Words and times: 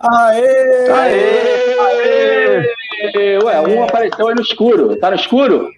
Aê! 0.00 0.90
Aê! 0.90 1.78
Aê! 1.80 3.38
Ué, 3.42 3.60
um 3.60 3.82
apareceu 3.82 4.28
aí 4.28 4.34
no 4.34 4.42
escuro. 4.42 4.96
Tá 4.96 5.10
no 5.10 5.16
escuro? 5.16 5.70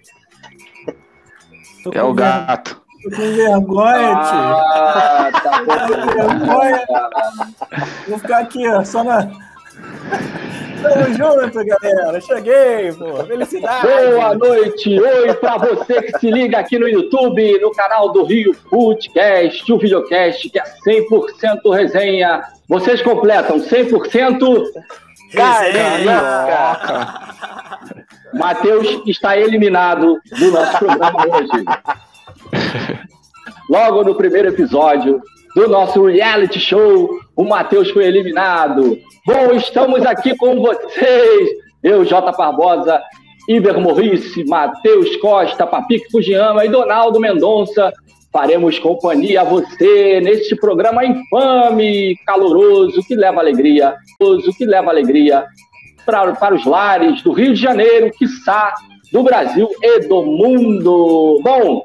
É 1.93 2.03
o 2.03 2.13
gato. 2.13 2.81
Tô 3.03 3.09
com 3.09 3.33
vergonha, 3.33 4.15
tio. 4.15 4.39
Ah, 4.39 5.31
tá 5.43 5.59
com 5.59 6.05
vergonha. 6.05 6.85
Vou 8.07 8.19
ficar 8.19 8.39
aqui, 8.39 8.67
ó, 8.67 8.83
só 8.83 9.03
na. 9.03 9.27
Tamo 10.81 11.13
junto, 11.13 11.65
galera. 11.65 12.21
Cheguei, 12.21 12.91
pô. 12.93 13.23
Felicidade. 13.25 13.87
Boa 13.87 14.35
noite. 14.35 14.99
Oi 14.99 15.33
pra 15.35 15.57
você 15.57 16.01
que 16.01 16.19
se 16.19 16.31
liga 16.31 16.59
aqui 16.59 16.79
no 16.79 16.87
YouTube, 16.87 17.59
no 17.59 17.71
canal 17.71 18.11
do 18.11 18.23
Rio 18.23 18.53
Foodcast, 18.69 19.71
o 19.71 19.77
videocast 19.77 20.49
que 20.49 20.59
é 20.59 20.63
100% 20.87 21.73
resenha. 21.73 22.43
Vocês 22.67 23.01
completam 23.01 23.59
100% 23.59 24.63
Caraca! 25.33 26.81
Matheus 28.33 29.01
está 29.07 29.37
eliminado 29.37 30.19
do 30.37 30.51
nosso 30.51 30.77
programa 30.77 31.25
hoje. 31.27 31.65
Logo 33.69 34.03
no 34.03 34.15
primeiro 34.15 34.49
episódio 34.49 35.21
do 35.55 35.67
nosso 35.67 36.05
reality 36.05 36.59
show, 36.59 37.09
o 37.35 37.43
Matheus 37.43 37.89
foi 37.91 38.05
eliminado. 38.05 38.97
Bom, 39.23 39.53
estamos 39.53 40.03
aqui 40.03 40.35
com 40.35 40.59
vocês. 40.59 41.49
Eu, 41.83 42.03
Jota 42.03 42.31
Barbosa, 42.31 42.99
Iber 43.47 43.79
Morrice, 43.79 44.43
Matheus 44.45 45.15
Costa, 45.17 45.67
Papique 45.67 46.09
Fujiyama 46.09 46.65
e 46.65 46.69
Donaldo 46.69 47.19
Mendonça. 47.19 47.93
Faremos 48.33 48.79
companhia 48.79 49.41
a 49.41 49.43
você 49.43 50.19
neste 50.21 50.55
programa 50.55 51.05
infame, 51.05 52.17
caloroso, 52.25 53.03
que 53.03 53.15
leva 53.15 53.41
alegria, 53.41 53.95
que 54.57 54.65
leva 54.65 54.89
alegria 54.89 55.45
para, 56.03 56.33
para 56.33 56.55
os 56.55 56.65
lares 56.65 57.21
do 57.21 57.31
Rio 57.31 57.53
de 57.53 57.61
Janeiro, 57.61 58.09
quiçá 58.17 58.73
do 59.11 59.21
Brasil 59.21 59.69
e 59.83 59.99
do 60.07 60.23
mundo. 60.23 61.39
Bom, 61.43 61.83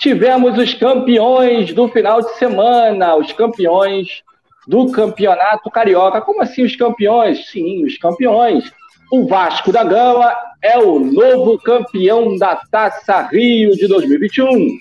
tivemos 0.00 0.58
os 0.58 0.74
campeões 0.74 1.72
do 1.72 1.86
final 1.86 2.20
de 2.20 2.36
semana, 2.36 3.14
os 3.14 3.30
campeões 3.30 4.26
do 4.68 4.92
Campeonato 4.92 5.70
Carioca. 5.70 6.20
Como 6.20 6.42
assim 6.42 6.62
os 6.62 6.76
campeões? 6.76 7.48
Sim, 7.50 7.84
os 7.84 7.96
campeões. 7.96 8.70
O 9.10 9.26
Vasco 9.26 9.72
da 9.72 9.82
Gama 9.82 10.36
é 10.62 10.78
o 10.78 10.98
novo 11.00 11.58
campeão 11.58 12.36
da 12.36 12.56
Taça 12.70 13.22
Rio 13.22 13.74
de 13.74 13.88
2021. 13.88 14.76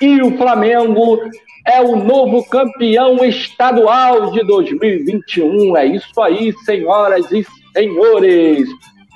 E 0.00 0.22
o 0.22 0.36
Flamengo 0.38 1.20
é 1.66 1.82
o 1.82 1.96
novo 1.96 2.48
campeão 2.48 3.22
estadual 3.22 4.30
de 4.30 4.42
2021. 4.46 5.76
É 5.76 5.84
isso 5.84 6.18
aí, 6.22 6.54
senhoras 6.64 7.30
e 7.30 7.46
senhores. 7.74 8.66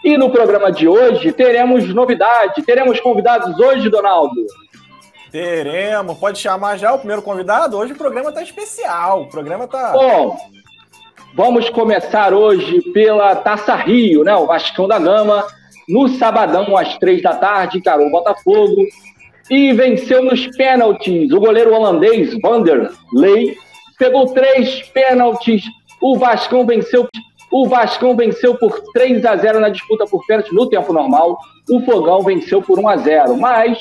E 0.04 0.18
no 0.18 0.28
programa 0.28 0.70
de 0.70 0.86
hoje 0.86 1.32
teremos 1.32 1.88
novidade, 1.94 2.62
teremos 2.62 3.00
convidados 3.00 3.58
hoje, 3.58 3.88
Donaldo. 3.88 4.44
Teremos, 5.30 6.18
pode 6.18 6.38
chamar 6.38 6.76
já 6.76 6.92
o 6.92 6.98
primeiro 6.98 7.22
convidado. 7.22 7.76
Hoje 7.76 7.92
o 7.92 7.96
programa 7.96 8.30
está 8.30 8.42
especial. 8.42 9.22
O 9.22 9.28
programa 9.28 9.64
está. 9.64 9.92
Bom, 9.92 10.36
vamos 11.34 11.70
começar 11.70 12.34
hoje 12.34 12.80
pela 12.92 13.36
Taça 13.36 13.76
Rio, 13.76 14.24
né? 14.24 14.34
O 14.34 14.46
Vascão 14.46 14.88
da 14.88 14.98
Gama, 14.98 15.46
no 15.88 16.08
sabadão 16.08 16.76
às 16.76 16.98
três 16.98 17.22
da 17.22 17.34
tarde, 17.34 17.78
encarou 17.78 18.08
o 18.08 18.10
Botafogo 18.10 18.84
e 19.48 19.72
venceu 19.72 20.24
nos 20.24 20.48
pênaltis. 20.56 21.30
O 21.32 21.38
goleiro 21.38 21.74
holandês 21.74 22.36
Vanderlei 22.42 23.56
pegou 23.98 24.32
três 24.32 24.82
pênaltis. 24.88 25.62
O 26.02 26.18
Vascão 26.18 26.66
venceu. 26.66 27.08
O 27.52 27.68
Vascão 27.68 28.16
venceu 28.16 28.56
por 28.56 28.80
3 28.92 29.24
a 29.24 29.36
0 29.36 29.58
na 29.58 29.68
disputa 29.68 30.06
por 30.06 30.24
pênalti 30.26 30.54
no 30.54 30.68
tempo 30.68 30.92
normal. 30.92 31.36
O 31.68 31.80
Fogão 31.80 32.22
venceu 32.22 32.62
por 32.62 32.78
1 32.78 32.88
a 32.88 32.96
0. 32.96 33.36
Mas 33.36 33.78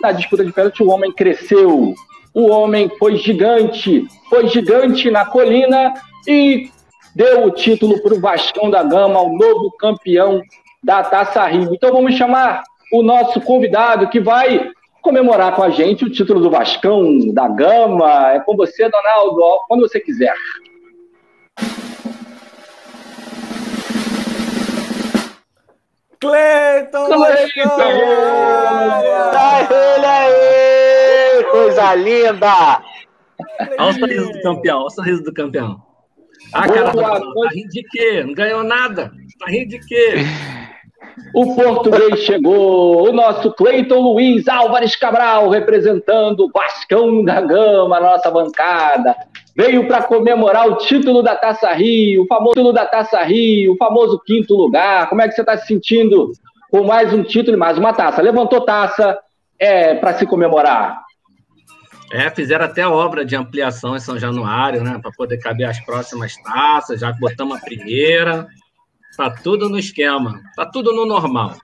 na 0.00 0.12
disputa 0.12 0.44
de 0.44 0.52
pênalti, 0.52 0.82
o 0.82 0.90
homem 0.90 1.12
cresceu. 1.12 1.94
O 2.32 2.48
homem 2.48 2.88
foi 2.98 3.16
gigante, 3.16 4.06
foi 4.28 4.46
gigante 4.48 5.10
na 5.10 5.24
colina 5.24 5.92
e 6.26 6.70
deu 7.14 7.44
o 7.44 7.50
título 7.50 8.00
para 8.02 8.14
o 8.14 8.20
Vascão 8.20 8.70
da 8.70 8.82
Gama, 8.82 9.20
o 9.20 9.36
novo 9.36 9.70
campeão 9.72 10.40
da 10.82 11.02
Taça 11.02 11.44
Rio. 11.46 11.74
Então 11.74 11.92
vamos 11.92 12.14
chamar 12.14 12.62
o 12.92 13.02
nosso 13.02 13.40
convidado 13.40 14.08
que 14.08 14.20
vai 14.20 14.70
comemorar 15.02 15.54
com 15.54 15.62
a 15.62 15.70
gente 15.70 16.04
o 16.04 16.10
título 16.10 16.40
do 16.40 16.50
Vascão 16.50 17.32
da 17.32 17.48
Gama. 17.48 18.32
É 18.32 18.40
com 18.40 18.56
você, 18.56 18.88
Donaldo, 18.88 19.40
quando 19.66 19.80
você 19.80 19.98
quiser. 19.98 20.34
Cleiton! 26.20 27.06
Cleiton! 27.06 27.78
Tá 29.32 29.68
ele 29.70 30.06
aí! 30.06 31.44
Coisa 31.50 31.94
linda! 31.94 32.82
Olha 33.78 33.90
o 33.90 33.92
sorriso 33.94 34.32
do 34.32 34.42
campeão, 34.42 34.78
olha 34.78 34.86
o 34.86 34.90
sorriso 34.90 35.22
do 35.22 35.32
campeão. 35.32 35.82
Ah, 36.52 36.68
cara, 36.68 36.92
tá, 36.92 37.20
tá 37.20 37.48
rindo 37.54 37.68
de 37.70 37.82
quê? 37.90 38.22
Não 38.22 38.34
ganhou 38.34 38.62
nada. 38.62 39.12
Tá 39.38 39.46
rindo 39.46 39.70
de 39.70 39.78
quê? 39.86 40.16
O 41.34 41.54
português 41.54 42.20
chegou, 42.20 43.08
o 43.08 43.12
nosso 43.12 43.52
Cleiton 43.52 44.00
Luiz 44.00 44.46
Álvares 44.48 44.96
Cabral, 44.96 45.48
representando 45.48 46.40
o 46.40 46.50
Vascão 46.52 47.24
da 47.24 47.40
Gama, 47.40 48.00
nossa 48.00 48.30
bancada. 48.30 49.16
Veio 49.60 49.86
para 49.86 50.02
comemorar 50.04 50.66
o 50.66 50.76
título 50.76 51.22
da 51.22 51.36
Taça 51.36 51.70
Rio, 51.74 52.22
o 52.22 52.26
famoso 52.26 52.54
título 52.54 52.72
da 52.72 52.86
Taça 52.86 53.22
Rio, 53.22 53.74
o 53.74 53.76
famoso 53.76 54.18
quinto 54.18 54.56
lugar. 54.56 55.06
Como 55.10 55.20
é 55.20 55.28
que 55.28 55.34
você 55.34 55.42
está 55.42 55.54
se 55.58 55.66
sentindo 55.66 56.32
com 56.70 56.82
mais 56.82 57.12
um 57.12 57.22
título 57.22 57.58
e 57.58 57.60
mais 57.60 57.76
uma 57.76 57.92
taça? 57.92 58.22
Levantou 58.22 58.62
taça 58.62 59.18
é, 59.58 59.94
para 59.96 60.14
se 60.14 60.24
comemorar? 60.24 61.02
É, 62.10 62.30
fizeram 62.30 62.64
até 62.64 62.88
obra 62.88 63.22
de 63.22 63.36
ampliação 63.36 63.94
em 63.94 64.00
São 64.00 64.18
Januário, 64.18 64.82
né? 64.82 64.98
Para 64.98 65.10
poder 65.10 65.36
caber 65.36 65.68
as 65.68 65.78
próximas 65.80 66.34
taças. 66.42 66.98
Já 66.98 67.12
botamos 67.12 67.58
a 67.58 67.60
primeira. 67.60 68.46
Tá 69.14 69.28
tudo 69.30 69.68
no 69.68 69.78
esquema. 69.78 70.40
Tá 70.56 70.64
tudo 70.64 70.94
no 70.94 71.04
normal. 71.04 71.56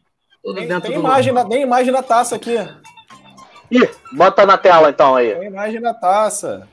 Tudo 0.44 0.56
tem, 0.56 0.68
dentro 0.68 0.90
tem 0.90 0.98
do 0.98 1.00
imagem 1.00 1.32
normal. 1.32 1.48
Na, 1.48 1.56
tem 1.56 1.62
imagem 1.62 1.92
da 1.94 2.02
taça 2.02 2.36
aqui. 2.36 2.58
Ih, 3.70 3.88
bota 4.12 4.44
na 4.44 4.58
tela 4.58 4.90
então 4.90 5.16
aí. 5.16 5.34
Tem 5.34 5.48
imagem 5.48 5.80
da 5.80 5.94
taça. 5.94 6.68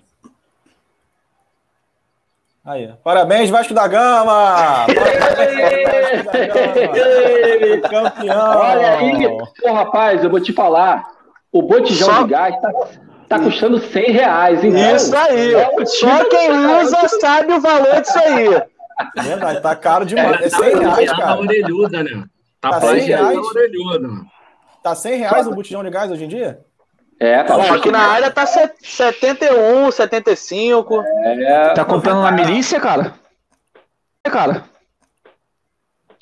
Aí, 2.65 2.93
parabéns, 3.03 3.49
Vasco 3.49 3.73
da 3.73 3.85
Gama! 3.89 4.85
Parabéns, 4.87 6.23
Vasco 6.23 6.31
da 6.31 6.47
Gama! 6.47 7.89
Campeão! 7.89 8.39
Olha 8.57 8.97
aí, 8.99 9.37
Pô, 9.61 9.73
rapaz, 9.73 10.23
eu 10.23 10.29
vou 10.29 10.39
te 10.39 10.53
falar. 10.53 11.03
O 11.51 11.61
botijão 11.61 12.07
Só... 12.07 12.23
de 12.23 12.29
gás 12.29 12.55
tá, 12.61 12.71
tá 13.27 13.39
custando 13.39 13.79
100 13.79 14.11
reais. 14.11 14.63
Então, 14.63 14.95
Isso 14.95 15.13
aí! 15.13 15.55
É 15.55 15.85
Só 15.85 16.23
quem 16.29 16.51
usa 16.81 17.09
sabe 17.19 17.51
o 17.51 17.59
valor 17.59 17.99
disso 17.99 18.17
aí. 18.19 18.63
Verdade, 19.21 19.61
tá 19.61 19.75
caro 19.75 20.05
demais. 20.05 20.41
É, 20.41 20.45
é 20.45 20.49
100 20.49 20.79
reais, 20.79 21.11
cara. 21.11 21.23
Tá 21.25 21.39
orelhuda, 21.39 22.01
né? 22.01 22.23
Tá, 22.61 22.69
tá 22.69 22.79
100 22.79 22.99
reais. 23.01 23.37
orelhuda. 23.37 24.09
Tá 24.81 24.95
100 24.95 25.17
reais 25.19 25.47
o 25.47 25.51
botijão 25.51 25.83
de 25.83 25.89
gás 25.89 26.09
hoje 26.09 26.23
em 26.23 26.29
dia? 26.29 26.61
É, 27.23 27.41
tá 27.41 27.57
Não, 27.57 27.73
aqui 27.73 27.89
na 27.89 27.99
área 27.99 28.29
tá 28.29 28.45
71, 28.45 29.89
75. 29.89 31.01
É, 31.23 31.73
tá 31.73 31.85
comprando 31.85 32.21
na 32.21 32.33
milícia, 32.33 32.81
cara? 32.81 33.13
É, 34.25 34.29
cara. 34.29 34.65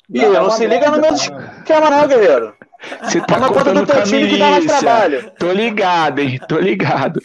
Ih, 0.08 0.26
não, 0.26 0.44
não 0.44 0.50
se 0.50 0.64
liga 0.64 0.92
no 0.92 1.00
meu 1.00 1.12
esquema, 1.12 1.90
não, 1.90 2.06
guerreiro. 2.06 2.54
Você 3.02 3.18
tá 3.18 3.34
Toma 3.34 3.48
conta 3.48 3.74
do 3.74 3.84
teu 3.84 4.04
time 4.04 4.28
que 4.28 4.38
dá 4.38 4.50
mais 4.50 4.64
trabalho. 4.64 5.32
Tô 5.40 5.50
ligado, 5.50 6.20
hein? 6.20 6.38
Tô 6.48 6.58
ligado. 6.58 7.20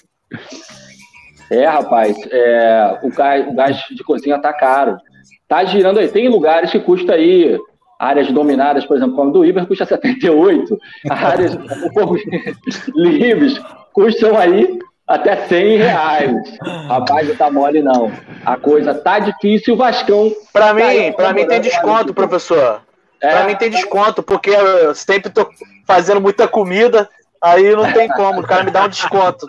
É, 1.52 1.68
rapaz, 1.68 2.18
é, 2.32 3.00
o, 3.04 3.10
gás, 3.10 3.48
o 3.48 3.54
gás 3.54 3.78
de 3.92 4.04
cozinha 4.04 4.42
tá 4.42 4.52
caro. 4.54 4.98
Tá 5.48 5.64
girando 5.64 6.00
aí. 6.00 6.08
Tem 6.08 6.28
lugares 6.30 6.72
que 6.72 6.80
custa 6.80 7.14
aí, 7.14 7.56
áreas 8.00 8.32
dominadas, 8.32 8.86
por 8.86 8.98
exemplo, 8.98 9.16
como 9.16 9.32
do 9.32 9.46
Iber, 9.46 9.66
custa 9.66 9.86
78. 9.88 10.78
Áreas 11.10 11.56
um 11.56 11.90
pouco 11.94 12.16
livres 12.96 13.60
custam 13.94 14.38
aí 14.38 14.80
até 15.08 15.48
100 15.48 15.78
reais. 15.78 16.34
Rapaz, 16.88 17.28
não 17.28 17.36
tá 17.36 17.50
mole 17.50 17.82
não. 17.82 18.12
A 18.46 18.58
coisa 18.58 18.94
tá 18.94 19.20
difícil. 19.20 19.74
O 19.74 19.78
Vascão. 19.78 20.32
Para 20.52 20.74
mim, 20.74 21.12
para 21.14 21.34
mim 21.34 21.48
tem 21.48 21.62
desconto, 21.62 22.14
professor. 22.14 22.82
É. 23.22 23.32
Para 23.32 23.46
mim 23.46 23.56
tem 23.56 23.70
desconto, 23.70 24.22
porque 24.22 24.50
eu 24.50 24.94
sempre 24.94 25.32
tô 25.32 25.50
fazendo 25.88 26.22
muita 26.22 26.48
comida, 26.48 27.10
aí 27.42 27.76
não 27.76 27.92
tem 27.92 28.08
como, 28.10 28.42
o 28.42 28.44
cara 28.44 28.64
me 28.64 28.70
dá 28.70 28.84
um 28.84 28.90
desconto. 28.90 29.48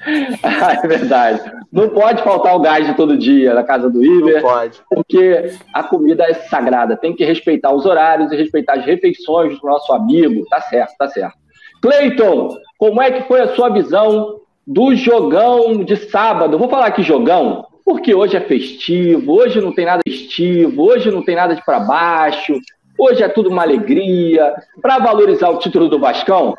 é 0.82 0.86
verdade. 0.86 1.40
Não 1.72 1.88
pode 1.90 2.22
faltar 2.22 2.56
o 2.56 2.60
gás 2.60 2.86
de 2.86 2.94
todo 2.94 3.16
dia 3.16 3.54
na 3.54 3.62
casa 3.62 3.90
do 3.90 4.04
Iber. 4.04 4.42
Não 4.42 4.42
pode. 4.42 4.80
Porque 4.88 5.52
a 5.74 5.82
comida 5.82 6.24
é 6.24 6.34
sagrada. 6.34 6.96
Tem 6.96 7.14
que 7.14 7.24
respeitar 7.24 7.72
os 7.72 7.84
horários 7.84 8.32
e 8.32 8.36
respeitar 8.36 8.74
as 8.74 8.84
refeições 8.84 9.58
do 9.60 9.66
nosso 9.66 9.92
amigo. 9.92 10.44
Tá 10.48 10.60
certo, 10.62 10.94
tá 10.98 11.08
certo. 11.08 11.38
Cleiton, 11.82 12.56
como 12.78 13.00
é 13.00 13.10
que 13.10 13.28
foi 13.28 13.40
a 13.40 13.54
sua 13.54 13.70
visão 13.70 14.40
do 14.66 14.94
jogão 14.94 15.82
de 15.84 15.96
sábado? 15.96 16.58
Vou 16.58 16.68
falar 16.68 16.86
aqui 16.86 17.02
jogão, 17.02 17.66
porque 17.84 18.14
hoje 18.14 18.36
é 18.36 18.40
festivo, 18.40 19.32
hoje 19.32 19.60
não 19.60 19.72
tem 19.72 19.86
nada 19.86 20.02
festivo, 20.06 20.82
hoje 20.82 21.10
não 21.10 21.22
tem 21.22 21.36
nada 21.36 21.54
de 21.54 21.64
para 21.64 21.80
baixo, 21.80 22.58
hoje 22.98 23.22
é 23.22 23.28
tudo 23.28 23.48
uma 23.48 23.62
alegria. 23.62 24.54
Para 24.82 24.98
valorizar 24.98 25.48
o 25.48 25.58
título 25.58 25.88
do 25.88 25.98
Vascão, 25.98 26.54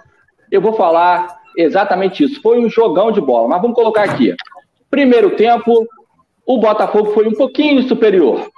eu 0.51 0.59
vou 0.59 0.73
falar 0.73 1.40
exatamente 1.57 2.23
isso. 2.23 2.41
Foi 2.41 2.59
um 2.59 2.69
jogão 2.69 3.11
de 3.11 3.21
bola, 3.21 3.47
mas 3.47 3.61
vamos 3.61 3.75
colocar 3.75 4.03
aqui. 4.03 4.35
Primeiro 4.89 5.31
tempo, 5.35 5.87
o 6.45 6.57
Botafogo 6.57 7.11
foi 7.11 7.27
um 7.27 7.33
pouquinho 7.33 7.81
superior. 7.83 8.49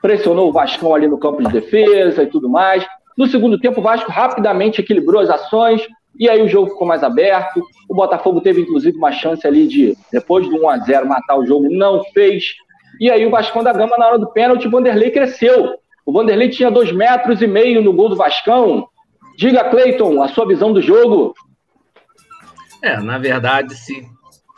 Pressionou 0.00 0.48
o 0.48 0.52
Vascão 0.52 0.94
ali 0.94 1.08
no 1.08 1.18
campo 1.18 1.42
de 1.42 1.52
defesa 1.52 2.22
e 2.22 2.26
tudo 2.26 2.48
mais. 2.48 2.86
No 3.16 3.26
segundo 3.26 3.58
tempo, 3.58 3.80
o 3.80 3.82
Vasco 3.82 4.10
rapidamente 4.10 4.80
equilibrou 4.80 5.20
as 5.20 5.30
ações 5.30 5.82
e 6.18 6.28
aí 6.28 6.42
o 6.42 6.48
jogo 6.48 6.70
ficou 6.70 6.86
mais 6.86 7.02
aberto. 7.02 7.62
O 7.88 7.94
Botafogo 7.94 8.40
teve, 8.40 8.62
inclusive, 8.62 8.96
uma 8.96 9.12
chance 9.12 9.46
ali 9.46 9.66
de, 9.66 9.96
depois 10.12 10.48
do 10.48 10.62
1 10.62 10.70
a 10.70 10.78
0 10.78 11.06
matar 11.06 11.38
o 11.38 11.46
jogo, 11.46 11.68
não 11.70 12.04
fez. 12.12 12.54
E 13.00 13.10
aí 13.10 13.26
o 13.26 13.30
Vascão 13.30 13.62
da 13.62 13.72
Gama, 13.72 13.96
na 13.98 14.06
hora 14.06 14.18
do 14.18 14.30
pênalti, 14.32 14.66
o 14.66 14.70
Vanderlei 14.70 15.10
cresceu. 15.10 15.74
O 16.04 16.12
Vanderlei 16.12 16.48
tinha 16.48 16.70
dois 16.70 16.92
metros 16.92 17.42
e 17.42 17.46
meio 17.46 17.82
no 17.82 17.92
gol 17.92 18.08
do 18.08 18.16
Vascão. 18.16 18.86
Diga, 19.36 19.64
Cleiton, 19.64 20.22
a 20.22 20.28
sua 20.28 20.46
visão 20.46 20.72
do 20.72 20.80
jogo. 20.80 21.34
É, 22.86 23.00
na 23.00 23.18
verdade, 23.18 23.74
se 23.74 24.08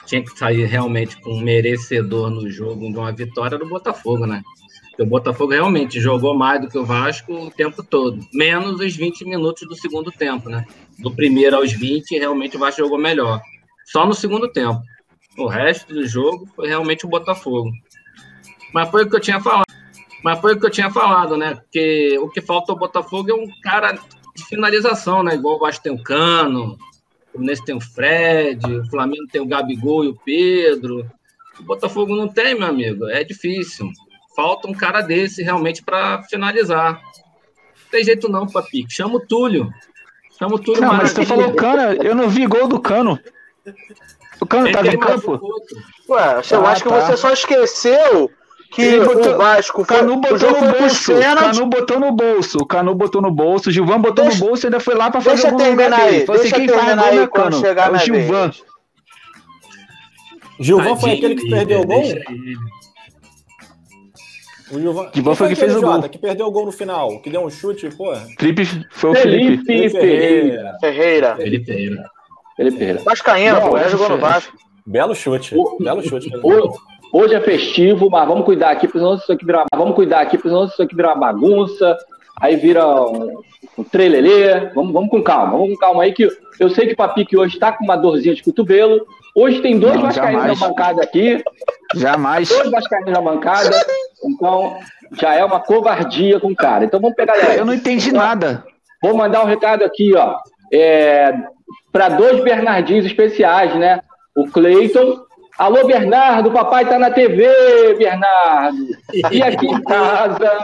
tinha 0.04 0.22
que 0.22 0.38
sair 0.38 0.66
realmente 0.66 1.18
com 1.22 1.30
um 1.30 1.40
merecedor 1.40 2.28
no 2.28 2.50
jogo 2.50 2.92
de 2.92 2.98
uma 2.98 3.10
vitória 3.10 3.56
do 3.56 3.66
Botafogo, 3.66 4.26
né? 4.26 4.42
Porque 4.90 5.02
o 5.02 5.06
Botafogo 5.06 5.52
realmente 5.52 5.98
jogou 5.98 6.36
mais 6.36 6.60
do 6.60 6.68
que 6.68 6.76
o 6.76 6.84
Vasco 6.84 7.32
o 7.32 7.50
tempo 7.50 7.82
todo, 7.82 8.20
menos 8.34 8.80
os 8.80 8.94
20 8.94 9.24
minutos 9.24 9.66
do 9.66 9.74
segundo 9.74 10.12
tempo, 10.12 10.50
né? 10.50 10.66
Do 10.98 11.10
primeiro 11.10 11.56
aos 11.56 11.72
20, 11.72 12.18
realmente 12.18 12.58
o 12.58 12.60
Vasco 12.60 12.82
jogou 12.82 12.98
melhor. 12.98 13.40
Só 13.86 14.04
no 14.04 14.12
segundo 14.12 14.46
tempo. 14.52 14.82
O 15.38 15.46
resto 15.46 15.94
do 15.94 16.06
jogo 16.06 16.46
foi 16.54 16.68
realmente 16.68 17.06
o 17.06 17.08
Botafogo. 17.08 17.70
Mas 18.74 18.90
foi 18.90 19.04
o 19.04 19.08
que 19.08 19.16
eu 19.16 19.20
tinha 19.20 19.40
falado. 19.40 19.64
Mas 20.22 20.38
foi 20.38 20.52
o 20.52 20.60
que 20.60 20.66
eu 20.66 20.70
tinha 20.70 20.90
falado, 20.90 21.34
né? 21.34 21.54
Porque 21.54 22.18
o 22.18 22.28
que 22.28 22.42
falta 22.42 22.72
ao 22.72 22.78
Botafogo 22.78 23.30
é 23.30 23.34
um 23.34 23.48
cara 23.62 23.98
de 24.36 24.44
finalização, 24.44 25.22
né? 25.22 25.34
Igual 25.34 25.56
o 25.56 25.60
Vasco 25.60 25.82
tem 25.82 25.92
o 25.92 26.02
Cano, 26.02 26.76
Fluminense 27.38 27.64
tem 27.64 27.76
o 27.76 27.80
Fred, 27.80 28.66
o 28.66 28.90
Flamengo 28.90 29.28
tem 29.30 29.40
o 29.40 29.46
Gabigol 29.46 30.04
e 30.04 30.08
o 30.08 30.18
Pedro. 30.24 31.08
O 31.58 31.62
Botafogo 31.62 32.16
não 32.16 32.26
tem, 32.26 32.56
meu 32.56 32.66
amigo. 32.66 33.08
É 33.08 33.22
difícil. 33.22 33.88
Falta 34.34 34.68
um 34.68 34.74
cara 34.74 35.00
desse 35.00 35.42
realmente 35.42 35.82
para 35.82 36.22
finalizar. 36.24 36.94
Não 36.94 37.90
tem 37.90 38.04
jeito 38.04 38.28
não, 38.28 38.46
Papi. 38.46 38.86
Chama 38.88 39.16
o 39.16 39.20
Túlio. 39.20 39.72
Chama 40.36 40.56
o 40.56 40.58
Túlio. 40.58 40.80
Não, 40.80 40.94
mas 40.94 41.12
você 41.12 41.24
falou 41.24 41.54
Cano, 41.54 42.02
eu 42.02 42.14
não 42.14 42.28
vi 42.28 42.46
gol 42.46 42.66
do 42.66 42.80
Cano. 42.80 43.18
O 44.40 44.46
Cano 44.46 44.70
tá 44.72 44.86
em 44.86 44.98
campo? 44.98 45.40
Ué, 46.08 46.42
eu 46.50 46.66
ah, 46.66 46.70
acho 46.70 46.82
que 46.82 46.88
tá. 46.88 47.00
você 47.00 47.16
só 47.16 47.32
esqueceu 47.32 48.30
que 48.70 49.00
botou, 49.00 49.34
o 49.34 49.38
Vasco 49.38 49.84
foi, 49.84 49.96
Canu 49.96 50.16
botou 50.16 50.50
o 50.50 50.60
no 50.60 50.72
bolso. 50.72 51.12
Canu 51.14 51.66
botou 51.66 52.00
no 52.00 52.12
bolso. 52.12 52.58
O 52.58 52.66
Canu 52.66 52.94
botou 52.94 53.22
no 53.22 53.30
bolso. 53.30 53.70
O 53.70 53.72
Gilvan 53.72 54.00
botou 54.00 54.24
deixa, 54.24 54.38
no 54.38 54.46
bolso 54.46 54.64
e 54.64 54.66
ainda 54.66 54.80
foi 54.80 54.94
lá 54.94 55.10
pra 55.10 55.20
fazer 55.20 55.42
deixa 55.42 55.48
o 55.48 55.50
gol 55.52 55.60
terminar 55.60 56.00
aí. 56.00 56.26
Deixa 56.26 56.32
assim, 56.32 56.50
quem 56.50 56.66
terminar 56.66 57.04
aí 57.04 57.26
quando 57.26 57.60
chegar 57.60 57.92
é 57.92 57.96
o 57.96 57.98
Gilvan. 57.98 58.50
Vez. 58.50 58.62
Gilvan 60.60 60.96
foi 60.96 61.12
aquele 61.12 61.34
que 61.34 61.48
perdeu 61.48 61.80
o 61.80 61.86
gol? 61.86 62.02
O 64.70 64.78
Gilvan, 64.78 65.10
Gilvan 65.14 65.34
foi, 65.34 65.46
foi 65.46 65.48
que 65.48 65.54
fez 65.56 65.76
o 65.76 65.80
gol. 65.80 66.02
Que 66.02 66.18
perdeu 66.18 66.46
o 66.46 66.50
gol 66.50 66.66
no 66.66 66.72
final, 66.72 67.20
que 67.22 67.30
deu 67.30 67.44
um 67.44 67.50
chute, 67.50 67.88
pô. 67.96 68.14
Felipe 68.38 68.66
foi 68.90 69.10
o 69.10 69.14
Felipe. 69.14 69.64
Felipe 69.64 69.90
Ferreira. 69.90 70.76
Ferreira. 70.80 71.36
Felipe 71.36 71.64
Ferreira. 71.64 72.10
Felipe 72.54 72.78
Ferreira. 72.78 73.02
Vascaíno, 73.02 73.60
pô, 73.62 73.78
é 73.78 73.88
jogou 73.88 74.10
no 74.10 74.18
Vasco. 74.18 74.56
Belo 74.84 75.14
chute. 75.14 75.54
O, 75.54 75.78
belo 75.78 76.02
chute. 76.02 76.30
O, 76.42 76.74
Hoje 77.12 77.34
é 77.34 77.40
festivo, 77.40 78.10
mas 78.10 78.28
vamos 78.28 78.44
cuidar 78.44 78.70
aqui, 78.70 78.86
porque 78.86 78.98
senão 78.98 79.14
isso 79.14 79.32
aqui 79.32 79.44
virar, 79.44 79.64
vamos 79.74 79.94
cuidar 79.94 80.20
aqui, 80.20 80.36
porque 80.36 80.48
senão 80.48 80.66
isso 80.66 80.82
aqui 80.82 80.94
virar 80.94 81.14
bagunça, 81.14 81.96
aí 82.40 82.56
vira 82.56 82.86
um, 82.86 83.40
um 83.78 83.84
trelelê. 83.84 84.70
Vamos, 84.74 84.92
vamos 84.92 85.10
com 85.10 85.22
calma, 85.22 85.52
vamos 85.52 85.70
com 85.70 85.76
calma 85.76 86.02
aí, 86.02 86.12
que 86.12 86.28
eu 86.60 86.68
sei 86.70 86.86
que 86.86 86.92
o 86.92 86.96
Papique 86.96 87.36
hoje 87.36 87.54
está 87.54 87.72
com 87.72 87.84
uma 87.84 87.96
dorzinha 87.96 88.34
de 88.34 88.42
cotovelo. 88.42 89.06
Hoje 89.34 89.60
tem 89.60 89.78
dois 89.78 89.94
Não, 89.94 90.02
vascaínos 90.02 90.44
na 90.44 90.68
bancada 90.68 91.02
aqui. 91.02 91.42
Jamais. 91.94 92.48
Dois 92.48 92.70
vascaínos 92.70 93.12
na 93.12 93.20
bancada. 93.20 93.70
Então, 94.24 94.76
já 95.12 95.34
é 95.34 95.44
uma 95.44 95.60
covardia 95.60 96.40
com 96.40 96.48
o 96.48 96.56
cara. 96.56 96.84
Então 96.84 97.00
vamos 97.00 97.16
pegar 97.16 97.36
Eu 97.56 97.64
não 97.64 97.74
entendi 97.74 98.12
nada. 98.12 98.64
Vou 99.02 99.16
mandar 99.16 99.42
um 99.42 99.46
recado 99.46 99.84
aqui, 99.84 100.14
ó. 100.14 100.36
É, 100.72 101.32
para 101.92 102.08
dois 102.10 102.42
Bernardins 102.42 103.04
especiais, 103.04 103.74
né? 103.76 104.00
O 104.36 104.48
Cleiton 104.48 105.27
Alô, 105.58 105.84
Bernardo, 105.84 106.52
papai 106.52 106.88
tá 106.88 107.00
na 107.00 107.10
TV, 107.10 107.44
Bernardo. 107.98 108.78
E 109.32 109.42
aqui 109.42 109.66
em 109.66 109.82
casa, 109.82 110.56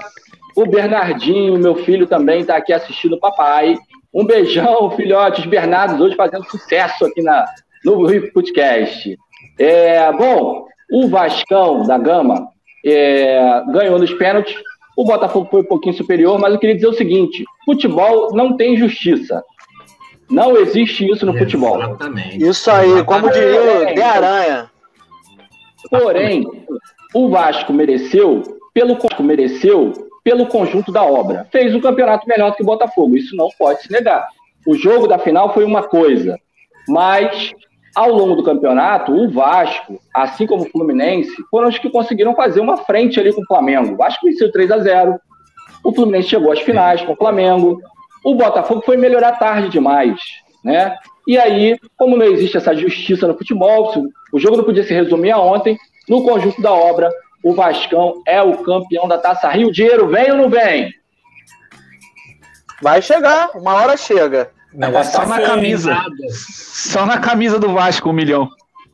o 0.54 0.64
Bernardinho, 0.64 1.58
meu 1.58 1.74
filho, 1.74 2.06
também 2.06 2.44
tá 2.44 2.56
aqui 2.56 2.72
assistindo 2.72 3.16
o 3.16 3.18
papai. 3.18 3.76
Um 4.14 4.24
beijão, 4.24 4.92
filhotes 4.92 5.46
Bernardos, 5.46 6.00
hoje 6.00 6.14
fazendo 6.14 6.44
sucesso 6.44 7.06
aqui 7.06 7.20
na, 7.22 7.44
no 7.84 8.06
Rio 8.06 8.32
Podcast. 8.32 9.18
É, 9.58 10.12
bom, 10.12 10.64
o 10.92 11.08
Vascão 11.08 11.82
da 11.82 11.98
Gama 11.98 12.46
é, 12.86 13.64
ganhou 13.72 13.98
nos 13.98 14.12
pênaltis. 14.12 14.54
O 14.96 15.04
Botafogo 15.04 15.48
foi 15.50 15.62
um 15.62 15.66
pouquinho 15.66 15.96
superior, 15.96 16.38
mas 16.38 16.54
eu 16.54 16.60
queria 16.60 16.76
dizer 16.76 16.86
o 16.86 16.94
seguinte: 16.94 17.44
futebol 17.64 18.32
não 18.32 18.56
tem 18.56 18.76
justiça. 18.76 19.42
Não 20.30 20.56
existe 20.56 21.04
isso 21.10 21.26
no 21.26 21.36
futebol. 21.36 21.82
Exatamente. 21.82 22.46
Isso 22.46 22.70
aí, 22.70 23.02
como 23.04 23.28
diria 23.32 23.90
o 23.90 23.92
De 23.92 24.00
Aranha. 24.00 24.73
Porém, 25.90 26.44
o 27.14 27.28
Vasco 27.28 27.72
mereceu, 27.72 28.42
pelo 28.72 28.96
mereceu, 29.20 29.92
pelo 30.22 30.46
conjunto 30.46 30.90
da 30.90 31.02
obra. 31.02 31.46
Fez 31.50 31.74
um 31.74 31.80
campeonato 31.80 32.28
melhor 32.28 32.50
do 32.50 32.56
que 32.56 32.62
o 32.62 32.66
Botafogo, 32.66 33.16
isso 33.16 33.36
não 33.36 33.48
pode 33.58 33.82
se 33.82 33.92
negar. 33.92 34.26
O 34.66 34.74
jogo 34.74 35.06
da 35.06 35.18
final 35.18 35.52
foi 35.52 35.64
uma 35.64 35.82
coisa, 35.82 36.38
mas 36.88 37.52
ao 37.94 38.10
longo 38.10 38.34
do 38.34 38.42
campeonato, 38.42 39.12
o 39.12 39.30
Vasco, 39.30 40.00
assim 40.12 40.46
como 40.46 40.64
o 40.64 40.70
Fluminense, 40.70 41.30
foram 41.50 41.68
os 41.68 41.78
que 41.78 41.90
conseguiram 41.90 42.34
fazer 42.34 42.60
uma 42.60 42.78
frente 42.78 43.20
ali 43.20 43.32
com 43.32 43.42
o 43.42 43.46
Flamengo. 43.46 43.94
O 43.94 43.96
Vasco 43.96 44.26
venceu 44.26 44.50
3 44.50 44.70
a 44.72 44.78
0 44.78 45.20
o 45.84 45.94
Fluminense 45.94 46.30
chegou 46.30 46.50
às 46.50 46.60
finais 46.60 47.02
com 47.02 47.12
o 47.12 47.16
Flamengo, 47.16 47.78
o 48.24 48.34
Botafogo 48.34 48.82
foi 48.84 48.96
melhorar 48.96 49.32
tarde 49.32 49.68
demais, 49.68 50.18
né? 50.64 50.96
E 51.26 51.38
aí, 51.38 51.78
como 51.96 52.16
não 52.16 52.26
existe 52.26 52.56
essa 52.56 52.74
justiça 52.74 53.26
no 53.26 53.36
futebol, 53.36 53.92
o 54.32 54.38
jogo 54.38 54.56
não 54.56 54.64
podia 54.64 54.84
se 54.84 54.92
resumir 54.92 55.30
a 55.30 55.38
ontem, 55.38 55.78
no 56.08 56.22
conjunto 56.22 56.60
da 56.60 56.72
obra, 56.72 57.10
o 57.42 57.54
Vascão 57.54 58.22
é 58.26 58.42
o 58.42 58.58
campeão 58.58 59.08
da 59.08 59.18
Taça 59.18 59.48
Rio. 59.50 59.68
O 59.68 59.72
dinheiro 59.72 60.08
vem 60.08 60.30
ou 60.30 60.36
não 60.36 60.50
vem? 60.50 60.92
Vai 62.82 63.00
chegar, 63.00 63.50
uma 63.54 63.74
hora 63.74 63.96
chega. 63.96 64.50
Não, 64.72 65.04
só 65.04 65.24
na 65.26 65.40
camisa. 65.40 65.96
Só 66.30 67.06
na 67.06 67.18
camisa 67.18 67.58
do 67.58 67.72
Vasco, 67.72 68.10
um 68.10 68.12
milhão. 68.12 68.48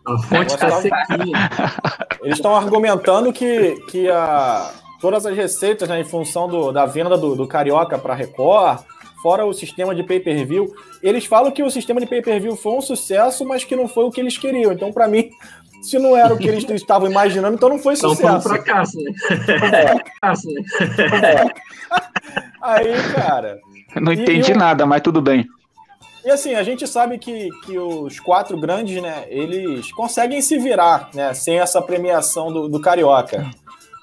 A 0.06 0.18
fonte 0.18 0.56
tá 0.56 0.70
sequinha. 0.72 1.50
Eles 2.22 2.36
estão 2.36 2.54
argumentando 2.54 3.32
que, 3.32 3.76
que 3.88 4.10
a, 4.10 4.70
todas 5.00 5.24
as 5.24 5.34
receitas, 5.34 5.88
né, 5.88 6.00
em 6.00 6.04
função 6.04 6.48
do, 6.48 6.70
da 6.70 6.84
venda 6.86 7.16
do, 7.16 7.34
do 7.34 7.46
Carioca 7.46 7.98
para 7.98 8.14
Record, 8.14 8.80
fora 9.22 9.44
o 9.44 9.52
sistema 9.52 9.94
de 9.94 10.02
pay-per-view. 10.02 10.72
Eles 11.02 11.26
falam 11.26 11.50
que 11.50 11.62
o 11.62 11.70
sistema 11.70 12.00
de 12.00 12.06
pay-per-view 12.06 12.56
foi 12.56 12.72
um 12.72 12.80
sucesso, 12.80 13.44
mas 13.44 13.64
que 13.64 13.76
não 13.76 13.88
foi 13.88 14.04
o 14.04 14.10
que 14.10 14.20
eles 14.20 14.36
queriam. 14.36 14.72
Então, 14.72 14.92
para 14.92 15.08
mim, 15.08 15.30
se 15.82 15.98
não 15.98 16.16
era 16.16 16.32
o 16.32 16.38
que 16.38 16.48
eles 16.48 16.68
estavam 16.68 17.10
imaginando, 17.10 17.54
então 17.54 17.68
não 17.68 17.78
foi 17.78 17.94
então 17.94 18.10
sucesso. 18.10 18.28
Então 18.28 18.40
foi 18.42 18.50
um 18.50 18.54
fracasso, 18.54 18.98
né? 18.98 19.12
fracasso, 19.94 20.48
né? 20.48 20.62
Aí, 22.62 22.92
cara. 23.14 23.58
Não 23.96 24.12
entendi 24.12 24.54
nada, 24.54 24.86
mas 24.86 25.00
tudo 25.00 25.20
bem. 25.20 25.46
E 26.24 26.30
assim, 26.30 26.54
a 26.54 26.62
gente 26.62 26.86
sabe 26.86 27.18
que, 27.18 27.48
que 27.64 27.78
os 27.78 28.20
quatro 28.20 28.58
grandes, 28.58 29.00
né, 29.00 29.24
eles 29.28 29.90
conseguem 29.92 30.42
se 30.42 30.58
virar, 30.58 31.08
né, 31.14 31.32
sem 31.32 31.58
essa 31.58 31.80
premiação 31.80 32.52
do, 32.52 32.68
do 32.68 32.78
Carioca. 32.78 33.50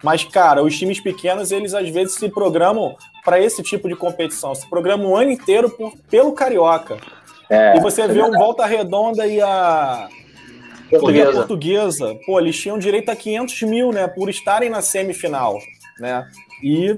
Mas, 0.03 0.23
cara, 0.23 0.63
os 0.63 0.77
times 0.77 0.99
pequenos, 0.99 1.51
eles 1.51 1.73
às 1.73 1.89
vezes 1.89 2.15
se 2.15 2.29
programam 2.29 2.95
para 3.27 3.41
esse 3.41 3.61
tipo 3.61 3.89
de 3.89 3.95
competição. 3.97 4.55
Se 4.55 4.65
programam 4.69 5.09
o 5.09 5.17
ano 5.17 5.29
inteiro 5.29 5.69
por, 5.69 5.91
pelo 6.09 6.31
Carioca. 6.31 6.97
É, 7.49 7.75
e 7.75 7.81
você 7.81 8.03
é 8.03 8.07
vê 8.07 8.23
um 8.23 8.31
Volta 8.31 8.65
Redonda 8.65 9.27
e 9.27 9.41
a 9.41 10.07
portuguesa. 10.89 11.33
portuguesa. 11.33 12.17
Pô, 12.25 12.39
eles 12.39 12.57
tinham 12.57 12.79
direito 12.79 13.09
a 13.09 13.17
500 13.17 13.61
mil, 13.63 13.91
né? 13.91 14.07
Por 14.07 14.29
estarem 14.29 14.69
na 14.69 14.81
semifinal, 14.81 15.59
né? 15.99 16.25
E 16.63 16.97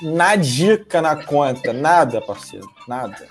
na 0.00 0.36
dica 0.36 1.02
na 1.02 1.16
conta. 1.16 1.72
Nada, 1.72 2.20
parceiro. 2.20 2.68
Nada. 2.86 3.26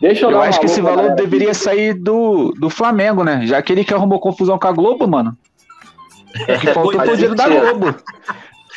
Deixa 0.00 0.24
eu, 0.24 0.30
eu 0.30 0.40
acho 0.40 0.60
que 0.60 0.66
esse 0.66 0.80
valor 0.80 0.98
galera. 0.98 1.16
deveria 1.16 1.52
sair 1.52 1.94
do, 1.94 2.52
do 2.52 2.70
Flamengo, 2.70 3.24
né? 3.24 3.44
Já 3.44 3.60
que 3.60 3.72
ele 3.72 3.84
que 3.84 3.92
arrumou 3.92 4.20
confusão 4.20 4.56
com 4.56 4.68
a 4.68 4.72
Globo, 4.72 5.08
mano. 5.08 5.36
É 6.46 6.58
que 6.58 6.72
faltou 6.72 7.00
o 7.00 7.14
dinheiro 7.14 7.34
da 7.34 7.48
Globo. 7.48 7.96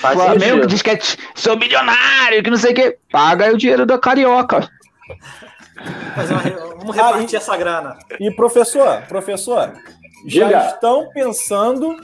Faz 0.02 0.16
Flamengo 0.16 0.42
sentido. 0.42 0.68
diz 0.68 0.82
que 0.82 0.90
é, 0.90 1.00
sou 1.36 1.56
milionário, 1.56 2.44
que 2.44 2.50
não 2.50 2.58
sei 2.58 2.72
o 2.72 2.76
quê. 2.76 2.98
Paga 3.12 3.54
o 3.54 3.58
dinheiro 3.58 3.86
da 3.86 4.00
Carioca. 4.00 4.68
Vamos 6.80 6.96
repartir 6.96 7.28
ah, 7.28 7.34
e, 7.34 7.36
essa 7.36 7.56
grana. 7.56 8.00
E 8.20 8.32
professor, 8.32 9.04
professor, 9.08 9.74
já 10.26 10.46
Diga. 10.46 10.66
estão 10.68 11.10
pensando 11.14 11.96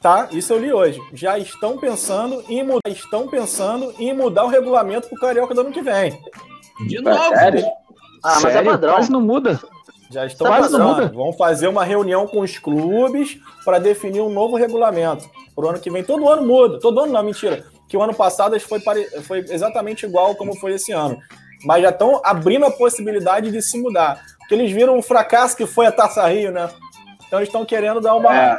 Tá, 0.00 0.28
isso 0.30 0.52
eu 0.52 0.60
li 0.60 0.72
hoje. 0.72 1.00
Já 1.12 1.38
estão 1.38 1.76
pensando 1.76 2.44
em 2.48 2.62
mudar, 2.62 2.88
estão 2.88 3.26
pensando 3.26 3.92
em 3.98 4.14
mudar 4.14 4.44
o 4.44 4.48
regulamento 4.48 5.08
pro 5.08 5.18
Carioca 5.18 5.52
do 5.54 5.62
ano 5.62 5.72
que 5.72 5.82
vem. 5.82 6.16
De 6.86 7.00
novo. 7.00 7.18
Sério? 7.34 7.66
Ah, 8.22 8.34
mas 8.34 8.44
é 8.44 8.52
Sério? 8.52 8.68
é 8.68 8.72
padrão. 8.72 8.94
Quase 8.94 9.10
não 9.10 9.20
muda. 9.20 9.60
Já 10.10 10.26
estão 10.26 10.50
pensando. 10.50 11.12
Vão 11.14 11.32
fazer 11.32 11.68
uma 11.68 11.84
reunião 11.84 12.26
com 12.26 12.40
os 12.40 12.58
clubes 12.58 13.38
para 13.64 13.78
definir 13.78 14.20
um 14.20 14.30
novo 14.30 14.56
regulamento. 14.56 15.28
Pro 15.54 15.68
ano 15.68 15.80
que 15.80 15.90
vem. 15.90 16.02
Todo 16.02 16.28
ano 16.28 16.46
muda. 16.46 16.78
Todo 16.80 17.00
ano 17.00 17.12
não, 17.12 17.22
mentira. 17.22 17.64
Que 17.88 17.96
o 17.96 18.02
ano 18.02 18.14
passado 18.14 18.58
foi, 18.60 18.80
pare... 18.80 19.04
foi 19.22 19.40
exatamente 19.40 20.06
igual 20.06 20.34
como 20.34 20.56
foi 20.56 20.74
esse 20.74 20.92
ano. 20.92 21.18
Mas 21.64 21.82
já 21.82 21.90
estão 21.90 22.20
abrindo 22.24 22.64
a 22.64 22.70
possibilidade 22.70 23.50
de 23.50 23.60
se 23.60 23.78
mudar. 23.80 24.22
Porque 24.38 24.54
eles 24.54 24.70
viram 24.70 24.98
o 24.98 25.02
fracasso 25.02 25.56
que 25.56 25.66
foi 25.66 25.86
a 25.86 25.92
Taça 25.92 26.26
Rio, 26.26 26.52
né? 26.52 26.70
Então 27.26 27.38
eles 27.38 27.48
estão 27.48 27.64
querendo 27.64 28.00
dar 28.00 28.14
uma. 28.14 28.34
É 28.34 28.58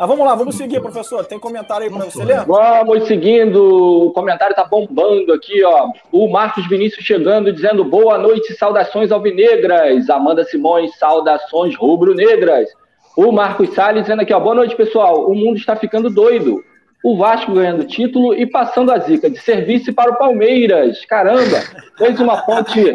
mas 0.00 0.08
vamos 0.08 0.24
lá, 0.24 0.34
vamos 0.34 0.54
seguir, 0.54 0.80
professor. 0.80 1.26
Tem 1.26 1.38
comentário 1.38 1.84
aí 1.84 1.92
para 1.92 2.06
você 2.06 2.24
ler? 2.24 2.42
Vamos 2.46 3.06
seguindo. 3.06 4.06
O 4.06 4.10
comentário 4.12 4.56
tá 4.56 4.64
bombando 4.64 5.30
aqui, 5.30 5.62
ó. 5.62 5.90
O 6.10 6.26
Marcos 6.26 6.66
Vinícius 6.66 7.04
chegando, 7.04 7.52
dizendo 7.52 7.84
boa 7.84 8.16
noite, 8.16 8.54
saudações 8.54 9.12
alvinegras. 9.12 10.08
Amanda 10.08 10.42
Simões, 10.42 10.96
saudações 10.96 11.76
rubro-negras. 11.76 12.70
O 13.14 13.30
Marcos 13.30 13.74
Salles 13.74 14.04
dizendo 14.04 14.22
aqui, 14.22 14.32
ó. 14.32 14.40
Boa 14.40 14.54
noite, 14.54 14.74
pessoal. 14.74 15.30
O 15.30 15.34
mundo 15.34 15.58
está 15.58 15.76
ficando 15.76 16.08
doido. 16.08 16.64
O 17.04 17.18
Vasco 17.18 17.52
ganhando 17.52 17.84
título 17.84 18.32
e 18.32 18.46
passando 18.46 18.90
a 18.92 18.98
zica 19.00 19.28
de 19.28 19.38
serviço 19.38 19.92
para 19.92 20.12
o 20.12 20.16
Palmeiras. 20.16 21.04
Caramba, 21.04 21.62
fez 21.98 22.18
uma 22.18 22.38
ponte 22.38 22.94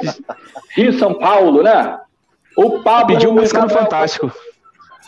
Rio-São 0.75 1.13
Paulo, 1.13 1.62
né? 1.62 2.00
O 2.57 2.79
Pablo. 2.79 3.13
Pediu 3.13 3.31
música 3.31 3.62
no 3.62 3.69
Fantástico. 3.69 4.31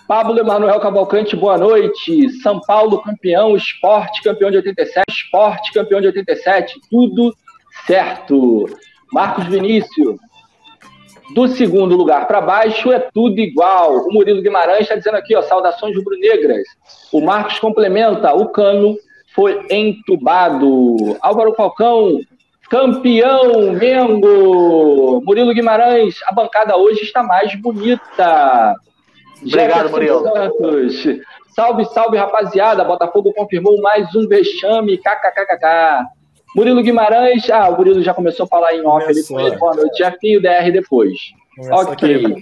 Pablo 0.08 0.40
Emanuel 0.40 0.80
Cavalcante, 0.80 1.36
boa 1.36 1.58
noite. 1.58 2.30
São 2.42 2.62
Paulo 2.62 3.02
campeão, 3.02 3.58
esporte 3.58 4.24
campeão 4.24 4.50
de 4.50 4.56
87, 4.56 5.04
esporte 5.10 5.74
campeão 5.74 6.00
de 6.00 6.08
87, 6.08 6.80
tudo 6.90 7.36
certo. 7.86 8.66
Marcos 9.12 9.46
Vinícius, 9.48 10.16
do 11.36 11.50
segundo 11.50 11.98
lugar 11.98 12.26
para 12.26 12.40
baixo 12.40 12.90
é 12.90 13.00
tudo 13.00 13.38
igual. 13.40 13.98
O 14.08 14.14
Murilo 14.14 14.42
Guimarães 14.42 14.84
está 14.84 14.96
dizendo 14.96 15.18
aqui, 15.18 15.36
ó, 15.36 15.42
saudações 15.42 15.94
rubro-negras. 15.94 16.64
O 17.12 17.20
Marcos 17.20 17.60
complementa, 17.60 18.34
o 18.34 18.48
cano 18.48 18.96
foi 19.36 19.68
entubado. 19.70 21.18
Álvaro 21.20 21.54
Falcão, 21.54 22.18
campeão, 22.70 23.74
Mengo. 23.74 25.22
Murilo 25.26 25.54
Guimarães, 25.54 26.16
a 26.26 26.32
bancada 26.32 26.78
hoje 26.78 27.02
está 27.02 27.22
mais 27.22 27.54
bonita. 27.56 28.74
Obrigado, 29.46 29.90
Murilo. 29.90 30.24
Santos. 30.24 31.06
Salve, 31.50 31.86
salve, 31.86 32.18
rapaziada. 32.18 32.84
Botafogo 32.84 33.34
confirmou 33.34 33.82
mais 33.82 34.14
um 34.16 34.28
vexame. 34.28 34.98
KKKKK. 34.98 36.06
Murilo 36.56 36.82
Guimarães. 36.82 37.50
Ah, 37.50 37.70
o 37.70 37.78
Murilo 37.78 38.04
já 38.04 38.14
começou 38.14 38.46
a 38.46 38.48
falar 38.48 38.74
em 38.76 38.86
off 38.86 39.06
ali 39.08 39.24
com 39.26 39.40
ele. 39.40 39.58
Boa 39.58 39.76
noite. 39.76 39.98
Jefinho 39.98 40.42
DR 40.42 40.72
depois. 40.72 41.18
Começou 41.56 41.92
ok. 41.92 42.36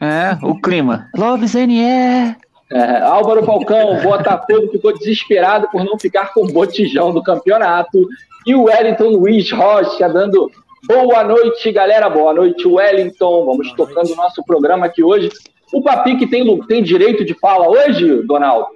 É, 0.00 0.38
o 0.42 0.60
clima. 0.60 1.08
Love 1.16 1.66
NE. 1.66 2.36
É, 2.72 3.00
Álvaro 3.02 3.44
Falcão, 3.44 3.98
Botafogo 4.02 4.68
ficou 4.72 4.92
desesperado 4.96 5.68
por 5.70 5.84
não 5.84 5.98
ficar 5.98 6.32
com 6.32 6.44
o 6.44 6.52
botijão 6.52 7.12
do 7.12 7.22
campeonato. 7.22 8.06
E 8.46 8.54
o 8.54 8.64
Wellington 8.64 9.08
Luiz 9.10 9.50
Rocha 9.50 10.08
dando 10.08 10.50
boa 10.86 11.24
noite, 11.24 11.72
galera. 11.72 12.08
Boa 12.08 12.32
noite, 12.34 12.66
Wellington. 12.66 13.44
Vamos 13.44 13.72
tocando 13.72 14.12
o 14.12 14.16
nosso 14.16 14.44
programa 14.44 14.86
aqui 14.86 15.02
hoje 15.02 15.30
o 15.72 15.82
Papique 15.82 16.26
tem, 16.26 16.58
tem 16.66 16.82
direito 16.82 17.24
de 17.24 17.34
fala 17.34 17.68
hoje, 17.68 18.22
Donaldo? 18.22 18.68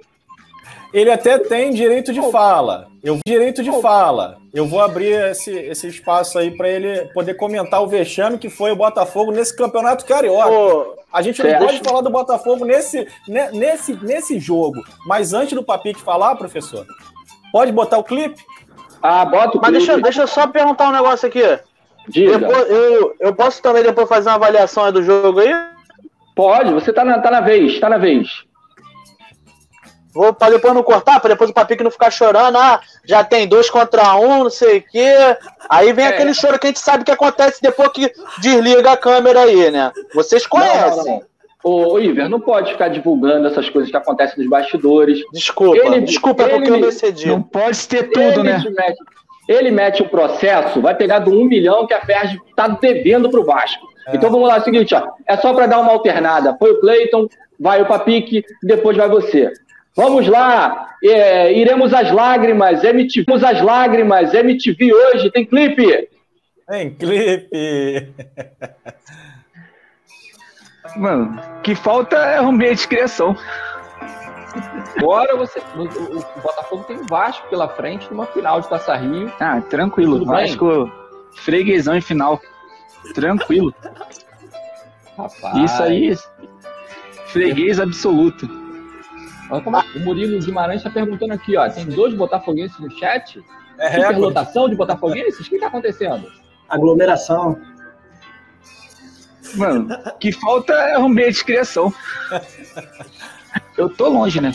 Ele 0.93 1.09
até 1.09 1.37
tem 1.39 1.71
direito 1.71 2.11
de 2.11 2.21
fala. 2.31 2.87
Eu 3.01 3.17
direito 3.25 3.63
de 3.63 3.71
fala. 3.81 4.37
Eu 4.53 4.67
vou 4.67 4.81
abrir 4.81 5.13
esse, 5.31 5.51
esse 5.51 5.87
espaço 5.87 6.37
aí 6.37 6.51
para 6.51 6.67
ele 6.67 7.05
poder 7.13 7.35
comentar 7.35 7.81
o 7.81 7.87
vexame 7.87 8.37
que 8.37 8.49
foi 8.49 8.71
o 8.71 8.75
Botafogo 8.75 9.31
nesse 9.31 9.55
campeonato 9.55 10.05
carioca. 10.05 10.97
a 11.11 11.21
gente 11.21 11.41
não 11.41 11.59
pode 11.59 11.79
falar 11.79 12.01
do 12.01 12.09
Botafogo 12.09 12.65
nesse, 12.65 13.07
nesse, 13.27 13.93
nesse 14.03 14.37
jogo. 14.37 14.81
Mas 15.07 15.33
antes 15.33 15.53
do 15.53 15.63
Papique 15.63 16.01
falar, 16.01 16.35
professor, 16.35 16.85
pode 17.53 17.71
botar 17.71 17.97
o 17.97 18.03
clipe? 18.03 18.43
Ah, 19.01 19.23
bota 19.23 19.47
o 19.47 19.51
clipe. 19.51 19.61
Mas 19.61 19.71
deixa, 19.71 19.97
deixa 20.01 20.21
eu 20.23 20.27
só 20.27 20.45
perguntar 20.45 20.89
um 20.89 20.93
negócio 20.93 21.25
aqui. 21.25 21.41
Diga. 22.09 22.37
Depois, 22.37 22.69
eu, 22.69 23.15
eu 23.17 23.33
posso 23.33 23.61
também 23.61 23.83
depois 23.83 24.09
fazer 24.09 24.27
uma 24.27 24.35
avaliação 24.35 24.91
do 24.91 25.01
jogo 25.01 25.39
aí? 25.39 25.70
Pode, 26.35 26.73
você 26.73 26.93
tá 26.93 27.03
na, 27.03 27.19
tá 27.19 27.29
na 27.29 27.41
vez, 27.41 27.79
tá 27.79 27.89
na 27.89 27.97
vez. 27.97 28.27
Vou 30.13 30.33
pra 30.33 30.49
depois 30.49 30.73
não 30.73 30.83
cortar, 30.83 31.19
pra 31.19 31.29
depois 31.29 31.49
o 31.49 31.53
Papique 31.53 31.83
não 31.83 31.91
ficar 31.91 32.11
chorando, 32.11 32.57
ah, 32.57 32.81
já 33.05 33.23
tem 33.23 33.47
dois 33.47 33.69
contra 33.69 34.15
um, 34.15 34.43
não 34.43 34.49
sei 34.49 34.79
o 34.79 34.83
quê. 34.83 35.13
Aí 35.69 35.93
vem 35.93 36.05
é. 36.05 36.09
aquele 36.09 36.33
choro 36.33 36.59
que 36.59 36.67
a 36.67 36.69
gente 36.69 36.79
sabe 36.79 37.05
que 37.05 37.11
acontece 37.11 37.61
depois 37.61 37.89
que 37.89 38.11
desliga 38.39 38.91
a 38.91 38.97
câmera 38.97 39.41
aí, 39.41 39.71
né? 39.71 39.91
Vocês 40.13 40.45
conhecem. 40.45 40.97
Não, 40.97 41.05
não, 41.05 41.15
não. 41.15 41.31
Ô, 41.63 41.99
Iver, 41.99 42.27
não 42.27 42.39
pode 42.39 42.71
ficar 42.71 42.87
divulgando 42.87 43.47
essas 43.47 43.69
coisas 43.69 43.91
que 43.91 43.97
acontecem 43.97 44.39
nos 44.39 44.49
bastidores. 44.49 45.19
Desculpa, 45.31 45.77
ele, 45.77 46.01
desculpa 46.01 46.43
ele, 46.43 46.53
porque 46.53 46.71
eu 46.71 46.81
decidi. 46.81 47.27
Não 47.27 47.41
pode 47.41 47.87
ter 47.87 48.09
tudo, 48.09 48.43
né? 48.43 48.57
Mete, 48.57 48.97
ele 49.47 49.69
mete 49.69 50.01
o 50.01 50.09
processo, 50.09 50.81
vai 50.81 50.95
pegar 50.95 51.19
do 51.19 51.31
um 51.31 51.45
milhão 51.45 51.85
que 51.85 51.93
a 51.93 52.01
Ferdi 52.01 52.39
tá 52.55 52.67
devendo 52.67 53.29
pro 53.29 53.45
Vasco. 53.45 53.90
É. 54.07 54.15
Então 54.15 54.31
vamos 54.31 54.47
lá, 54.47 54.55
é 54.55 54.59
o 54.59 54.63
seguinte, 54.63 54.95
ó, 54.95 55.07
é 55.27 55.37
só 55.37 55.53
para 55.53 55.67
dar 55.67 55.79
uma 55.79 55.91
alternada. 55.91 56.55
Foi 56.57 56.71
o 56.71 56.79
Cleiton, 56.79 57.27
vai 57.59 57.81
o 57.81 57.87
Papique, 57.87 58.43
depois 58.63 58.97
vai 58.97 59.09
você. 59.09 59.51
Vamos 59.95 60.27
lá, 60.27 60.89
é, 61.03 61.53
iremos 61.53 61.93
às 61.93 62.11
lágrimas, 62.11 62.83
MTV, 62.83 63.25
iremos 63.27 63.43
às 63.43 63.61
lágrimas, 63.61 64.33
MTV 64.33 64.93
hoje, 64.93 65.31
tem 65.31 65.45
clipe? 65.45 66.09
Tem 66.67 66.93
clipe. 66.93 68.13
Mano, 70.95 71.39
que 71.63 71.75
falta 71.75 72.17
é 72.17 72.41
um 72.41 72.49
ambiente 72.49 72.81
de 72.81 72.87
criação. 72.87 73.35
Agora 74.97 75.35
você. 75.37 75.59
O, 75.75 75.83
o, 75.83 76.41
Botafogo 76.41 76.83
tem 76.83 76.97
o 76.97 77.05
Vasco 77.05 77.47
pela 77.49 77.69
frente 77.69 78.09
numa 78.11 78.25
final 78.25 78.59
de 78.59 78.67
Taça 78.67 78.95
Rio. 78.95 79.31
Ah, 79.39 79.61
tranquilo. 79.61 80.19
Tudo 80.19 80.31
Vasco 80.31 80.91
freguesão 81.37 81.95
em 81.95 82.01
final. 82.01 82.41
Tranquilo. 83.13 83.73
Rapaz. 85.17 85.57
Isso 85.57 85.83
aí, 85.83 86.17
freguês 87.27 87.79
absoluto. 87.79 88.47
Como 89.63 89.77
o 89.77 89.99
Murilo 89.99 90.39
Guimarães 90.39 90.77
está 90.77 90.89
perguntando 90.89 91.33
aqui, 91.33 91.57
ó. 91.57 91.69
Tem 91.69 91.85
dois 91.85 92.13
botafoguenses 92.13 92.79
no 92.79 92.89
chat? 92.97 93.43
É 93.77 94.01
Superlotação 94.01 94.69
de 94.69 94.75
botafoguenses? 94.75 95.45
O 95.45 95.49
que 95.49 95.55
está 95.55 95.67
acontecendo? 95.67 96.31
Aglomeração. 96.69 97.59
Mano, 99.55 99.89
que 100.19 100.31
falta 100.31 100.73
é 100.73 100.97
um 100.97 101.07
ambiente 101.07 101.37
de 101.37 101.43
criação. 101.43 101.93
Eu 103.77 103.89
tô 103.89 104.07
longe, 104.07 104.39
né? 104.39 104.51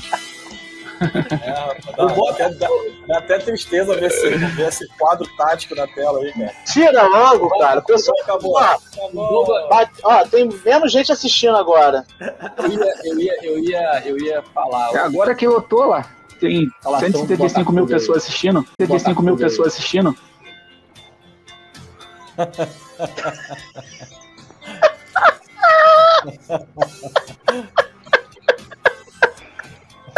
É, 1.01 1.97
dá, 1.97 2.05
até, 2.31 2.49
dá, 2.51 2.69
dá, 3.07 3.19
até 3.19 3.39
tristeza 3.39 3.95
ver 3.95 4.07
esse, 4.07 4.29
ver 4.29 4.69
esse 4.69 4.87
quadro 4.99 5.27
tático 5.37 5.75
na 5.75 5.87
tela 5.87 6.19
aí, 6.21 6.33
cara. 6.33 6.55
Tira 6.65 7.07
logo, 7.07 7.51
cara. 7.59 7.81
O 7.81 7.85
pessoal 7.85 8.17
acabou. 8.23 8.57
acabou. 8.59 9.47
Ó, 10.05 10.25
tem 10.27 10.49
menos 10.65 10.93
gente 10.93 11.13
assistindo 11.13 11.57
agora. 11.57 12.05
Eu 12.59 12.71
ia, 12.71 12.95
eu 13.05 13.19
ia, 13.19 13.35
eu 13.43 13.59
ia, 13.59 14.03
eu 14.07 14.17
ia 14.19 14.43
falar. 14.55 14.95
É 14.95 14.99
agora 14.99 15.35
que 15.35 15.47
eu 15.47 15.61
tô 15.61 15.85
lá. 15.85 16.09
Tem 16.41 16.67
175 16.83 17.71
mil 17.73 17.87
pessoas 17.87 18.25
assistindo. 18.25 18.65
175 18.81 19.23
mil 19.23 19.37
pessoas 19.37 19.75
assistindo. 19.75 20.17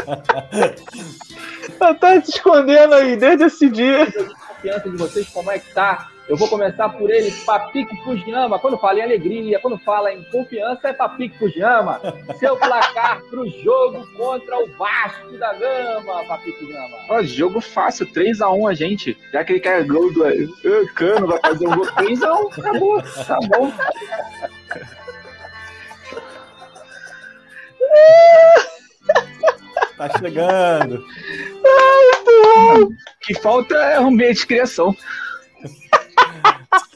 Ela 1.80 1.94
tá 1.94 2.20
se 2.20 2.30
escondendo 2.30 2.94
aí 2.94 3.16
desde 3.16 3.44
esse 3.44 3.68
dia. 3.68 4.06
Confiança 4.06 4.90
de 4.90 4.96
vocês, 4.96 5.28
como 5.28 5.50
é 5.50 5.58
que 5.58 5.72
tá? 5.72 6.08
Eu 6.28 6.36
vou 6.36 6.46
começar 6.46 6.90
por 6.90 7.10
ele, 7.10 7.30
Papique 7.46 7.96
Fujiyama. 8.04 8.58
Quando 8.58 8.76
fala 8.76 8.98
em 8.98 9.02
alegria, 9.02 9.58
quando 9.60 9.78
fala 9.78 10.12
em 10.12 10.22
confiança, 10.24 10.88
é 10.88 10.92
Papique 10.92 11.38
Fujiyama. 11.38 12.00
Seu 12.38 12.54
placar 12.56 13.22
pro 13.30 13.48
jogo 13.48 14.06
contra 14.14 14.58
o 14.58 14.66
Vasco 14.76 15.38
da 15.38 15.54
Gama, 15.54 16.24
Papique 16.24 16.58
Fujiyama. 16.58 16.98
Ó, 17.08 17.22
jogo 17.22 17.62
fácil, 17.62 18.06
3x1 18.12 18.70
a 18.70 18.74
gente. 18.74 19.16
Já 19.32 19.42
que 19.42 19.52
ele 19.54 19.60
quer 19.60 19.86
gol 19.86 20.12
do 20.12 20.22
uh, 20.22 20.94
Cano, 20.94 21.28
vai 21.28 21.40
fazer 21.40 21.66
um 21.66 21.76
gol 21.76 21.86
3x1. 21.96 22.58
Acabou, 22.58 23.02
tá 23.02 23.38
bom. 23.48 23.72
Tá 29.98 30.08
chegando. 30.16 31.04
Ai, 31.66 32.88
que 33.20 33.34
falta 33.34 33.74
é 33.74 34.00
um 34.00 34.08
ambiente 34.08 34.38
de 34.38 34.46
criação. 34.46 34.96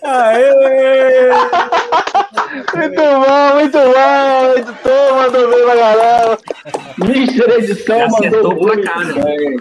Aê! 0.04 1.30
muito 2.74 3.00
bom, 3.00 3.54
muito 3.54 3.78
bom! 3.78 4.52
Muito 4.52 4.74
bom, 4.84 5.16
mandou 5.16 5.50
bem 5.50 5.64
pra 5.64 5.74
galera. 5.74 6.38
Mister 6.98 7.50
Edição 7.50 7.98
mandou 7.98 8.16
acertou 8.16 8.56
pra 8.60 8.82
cá, 8.82 9.04
né? 9.04 9.56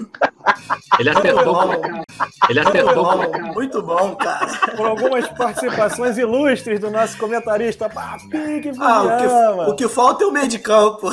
Ele 1.00 1.10
acertou. 1.10 1.58
Ele 2.50 2.60
acertou 2.60 3.18
pra 3.18 3.28
cá. 3.28 3.40
Muito 3.54 3.82
bom, 3.82 4.16
cara. 4.16 4.48
Por 4.76 4.88
algumas 4.88 5.28
participações 5.30 6.18
ilustres 6.18 6.80
do 6.80 6.90
nosso 6.92 7.18
comentarista 7.18 7.90
Papique 7.90 8.72
Ah, 8.80 9.04
o 9.04 9.66
que, 9.66 9.72
o 9.72 9.76
que 9.76 9.88
falta 9.88 10.24
é 10.24 10.28
o 10.28 10.32
meio 10.32 10.48
de 10.48 10.60
campo. 10.60 11.10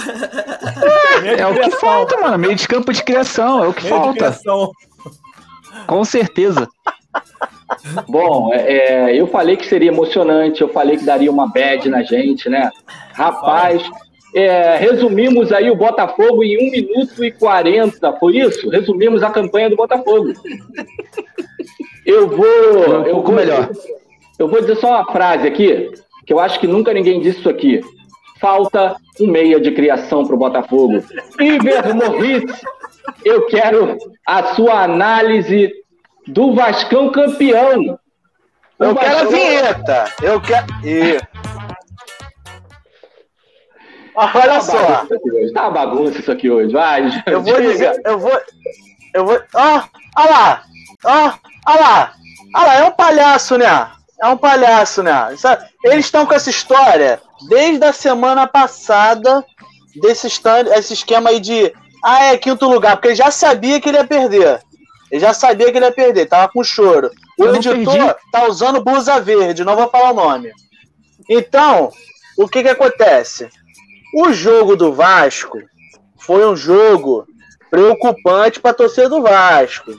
É 1.36 1.46
o 1.46 1.54
que 1.54 1.70
falta, 1.72 2.20
mano. 2.20 2.38
Meio 2.38 2.54
de 2.54 2.66
campo 2.68 2.92
de 2.92 3.02
criação, 3.02 3.64
é 3.64 3.68
o 3.68 3.74
que 3.74 3.84
Meio 3.84 3.96
falta. 3.96 4.38
Com 5.86 6.04
certeza. 6.04 6.68
Bom, 8.08 8.50
é, 8.52 9.14
eu 9.14 9.26
falei 9.26 9.56
que 9.56 9.66
seria 9.66 9.90
emocionante, 9.90 10.62
eu 10.62 10.68
falei 10.68 10.96
que 10.96 11.04
daria 11.04 11.30
uma 11.30 11.46
bad 11.46 11.88
na 11.88 12.02
gente, 12.02 12.48
né? 12.48 12.70
Rapaz, 13.12 13.82
é, 14.34 14.76
resumimos 14.76 15.52
aí 15.52 15.70
o 15.70 15.76
Botafogo 15.76 16.42
em 16.44 16.68
1 16.68 16.70
minuto 16.70 17.24
e 17.24 17.30
40, 17.32 18.12
foi 18.14 18.36
isso? 18.38 18.68
Resumimos 18.68 19.22
a 19.22 19.30
campanha 19.30 19.70
do 19.70 19.76
Botafogo. 19.76 20.32
Eu 22.04 22.28
vou. 22.28 22.46
Um 22.46 23.06
eu 23.06 23.22
vou 23.22 23.32
melhor. 23.32 23.70
Eu 24.38 24.48
vou 24.48 24.60
dizer 24.60 24.76
só 24.76 24.88
uma 24.88 25.12
frase 25.12 25.46
aqui, 25.46 25.90
que 26.26 26.32
eu 26.32 26.38
acho 26.40 26.60
que 26.60 26.66
nunca 26.66 26.92
ninguém 26.92 27.20
disse 27.20 27.40
isso 27.40 27.48
aqui. 27.48 27.80
Falta 28.40 28.94
um 29.20 29.26
meia 29.26 29.58
de 29.60 29.72
criação 29.72 30.24
para 30.24 30.34
o 30.34 30.38
Botafogo. 30.38 31.02
Iver 31.40 31.94
Morris, 31.94 32.44
eu 33.24 33.46
quero 33.46 33.98
a 34.26 34.54
sua 34.54 34.84
análise 34.84 35.72
do 36.26 36.54
Vascão 36.54 37.10
campeão. 37.10 37.98
O 38.78 38.84
Eu 38.84 38.94
quero 38.94 39.10
a 39.10 39.14
Vascão- 39.24 39.30
vinheta. 39.32 40.04
Eu 40.22 40.40
quero. 40.40 40.66
Ih. 40.84 41.18
Olha 44.34 44.54
Tá 44.54 44.60
só. 44.60 45.06
Tá 45.54 45.62
uma 45.62 45.70
bagunça 45.70 46.18
isso 46.18 46.30
aqui 46.32 46.50
hoje. 46.50 46.72
Vai, 46.72 47.22
Eu 47.26 47.42
vou 47.42 47.54
diga. 47.56 47.70
dizer, 47.72 48.02
eu 48.04 48.18
vou. 48.18 48.40
Eu 49.14 49.24
vou. 49.26 49.40
Ó, 49.54 49.82
ó 50.16 50.24
lá! 50.24 50.62
Ó, 51.04 51.32
ó 51.66 51.74
lá! 51.80 52.12
Ó 52.54 52.62
lá, 52.64 52.74
é 52.76 52.84
um 52.84 52.90
palhaço, 52.90 53.56
né? 53.58 53.88
É 54.20 54.26
um 54.26 54.36
palhaço, 54.36 55.02
né? 55.02 55.34
Sabe, 55.36 55.64
Eles 55.84 56.06
estão 56.06 56.26
com 56.26 56.34
essa 56.34 56.50
história 56.50 57.20
desde 57.48 57.84
a 57.84 57.92
semana 57.92 58.46
passada, 58.46 59.44
desse 60.00 60.26
estan- 60.26 60.66
esse 60.74 60.92
esquema 60.94 61.30
aí 61.30 61.38
de. 61.40 61.72
Ah, 62.04 62.24
é 62.26 62.36
quinto 62.38 62.68
lugar, 62.68 62.96
porque 62.96 63.08
ele 63.08 63.14
já 63.14 63.30
sabia 63.30 63.80
que 63.80 63.88
ele 63.88 63.98
ia 63.98 64.06
perder. 64.06 64.60
Ele 65.10 65.20
já 65.20 65.32
sabia 65.32 65.70
que 65.70 65.78
ele 65.78 65.84
ia 65.86 65.92
perder, 65.92 66.26
tava 66.26 66.48
com 66.52 66.62
choro. 66.64 67.10
O 67.38 67.44
Eu 67.44 67.54
editor 67.56 67.74
perdi. 67.74 68.14
tá 68.32 68.46
usando 68.48 68.82
blusa 68.82 69.20
verde, 69.20 69.64
não 69.64 69.76
vou 69.76 69.88
falar 69.88 70.10
o 70.10 70.14
nome. 70.14 70.50
Então, 71.28 71.90
o 72.36 72.48
que 72.48 72.62
que 72.62 72.68
acontece? 72.68 73.48
O 74.14 74.32
jogo 74.32 74.74
do 74.76 74.92
Vasco 74.92 75.58
foi 76.18 76.46
um 76.46 76.56
jogo 76.56 77.26
preocupante 77.70 78.60
para 78.60 78.74
torcida 78.74 79.08
do 79.08 79.22
Vasco. 79.22 79.92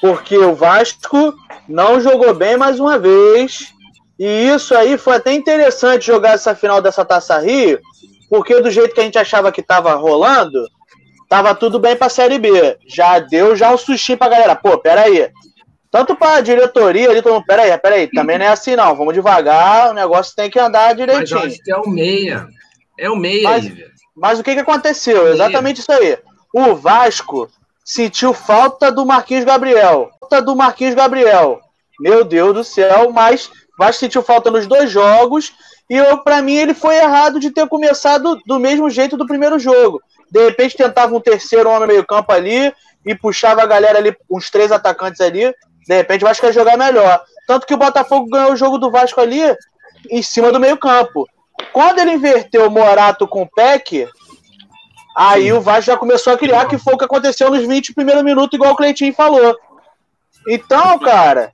Porque 0.00 0.36
o 0.36 0.54
Vasco 0.54 1.34
não 1.68 2.00
jogou 2.00 2.32
bem 2.34 2.56
mais 2.56 2.78
uma 2.78 2.98
vez. 2.98 3.72
E 4.18 4.26
isso 4.48 4.74
aí 4.74 4.96
foi 4.96 5.16
até 5.16 5.32
interessante 5.32 6.06
jogar 6.06 6.32
essa 6.32 6.54
final 6.54 6.80
dessa 6.80 7.04
Taça 7.04 7.38
Rio, 7.38 7.78
porque 8.30 8.60
do 8.60 8.70
jeito 8.70 8.94
que 8.94 9.00
a 9.00 9.04
gente 9.04 9.18
achava 9.18 9.52
que 9.52 9.62
tava 9.62 9.94
rolando, 9.94 10.66
tava 11.28 11.54
tudo 11.54 11.78
bem 11.78 11.94
pra 11.94 12.08
Série 12.08 12.38
B. 12.38 12.78
Já 12.86 13.18
deu 13.18 13.54
já 13.54 13.70
um 13.72 13.76
sustinho 13.76 14.16
pra 14.16 14.28
galera. 14.28 14.56
Pô, 14.56 14.78
peraí. 14.78 15.30
Tanto 15.90 16.16
pra 16.16 16.40
diretoria 16.40 17.10
ali, 17.10 17.22
todo 17.22 17.34
mundo, 17.34 17.46
peraí, 17.46 17.76
peraí, 17.78 18.10
também 18.10 18.38
não 18.38 18.44
é 18.46 18.48
assim 18.48 18.76
não, 18.76 18.94
vamos 18.94 19.14
devagar, 19.14 19.90
o 19.90 19.94
negócio 19.94 20.34
tem 20.36 20.50
que 20.50 20.58
andar 20.58 20.90
Mas 20.90 20.98
eu 20.98 21.06
direitinho. 21.06 21.40
acho 21.40 21.62
que 21.62 21.72
é 21.72 21.76
o 21.76 21.88
meia. 21.88 22.46
É 22.98 23.10
o 23.10 23.16
meia, 23.16 23.42
Mas- 23.42 23.64
Iver. 23.64 23.90
Mas 24.16 24.38
o 24.38 24.42
que, 24.42 24.54
que 24.54 24.60
aconteceu? 24.60 25.28
Exatamente 25.28 25.80
isso 25.80 25.92
aí. 25.92 26.18
O 26.54 26.74
Vasco 26.74 27.50
sentiu 27.84 28.32
falta 28.32 28.90
do 28.90 29.04
Marquinhos 29.04 29.44
Gabriel. 29.44 30.10
Falta 30.18 30.40
do 30.40 30.56
Marquinhos 30.56 30.94
Gabriel. 30.94 31.60
Meu 32.00 32.24
Deus 32.24 32.54
do 32.54 32.64
céu, 32.64 33.10
mas 33.12 33.46
o 33.46 33.52
Vasco 33.78 34.00
sentiu 34.00 34.22
falta 34.22 34.50
nos 34.50 34.66
dois 34.66 34.90
jogos. 34.90 35.52
E 35.88 36.00
para 36.24 36.40
mim, 36.40 36.54
ele 36.56 36.72
foi 36.72 36.96
errado 36.96 37.38
de 37.38 37.50
ter 37.50 37.68
começado 37.68 38.40
do 38.46 38.58
mesmo 38.58 38.88
jeito 38.88 39.16
do 39.16 39.26
primeiro 39.26 39.58
jogo. 39.58 40.00
De 40.30 40.44
repente 40.44 40.76
tentava 40.76 41.14
um 41.14 41.20
terceiro 41.20 41.68
homem 41.68 41.82
no 41.82 41.86
meio-campo 41.86 42.32
ali 42.32 42.72
e 43.04 43.14
puxava 43.14 43.62
a 43.62 43.66
galera 43.66 43.98
ali, 43.98 44.16
uns 44.30 44.50
três 44.50 44.72
atacantes 44.72 45.20
ali. 45.20 45.54
De 45.86 45.94
repente 45.94 46.24
o 46.24 46.28
Vasco 46.28 46.46
ia 46.46 46.52
jogar 46.52 46.76
melhor. 46.76 47.22
Tanto 47.46 47.66
que 47.66 47.74
o 47.74 47.78
Botafogo 47.78 48.28
ganhou 48.28 48.52
o 48.52 48.56
jogo 48.56 48.78
do 48.78 48.90
Vasco 48.90 49.20
ali 49.20 49.40
em 50.10 50.22
cima 50.22 50.50
do 50.50 50.58
meio-campo. 50.58 51.28
Quando 51.76 51.98
ele 51.98 52.12
inverteu 52.12 52.68
o 52.68 52.70
Morato 52.70 53.28
com 53.28 53.42
o 53.42 53.50
Peck, 53.50 54.08
aí 55.14 55.52
o 55.52 55.60
Vasco 55.60 55.82
já 55.82 55.96
começou 55.98 56.32
a 56.32 56.38
criar, 56.38 56.64
que 56.64 56.78
foi 56.78 56.94
o 56.94 56.96
que 56.96 57.04
aconteceu 57.04 57.50
nos 57.50 57.66
20 57.66 57.92
primeiros 57.92 58.24
minutos, 58.24 58.56
igual 58.56 58.72
o 58.72 58.76
Cleitinho 58.76 59.12
falou. 59.12 59.54
Então, 60.48 60.98
cara, 60.98 61.52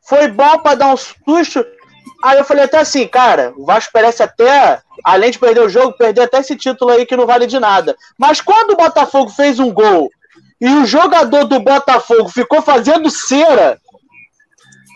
foi 0.00 0.28
bom 0.28 0.58
pra 0.58 0.76
dar 0.76 0.94
um 0.94 0.96
susto. 0.96 1.66
Aí 2.22 2.38
eu 2.38 2.44
falei 2.44 2.62
até 2.62 2.78
assim, 2.78 3.08
cara, 3.08 3.52
o 3.56 3.64
Vasco 3.64 3.90
parece 3.92 4.22
até, 4.22 4.80
além 5.02 5.32
de 5.32 5.40
perder 5.40 5.62
o 5.62 5.68
jogo, 5.68 5.98
perder 5.98 6.20
até 6.20 6.38
esse 6.38 6.54
título 6.54 6.92
aí 6.92 7.04
que 7.04 7.16
não 7.16 7.26
vale 7.26 7.44
de 7.44 7.58
nada. 7.58 7.96
Mas 8.16 8.40
quando 8.40 8.74
o 8.74 8.76
Botafogo 8.76 9.30
fez 9.30 9.58
um 9.58 9.72
gol 9.72 10.08
e 10.60 10.68
o 10.68 10.86
jogador 10.86 11.46
do 11.46 11.58
Botafogo 11.58 12.28
ficou 12.28 12.62
fazendo 12.62 13.10
cera, 13.10 13.76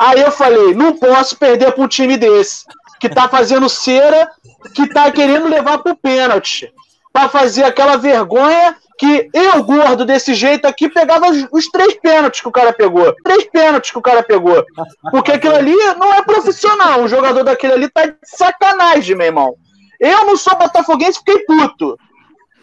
aí 0.00 0.20
eu 0.20 0.30
falei, 0.30 0.72
não 0.72 0.96
posso 0.96 1.36
perder 1.36 1.72
pra 1.72 1.82
um 1.82 1.88
time 1.88 2.16
desse, 2.16 2.64
que 3.00 3.08
tá 3.08 3.28
fazendo 3.28 3.68
cera, 3.68 4.30
que 4.74 4.88
tá 4.88 5.10
querendo 5.10 5.48
levar 5.48 5.78
pro 5.78 5.96
pênalti. 5.96 6.72
Pra 7.12 7.28
fazer 7.28 7.64
aquela 7.64 7.96
vergonha 7.96 8.76
que 8.98 9.30
eu, 9.32 9.62
gordo, 9.62 10.04
desse 10.04 10.34
jeito 10.34 10.66
aqui, 10.66 10.88
pegava 10.88 11.30
os, 11.30 11.46
os 11.52 11.68
três 11.68 11.94
pênaltis 11.94 12.40
que 12.40 12.48
o 12.48 12.52
cara 12.52 12.72
pegou. 12.72 13.14
Três 13.22 13.44
pênaltis 13.44 13.92
que 13.92 13.98
o 13.98 14.02
cara 14.02 14.22
pegou. 14.22 14.64
Porque 15.10 15.32
aquilo 15.32 15.54
ali 15.54 15.74
não 15.96 16.12
é 16.12 16.20
profissional. 16.22 17.00
Um 17.00 17.08
jogador 17.08 17.44
daquele 17.44 17.74
ali 17.74 17.88
tá 17.88 18.06
de 18.06 18.16
sacanagem, 18.24 19.16
meu 19.16 19.26
irmão. 19.26 19.54
Eu 20.00 20.26
não 20.26 20.36
sou 20.36 20.56
botafoguense, 20.56 21.20
fiquei 21.20 21.44
puto. 21.44 21.96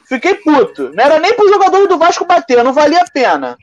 Fiquei 0.08 0.36
puto. 0.36 0.92
Não 0.94 1.04
era 1.04 1.20
nem 1.20 1.34
pro 1.34 1.50
jogador 1.50 1.88
do 1.88 1.98
Vasco 1.98 2.26
bater, 2.26 2.64
não 2.64 2.74
valia 2.74 3.02
a 3.02 3.12
pena. 3.12 3.58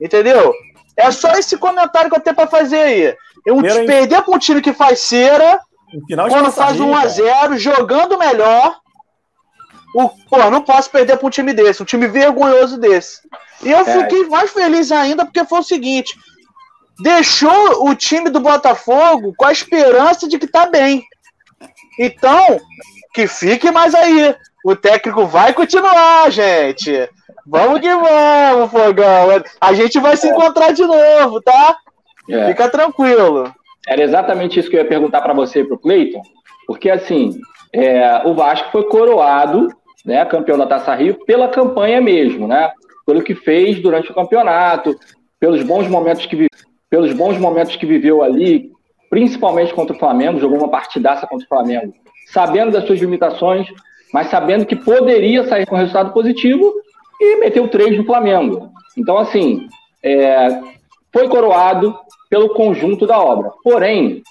Entendeu? 0.00 0.52
É 0.96 1.10
só 1.12 1.32
esse 1.32 1.56
comentário 1.56 2.10
que 2.10 2.16
eu 2.16 2.20
tenho 2.20 2.36
pra 2.36 2.48
fazer 2.48 2.80
aí. 2.80 3.16
Eu 3.46 3.56
Primeiro, 3.56 3.86
perder 3.86 4.22
pra 4.22 4.34
um 4.34 4.38
time 4.38 4.60
que 4.60 4.72
faz 4.72 4.98
cera, 5.00 5.60
quando 6.28 6.52
faz 6.52 6.76
Rio, 6.76 6.86
1 6.86 6.94
a 6.94 6.98
cara. 6.98 7.08
0 7.08 7.58
jogando 7.58 8.18
melhor. 8.18 8.76
O, 9.94 10.08
pô, 10.28 10.50
não 10.50 10.62
posso 10.62 10.90
perder 10.90 11.16
pra 11.16 11.26
um 11.26 11.30
time 11.30 11.52
desse, 11.52 11.82
um 11.82 11.86
time 11.86 12.06
vergonhoso 12.06 12.78
desse. 12.78 13.20
E 13.62 13.70
eu 13.70 13.78
É. 13.78 13.84
fiquei 13.84 14.24
mais 14.28 14.50
feliz 14.50 14.92
ainda 14.92 15.24
porque 15.24 15.44
foi 15.44 15.60
o 15.60 15.64
seguinte: 15.64 16.14
deixou 17.02 17.88
o 17.88 17.94
time 17.94 18.28
do 18.30 18.40
Botafogo 18.40 19.32
com 19.36 19.46
a 19.46 19.52
esperança 19.52 20.28
de 20.28 20.38
que 20.38 20.46
tá 20.46 20.66
bem. 20.66 21.02
Então, 21.98 22.60
que 23.14 23.26
fique 23.26 23.70
mais 23.70 23.94
aí. 23.94 24.34
O 24.64 24.76
técnico 24.76 25.26
vai 25.26 25.52
continuar, 25.54 26.30
gente. 26.30 27.08
Vamos 27.46 27.80
que 27.80 27.88
vamos, 27.88 28.70
Fogão. 28.70 29.42
A 29.60 29.72
gente 29.72 29.98
vai 29.98 30.16
se 30.16 30.28
encontrar 30.28 30.72
de 30.72 30.84
novo, 30.84 31.40
tá? 31.40 31.76
É. 32.28 32.48
Fica 32.48 32.68
tranquilo. 32.68 33.52
Era 33.88 34.02
exatamente 34.02 34.60
isso 34.60 34.68
que 34.68 34.76
eu 34.76 34.82
ia 34.82 34.88
perguntar 34.88 35.22
para 35.22 35.32
você 35.32 35.60
e 35.60 35.64
para 35.64 35.74
o 35.74 35.78
Cleiton, 35.78 36.22
porque 36.66 36.90
assim, 36.90 37.40
é, 37.72 38.22
o 38.26 38.34
Vasco 38.34 38.70
foi 38.70 38.84
coroado, 38.84 39.68
né, 40.04 40.24
campeão 40.26 40.58
da 40.58 40.66
Taça 40.66 40.94
Rio, 40.94 41.14
pela 41.24 41.48
campanha 41.48 42.00
mesmo, 42.00 42.46
né? 42.46 42.70
Pelo 43.06 43.22
que 43.22 43.34
fez 43.34 43.80
durante 43.80 44.10
o 44.10 44.14
campeonato, 44.14 44.94
pelos 45.40 45.62
bons 45.62 45.88
momentos 45.88 46.26
que 46.26 46.36
vi- 46.36 46.48
pelos 46.90 47.12
bons 47.14 47.38
momentos 47.38 47.76
que 47.76 47.86
viveu 47.86 48.22
ali, 48.22 48.70
principalmente 49.10 49.72
contra 49.72 49.96
o 49.96 49.98
Flamengo, 49.98 50.38
jogou 50.38 50.58
uma 50.58 50.70
partidaça 50.70 51.26
contra 51.26 51.44
o 51.44 51.48
Flamengo, 51.48 51.94
sabendo 52.30 52.72
das 52.72 52.84
suas 52.84 53.00
limitações, 53.00 53.66
mas 54.12 54.28
sabendo 54.28 54.66
que 54.66 54.76
poderia 54.76 55.44
sair 55.44 55.66
com 55.66 55.76
resultado 55.76 56.12
positivo 56.12 56.72
e 57.20 57.36
meteu 57.36 57.68
três 57.68 57.96
no 57.96 58.04
Flamengo. 58.04 58.70
Então, 58.96 59.18
assim, 59.18 59.66
é, 60.02 60.60
foi 61.12 61.28
coroado 61.28 61.94
pelo 62.28 62.50
conjunto 62.50 63.06
da 63.06 63.18
obra. 63.18 63.50
Porém, 63.62 64.22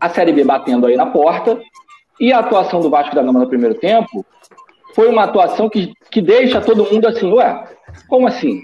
a 0.00 0.08
Série 0.08 0.32
B 0.32 0.44
batendo 0.44 0.86
aí 0.86 0.96
na 0.96 1.06
porta 1.06 1.60
e 2.18 2.32
a 2.32 2.38
atuação 2.38 2.80
do 2.80 2.90
Vasco 2.90 3.14
da 3.14 3.22
Gama 3.22 3.40
no 3.40 3.48
primeiro 3.48 3.74
tempo 3.74 4.24
foi 4.94 5.08
uma 5.08 5.24
atuação 5.24 5.68
que, 5.68 5.92
que 6.10 6.20
deixa 6.20 6.60
todo 6.60 6.84
mundo 6.90 7.06
assim, 7.06 7.30
ué, 7.32 7.64
como 8.08 8.26
assim? 8.26 8.62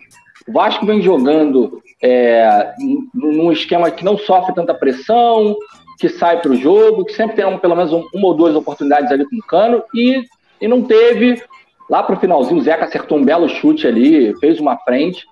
O 0.49 0.53
Vasco 0.53 0.85
vem 0.87 1.01
jogando 1.03 1.83
é, 2.03 2.73
num- 3.15 3.51
esquema 3.51 3.91
que 3.91 4.05
não 4.05 4.19
sofre 4.19 4.55
tanta 4.55 4.75
pressão, 4.75 5.57
que 5.99 6.09
sai 6.09 6.41
para 6.41 6.51
o 6.53 6.57
jogo, 6.57 7.05
que 7.07 7.15
sempre 7.15 7.37
tem 7.37 7.47
um- 7.47 7.59
pelo 7.59 7.75
menos 7.75 7.93
um- 7.93 8.05
uma 8.15 8.27
ou 8.29 8.35
duas 8.35 8.55
oportunidades 8.55 9.11
ali 9.11 9.25
com 9.25 9.37
o 9.37 9.47
Cano 9.47 9.83
e, 9.95 10.23
e 10.61 10.69
não 10.69 10.83
teve. 10.83 11.43
Lá 11.89 12.03
para 12.03 12.17
o 12.17 12.21
finalzinho, 12.21 12.59
o 12.61 12.63
Zeca 12.63 12.85
acertou 12.85 13.17
um 13.19 13.25
belo 13.25 13.49
chute 13.49 13.87
ali, 13.87 14.35
fez 14.41 14.61
uma 14.61 14.77
frente, 14.79 15.25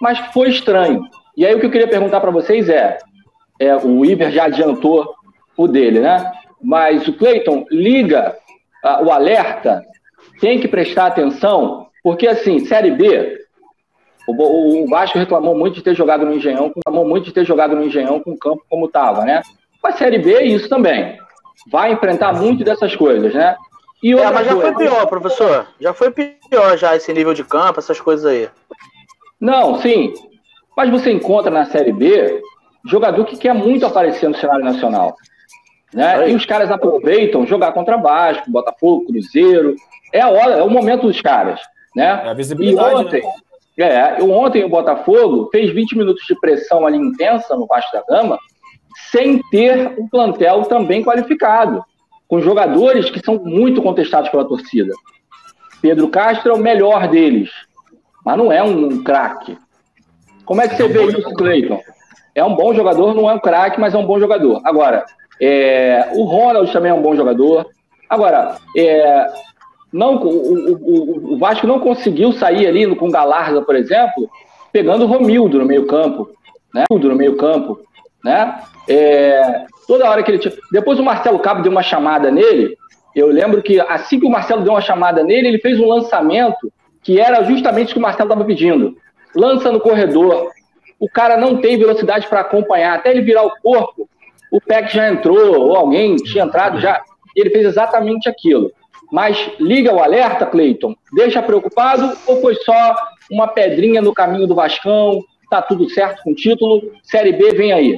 mas 0.00 0.18
foi 0.32 0.48
estranho. 0.48 1.02
E 1.38 1.46
aí 1.46 1.54
o 1.54 1.60
que 1.60 1.66
eu 1.66 1.70
queria 1.70 1.86
perguntar 1.86 2.20
para 2.20 2.32
vocês 2.32 2.68
é: 2.68 2.98
é, 3.60 3.76
o 3.76 4.04
Iver 4.04 4.32
já 4.32 4.46
adiantou 4.46 5.14
o 5.56 5.68
dele, 5.68 6.00
né? 6.00 6.32
Mas 6.60 7.06
o 7.06 7.12
Cleiton 7.12 7.64
liga 7.70 8.36
uh, 8.84 9.04
o 9.04 9.12
alerta, 9.12 9.84
tem 10.40 10.58
que 10.58 10.66
prestar 10.66 11.06
atenção, 11.06 11.86
porque 12.02 12.26
assim, 12.26 12.58
Série 12.66 12.90
B, 12.90 13.38
o, 14.26 14.82
o 14.82 14.88
Vasco 14.88 15.16
reclamou 15.16 15.56
muito 15.56 15.76
de 15.76 15.82
ter 15.82 15.94
jogado 15.94 16.26
no 16.26 16.34
Engenhão, 16.34 16.72
reclamou 16.74 17.06
muito 17.06 17.26
de 17.26 17.32
ter 17.32 17.44
jogado 17.44 17.76
no 17.76 17.84
Engenhão 17.84 18.18
com 18.18 18.32
o 18.32 18.38
campo 18.38 18.64
como 18.68 18.86
estava, 18.86 19.24
né? 19.24 19.40
A 19.84 19.92
Série 19.92 20.18
B 20.18 20.34
é 20.34 20.44
isso 20.44 20.68
também. 20.68 21.16
Vai 21.70 21.92
enfrentar 21.92 22.32
muito 22.32 22.64
dessas 22.64 22.96
coisas, 22.96 23.32
né? 23.32 23.56
E 24.02 24.12
é, 24.12 24.30
mas 24.32 24.44
já 24.44 24.54
coisa... 24.54 24.72
foi 24.72 24.84
pior, 24.84 25.06
professor. 25.06 25.68
Já 25.80 25.94
foi 25.94 26.10
pior 26.10 26.76
já 26.76 26.96
esse 26.96 27.12
nível 27.12 27.32
de 27.32 27.44
campo, 27.44 27.78
essas 27.78 28.00
coisas 28.00 28.26
aí. 28.26 28.48
Não, 29.40 29.80
sim. 29.80 30.12
Mas 30.78 30.90
você 30.90 31.10
encontra 31.10 31.50
na 31.50 31.64
Série 31.64 31.92
B 31.92 32.40
jogador 32.86 33.24
que 33.24 33.36
quer 33.36 33.52
muito 33.52 33.84
aparecer 33.84 34.28
no 34.28 34.36
cenário 34.36 34.64
nacional. 34.64 35.16
Né? 35.92 36.30
E 36.30 36.36
os 36.36 36.46
caras 36.46 36.70
aproveitam 36.70 37.44
jogar 37.44 37.72
contra 37.72 37.96
Vasco, 37.96 38.48
Botafogo, 38.48 39.06
Cruzeiro. 39.06 39.74
É 40.12 40.20
a 40.20 40.28
hora, 40.28 40.52
é 40.52 40.62
o 40.62 40.70
momento 40.70 41.08
dos 41.08 41.20
caras. 41.20 41.60
Né? 41.96 42.04
É 42.04 42.28
a 42.28 42.32
visibilidade. 42.32 42.92
E 42.92 42.94
ontem, 42.94 43.22
né? 43.76 44.18
é, 44.20 44.22
ontem 44.22 44.64
o 44.64 44.68
Botafogo 44.68 45.48
fez 45.50 45.72
20 45.72 45.98
minutos 45.98 46.24
de 46.24 46.38
pressão 46.38 46.86
ali 46.86 46.96
intensa 46.96 47.56
no 47.56 47.66
Vasco 47.66 47.90
da 47.92 48.04
Gama, 48.08 48.38
sem 49.10 49.42
ter 49.50 49.98
um 49.98 50.06
plantel 50.08 50.62
também 50.62 51.02
qualificado, 51.02 51.84
com 52.28 52.40
jogadores 52.40 53.10
que 53.10 53.18
são 53.18 53.36
muito 53.44 53.82
contestados 53.82 54.30
pela 54.30 54.46
torcida. 54.46 54.94
Pedro 55.82 56.06
Castro 56.06 56.52
é 56.52 56.54
o 56.54 56.62
melhor 56.62 57.08
deles, 57.08 57.50
mas 58.24 58.38
não 58.38 58.52
é 58.52 58.62
um 58.62 59.02
craque. 59.02 59.58
Como 60.48 60.62
é 60.62 60.66
que 60.66 60.76
você 60.76 60.88
vê 60.88 61.04
isso, 61.04 61.30
Cleiton? 61.34 61.78
É 62.34 62.42
um 62.42 62.54
bom 62.54 62.72
jogador, 62.72 63.14
não 63.14 63.28
é 63.28 63.34
um 63.34 63.38
craque, 63.38 63.78
mas 63.78 63.92
é 63.92 63.98
um 63.98 64.06
bom 64.06 64.18
jogador. 64.18 64.62
Agora, 64.64 65.04
é, 65.38 66.08
o 66.14 66.24
Ronald 66.24 66.72
também 66.72 66.90
é 66.90 66.94
um 66.94 67.02
bom 67.02 67.14
jogador. 67.14 67.66
Agora, 68.08 68.56
é, 68.74 69.26
não, 69.92 70.16
o, 70.16 70.70
o, 70.70 71.34
o, 71.34 71.38
Vasco 71.38 71.66
não 71.66 71.78
conseguiu 71.80 72.32
sair 72.32 72.66
ali 72.66 72.96
com 72.96 73.10
Galarza, 73.10 73.60
por 73.60 73.76
exemplo, 73.76 74.30
pegando 74.72 75.04
o 75.04 75.06
Romildo 75.06 75.58
no 75.58 75.66
meio-campo, 75.66 76.30
né? 76.74 76.86
no 76.90 77.14
meio-campo, 77.14 77.78
né? 78.24 78.62
É, 78.88 79.66
toda 79.86 80.08
hora 80.08 80.22
que 80.22 80.30
ele 80.30 80.38
tinha. 80.38 80.54
Depois 80.72 80.98
o 80.98 81.04
Marcelo 81.04 81.40
Cabo 81.40 81.60
deu 81.60 81.70
uma 81.70 81.82
chamada 81.82 82.30
nele. 82.30 82.74
Eu 83.14 83.26
lembro 83.26 83.60
que 83.60 83.78
assim 83.80 84.18
que 84.18 84.26
o 84.26 84.30
Marcelo 84.30 84.62
deu 84.62 84.72
uma 84.72 84.80
chamada 84.80 85.22
nele, 85.22 85.48
ele 85.48 85.58
fez 85.58 85.78
um 85.78 85.86
lançamento 85.86 86.72
que 87.02 87.20
era 87.20 87.42
justamente 87.44 87.90
o 87.90 87.92
que 87.92 87.98
o 87.98 88.02
Marcelo 88.02 88.30
estava 88.30 88.46
pedindo. 88.46 88.96
Lança 89.34 89.70
no 89.70 89.80
corredor. 89.80 90.50
O 90.98 91.08
cara 91.08 91.36
não 91.36 91.60
tem 91.60 91.78
velocidade 91.78 92.26
para 92.26 92.40
acompanhar. 92.40 92.94
Até 92.94 93.10
ele 93.10 93.22
virar 93.22 93.44
o 93.44 93.52
corpo, 93.62 94.08
o 94.50 94.60
PEC 94.60 94.94
já 94.94 95.10
entrou, 95.10 95.60
ou 95.60 95.76
alguém 95.76 96.16
tinha 96.16 96.44
entrado 96.44 96.80
já. 96.80 97.02
Ele 97.36 97.50
fez 97.50 97.66
exatamente 97.66 98.28
aquilo. 98.28 98.72
Mas 99.10 99.50
liga 99.58 99.92
o 99.92 100.02
alerta, 100.02 100.44
Cleiton? 100.44 100.94
Deixa 101.14 101.42
preocupado 101.42 102.16
ou 102.26 102.40
foi 102.40 102.54
só 102.56 102.94
uma 103.30 103.48
pedrinha 103.48 104.02
no 104.02 104.12
caminho 104.12 104.46
do 104.46 104.54
Vascão? 104.54 105.22
Tá 105.50 105.62
tudo 105.62 105.88
certo 105.88 106.22
com 106.22 106.32
o 106.32 106.34
título? 106.34 106.92
Série 107.02 107.32
B 107.32 107.52
vem 107.52 107.72
aí. 107.72 107.96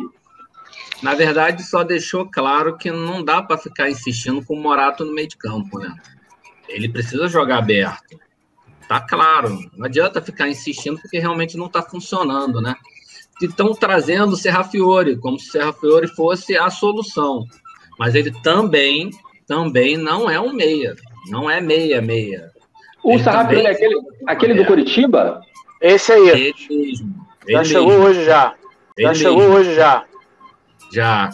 Na 1.02 1.14
verdade, 1.14 1.62
só 1.62 1.82
deixou 1.82 2.28
claro 2.30 2.76
que 2.76 2.90
não 2.90 3.24
dá 3.24 3.42
para 3.42 3.58
ficar 3.58 3.88
insistindo 3.88 4.44
com 4.44 4.54
o 4.54 4.60
Morato 4.60 5.04
no 5.04 5.14
meio 5.14 5.28
de 5.28 5.36
campo, 5.36 5.78
né? 5.78 5.92
Ele 6.68 6.88
precisa 6.88 7.26
jogar 7.26 7.58
aberto. 7.58 8.20
Tá 8.90 9.00
claro. 9.00 9.57
Não 9.76 9.87
adianta 9.87 10.20
ficar 10.20 10.48
insistindo 10.48 11.00
porque 11.00 11.20
realmente 11.20 11.57
não 11.57 11.66
está 11.66 11.81
funcionando, 11.81 12.61
né? 12.61 12.74
Estão 13.40 13.72
trazendo 13.72 14.33
o 14.33 14.37
Serrafiore, 14.37 15.16
como 15.16 15.38
se 15.38 15.46
o 15.46 15.53
Serrafiore 15.53 16.09
fosse 16.09 16.57
a 16.57 16.68
solução. 16.70 17.44
Mas 17.96 18.16
ele 18.16 18.33
também, 18.42 19.11
também 19.46 19.96
não 19.96 20.29
é 20.29 20.40
um 20.40 20.53
meia. 20.53 20.96
Não 21.29 21.48
é 21.48 21.61
meia-meia. 21.61 22.50
O 23.05 23.16
Serrafiore 23.16 23.66
é 23.66 23.70
aquele, 23.70 24.00
aquele 24.26 24.55
do 24.55 24.64
Curitiba? 24.64 25.40
Esse 25.81 26.11
aí. 26.11 26.29
Ele 26.29 26.55
mesmo. 26.68 27.14
Ele 27.46 27.59
já 27.59 27.64
chegou 27.64 27.92
hoje 27.92 28.24
já. 28.24 28.55
Ele 28.96 29.07
já 29.07 29.14
chegou 29.14 29.50
hoje 29.50 29.74
já. 29.76 30.05
Já. 30.92 31.31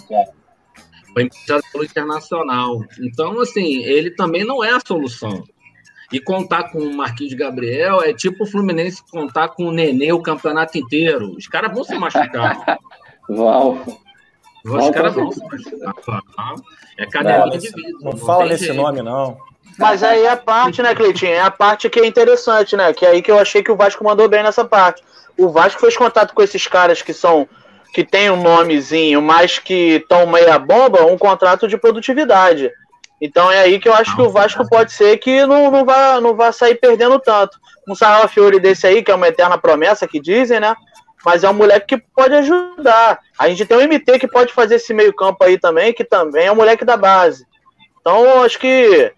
Foi 1.14 1.23
emprestado 1.23 1.62
pelo 1.73 1.85
Internacional. 1.85 2.85
Então, 3.01 3.40
assim, 3.40 3.83
ele 3.83 4.11
também 4.11 4.45
não 4.45 4.62
é 4.62 4.75
a 4.75 4.81
solução. 4.87 5.42
E 6.12 6.21
contar 6.21 6.71
com 6.71 6.79
o 6.79 6.97
Marquinhos 6.97 7.35
Gabriel 7.35 8.01
é 8.03 8.12
tipo 8.12 8.45
o 8.45 8.47
Fluminense 8.47 9.03
contar 9.11 9.49
com 9.49 9.64
o 9.64 9.73
Nenê 9.73 10.12
o 10.12 10.23
campeonato 10.23 10.79
inteiro. 10.79 11.35
Os 11.37 11.49
caras 11.49 11.73
vão 11.73 11.83
se 11.83 11.95
machucar. 11.97 12.79
Uau. 13.29 13.85
Os 14.64 14.90
caras 14.90 15.14
vão 15.14 15.33
se 15.33 15.42
machucar. 15.45 16.55
É 16.97 17.07
cadelinha 17.07 17.59
de 17.59 17.71
vida. 17.71 17.99
Não, 18.01 18.12
não 18.12 18.19
fala 18.19 18.47
nesse 18.47 18.66
jeito. 18.66 18.81
nome, 18.81 19.03
não. 19.03 19.37
Mas 19.79 20.03
aí 20.03 20.23
é 20.23 20.31
a 20.31 20.37
parte, 20.37 20.81
né, 20.81 20.95
Cleitinho? 20.95 21.33
É 21.33 21.40
a 21.40 21.51
parte 21.51 21.90
que 21.90 22.01
é 22.01 22.07
interessante, 22.07 22.77
né? 22.77 22.92
Que 22.92 23.05
é 23.05 23.11
aí 23.11 23.23
que 23.23 23.31
eu 23.31 23.38
achei 23.38 23.62
que 23.62 23.71
o 23.71 23.77
Vasco 23.77 24.03
mandou 24.05 24.29
bem 24.29 24.42
nessa 24.42 24.64
parte. 24.64 25.03
O 25.37 25.49
Vasco 25.51 25.81
fez 25.81 25.97
contato 25.97 26.33
com 26.35 26.42
esses 26.42 26.66
caras 26.66 27.03
que 27.03 27.12
são 27.12 27.49
que 27.92 28.05
tem 28.05 28.31
um 28.31 28.42
nomezinho, 28.42 29.23
mas 29.23 29.59
que 29.59 29.97
estão 29.97 30.27
meia 30.27 30.59
bomba, 30.59 31.07
um 31.07 31.16
contrato 31.16 31.66
de 31.66 31.79
produtividade. 31.79 32.71
Então 33.20 33.50
é 33.50 33.61
aí 33.61 33.79
que 33.79 33.88
eu 33.88 33.94
acho 33.94 34.14
que 34.14 34.22
o 34.22 34.31
Vasco 34.31 34.68
pode 34.68 34.92
ser 34.92 35.16
que 35.18 35.46
não, 35.46 35.70
não, 35.70 35.85
vá, 35.85 36.20
não 36.20 36.35
vá 36.35 36.52
sair 36.52 36.74
perdendo 36.74 37.18
tanto. 37.18 37.59
Um 37.88 37.94
Sarra 37.94 38.29
Fiore 38.29 38.61
desse 38.61 38.87
aí, 38.87 39.02
que 39.02 39.11
é 39.11 39.14
uma 39.14 39.29
eterna 39.29 39.57
promessa 39.57 40.07
que 40.07 40.20
dizem, 40.20 40.61
né? 40.61 40.74
Mas 41.24 41.42
é 41.42 41.50
um 41.50 41.55
moleque 41.55 41.96
que 41.96 42.05
pode 42.14 42.35
ajudar. 42.35 43.18
A 43.38 43.48
gente 43.48 43.64
tem 43.64 43.76
um 43.76 43.81
MT 43.81 44.18
que 44.18 44.29
pode 44.29 44.52
fazer 44.52 44.76
esse 44.76 44.92
meio 44.92 45.14
campo 45.14 45.42
aí 45.42 45.59
também, 45.59 45.92
que 45.92 46.05
também 46.05 46.46
é 46.46 46.52
um 46.52 46.57
moleque 46.57 46.85
da 46.85 46.96
base. 46.96 47.46
Então 48.00 48.42
acho 48.42 48.59
que 48.59 49.12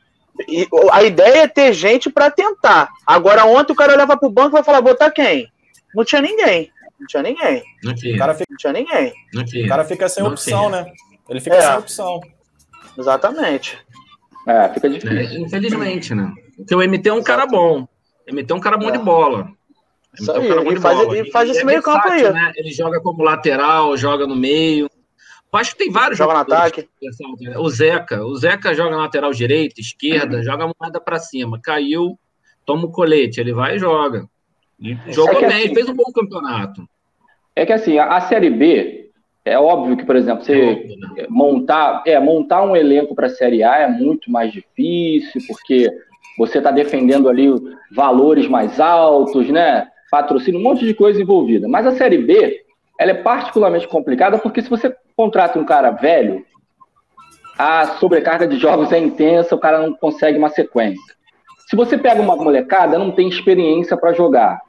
a 0.93 1.03
ideia 1.03 1.43
é 1.43 1.49
ter 1.49 1.73
gente 1.73 2.09
para 2.09 2.31
tentar. 2.31 2.89
Agora 3.07 3.45
ontem 3.45 3.73
o 3.73 3.77
cara 3.77 3.93
olhava 3.93 4.17
pro 4.17 4.31
banco 4.31 4.51
e 4.51 4.53
vai 4.53 4.63
falar, 4.63 4.81
botar 4.81 5.11
quem? 5.11 5.51
Não 5.95 6.05
tinha 6.05 6.23
ninguém. 6.23 6.71
Não 6.99 7.07
tinha 7.07 7.23
ninguém. 7.23 7.63
Não 7.83 7.95
tinha. 7.95 8.15
O 8.15 8.19
cara 8.19 8.35
fica, 8.35 8.47
não 8.51 8.57
tinha 8.57 8.73
ninguém. 8.73 9.13
Não 9.35 9.45
tinha. 9.45 9.65
O 9.65 9.69
cara 9.69 9.85
fica 9.85 10.09
sem 10.09 10.23
não 10.23 10.31
opção, 10.31 10.69
tinha. 10.69 10.83
né? 10.83 10.93
Ele 11.29 11.41
fica 11.41 11.57
é. 11.57 11.61
sem 11.61 11.77
opção. 11.77 12.21
Exatamente. 12.97 13.79
É, 14.49 14.69
fica 14.71 14.89
difícil. 14.89 15.19
É, 15.19 15.39
infelizmente, 15.39 16.15
né? 16.15 16.33
Porque 16.57 16.75
o 16.75 16.79
MT 16.81 17.09
é 17.11 17.13
um 17.13 17.23
cara 17.23 17.47
bom. 17.47 17.87
O 18.27 18.35
MT 18.35 18.51
é 18.51 18.57
um 18.57 18.61
cara 18.61 18.79
bom 18.79 18.89
é. 18.89 18.93
de 18.93 18.99
bola. 18.99 19.51
Isso 20.19 20.33
aí, 20.33 20.49
é 20.49 20.61
um 20.61 20.71
ele, 20.71 20.81
faz, 20.81 20.99
ele 21.01 21.31
faz 21.31 21.51
esse 21.51 21.61
é 21.61 21.65
meio 21.65 21.83
campo 21.83 22.09
aí. 22.09 22.33
Né? 22.33 22.53
Ele 22.57 22.73
joga 22.73 22.99
como 23.01 23.23
lateral, 23.23 23.95
joga 23.97 24.27
no 24.27 24.35
meio. 24.35 24.89
Eu 25.53 25.59
acho 25.59 25.73
que 25.73 25.85
tem 25.85 25.93
vários 25.93 26.19
joga 26.19 26.33
no 26.33 26.41
ataque. 26.41 26.89
O 27.59 27.69
Zeca, 27.69 28.25
o 28.25 28.35
Zeca 28.37 28.75
joga 28.75 28.91
na 28.91 29.03
lateral 29.03 29.33
direita, 29.33 29.81
esquerda, 29.81 30.39
uhum. 30.39 30.43
joga 30.43 30.65
a 30.65 30.73
moeda 30.79 31.01
para 31.01 31.19
cima. 31.19 31.61
Caiu, 31.63 32.19
toma 32.65 32.87
o 32.87 32.91
colete, 32.91 33.41
ele 33.41 33.53
vai 33.53 33.77
e 33.77 33.79
joga. 33.79 34.27
E 34.81 34.97
jogou 35.09 35.43
é 35.43 35.49
bem, 35.49 35.65
assim, 35.65 35.75
fez 35.75 35.89
um 35.89 35.95
bom 35.95 36.11
campeonato. 36.15 36.89
É 37.55 37.67
que 37.67 37.73
assim, 37.73 37.99
a, 37.99 38.17
a 38.17 38.21
Série 38.23 38.51
B, 38.51 39.08
é 39.49 39.59
óbvio 39.59 39.97
que, 39.97 40.05
por 40.05 40.17
exemplo, 40.17 40.45
você 40.45 40.99
é 41.17 41.27
montar, 41.29 42.03
é, 42.07 42.19
montar 42.19 42.63
um 42.63 42.77
elenco 42.77 43.15
para 43.15 43.27
a 43.27 43.31
Série 43.31 43.63
A 43.63 43.79
é 43.79 43.89
muito 43.89 44.31
mais 44.31 44.53
difícil, 44.53 45.41
porque 45.49 45.91
você 46.37 46.59
está 46.59 46.71
defendendo 46.71 47.29
ali 47.29 47.49
valores 47.93 48.47
mais 48.49 48.79
altos, 48.79 49.49
né? 49.49 49.89
Patrocínio, 50.11 50.61
um 50.61 50.63
monte 50.63 50.85
de 50.85 50.95
coisa 50.95 51.21
envolvida. 51.21 51.69
Mas 51.69 51.87
a 51.87 51.93
Série 51.93 52.19
B, 52.19 52.63
ela 52.99 53.11
é 53.11 53.15
particularmente 53.15 53.89
complicada 53.89 54.39
porque 54.39 54.63
se 54.63 54.71
você 54.71 54.95
contrata 55.17 55.59
um 55.59 55.65
cara 55.65 55.91
velho, 55.91 56.45
a 57.59 57.87
sobrecarga 57.99 58.47
de 58.47 58.57
jogos 58.57 58.93
é 58.93 58.99
intensa, 58.99 59.55
o 59.55 59.59
cara 59.59 59.81
não 59.81 59.93
consegue 59.93 60.39
uma 60.39 60.49
sequência. 60.49 61.15
Se 61.69 61.77
você 61.77 61.99
pega 61.99 62.23
uma 62.23 62.37
molecada, 62.37 62.99
não 62.99 63.11
tem 63.11 63.29
experiência 63.29 63.97
para 63.97 64.13
jogar. 64.13 64.61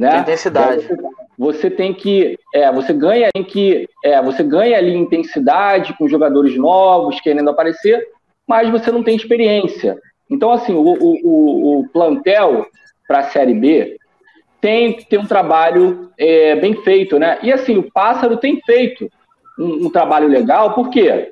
Né? 0.00 0.20
Intensidade. 0.20 0.86
Você, 0.86 0.96
você, 1.36 1.70
tem 1.70 1.92
que, 1.92 2.38
é, 2.54 2.72
você 2.72 2.90
ganha 2.90 3.28
em 3.34 3.44
que, 3.44 3.86
é, 4.02 4.22
você 4.22 4.42
ganha 4.42 4.78
ali 4.78 4.96
intensidade 4.96 5.94
com 5.98 6.08
jogadores 6.08 6.56
novos 6.56 7.20
querendo 7.20 7.50
aparecer, 7.50 8.02
mas 8.48 8.70
você 8.70 8.90
não 8.90 9.02
tem 9.02 9.14
experiência. 9.14 9.98
Então, 10.30 10.52
assim, 10.52 10.72
o, 10.72 10.80
o, 10.80 11.80
o 11.80 11.88
plantel 11.90 12.64
para 13.06 13.18
a 13.18 13.24
Série 13.24 13.52
B 13.52 13.98
tem 14.58 14.94
que 14.94 15.04
ter 15.04 15.18
um 15.18 15.26
trabalho 15.26 16.10
é, 16.18 16.56
bem 16.56 16.82
feito, 16.82 17.18
né? 17.18 17.38
E 17.42 17.52
assim, 17.52 17.76
o 17.76 17.92
Pássaro 17.92 18.38
tem 18.38 18.58
feito 18.62 19.06
um, 19.58 19.86
um 19.86 19.90
trabalho 19.90 20.28
legal, 20.28 20.72
porque 20.72 21.30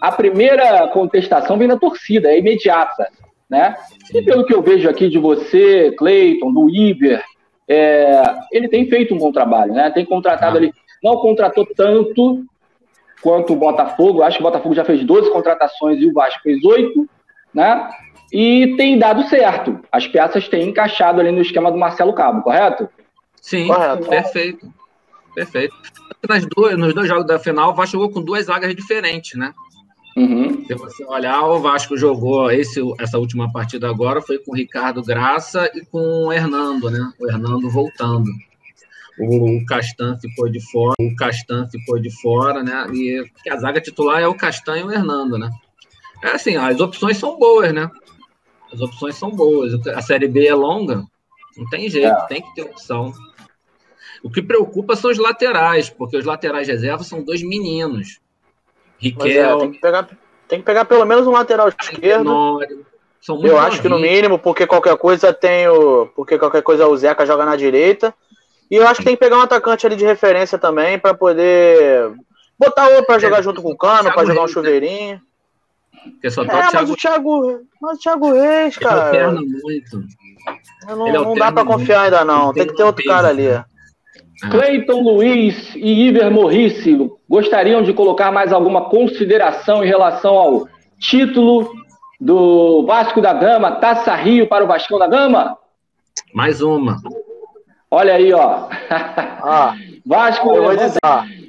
a 0.00 0.10
primeira 0.10 0.88
contestação 0.88 1.58
vem 1.58 1.68
da 1.68 1.76
torcida, 1.76 2.30
é 2.30 2.38
imediata, 2.38 3.06
né? 3.50 3.76
E 4.14 4.22
pelo 4.22 4.46
que 4.46 4.54
eu 4.54 4.62
vejo 4.62 4.88
aqui 4.88 5.10
de 5.10 5.18
você, 5.18 5.94
Cleiton, 5.98 6.54
do 6.54 6.70
Iber, 6.70 7.22
é, 7.72 8.22
ele 8.50 8.68
tem 8.68 8.88
feito 8.88 9.14
um 9.14 9.18
bom 9.18 9.30
trabalho, 9.30 9.72
né? 9.72 9.90
Tem 9.90 10.04
contratado 10.04 10.56
ah. 10.56 10.58
ali, 10.58 10.74
não 11.00 11.16
contratou 11.18 11.64
tanto 11.64 12.44
quanto 13.22 13.52
o 13.52 13.56
Botafogo, 13.56 14.22
acho 14.22 14.38
que 14.38 14.42
o 14.42 14.46
Botafogo 14.46 14.74
já 14.74 14.84
fez 14.84 15.04
12 15.04 15.30
contratações 15.30 16.00
e 16.00 16.06
o 16.06 16.12
Vasco 16.12 16.42
fez 16.42 16.64
8, 16.64 17.08
né? 17.54 17.88
E 18.32 18.74
tem 18.76 18.98
dado 18.98 19.22
certo. 19.28 19.78
As 19.92 20.08
peças 20.08 20.48
têm 20.48 20.68
encaixado 20.68 21.20
ali 21.20 21.30
no 21.30 21.42
esquema 21.42 21.70
do 21.70 21.78
Marcelo 21.78 22.12
Cabo, 22.12 22.42
correto? 22.42 22.88
Sim, 23.40 23.68
correto. 23.68 24.08
perfeito. 24.08 24.72
Perfeito. 25.32 25.74
Nas 26.28 26.44
duas, 26.46 26.76
nos 26.76 26.92
dois 26.92 27.06
jogos 27.06 27.26
da 27.26 27.38
final, 27.38 27.70
o 27.70 27.74
Vasco 27.74 27.92
jogou 27.92 28.10
com 28.10 28.20
duas 28.20 28.46
zagas 28.46 28.74
diferentes, 28.74 29.38
né? 29.38 29.52
Uhum. 30.16 30.64
Se 30.66 30.74
você 30.74 31.04
olhar, 31.04 31.42
o 31.44 31.60
Vasco 31.60 31.96
jogou 31.96 32.50
esse, 32.50 32.80
essa 32.98 33.18
última 33.18 33.50
partida 33.52 33.88
agora, 33.88 34.20
foi 34.20 34.38
com 34.38 34.52
o 34.52 34.56
Ricardo 34.56 35.02
Graça 35.02 35.70
e 35.74 35.84
com 35.84 36.26
o 36.26 36.32
Hernando, 36.32 36.90
né? 36.90 37.12
O 37.18 37.28
Hernando 37.28 37.70
voltando. 37.70 38.28
O 39.18 39.64
Castan 39.66 40.18
ficou 40.18 40.48
de 40.48 40.60
fora, 40.70 40.94
o 40.98 41.14
Castan 41.14 41.68
ficou 41.68 41.98
de 41.98 42.10
fora, 42.20 42.62
né? 42.62 42.86
E 42.92 43.24
a 43.50 43.56
zaga 43.56 43.80
titular 43.80 44.20
é 44.20 44.26
o 44.26 44.34
Castan 44.34 44.78
e 44.78 44.82
o 44.82 44.90
Hernando, 44.90 45.38
né? 45.38 45.50
É 46.22 46.28
assim, 46.28 46.56
as 46.56 46.80
opções 46.80 47.18
são 47.18 47.38
boas, 47.38 47.72
né? 47.72 47.90
As 48.72 48.80
opções 48.80 49.16
são 49.16 49.30
boas. 49.30 49.74
A 49.88 50.00
Série 50.00 50.28
B 50.28 50.46
é 50.46 50.54
longa, 50.54 51.04
não 51.56 51.68
tem 51.68 51.88
jeito, 51.88 52.06
é. 52.06 52.26
tem 52.26 52.42
que 52.42 52.54
ter 52.54 52.62
opção. 52.62 53.12
O 54.22 54.30
que 54.30 54.42
preocupa 54.42 54.96
são 54.96 55.10
os 55.10 55.18
laterais, 55.18 55.88
porque 55.88 56.16
os 56.16 56.24
laterais 56.24 56.68
reservas 56.68 57.06
são 57.06 57.22
dois 57.22 57.42
meninos. 57.42 58.20
Riquel. 59.00 59.56
É, 59.56 59.58
tem, 59.58 59.72
que 59.72 59.80
pegar, 59.80 60.08
tem 60.46 60.58
que 60.58 60.64
pegar 60.64 60.84
pelo 60.84 61.04
menos 61.06 61.26
um 61.26 61.32
lateral 61.32 61.68
esquerdo. 61.68 62.60
Eu 63.42 63.58
acho 63.58 63.80
que 63.82 63.88
no 63.88 63.98
mínimo, 63.98 64.38
porque 64.38 64.66
qualquer 64.66 64.96
coisa 64.96 65.32
tem 65.32 65.68
o. 65.68 66.06
Porque 66.14 66.38
qualquer 66.38 66.62
coisa 66.62 66.86
o 66.86 66.96
Zeca 66.96 67.26
joga 67.26 67.44
na 67.44 67.56
direita. 67.56 68.14
E 68.70 68.76
eu 68.76 68.86
acho 68.86 69.00
que 69.00 69.04
tem 69.04 69.14
que 69.14 69.20
pegar 69.20 69.38
um 69.38 69.42
atacante 69.42 69.86
ali 69.86 69.96
de 69.96 70.04
referência 70.04 70.56
também 70.56 70.98
para 70.98 71.12
poder 71.12 72.12
botar 72.58 72.88
outro 72.88 73.06
para 73.06 73.18
jogar 73.18 73.40
é, 73.40 73.42
junto 73.42 73.62
com 73.62 73.72
o 73.72 73.76
Cano, 73.76 74.12
para 74.12 74.24
jogar 74.24 74.42
um 74.42 74.46
né? 74.46 74.52
chuveirinho. 74.52 75.20
Porque 76.12 76.30
só 76.30 76.44
tá 76.44 76.52
é, 76.52 76.56
o 76.56 76.60
Thiago... 76.60 76.74
mas 76.74 76.90
o 76.90 76.96
Thiago, 76.96 77.60
mas 77.80 77.96
o 77.96 78.00
Thiago 78.00 78.32
Reis, 78.32 78.78
cara. 78.78 79.16
Ele 79.16 79.46
muito. 79.62 80.02
Não, 80.86 81.24
não 81.24 81.34
dá 81.34 81.50
para 81.52 81.64
confiar 81.64 82.02
ainda 82.02 82.24
não. 82.24 82.52
Tem, 82.52 82.62
tem 82.62 82.72
que 82.72 82.76
ter 82.76 82.84
outro 82.84 83.02
peso. 83.02 83.14
cara 83.14 83.28
ali. 83.28 83.48
Cleiton 84.50 85.02
Luiz 85.02 85.74
e 85.74 86.08
Iver 86.08 86.30
Morrice 86.30 87.10
gostariam 87.30 87.80
de 87.80 87.94
colocar 87.94 88.32
mais 88.32 88.52
alguma 88.52 88.90
consideração 88.90 89.84
em 89.84 89.86
relação 89.86 90.34
ao 90.36 90.68
título 90.98 91.72
do 92.20 92.84
Vasco 92.84 93.20
da 93.20 93.32
Gama, 93.32 93.76
Taça 93.76 94.12
Rio 94.16 94.48
para 94.48 94.64
o 94.64 94.66
Vascão 94.66 94.98
da 94.98 95.06
Gama? 95.06 95.56
Mais 96.34 96.60
uma. 96.60 96.96
Olha 97.88 98.14
aí, 98.14 98.32
ó. 98.32 98.68
Ah, 99.42 99.74
Vasco, 100.04 100.52
eu 100.52 100.64
vou 100.64 100.76
dizer, 100.76 100.98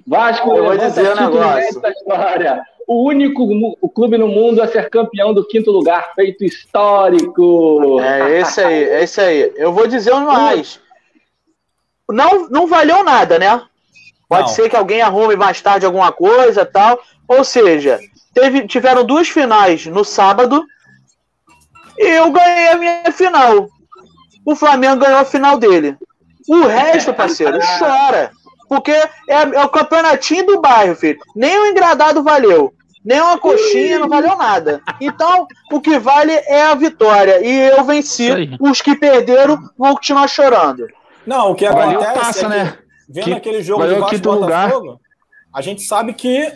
Vasco, 0.05 0.55
eu 0.55 0.63
vou 0.63 0.77
dizer 0.77 1.11
um 1.11 1.15
negócio. 1.15 1.81
História. 1.89 2.61
O 2.87 3.07
único 3.07 3.43
o 3.81 3.89
clube 3.89 4.17
no 4.17 4.27
mundo 4.27 4.61
a 4.61 4.67
ser 4.67 4.89
campeão 4.89 5.33
do 5.33 5.47
quinto 5.47 5.71
lugar, 5.71 6.13
feito 6.13 6.43
histórico. 6.45 7.99
É 8.01 8.39
esse 8.39 8.61
aí, 8.61 8.83
é 8.83 9.03
esse 9.03 9.19
aí. 9.19 9.51
Eu 9.55 9.73
vou 9.73 9.87
dizer 9.87 10.13
mais 10.21 10.79
não, 12.11 12.49
não 12.49 12.67
valeu 12.67 13.03
nada, 13.03 13.39
né? 13.39 13.61
Pode 14.31 14.47
não. 14.47 14.55
ser 14.55 14.69
que 14.69 14.77
alguém 14.77 15.01
arrume 15.01 15.35
mais 15.35 15.59
tarde 15.59 15.85
alguma 15.85 16.09
coisa 16.09 16.65
tal. 16.65 16.97
Ou 17.27 17.43
seja, 17.43 17.99
teve, 18.33 18.65
tiveram 18.65 19.03
duas 19.03 19.27
finais 19.27 19.85
no 19.87 20.05
sábado 20.05 20.63
e 21.97 22.07
eu 22.15 22.31
ganhei 22.31 22.69
a 22.69 22.77
minha 22.77 23.11
final. 23.11 23.67
O 24.45 24.55
Flamengo 24.55 25.01
ganhou 25.01 25.19
a 25.19 25.25
final 25.25 25.57
dele. 25.57 25.97
O 26.47 26.61
resto, 26.61 27.13
parceiro, 27.13 27.59
chora. 27.77 28.31
Porque 28.69 28.93
é, 28.93 29.09
é, 29.27 29.65
o 29.65 29.67
campeonatinho 29.67 30.45
do 30.45 30.61
bairro, 30.61 30.95
filho. 30.95 31.19
Nem 31.35 31.59
o 31.59 31.65
engradado 31.65 32.23
valeu. 32.23 32.73
Nem 33.03 33.19
uma 33.19 33.37
coxinha 33.37 33.99
não 33.99 34.07
valeu 34.07 34.37
nada. 34.37 34.81
Então, 35.01 35.45
o 35.73 35.81
que 35.81 35.99
vale 35.99 36.31
é 36.31 36.61
a 36.61 36.75
vitória. 36.75 37.45
E 37.45 37.69
eu 37.69 37.83
venci. 37.83 38.29
Os 38.61 38.81
que 38.81 38.95
perderam 38.95 39.59
vão 39.77 39.93
continuar 39.93 40.29
chorando. 40.29 40.87
Não, 41.27 41.51
o 41.51 41.55
que 41.55 41.69
Valeu 41.69 42.01
acontece 42.01 42.19
passa, 42.19 42.39
é 42.39 42.43
que, 42.43 42.47
né? 42.47 42.77
Vendo 43.11 43.25
que, 43.25 43.33
aquele 43.33 43.61
jogo 43.61 43.85
de 43.85 43.95
Vasco 43.95 44.17
Botafogo, 44.19 44.85
lugar. 44.85 44.99
a 45.53 45.61
gente 45.61 45.81
sabe 45.81 46.13
que 46.13 46.51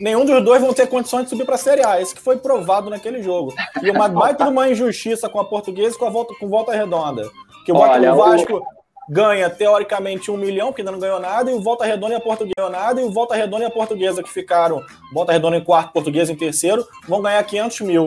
nenhum 0.00 0.24
dos 0.24 0.42
dois 0.42 0.60
vão 0.60 0.72
ter 0.72 0.86
condições 0.86 1.24
de 1.24 1.30
subir 1.30 1.44
para 1.44 1.54
a 1.54 1.58
Série 1.58 1.84
A. 1.84 2.00
Esse 2.00 2.14
que 2.14 2.20
foi 2.20 2.36
provado 2.38 2.90
naquele 2.90 3.22
jogo. 3.22 3.54
E 3.82 3.90
uma 3.90 4.08
baita 4.10 4.44
de 4.44 4.50
uma 4.50 4.68
injustiça 4.68 5.28
com 5.28 5.38
a 5.38 5.44
Portuguesa 5.44 5.94
e 5.94 5.98
com 5.98 6.06
a 6.06 6.10
volta, 6.10 6.34
com 6.38 6.48
volta 6.48 6.72
redonda. 6.72 7.28
Que 7.64 7.72
o, 7.72 7.76
Olha, 7.76 8.14
o 8.14 8.16
Vasco 8.16 8.56
o... 8.56 8.62
ganha, 9.08 9.50
teoricamente, 9.50 10.30
um 10.30 10.36
milhão, 10.36 10.72
que 10.72 10.80
ainda 10.80 10.90
não 10.90 10.98
ganhou 10.98 11.20
nada, 11.20 11.50
e 11.50 11.54
o 11.54 11.60
Volta 11.60 11.84
Redonda 11.84 12.14
e 12.14 12.16
a 12.16 12.20
Portuguesa 12.20 12.70
nada, 12.70 13.00
e 13.00 13.04
o 13.04 13.10
Volta 13.10 13.34
Redonda 13.34 13.64
e 13.64 13.66
a 13.66 13.70
Portuguesa, 13.70 14.22
que 14.22 14.30
ficaram, 14.30 14.82
Volta 15.12 15.32
Redonda 15.32 15.58
em 15.58 15.64
quarto, 15.64 15.92
Portuguesa 15.92 16.32
em 16.32 16.36
terceiro, 16.36 16.86
vão 17.06 17.20
ganhar 17.20 17.42
500 17.44 17.80
mil. 17.82 18.06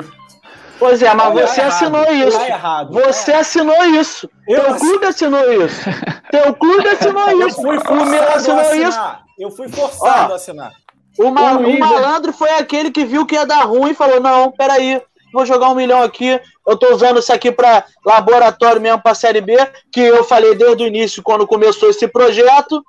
Pois 0.84 1.02
é, 1.02 1.14
mas 1.14 1.34
você 1.34 1.62
errado, 1.62 1.74
assinou 1.74 2.14
isso. 2.14 2.42
Errado, 2.42 2.92
você 2.92 3.32
é. 3.32 3.36
assinou 3.38 3.86
isso. 3.86 4.30
Eu 4.46 4.64
Teu 4.66 4.76
clube 4.76 5.06
assinou 5.06 5.64
isso. 5.64 5.82
Teu 6.30 6.54
clube 6.56 6.88
assinou 6.90 7.48
isso. 7.48 7.66
Eu 7.66 7.80
fui 7.80 7.98
o 7.98 8.06
meu 8.06 8.24
assinou 8.34 8.76
isso. 8.76 9.00
Eu 9.40 9.50
fui 9.50 9.70
forçado 9.70 10.32
Ó, 10.32 10.34
a 10.34 10.36
assinar. 10.36 10.74
O, 11.18 11.32
ma 11.32 11.54
o, 11.54 11.80
malandro 11.80 12.34
foi 12.34 12.50
aquele 12.50 12.92
que 12.92 13.06
viu 13.06 13.26
que 13.26 13.36
ia 13.36 13.46
dar 13.46 13.64
ruim 13.64 13.92
e 13.92 13.96
falou: 13.96 14.20
não, 14.20 14.52
peraí, 14.52 15.02
vou 15.34 15.46
jogar 15.46 15.70
um 15.70 15.76
milhão 15.76 16.04
aqui. 16.04 16.38
Eu 16.68 16.76
tô 16.76 16.94
usando 16.94 17.18
isso 17.18 17.32
aqui 17.32 17.50
para 17.50 17.86
laboratório 18.06 18.82
mesmo 18.82 19.02
para 19.02 19.16
Série 19.16 19.40
B, 19.40 19.56
que 19.90 20.02
eu 20.02 20.26
falei 20.26 20.54
desde 20.54 20.84
o 20.84 20.88
início, 20.88 21.24
quando 21.24 21.48
começou 21.48 21.90
esse 21.92 22.10
projeto. 22.10 22.84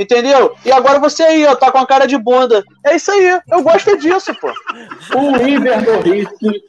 Entendeu? 0.00 0.54
E 0.64 0.72
agora 0.72 0.98
você 0.98 1.22
aí, 1.22 1.44
ó, 1.44 1.54
tá 1.54 1.70
com 1.70 1.76
a 1.76 1.86
cara 1.86 2.06
de 2.06 2.16
bunda. 2.16 2.64
É 2.86 2.96
isso 2.96 3.12
aí, 3.12 3.38
eu 3.52 3.62
gosto 3.62 3.98
disso, 3.98 4.34
pô. 4.40 4.50
O 5.14 5.46
Iber 5.46 5.84
Morrice, 5.84 6.64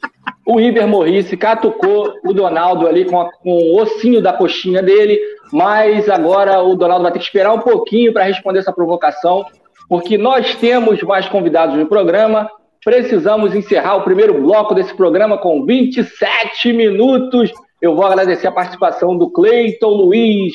o 0.46 0.60
Iber 0.60 0.86
Morrice 0.86 1.34
catucou 1.34 2.12
o 2.26 2.34
Donaldo 2.34 2.86
ali 2.86 3.06
com, 3.06 3.18
a, 3.18 3.32
com 3.32 3.50
o 3.50 3.80
ossinho 3.80 4.20
da 4.20 4.34
coxinha 4.34 4.82
dele, 4.82 5.18
mas 5.50 6.10
agora 6.10 6.62
o 6.62 6.76
Donaldo 6.76 7.04
vai 7.04 7.12
ter 7.12 7.20
que 7.20 7.24
esperar 7.24 7.54
um 7.54 7.60
pouquinho 7.60 8.12
para 8.12 8.24
responder 8.24 8.58
essa 8.58 8.72
provocação, 8.72 9.46
porque 9.88 10.18
nós 10.18 10.54
temos 10.56 11.02
mais 11.02 11.26
convidados 11.26 11.74
no 11.74 11.86
programa. 11.86 12.50
Precisamos 12.84 13.54
encerrar 13.54 13.96
o 13.96 14.04
primeiro 14.04 14.42
bloco 14.42 14.74
desse 14.74 14.92
programa 14.92 15.38
com 15.38 15.64
27 15.64 16.70
minutos. 16.74 17.50
Eu 17.80 17.96
vou 17.96 18.04
agradecer 18.04 18.46
a 18.46 18.52
participação 18.52 19.16
do 19.16 19.30
Cleiton 19.30 19.88
Luiz, 19.88 20.52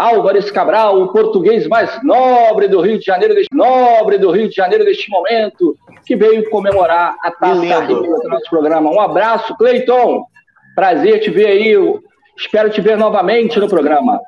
Álvares 0.00 0.50
Cabral, 0.50 1.02
o 1.02 1.12
português 1.12 1.66
mais 1.66 2.02
nobre 2.02 2.68
do 2.68 2.80
Rio 2.80 2.98
de 2.98 3.04
Janeiro, 3.04 3.34
deste, 3.34 3.54
nobre 3.54 4.16
do 4.16 4.30
Rio 4.30 4.48
de 4.48 4.54
Janeiro 4.54 4.82
neste 4.82 5.10
momento, 5.10 5.76
que 6.06 6.16
veio 6.16 6.48
comemorar 6.48 7.16
a 7.20 7.30
Taça 7.30 7.82
do 7.82 8.28
nosso 8.30 8.48
programa. 8.48 8.90
Um 8.90 8.98
abraço, 8.98 9.54
Cleiton. 9.58 10.24
Prazer 10.74 11.20
te 11.20 11.30
ver 11.30 11.48
aí. 11.48 12.00
Espero 12.34 12.70
te 12.70 12.80
ver 12.80 12.96
novamente 12.96 13.60
no 13.60 13.68
programa. 13.68 14.18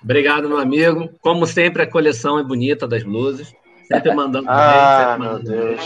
Obrigado, 0.00 0.48
meu 0.48 0.60
amigo. 0.60 1.10
Como 1.20 1.44
sempre, 1.44 1.82
a 1.82 1.90
coleção 1.90 2.38
é 2.38 2.44
bonita 2.44 2.86
das 2.86 3.02
blusas. 3.02 3.52
Sempre 3.88 4.14
mandando 4.14 4.46
ah, 4.48 5.16
bem, 5.18 5.26
sempre 5.26 5.50
meu 5.50 5.58
Deus. 5.58 5.80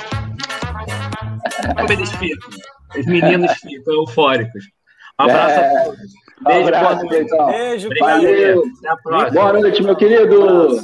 Como 1.79 1.93
eles 1.93 2.13
ficam. 2.13 2.51
Os 2.95 3.07
meninos 3.07 3.53
ficam 3.53 3.95
eufóricos. 3.95 4.65
Um 5.19 5.25
abraço 5.25 5.61
é. 5.61 5.67
a 5.67 5.85
todos. 5.85 6.26
Beijo, 6.41 6.69
abraço, 6.69 7.07
boa 7.07 7.13
noite. 7.13 7.37
Beijo, 7.47 7.89
Valeu. 7.99 8.65
Até 8.79 8.89
a 8.89 8.97
próxima. 8.97 9.31
Boa 9.41 9.53
noite, 9.55 9.83
meu 9.83 9.97
querido. 9.97 10.81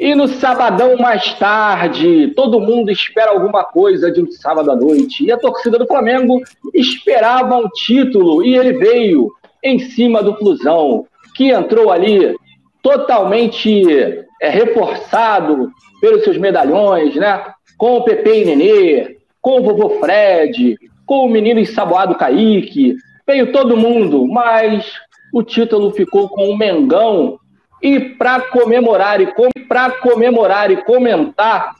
E 0.00 0.14
no 0.14 0.26
sabadão 0.28 0.96
mais 0.96 1.34
tarde, 1.34 2.28
todo 2.34 2.58
mundo 2.58 2.90
espera 2.90 3.32
alguma 3.32 3.62
coisa 3.64 4.10
de 4.10 4.22
um 4.22 4.30
sábado 4.30 4.70
à 4.70 4.76
noite. 4.76 5.24
E 5.24 5.30
a 5.30 5.36
torcida 5.36 5.78
do 5.78 5.86
Flamengo 5.86 6.40
esperava 6.72 7.56
um 7.56 7.68
título 7.68 8.42
e 8.42 8.56
ele 8.56 8.72
veio 8.78 9.30
em 9.62 9.78
cima 9.78 10.22
do 10.22 10.34
Flusão, 10.36 11.06
que 11.36 11.50
entrou 11.50 11.92
ali 11.92 12.34
totalmente 12.82 14.24
é, 14.40 14.48
reforçado 14.48 15.70
pelos 16.00 16.24
seus 16.24 16.38
medalhões, 16.38 17.14
né? 17.16 17.44
Com 17.76 17.98
o 17.98 18.04
Pepe 18.04 18.40
e 18.40 18.44
Nenê, 18.46 19.16
com 19.42 19.60
o 19.60 19.62
vovô 19.62 20.00
Fred, 20.00 20.78
com 21.04 21.26
o 21.26 21.28
menino 21.28 21.60
ensaboado 21.60 22.14
Kaique, 22.14 22.96
Veio 23.26 23.52
todo 23.52 23.76
mundo, 23.76 24.26
mas 24.26 24.84
o 25.32 25.42
título 25.42 25.90
ficou 25.92 26.28
com 26.28 26.48
o 26.48 26.56
Mengão. 26.56 27.38
E 27.82 27.98
para 28.00 28.40
comemorar 28.40 29.20
e 29.20 29.32
com, 29.32 29.48
para 29.68 29.90
comemorar 29.90 30.70
e 30.70 30.82
comentar 30.84 31.74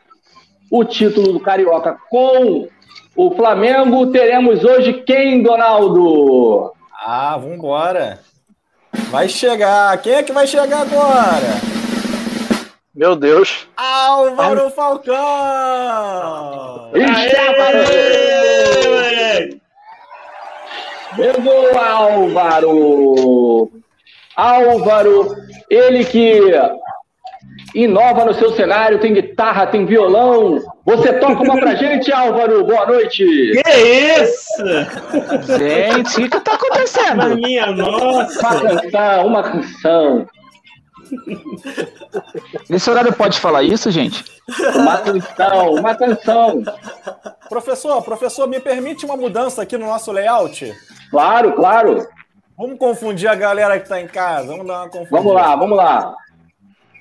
o 0.70 0.85
título 0.85 1.33
do 1.33 1.40
Carioca 1.40 1.98
com 2.09 2.68
o 3.14 3.31
Flamengo, 3.35 4.07
teremos 4.07 4.64
hoje 4.64 4.92
quem, 5.05 5.42
Donaldo? 5.42 6.72
Ah, 7.05 7.37
vambora. 7.37 8.20
Vai 9.11 9.29
chegar. 9.29 9.96
Quem 9.98 10.14
é 10.14 10.22
que 10.22 10.33
vai 10.33 10.46
chegar 10.46 10.83
agora? 10.83 11.61
Meu 12.94 13.14
Deus. 13.16 13.66
Álvaro 13.76 14.64
Ai. 14.64 14.70
Falcão! 14.70 15.16
Aê! 21.12 21.32
Chegou 21.34 21.78
Álvaro! 21.78 23.70
Álvaro, 24.36 25.34
ele 25.68 26.04
que 26.04 26.52
inova 27.74 28.24
no 28.24 28.34
seu 28.34 28.52
cenário, 28.52 29.00
tem 29.00 29.12
guitarra, 29.12 29.66
tem 29.66 29.86
violão. 29.86 30.60
Você 30.84 31.12
toca 31.14 31.42
uma 31.42 31.58
pra 31.58 31.74
gente, 31.74 32.12
Álvaro? 32.12 32.64
Boa 32.64 32.86
noite! 32.86 33.24
Que 33.24 33.70
isso? 34.22 34.64
Gente, 35.58 36.24
o 36.24 36.30
que 36.30 36.40
tá 36.40 36.54
acontecendo? 36.54 37.36
minha 37.36 37.66
nossa! 37.72 38.48
Uma 38.48 38.80
canção, 38.80 39.26
uma 39.26 39.42
canção. 39.42 40.26
Nesse 42.68 42.88
horário 42.88 43.12
pode 43.12 43.40
falar 43.40 43.64
isso, 43.64 43.90
gente? 43.90 44.24
Uma 44.76 44.94
atenção, 44.94 45.74
uma 45.74 45.90
atenção. 45.90 46.62
Professor, 47.48 48.00
professor, 48.02 48.46
me 48.48 48.60
permite 48.60 49.04
uma 49.04 49.16
mudança 49.16 49.62
aqui 49.62 49.76
no 49.76 49.86
nosso 49.86 50.12
layout? 50.12 50.72
Claro, 51.10 51.52
claro. 51.52 52.06
Vamos 52.56 52.78
confundir 52.78 53.28
a 53.28 53.34
galera 53.34 53.78
que 53.78 53.84
está 53.84 54.00
em 54.00 54.06
casa. 54.06 54.48
Vamos 54.48 54.66
dar 54.66 54.82
uma 54.82 54.88
confundida. 54.88 55.16
Vamos 55.16 55.34
lá, 55.34 55.56
vamos 55.56 55.76
lá. 55.76 56.14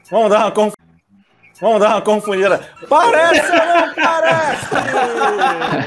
Vamos 0.09 0.29
dar 0.29 0.39
uma 0.39 0.51
confundida. 0.51 0.79
Vamos 1.61 1.79
dar 1.81 1.89
uma 1.89 2.01
confundida. 2.01 2.61
Parece 2.87 3.51
ou 3.51 3.57
não 3.57 3.93
parece? 3.93 4.65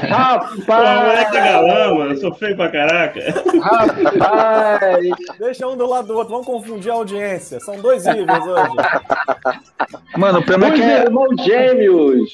Rapaz! 0.07 1.03
Moleque 1.03 1.31
galã, 1.31 1.95
mano. 1.95 2.11
Eu 2.11 2.17
sou 2.17 2.35
feio 2.35 2.55
pra 2.55 2.69
caraca. 2.69 3.19
Rapaz! 3.59 5.09
Deixa 5.39 5.67
um 5.67 5.75
do 5.75 5.87
lado 5.87 6.07
do 6.07 6.15
outro. 6.15 6.31
Vamos 6.31 6.45
confundir 6.45 6.91
a 6.91 6.95
audiência. 6.95 7.59
São 7.59 7.75
dois 7.81 8.05
livros 8.05 8.45
hoje. 8.45 8.71
Mano, 10.15 10.39
o 10.39 10.45
problema 10.45 10.75
é 10.75 10.77
que... 10.77 10.83
É 10.83 11.03
irmãos 11.05 11.35
gêmeos. 11.43 12.31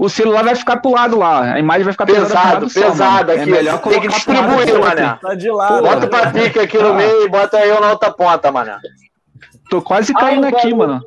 O 0.00 0.08
celular 0.08 0.42
vai 0.42 0.54
ficar 0.54 0.78
pro 0.78 0.92
lado 0.92 1.18
lá. 1.18 1.52
A 1.52 1.58
imagem 1.58 1.84
vai 1.84 1.92
ficar 1.92 2.06
pesado, 2.06 2.70
pesado 2.70 3.32
aqui. 3.32 3.42
É 3.42 3.44
melhor 3.44 3.82
Tem 3.82 4.00
que 4.00 4.08
distribuir, 4.08 4.80
mané. 4.80 5.18
Tá 5.20 5.34
de 5.34 5.50
lado. 5.50 5.82
Bota 5.82 6.06
o 6.06 6.08
Patrick 6.08 6.58
aqui 6.58 6.78
no 6.78 6.94
meio 6.94 7.26
e 7.26 7.28
bota 7.28 7.58
eu 7.58 7.78
na 7.82 7.90
outra 7.90 8.10
ponta, 8.10 8.50
mané. 8.50 8.78
Tô 9.68 9.82
quase 9.82 10.14
caindo 10.14 10.46
aqui, 10.46 10.72
mano. 10.72 11.02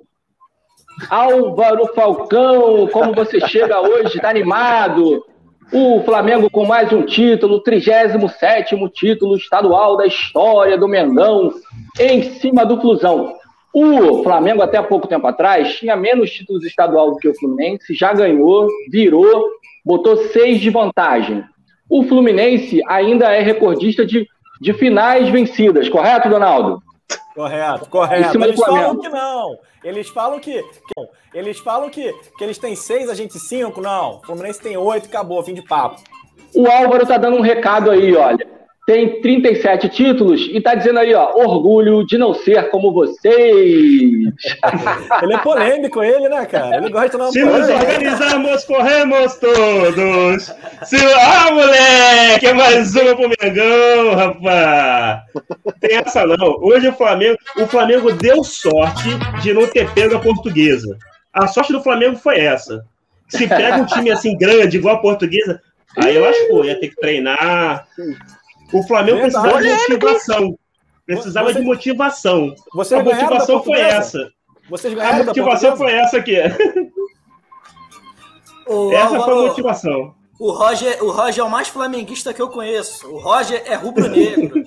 Álvaro 1.09 1.91
Falcão, 1.95 2.87
como 2.93 3.15
você 3.15 3.39
chega 3.47 3.81
hoje? 3.81 4.19
Tá 4.19 4.29
animado? 4.29 5.25
O 5.71 6.03
Flamengo 6.03 6.47
com 6.51 6.63
mais 6.63 6.93
um 6.93 7.01
título, 7.01 7.63
37 7.63 8.77
título 8.93 9.37
estadual 9.37 9.97
da 9.97 10.05
história 10.05 10.77
do 10.77 10.87
Mengão, 10.87 11.51
em 11.99 12.21
cima 12.35 12.63
do 12.63 12.79
Flusão. 12.79 13.33
O 13.73 14.21
Flamengo, 14.21 14.61
até 14.61 14.79
pouco 14.83 15.07
tempo 15.07 15.25
atrás, 15.25 15.77
tinha 15.77 15.95
menos 15.95 16.29
títulos 16.29 16.63
estadual 16.63 17.11
do 17.11 17.17
que 17.17 17.27
o 17.27 17.33
Fluminense, 17.33 17.95
já 17.95 18.13
ganhou, 18.13 18.67
virou, 18.91 19.49
botou 19.83 20.15
seis 20.27 20.61
de 20.61 20.69
vantagem. 20.69 21.43
O 21.89 22.03
Fluminense 22.03 22.81
ainda 22.87 23.33
é 23.33 23.41
recordista 23.41 24.05
de, 24.05 24.27
de 24.61 24.73
finais 24.73 25.27
vencidas, 25.29 25.89
correto, 25.89 26.29
Donaldo? 26.29 26.83
Correto, 27.33 27.89
correto. 27.89 28.37
Eles 28.43 28.59
falam 28.59 28.99
que 28.99 29.09
não. 29.09 29.57
Eles 29.83 30.09
falam 30.09 30.39
que, 30.39 30.61
que. 30.61 31.07
eles 31.33 31.57
falam 31.57 31.89
que, 31.89 32.13
que 32.37 32.43
eles 32.43 32.59
têm 32.59 32.75
seis, 32.75 33.09
a 33.09 33.15
gente 33.15 33.39
cinco. 33.39 33.81
Não. 33.81 34.17
O 34.17 34.25
Fluminense 34.25 34.61
tem 34.61 34.77
oito, 34.77 35.07
acabou, 35.07 35.41
fim 35.41 35.55
de 35.55 35.63
papo. 35.63 35.99
O 36.55 36.67
Álvaro 36.67 37.07
tá 37.07 37.17
dando 37.17 37.37
um 37.37 37.41
recado 37.41 37.89
aí, 37.89 38.15
olha 38.15 38.62
tem 38.85 39.21
37 39.21 39.87
títulos 39.87 40.41
e 40.51 40.59
tá 40.59 40.75
dizendo 40.75 40.99
aí, 40.99 41.13
ó, 41.13 41.31
orgulho 41.35 42.05
de 42.05 42.17
não 42.17 42.33
ser 42.33 42.69
como 42.69 42.91
vocês. 42.91 43.31
ele 45.23 45.33
é 45.33 45.37
polêmico, 45.37 46.03
ele, 46.03 46.27
né, 46.27 46.45
cara? 46.45 46.77
Ele 46.77 46.89
gosta 46.89 47.11
de 47.11 47.17
não 47.17 47.31
Se 47.31 47.43
nos 47.43 47.69
organizamos, 47.69 48.65
corremos 48.65 49.35
todos. 49.35 50.53
Se... 50.83 50.97
Ah, 51.15 51.51
moleque, 51.51 52.47
é 52.47 52.53
mais 52.53 52.93
uma 52.93 53.15
pro 53.15 53.31
Mengão, 53.41 54.15
rapaz. 54.15 55.21
Tem 55.79 55.97
essa 55.97 56.25
não. 56.25 56.57
Hoje 56.61 56.89
o 56.89 56.93
Flamengo, 56.93 57.37
o 57.57 57.65
Flamengo 57.65 58.11
deu 58.11 58.43
sorte 58.43 59.09
de 59.41 59.53
não 59.53 59.65
ter 59.65 59.89
pego 59.93 60.17
a 60.17 60.19
portuguesa. 60.19 60.97
A 61.33 61.47
sorte 61.47 61.71
do 61.71 61.81
Flamengo 61.81 62.17
foi 62.17 62.39
essa. 62.39 62.83
Se 63.29 63.47
pega 63.47 63.77
um 63.77 63.85
time 63.85 64.11
assim 64.11 64.37
grande, 64.37 64.77
igual 64.77 64.97
a 64.97 65.01
portuguesa, 65.01 65.61
aí 65.97 66.15
eu 66.15 66.25
acho 66.25 66.47
que 66.47 66.67
ia 66.67 66.79
ter 66.79 66.89
que 66.89 66.95
treinar, 66.97 67.87
o 68.73 68.83
Flamengo 68.83 69.19
Verdade. 69.19 69.49
precisava 69.49 69.61
de 69.61 69.91
motivação. 69.91 70.59
Precisava 71.05 71.47
Você... 71.47 71.59
de 71.59 71.65
motivação. 71.65 72.55
Você 72.73 72.95
a 72.95 73.03
motivação 73.03 73.63
foi 73.63 73.79
essa. 73.79 74.31
Vocês 74.69 74.97
a 74.97 75.23
motivação 75.23 75.77
foi 75.77 75.93
essa 75.93 76.17
aqui. 76.17 76.37
O 78.65 78.93
essa 78.93 79.19
foi 79.19 79.33
a 79.33 79.47
motivação. 79.47 80.15
O 80.39 80.51
Roger, 80.51 81.03
o 81.03 81.11
Roger 81.11 81.43
é 81.43 81.47
o 81.47 81.49
mais 81.49 81.67
flamenguista 81.67 82.33
que 82.33 82.41
eu 82.41 82.49
conheço. 82.49 83.07
O 83.07 83.19
Roger 83.19 83.61
é 83.65 83.75
rubro-negro. 83.75 84.63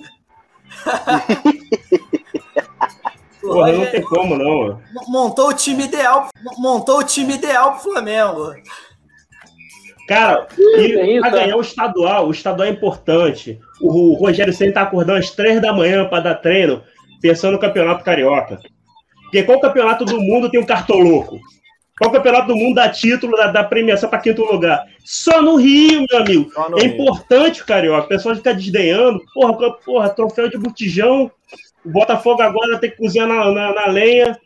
Porra, 3.41 3.71
não 3.71 3.85
tem 3.85 4.01
como, 4.01 4.35
não. 4.37 4.81
Montou 5.07 5.49
o 5.49 5.53
time 5.53 5.85
ideal, 5.85 6.27
montou 6.57 6.99
o 6.99 7.03
time 7.03 7.35
ideal 7.35 7.73
pro 7.73 7.91
Flamengo. 7.91 8.53
Cara, 10.07 10.47
e 10.57 11.19
pra 11.19 11.29
ganhar 11.29 11.57
o 11.57 11.61
estadual, 11.61 12.27
o 12.27 12.31
estadual 12.31 12.67
é 12.67 12.71
importante. 12.71 13.59
O, 13.81 14.13
Rogério 14.13 14.53
sempre 14.53 14.73
tá 14.73 14.83
acordando 14.83 15.19
às 15.19 15.31
três 15.31 15.61
da 15.61 15.73
manhã 15.73 16.05
para 16.05 16.23
dar 16.23 16.35
treino, 16.35 16.81
pensando 17.21 17.53
no 17.53 17.59
campeonato 17.59 18.05
carioca. 18.05 18.57
Porque 19.23 19.43
qual 19.43 19.59
campeonato 19.59 20.05
do 20.05 20.21
mundo 20.21 20.49
tem 20.49 20.61
um 20.61 20.65
cartoloco? 20.65 21.37
Qual 21.99 22.11
campeonato 22.11 22.47
do 22.47 22.55
mundo 22.55 22.75
dá 22.75 22.87
título, 22.87 23.35
dá, 23.35 23.47
dá 23.47 23.63
premiação 23.65 24.09
para 24.09 24.19
quinto 24.19 24.45
lugar? 24.45 24.85
Só 25.03 25.41
no 25.41 25.55
Rio, 25.55 26.05
meu 26.09 26.21
amigo. 26.21 26.51
É 26.77 26.83
Rio. 26.83 26.93
importante 26.93 27.61
o 27.61 27.65
carioca. 27.65 28.05
O 28.05 28.07
pessoal 28.07 28.35
fica 28.35 28.53
desdenhando. 28.53 29.19
Porra, 29.33 29.73
porra, 29.73 30.09
troféu 30.09 30.47
de 30.47 30.57
botijão. 30.57 31.29
O 31.83 31.89
Botafogo 31.89 32.41
agora 32.41 32.77
tem 32.77 32.91
que 32.91 32.97
cozinhar 32.97 33.27
na, 33.27 33.51
na, 33.51 33.73
na 33.73 33.87
lenha. 33.87 34.39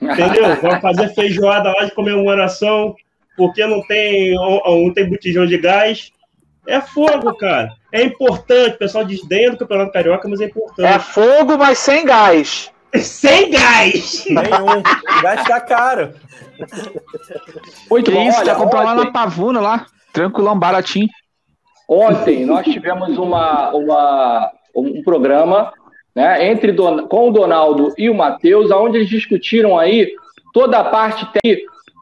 Entendeu? 0.00 0.56
Vai 0.62 0.80
fazer 0.80 1.08
feijoada 1.12 1.70
lá 1.70 1.84
de 1.84 1.90
comemoração 1.90 2.94
porque 3.36 3.66
não 3.66 3.82
tem, 3.86 4.34
não 4.34 4.92
tem 4.92 5.08
botijão 5.08 5.46
de 5.46 5.58
gás. 5.58 6.10
É 6.66 6.80
fogo, 6.80 7.34
cara. 7.34 7.70
É 7.90 8.02
importante. 8.02 8.76
O 8.76 8.78
pessoal 8.78 9.04
diz 9.04 9.24
dentro 9.26 9.52
do 9.52 9.58
Campeonato 9.58 9.92
Carioca, 9.92 10.28
mas 10.28 10.40
é 10.40 10.46
importante. 10.46 10.86
É 10.86 10.98
fogo, 10.98 11.58
mas 11.58 11.78
sem 11.78 12.04
gás. 12.04 12.70
Sem 12.94 13.50
gás! 13.50 14.26
Nenhum. 14.26 14.82
gás 15.22 15.42
tá 15.44 15.58
caro. 15.62 16.12
Muito 17.90 18.10
que 18.10 18.16
bom. 18.16 18.28
Isso, 18.28 18.38
olha, 18.38 18.54
comprar 18.54 18.82
lá 18.82 18.94
na 18.94 19.10
Pavuna, 19.10 19.60
lá. 19.60 19.86
Tranquilão, 20.12 20.58
baratinho. 20.58 21.08
Ontem 21.88 22.44
nós 22.44 22.66
tivemos 22.66 23.16
uma, 23.16 23.70
uma, 23.70 24.52
um 24.76 25.02
programa 25.02 25.72
né, 26.14 26.50
entre 26.50 26.72
Don, 26.72 27.06
com 27.08 27.28
o 27.28 27.32
Donaldo 27.32 27.94
e 27.96 28.10
o 28.10 28.14
Matheus, 28.14 28.70
onde 28.70 28.98
eles 28.98 29.08
discutiram 29.08 29.78
aí 29.78 30.12
toda 30.52 30.78
a 30.78 30.84
parte 30.84 31.26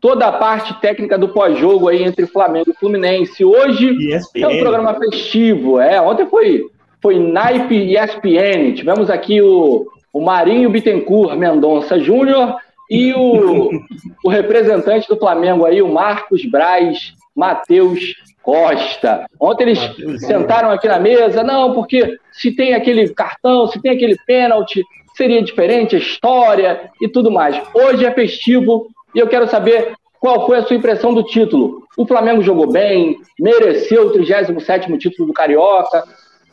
toda 0.01 0.27
a 0.27 0.33
parte 0.33 0.81
técnica 0.81 1.19
do 1.19 1.29
pós-jogo 1.29 1.89
aí 1.89 2.03
entre 2.03 2.27
Flamengo 2.27 2.71
e 2.71 2.75
Fluminense. 2.75 3.45
Hoje 3.45 3.97
ESPN. 4.15 4.43
é 4.43 4.49
um 4.49 4.59
programa 4.61 4.95
festivo. 4.95 5.79
É, 5.79 6.01
ontem 6.01 6.27
foi, 6.27 6.65
foi 7.03 7.19
naipe 7.19 7.75
e 7.75 7.97
ESPN. 7.97 8.75
Tivemos 8.75 9.11
aqui 9.11 9.41
o, 9.43 9.87
o 10.13 10.21
Marinho 10.21 10.71
Bittencourt 10.71 11.37
Mendonça 11.37 11.99
Júnior 11.99 12.57
e 12.91 13.13
o, 13.13 13.71
o 14.25 14.29
representante 14.29 15.07
do 15.07 15.19
Flamengo 15.19 15.67
aí, 15.67 15.83
o 15.83 15.93
Marcos 15.93 16.45
Braz 16.45 17.15
Matheus 17.37 18.01
Costa. 18.43 19.27
Ontem 19.39 19.65
eles 19.65 19.79
Mateus, 19.79 20.27
sentaram 20.27 20.71
aqui 20.71 20.89
na 20.89 20.99
mesa, 20.99 21.43
não, 21.43 21.75
porque 21.75 22.19
se 22.33 22.51
tem 22.51 22.75
aquele 22.75 23.09
cartão, 23.11 23.67
se 23.67 23.81
tem 23.81 23.93
aquele 23.93 24.17
pênalti, 24.27 24.83
seria 25.15 25.43
diferente 25.43 25.95
a 25.95 25.99
história 25.99 26.91
e 27.01 27.09
tudo 27.09 27.31
mais. 27.31 27.61
Hoje 27.75 28.05
é 28.07 28.11
festivo, 28.13 28.89
e 29.15 29.19
eu 29.19 29.29
quero 29.29 29.49
saber 29.49 29.95
qual 30.21 30.47
foi 30.47 30.59
a 30.59 30.63
sua 30.63 30.77
impressão 30.77 31.15
do 31.15 31.25
título. 31.25 31.83
O 31.97 32.07
Flamengo 32.07 32.43
jogou 32.43 32.71
bem, 32.71 33.19
mereceu 33.39 34.07
o 34.07 34.13
37º 34.13 34.99
título 34.99 35.29
do 35.29 35.33
Carioca. 35.33 36.05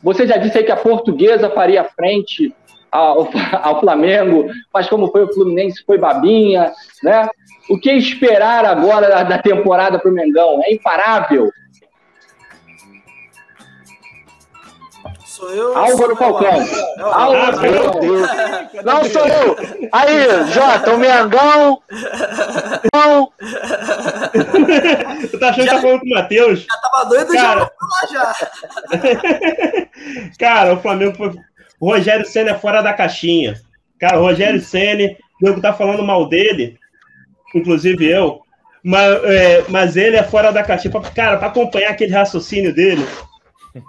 Você 0.02 0.26
já 0.26 0.38
disse 0.38 0.58
aí 0.58 0.64
que 0.64 0.72
a 0.72 0.78
portuguesa 0.78 1.50
faria 1.50 1.84
frente 1.84 2.54
ao, 2.92 3.30
ao 3.62 3.80
Flamengo, 3.80 4.48
mas 4.74 4.88
como 4.88 5.12
foi 5.12 5.24
o 5.24 5.34
Fluminense, 5.34 5.84
foi 5.86 5.98
babinha, 5.98 6.72
né? 7.04 7.28
O 7.70 7.78
que 7.78 7.92
esperar 7.92 8.64
agora 8.64 9.10
da, 9.10 9.24
da 9.24 9.38
temporada 9.38 10.00
para 10.00 10.10
o 10.10 10.14
Mengão? 10.14 10.62
É 10.64 10.74
imparável? 10.74 11.50
Sou 15.38 15.54
eu. 15.54 15.78
Álvaro 15.78 16.16
Falcão. 16.16 16.66
Álvaro 17.00 17.58
Falcão. 17.58 18.02
Não 18.84 19.04
sou 19.04 19.28
eu. 19.28 19.56
Aí, 19.94 20.52
Jota, 20.52 20.96
o 20.96 20.98
Mengão. 20.98 21.80
Não. 22.92 23.32
Tu 25.30 25.40
tá 25.40 25.50
achando 25.50 25.66
que 25.66 25.76
tá 25.76 25.80
falando 25.80 26.00
com 26.00 26.08
o 26.08 26.10
Matheus? 26.10 26.62
Já 26.62 26.78
tava 26.78 27.06
doido 27.08 27.34
Cara... 27.34 27.72
já 28.10 28.14
já. 28.14 28.34
Cara, 30.40 30.74
o 30.74 30.82
Flamengo 30.82 31.16
foi. 31.16 31.36
O 31.80 31.92
Rogério 31.92 32.26
Senna 32.26 32.50
é 32.52 32.58
fora 32.58 32.82
da 32.82 32.94
caixinha. 32.94 33.62
Cara, 34.00 34.18
o 34.18 34.24
Rogério 34.24 34.60
Senna, 34.60 35.16
o 35.44 35.62
tá 35.62 35.72
falando 35.72 36.02
mal 36.02 36.28
dele, 36.28 36.80
inclusive 37.54 38.10
eu, 38.10 38.42
mas, 38.84 39.24
é, 39.26 39.64
mas 39.70 39.96
ele 39.96 40.16
é 40.16 40.24
fora 40.24 40.52
da 40.52 40.64
caixinha. 40.64 41.00
Cara, 41.14 41.38
para 41.38 41.50
acompanhar 41.50 41.92
aquele 41.92 42.12
raciocínio 42.12 42.74
dele, 42.74 43.06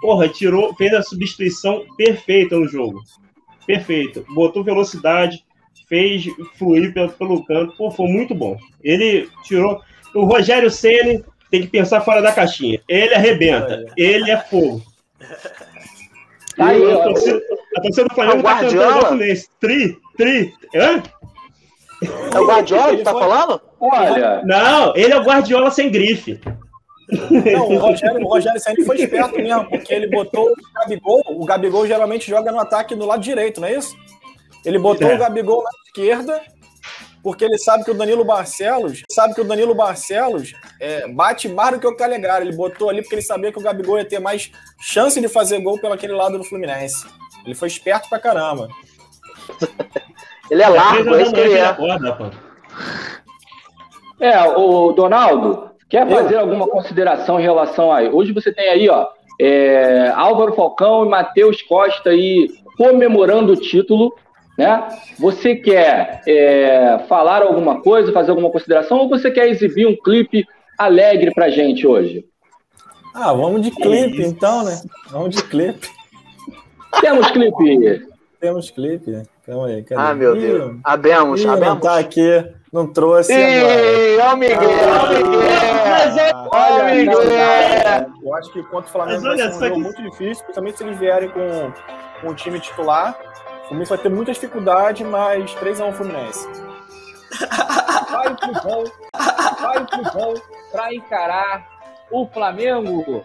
Porra, 0.01 0.27
tirou, 0.27 0.73
fez 0.75 0.93
a 0.93 1.01
substituição 1.01 1.85
perfeita 1.97 2.55
no 2.57 2.67
jogo. 2.67 3.01
Perfeito. 3.65 4.25
Botou 4.29 4.63
velocidade, 4.63 5.43
fez 5.87 6.25
fluir 6.57 6.93
pelo, 6.93 7.09
pelo 7.09 7.45
canto. 7.45 7.75
Pô, 7.75 7.91
foi 7.91 8.07
muito 8.07 8.33
bom. 8.33 8.57
Ele 8.83 9.29
tirou. 9.43 9.81
O 10.15 10.25
Rogério 10.25 10.71
Ceni 10.71 11.23
tem 11.51 11.61
que 11.61 11.67
pensar 11.67 12.01
fora 12.01 12.21
da 12.21 12.31
caixinha. 12.31 12.81
Ele 12.87 13.13
arrebenta. 13.13 13.85
Ele 13.97 14.31
é 14.31 14.37
fogo. 14.37 14.81
Tá 16.55 16.67
aí, 16.67 16.91
a, 16.91 17.03
torcida, 17.03 17.41
a 17.77 17.81
torcida 17.81 18.07
do 18.07 18.15
Flamengo 18.15 18.43
tá 18.43 18.59
cantando 18.59 19.15
nesse. 19.15 19.49
Tri, 19.59 19.97
tri. 20.17 20.53
Hã? 20.75 21.01
É 22.33 22.39
o 22.39 22.47
Guardiola 22.47 22.95
que 22.95 23.03
tá 23.03 23.11
falando? 23.11 23.61
Olha. 23.79 24.41
Não, 24.45 24.95
ele 24.95 25.13
é 25.13 25.17
o 25.17 25.23
Guardiola 25.23 25.71
sem 25.71 25.91
grife. 25.91 26.39
Não, 27.53 27.69
o 27.69 27.77
Rogério, 27.77 28.25
o 28.25 28.27
Rogério 28.27 28.59
Senna 28.59 28.85
foi 28.85 28.97
esperto 28.97 29.35
mesmo, 29.35 29.67
porque 29.69 29.93
ele 29.93 30.07
botou 30.07 30.51
o 30.51 30.73
Gabigol. 30.73 31.23
O 31.27 31.45
Gabigol 31.45 31.87
geralmente 31.87 32.29
joga 32.29 32.51
no 32.51 32.59
ataque 32.59 32.95
no 32.95 33.05
lado 33.05 33.21
direito, 33.21 33.59
não 33.59 33.67
é 33.67 33.75
isso? 33.75 33.95
Ele 34.63 34.77
botou 34.77 35.09
é. 35.09 35.15
o 35.15 35.17
Gabigol 35.17 35.63
na 35.63 35.69
esquerda, 35.85 36.41
porque 37.23 37.43
ele 37.43 37.57
sabe 37.57 37.83
que 37.83 37.91
o 37.91 37.95
Danilo 37.95 38.23
Barcelos 38.23 39.03
sabe 39.09 39.33
que 39.33 39.41
o 39.41 39.45
Danilo 39.45 39.73
Barcelos 39.73 40.53
é, 40.79 41.07
bate 41.07 41.47
mais 41.47 41.73
do 41.73 41.79
que 41.79 41.87
o 41.87 41.95
Calegari. 41.95 42.47
Ele 42.47 42.55
botou 42.55 42.89
ali 42.89 43.01
porque 43.01 43.15
ele 43.15 43.21
sabia 43.21 43.51
que 43.51 43.59
o 43.59 43.63
Gabigol 43.63 43.97
ia 43.97 44.05
ter 44.05 44.19
mais 44.19 44.51
chance 44.79 45.19
de 45.19 45.27
fazer 45.27 45.59
gol 45.61 45.79
pelo 45.79 45.93
aquele 45.93 46.13
lado 46.13 46.37
do 46.37 46.43
Fluminense. 46.43 47.05
Ele 47.45 47.55
foi 47.55 47.67
esperto 47.67 48.07
pra 48.09 48.19
caramba. 48.19 48.67
ele 50.51 50.61
é 50.61 50.67
largo, 50.67 51.15
é 51.15 51.23
isso 51.23 51.33
que 51.33 51.39
ele 51.39 51.57
é. 51.57 51.75
É, 54.19 54.43
o 54.43 54.91
Donaldo, 54.91 55.68
quer 55.89 56.07
fazer 56.07 56.35
Eu? 56.35 56.41
alguma 56.41 56.67
consideração 56.67 57.39
em 57.39 57.43
relação 57.43 57.91
a. 57.91 58.01
Hoje 58.01 58.31
você 58.31 58.53
tem 58.53 58.69
aí, 58.69 58.87
ó, 58.89 59.07
é, 59.39 60.11
Álvaro 60.15 60.53
Falcão 60.53 61.05
e 61.05 61.09
Matheus 61.09 61.61
Costa 61.61 62.11
aí 62.11 62.47
comemorando 62.77 63.53
o 63.53 63.57
título. 63.57 64.13
Né? 64.57 64.87
Você 65.17 65.55
quer 65.55 66.21
é, 66.27 66.99
falar 67.07 67.41
alguma 67.41 67.81
coisa, 67.81 68.11
fazer 68.11 68.31
alguma 68.31 68.49
consideração, 68.49 68.99
ou 68.99 69.09
você 69.09 69.31
quer 69.31 69.47
exibir 69.47 69.87
um 69.87 69.95
clipe 69.95 70.45
alegre 70.77 71.33
pra 71.33 71.49
gente 71.49 71.87
hoje? 71.87 72.25
Ah, 73.13 73.33
vamos 73.33 73.61
de 73.61 73.71
clipe 73.71 74.21
então, 74.21 74.63
né? 74.63 74.81
Vamos 75.09 75.35
de 75.35 75.43
clipe. 75.43 75.89
Temos 77.01 77.31
clipe. 77.31 78.07
Temos 78.39 78.69
clipe. 78.69 79.23
Calma 79.45 79.67
aí. 79.67 79.83
Cadê? 79.83 80.01
Ah, 80.01 80.13
meu 80.13 80.35
Deus. 80.35 80.77
Abemos, 80.83 81.41
Ih, 81.41 81.47
abemos. 81.47 81.67
Não 81.67 81.79
tá 81.79 81.99
aqui. 81.99 82.45
Não 82.71 82.87
trouxe. 82.87 83.33
Ih, 83.33 84.17
ó 84.21 84.33
o 84.33 84.37
Miguel, 84.37 84.59
ó 84.59 85.05
o 85.05 85.09
Miguel. 85.09 85.58
Ó 86.33 86.79
o 86.79 86.85
Miguel. 86.85 87.21
Eu 88.23 88.35
acho 88.35 88.51
que 88.51 88.63
contra 88.63 88.89
o 88.89 88.91
Flamengo 88.91 89.21
vai 89.21 89.37
ser 89.37 89.49
um 89.49 89.59
jogo 89.59 89.79
muito 89.79 90.01
difícil, 90.01 90.43
principalmente 90.43 90.77
se 90.77 90.83
eles 90.83 90.99
vierem 90.99 91.29
com, 91.29 91.73
com 92.21 92.27
o 92.29 92.35
time 92.35 92.59
titular. 92.59 93.17
O 93.63 93.67
Fluminense 93.67 93.89
vai 93.89 93.97
ter 93.99 94.09
muita 94.09 94.33
dificuldade, 94.33 95.03
mas 95.03 95.53
3x1 95.55 95.93
Fluminense. 95.93 96.47
Vai 98.11 98.35
que 98.35 98.51
vão, 98.51 98.83
vai 99.61 99.85
que 99.85 100.01
vão 100.11 100.33
pra 100.71 100.93
encarar 100.93 101.67
o 102.11 102.27
Flamengo. 102.27 103.23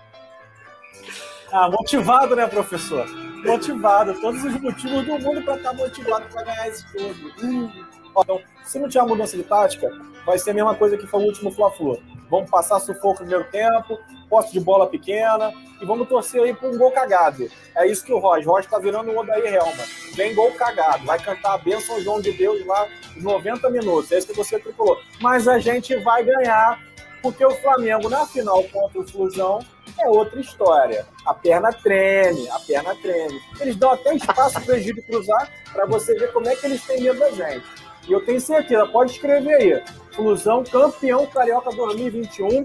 Ah, 1.50 1.70
motivado, 1.70 2.36
né, 2.36 2.46
professor? 2.46 3.06
Motivado. 3.44 4.14
Todos 4.20 4.44
os 4.44 4.60
motivos 4.60 5.06
do 5.06 5.18
mundo 5.18 5.42
para 5.42 5.56
estar 5.56 5.70
tá 5.70 5.72
motivado 5.72 6.26
para 6.32 6.42
ganhar 6.42 6.68
esse 6.68 6.84
jogo. 6.92 7.32
Hum. 7.42 7.70
Então, 8.16 8.40
se 8.64 8.78
não 8.78 8.88
tiver 8.88 9.04
mudança 9.04 9.36
de 9.36 9.42
tática, 9.42 9.90
vai 10.24 10.38
ser 10.38 10.50
a 10.50 10.54
mesma 10.54 10.74
coisa 10.74 10.96
que 10.96 11.06
foi 11.06 11.20
o 11.20 11.26
último 11.26 11.50
Fla-Flu. 11.50 12.00
Vamos 12.30 12.50
passar 12.50 12.80
sufoco 12.80 13.22
no 13.22 13.28
primeiro 13.28 13.44
tempo, 13.50 13.98
posse 14.28 14.52
de 14.52 14.60
bola 14.60 14.86
pequena 14.86 15.52
e 15.80 15.84
vamos 15.84 16.08
torcer 16.08 16.42
aí 16.42 16.54
para 16.54 16.68
um 16.68 16.78
gol 16.78 16.90
cagado. 16.90 17.48
É 17.76 17.86
isso 17.86 18.04
que 18.04 18.12
o 18.12 18.18
Roger. 18.18 18.48
Roger 18.48 18.64
está 18.64 18.78
virando 18.78 19.10
o 19.10 19.18
Odair 19.18 19.54
Helma. 19.54 19.84
Vem 20.14 20.34
gol 20.34 20.50
cagado. 20.52 21.04
Vai 21.04 21.18
cantar 21.18 21.54
a 21.54 21.58
bênção 21.58 22.00
João 22.00 22.20
de 22.20 22.32
Deus 22.32 22.64
lá 22.66 22.88
90 23.16 23.70
minutos. 23.70 24.10
É 24.10 24.18
isso 24.18 24.26
que 24.26 24.32
você 24.32 24.58
tricolou. 24.58 24.98
Mas 25.20 25.46
a 25.46 25.58
gente 25.58 25.94
vai 25.96 26.24
ganhar 26.24 26.80
porque 27.22 27.44
o 27.44 27.50
Flamengo 27.52 28.08
na 28.08 28.26
final 28.26 28.62
contra 28.64 29.00
o 29.00 29.08
Flusão 29.08 29.60
é 29.98 30.08
outra 30.08 30.40
história. 30.40 31.06
A 31.24 31.32
perna 31.32 31.72
treme, 31.72 32.48
a 32.50 32.58
perna 32.58 32.94
treme. 32.96 33.40
Eles 33.60 33.76
dão 33.76 33.92
até 33.92 34.14
espaço 34.14 34.60
para 34.60 34.76
o 34.76 35.02
cruzar 35.04 35.50
para 35.72 35.86
você 35.86 36.14
ver 36.18 36.32
como 36.32 36.48
é 36.48 36.54
que 36.54 36.66
eles 36.66 36.84
têm 36.84 37.00
medo 37.00 37.18
da 37.18 37.30
gente. 37.30 37.64
E 38.08 38.12
eu 38.12 38.24
tenho 38.24 38.40
certeza, 38.40 38.86
pode 38.86 39.12
escrever 39.12 39.54
aí. 39.54 39.84
Flusão 40.12 40.64
campeão 40.64 41.26
carioca 41.26 41.74
2021. 41.74 42.64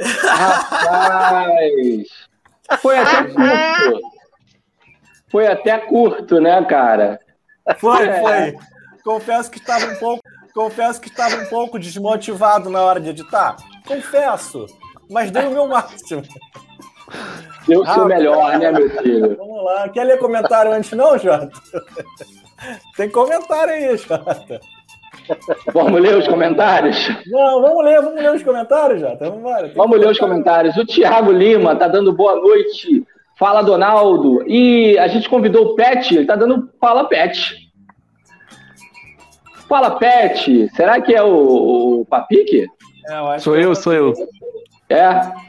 Rapaz! 0.00 2.08
Foi 2.80 2.98
até 2.98 3.24
curto. 3.24 4.00
Foi 5.30 5.46
até 5.46 5.78
curto, 5.78 6.40
né, 6.40 6.64
cara? 6.64 7.18
Foi, 7.78 8.06
é. 8.06 8.20
foi. 8.20 8.56
Confesso 9.02 9.50
que 9.50 9.58
estava 9.58 9.86
um 9.86 9.96
pouco, 9.96 10.22
confesso 10.52 11.00
que 11.00 11.08
estava 11.08 11.36
um 11.36 11.46
pouco 11.46 11.78
desmotivado 11.78 12.68
na 12.68 12.80
hora 12.80 13.00
de 13.00 13.10
editar. 13.10 13.56
Confesso, 13.86 14.66
mas 15.08 15.30
dei 15.30 15.46
o 15.46 15.50
meu 15.50 15.68
máximo. 15.68 16.22
Deu 17.66 17.80
o 17.80 17.86
seu 17.86 18.02
ah, 18.02 18.06
melhor, 18.06 18.58
né, 18.58 18.70
meu 18.70 18.88
filho? 18.90 19.36
Vamos 19.36 19.64
lá. 19.64 19.88
Quer 19.88 20.04
ler 20.04 20.18
comentário 20.18 20.72
antes, 20.72 20.92
não, 20.92 21.18
Jota? 21.18 21.50
Tem 22.96 23.08
comentário 23.10 23.74
aí, 23.74 23.96
Jota. 23.96 24.60
Vamos 25.72 26.00
ler 26.00 26.16
os 26.16 26.28
comentários? 26.28 26.96
Não, 27.26 27.60
vamos 27.60 27.84
ler, 27.84 28.00
vamos 28.00 28.22
ler 28.22 28.34
os 28.34 28.42
comentários, 28.42 29.00
Jota. 29.00 29.30
Vamos, 29.30 29.74
vamos 29.74 29.98
ler 29.98 30.08
os 30.08 30.18
comentários. 30.18 30.76
O 30.76 30.86
Thiago 30.86 31.32
Lima 31.32 31.74
tá 31.74 31.88
dando 31.88 32.12
boa 32.12 32.36
noite. 32.36 33.04
Fala, 33.38 33.62
Donaldo. 33.62 34.42
E 34.46 34.98
a 34.98 35.08
gente 35.08 35.28
convidou 35.28 35.66
o 35.66 35.74
Pet, 35.74 36.14
ele 36.14 36.26
tá 36.26 36.36
dando 36.36 36.70
fala, 36.80 37.04
Pet. 37.04 37.54
Fala, 39.68 39.90
Pet. 39.98 40.68
Será 40.74 41.00
que 41.00 41.14
é 41.14 41.22
o, 41.22 42.00
o 42.00 42.06
Papique? 42.06 42.66
É, 43.08 43.34
eu 43.34 43.40
sou 43.40 43.56
eu, 43.56 43.74
sou 43.74 43.92
eu. 43.92 44.12
É. 44.88 45.45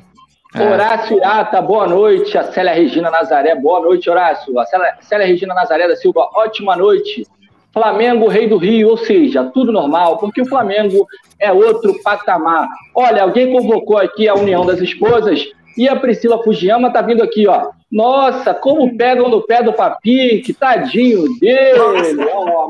É. 0.56 0.64
Horácio 0.64 1.18
Irata, 1.18 1.62
boa 1.62 1.88
noite. 1.88 2.38
A 2.38 2.44
Célia 2.52 2.74
Regina 2.74 3.12
Nazaré, 3.12 3.56
boa 3.56 3.82
noite, 3.82 4.10
Horácio. 4.10 4.58
A 4.60 4.66
Célia, 4.66 4.98
Célia 5.02 5.28
Regina 5.28 5.54
Nazaré 5.54 5.88
da 5.88 5.96
Silva, 5.96 6.30
ótima 6.36 6.76
noite. 6.76 7.28
Flamengo, 7.74 8.28
rei 8.28 8.48
do 8.48 8.58
Rio, 8.58 8.90
ou 8.90 8.98
seja, 8.98 9.52
tudo 9.54 9.72
normal, 9.72 10.18
porque 10.18 10.42
o 10.42 10.48
Flamengo 10.48 11.06
é 11.40 11.52
outro 11.52 11.94
patamar. 12.02 12.68
Olha, 12.96 13.22
alguém 13.22 13.52
convocou 13.52 13.98
aqui 13.98 14.28
a 14.28 14.34
União 14.34 14.66
das 14.66 14.82
Esposas 14.82 15.46
e 15.78 15.88
a 15.88 15.96
Priscila 15.96 16.42
Fujiyama 16.44 16.92
tá 16.92 17.04
vindo 17.04 17.22
aqui, 17.22 17.48
ó. 17.48 17.70
Nossa, 17.92 18.54
como 18.54 18.98
pegam 18.98 19.30
no 19.30 19.46
pé 19.46 19.62
do 19.62 19.72
Papi, 19.72 20.42
que 20.42 20.54
tadinho 20.54 21.24
dele. 21.40 21.80
Oh, 22.34 22.68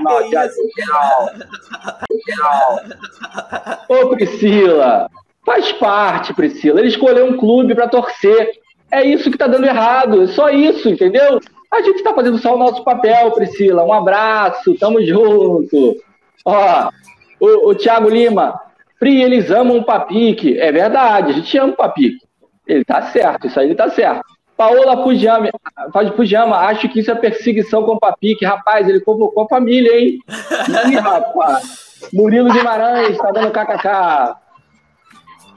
Ô, 3.87 4.09
Priscila, 4.09 5.09
Faz 5.47 5.71
parte, 5.71 6.33
Priscila. 6.33 6.81
Ele 6.81 6.89
escolheu 6.89 7.25
um 7.25 7.37
clube 7.37 7.73
para 7.73 7.87
torcer. 7.87 8.51
É 8.91 9.01
isso 9.01 9.29
que 9.29 9.37
está 9.37 9.47
dando 9.47 9.65
errado. 9.65 10.23
É 10.23 10.27
só 10.27 10.49
isso, 10.49 10.89
entendeu? 10.89 11.39
A 11.71 11.81
gente 11.81 11.95
está 11.95 12.13
fazendo 12.13 12.37
só 12.37 12.53
o 12.53 12.57
nosso 12.57 12.83
papel, 12.83 13.31
Priscila. 13.31 13.85
Um 13.85 13.93
abraço, 13.93 14.75
tamo 14.77 15.01
junto. 15.05 15.95
Ó, 16.43 16.89
o, 17.39 17.69
o 17.69 17.75
Thiago 17.75 18.09
Lima. 18.09 18.59
Pri, 18.99 19.21
eles 19.21 19.49
amam 19.49 19.77
o 19.77 19.85
Papique. 19.85 20.59
É 20.59 20.69
verdade, 20.69 21.31
a 21.31 21.35
gente 21.35 21.57
ama 21.57 21.71
o 21.71 21.77
Papique. 21.77 22.19
Ele 22.67 22.83
tá 22.83 23.03
certo, 23.03 23.47
isso 23.47 23.57
aí 23.57 23.67
ele 23.67 23.75
tá 23.75 23.89
certo. 23.89 24.25
Paola 24.57 25.01
Fujama, 25.01 26.57
acho 26.57 26.89
que 26.89 26.99
isso 26.99 27.11
é 27.11 27.15
perseguição 27.15 27.83
com 27.83 27.93
o 27.93 27.99
Papique. 27.99 28.43
Rapaz, 28.43 28.89
ele 28.89 28.99
convocou 28.99 29.43
a 29.43 29.47
família, 29.47 29.97
hein? 29.97 30.19
Ih, 30.91 30.95
rapaz. 30.95 32.09
Murilo 32.11 32.51
Guimarães, 32.51 33.17
tá 33.17 33.31
dando 33.31 33.51
kkk. 33.51 34.46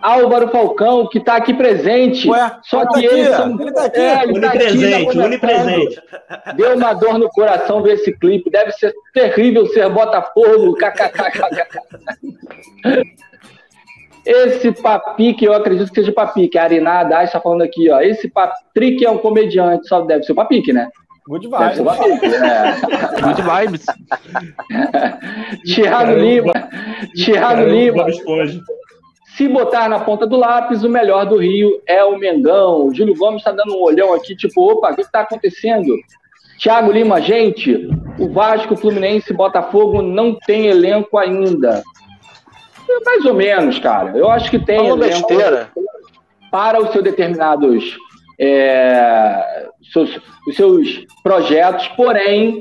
Álvaro 0.03 0.49
Falcão, 0.49 1.07
que 1.09 1.19
está 1.19 1.37
aqui 1.37 1.53
presente. 1.55 2.29
Ué, 2.29 2.57
só 2.63 2.87
que 2.87 2.95
tá 2.95 3.15
eles 3.15 3.29
são. 3.29 3.61
Ele 3.61 3.69
está 3.69 3.85
aqui. 3.85 4.01
É, 4.01 4.23
ele 4.23 4.39
unipresente, 4.39 5.17
tá 5.17 5.25
unipresente. 5.25 6.03
Deu 6.57 6.77
uma 6.77 6.95
dor 6.95 7.19
no 7.19 7.29
coração 7.29 7.83
ver 7.83 7.95
esse 7.95 8.13
clipe. 8.13 8.51
Deve 8.51 8.73
ser 8.73 8.95
terrível 9.13 9.67
ser 9.67 9.89
Botafogo. 9.91 10.77
Esse 14.25 14.73
Papi, 14.73 15.35
que 15.35 15.47
eu 15.47 15.55
acredito 15.55 15.89
que 15.89 16.01
seja 16.01 16.13
Papi, 16.13 16.49
que 16.49 16.59
a 16.59 16.65
Arinada 16.65 17.23
está 17.23 17.41
falando 17.41 17.63
aqui, 17.63 17.91
ó. 17.91 18.01
Esse 18.01 18.29
Patrick 18.29 19.05
é 19.05 19.11
um 19.11 19.19
comediante, 19.19 19.89
só 19.89 20.03
deve 20.03 20.25
ser 20.25 20.33
o 20.33 20.37
Papi, 20.37 20.73
né? 20.73 20.89
Good 21.27 21.47
vibes. 21.49 21.61
Deve 21.61 21.75
ser 21.77 21.83
o 21.83 22.45
é. 22.45 22.77
Good 23.23 23.43
vibes. 23.43 23.87
Thiago 25.65 26.13
Lima. 26.13 26.53
Thiago 27.15 27.63
Lima. 27.63 28.07
Se 29.37 29.49
botar 29.49 29.89
na 29.89 30.01
ponta 30.01 30.27
do 30.27 30.37
lápis, 30.37 30.85
o 30.85 30.89
melhor 30.89 31.27
do 31.27 31.37
Rio 31.37 31.81
é 31.87 32.05
o 32.05 32.19
Mengão. 32.19 32.87
O 32.87 32.95
Júlio 32.95 33.17
Gomes 33.17 33.41
está 33.41 33.53
dando 33.53 33.75
um 33.75 33.83
olhão 33.83 34.13
aqui, 34.13 34.37
tipo, 34.37 34.71
opa, 34.71 34.93
o 34.93 34.95
que 34.95 35.03
está 35.03 35.21
acontecendo? 35.21 35.95
Thiago 36.59 36.93
Lima, 36.93 37.21
gente, 37.21 37.89
o 38.19 38.29
Vasco, 38.29 38.77
Fluminense 38.77 39.33
e 39.33 39.37
Botafogo 39.37 40.03
não 40.03 40.35
tem 40.35 40.67
elenco 40.67 41.17
ainda. 41.17 41.83
É 42.89 43.05
mais 43.05 43.25
ou 43.25 43.35
menos, 43.35 43.79
cara. 43.79 44.17
Eu 44.17 44.31
acho 44.31 44.51
que 44.51 44.59
tem 44.59 44.89
elenco 44.89 44.99
besteira. 44.99 45.71
para 46.51 46.83
os 46.83 46.91
seus 46.91 47.05
determinados 47.05 47.97
é, 48.39 49.69
seus, 49.93 50.19
os 50.47 50.57
seus 50.57 51.07
projetos, 51.23 51.89
porém 51.89 52.61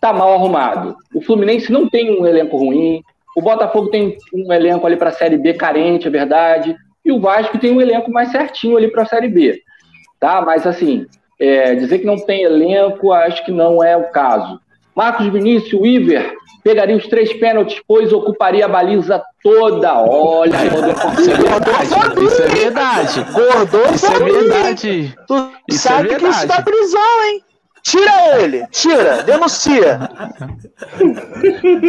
tá 0.00 0.12
mal 0.12 0.34
arrumado. 0.34 0.96
O 1.14 1.20
Fluminense 1.20 1.70
não 1.70 1.88
tem 1.88 2.18
um 2.18 2.26
elenco 2.26 2.56
ruim, 2.56 3.02
o 3.36 3.42
Botafogo 3.42 3.88
tem 3.88 4.16
um 4.32 4.52
elenco 4.52 4.86
ali 4.86 4.96
para 4.96 5.08
a 5.10 5.12
Série 5.12 5.38
B 5.38 5.54
carente, 5.54 6.06
é 6.06 6.10
verdade. 6.10 6.76
E 7.04 7.10
o 7.10 7.20
Vasco 7.20 7.58
tem 7.58 7.72
um 7.72 7.80
elenco 7.80 8.10
mais 8.10 8.30
certinho 8.30 8.76
ali 8.76 8.88
para 8.88 9.02
a 9.02 9.06
Série 9.06 9.28
B. 9.28 9.60
Tá? 10.20 10.40
Mas, 10.40 10.66
assim, 10.66 11.06
é, 11.40 11.74
dizer 11.74 11.98
que 11.98 12.06
não 12.06 12.16
tem 12.16 12.42
elenco, 12.42 13.12
acho 13.12 13.44
que 13.44 13.50
não 13.50 13.82
é 13.82 13.96
o 13.96 14.10
caso. 14.10 14.60
Marcos 14.94 15.26
Vinícius, 15.28 15.84
Iver, 15.84 16.34
pegaria 16.62 16.96
os 16.96 17.06
três 17.06 17.32
pênaltis, 17.32 17.80
pois 17.88 18.12
ocuparia 18.12 18.66
a 18.66 18.68
baliza 18.68 19.22
toda. 19.42 20.00
Olha, 20.02 20.54
isso 21.18 21.30
é 21.30 21.36
verdade. 21.36 22.24
Isso 22.24 22.42
é 22.42 22.48
verdade. 22.48 23.26
Gordou 23.32 23.94
isso 23.94 24.06
é 24.06 24.18
verdade. 24.18 25.14
Tu 25.26 25.52
isso 25.68 25.88
é 25.88 25.90
sabe 25.90 26.08
é 26.08 26.10
verdade. 26.10 26.22
que 26.22 26.38
isso 26.38 26.46
dá 26.46 26.62
prisão, 26.62 27.24
hein? 27.24 27.42
Tira 27.82 28.40
ele, 28.40 28.66
tira, 28.70 29.22
denuncia. 29.24 29.98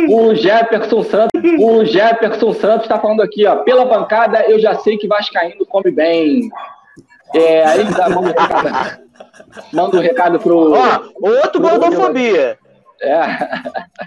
O 0.09 0.33
Jefferson 0.33 1.03
Santos, 1.03 1.41
o 1.59 1.85
Jefferson 1.85 2.53
Santos 2.53 2.83
está 2.83 2.99
falando 2.99 3.21
aqui, 3.21 3.45
ó. 3.45 3.57
Pela 3.57 3.85
bancada, 3.85 4.43
eu 4.49 4.59
já 4.59 4.75
sei 4.79 4.97
que 4.97 5.07
Vascaíno 5.07 5.65
come 5.67 5.91
bem. 5.91 6.49
É, 7.35 7.65
aí 7.65 7.83
dá, 7.85 8.09
manda 8.09 8.21
um 8.21 8.23
recado, 8.23 8.99
manda 9.71 9.97
um 9.97 10.01
recado 10.01 10.39
pro. 10.39 10.73
Ó, 10.73 11.03
outro 11.21 11.61
gordofobia. 11.61 12.57
É. 13.01 13.21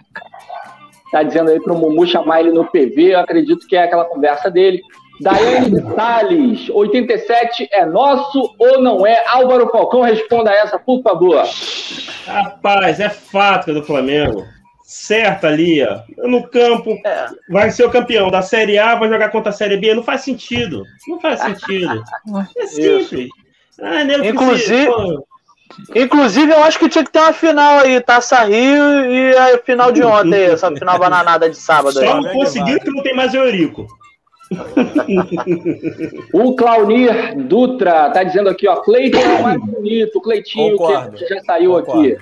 Tá 1.12 1.22
dizendo 1.22 1.50
aí 1.50 1.60
pro 1.60 1.78
Mumu 1.78 2.04
chamar 2.04 2.40
ele 2.40 2.50
no 2.50 2.64
PV, 2.64 3.14
eu 3.14 3.20
acredito 3.20 3.66
que 3.68 3.76
é 3.76 3.84
aquela 3.84 4.04
conversa 4.04 4.50
dele. 4.50 4.82
Daiane 5.20 5.80
Salles, 5.94 6.68
87 6.70 7.68
é 7.72 7.86
nosso 7.86 8.54
ou 8.58 8.80
não 8.80 9.06
é? 9.06 9.24
Álvaro 9.26 9.68
Falcão, 9.70 10.02
responda 10.02 10.50
essa, 10.50 10.78
por 10.78 11.02
favor. 11.02 11.44
Rapaz, 12.26 13.00
é 13.00 13.08
fato 13.08 13.72
do 13.72 13.82
Flamengo. 13.82 14.44
Certo 14.84 15.46
ali, 15.46 15.82
ó. 15.82 16.00
No 16.28 16.46
campo, 16.48 16.96
é. 17.04 17.26
vai 17.48 17.70
ser 17.70 17.84
o 17.84 17.90
campeão 17.90 18.30
da 18.30 18.40
Série 18.40 18.78
A, 18.78 18.94
vai 18.94 19.08
jogar 19.08 19.30
contra 19.30 19.50
a 19.50 19.52
Série 19.52 19.76
B. 19.76 19.94
Não 19.94 20.02
faz 20.02 20.20
sentido. 20.20 20.84
Não 21.08 21.20
faz 21.20 21.40
sentido. 21.40 22.02
É 22.56 22.66
simples. 22.66 23.28
Ah, 23.80 24.02
Inclusive, 24.02 24.88
Inclusive, 25.94 26.52
eu 26.52 26.62
acho 26.62 26.78
que 26.78 26.88
tinha 26.88 27.04
que 27.04 27.10
ter 27.10 27.18
uma 27.18 27.32
final 27.32 27.80
aí, 27.80 28.00
Taça 28.00 28.44
Rio 28.44 29.04
e 29.10 29.36
a 29.36 29.58
final 29.58 29.92
de 29.92 30.02
ontem, 30.02 30.44
essa 30.44 30.70
final 30.70 30.98
bananada 30.98 31.50
de 31.50 31.56
sábado. 31.56 31.92
Só 31.92 32.00
aí. 32.00 32.22
não 32.22 32.32
conseguiu 32.32 32.78
que 32.78 32.90
não 32.90 33.02
tem 33.02 33.14
mais 33.14 33.34
Eurico. 33.34 33.86
o 36.32 36.54
Claunir 36.54 37.36
Dutra 37.46 38.10
tá 38.10 38.22
dizendo 38.22 38.48
aqui, 38.48 38.68
ó, 38.68 38.76
Cleiton 38.76 39.18
é 39.18 39.38
o 39.38 39.42
mais 39.42 39.60
bonito, 39.60 40.20
Cleitinho, 40.20 40.76
Concordo. 40.76 41.16
que 41.16 41.26
já 41.26 41.40
saiu 41.40 41.72
Concordo. 41.72 42.00
aqui. 42.00 42.16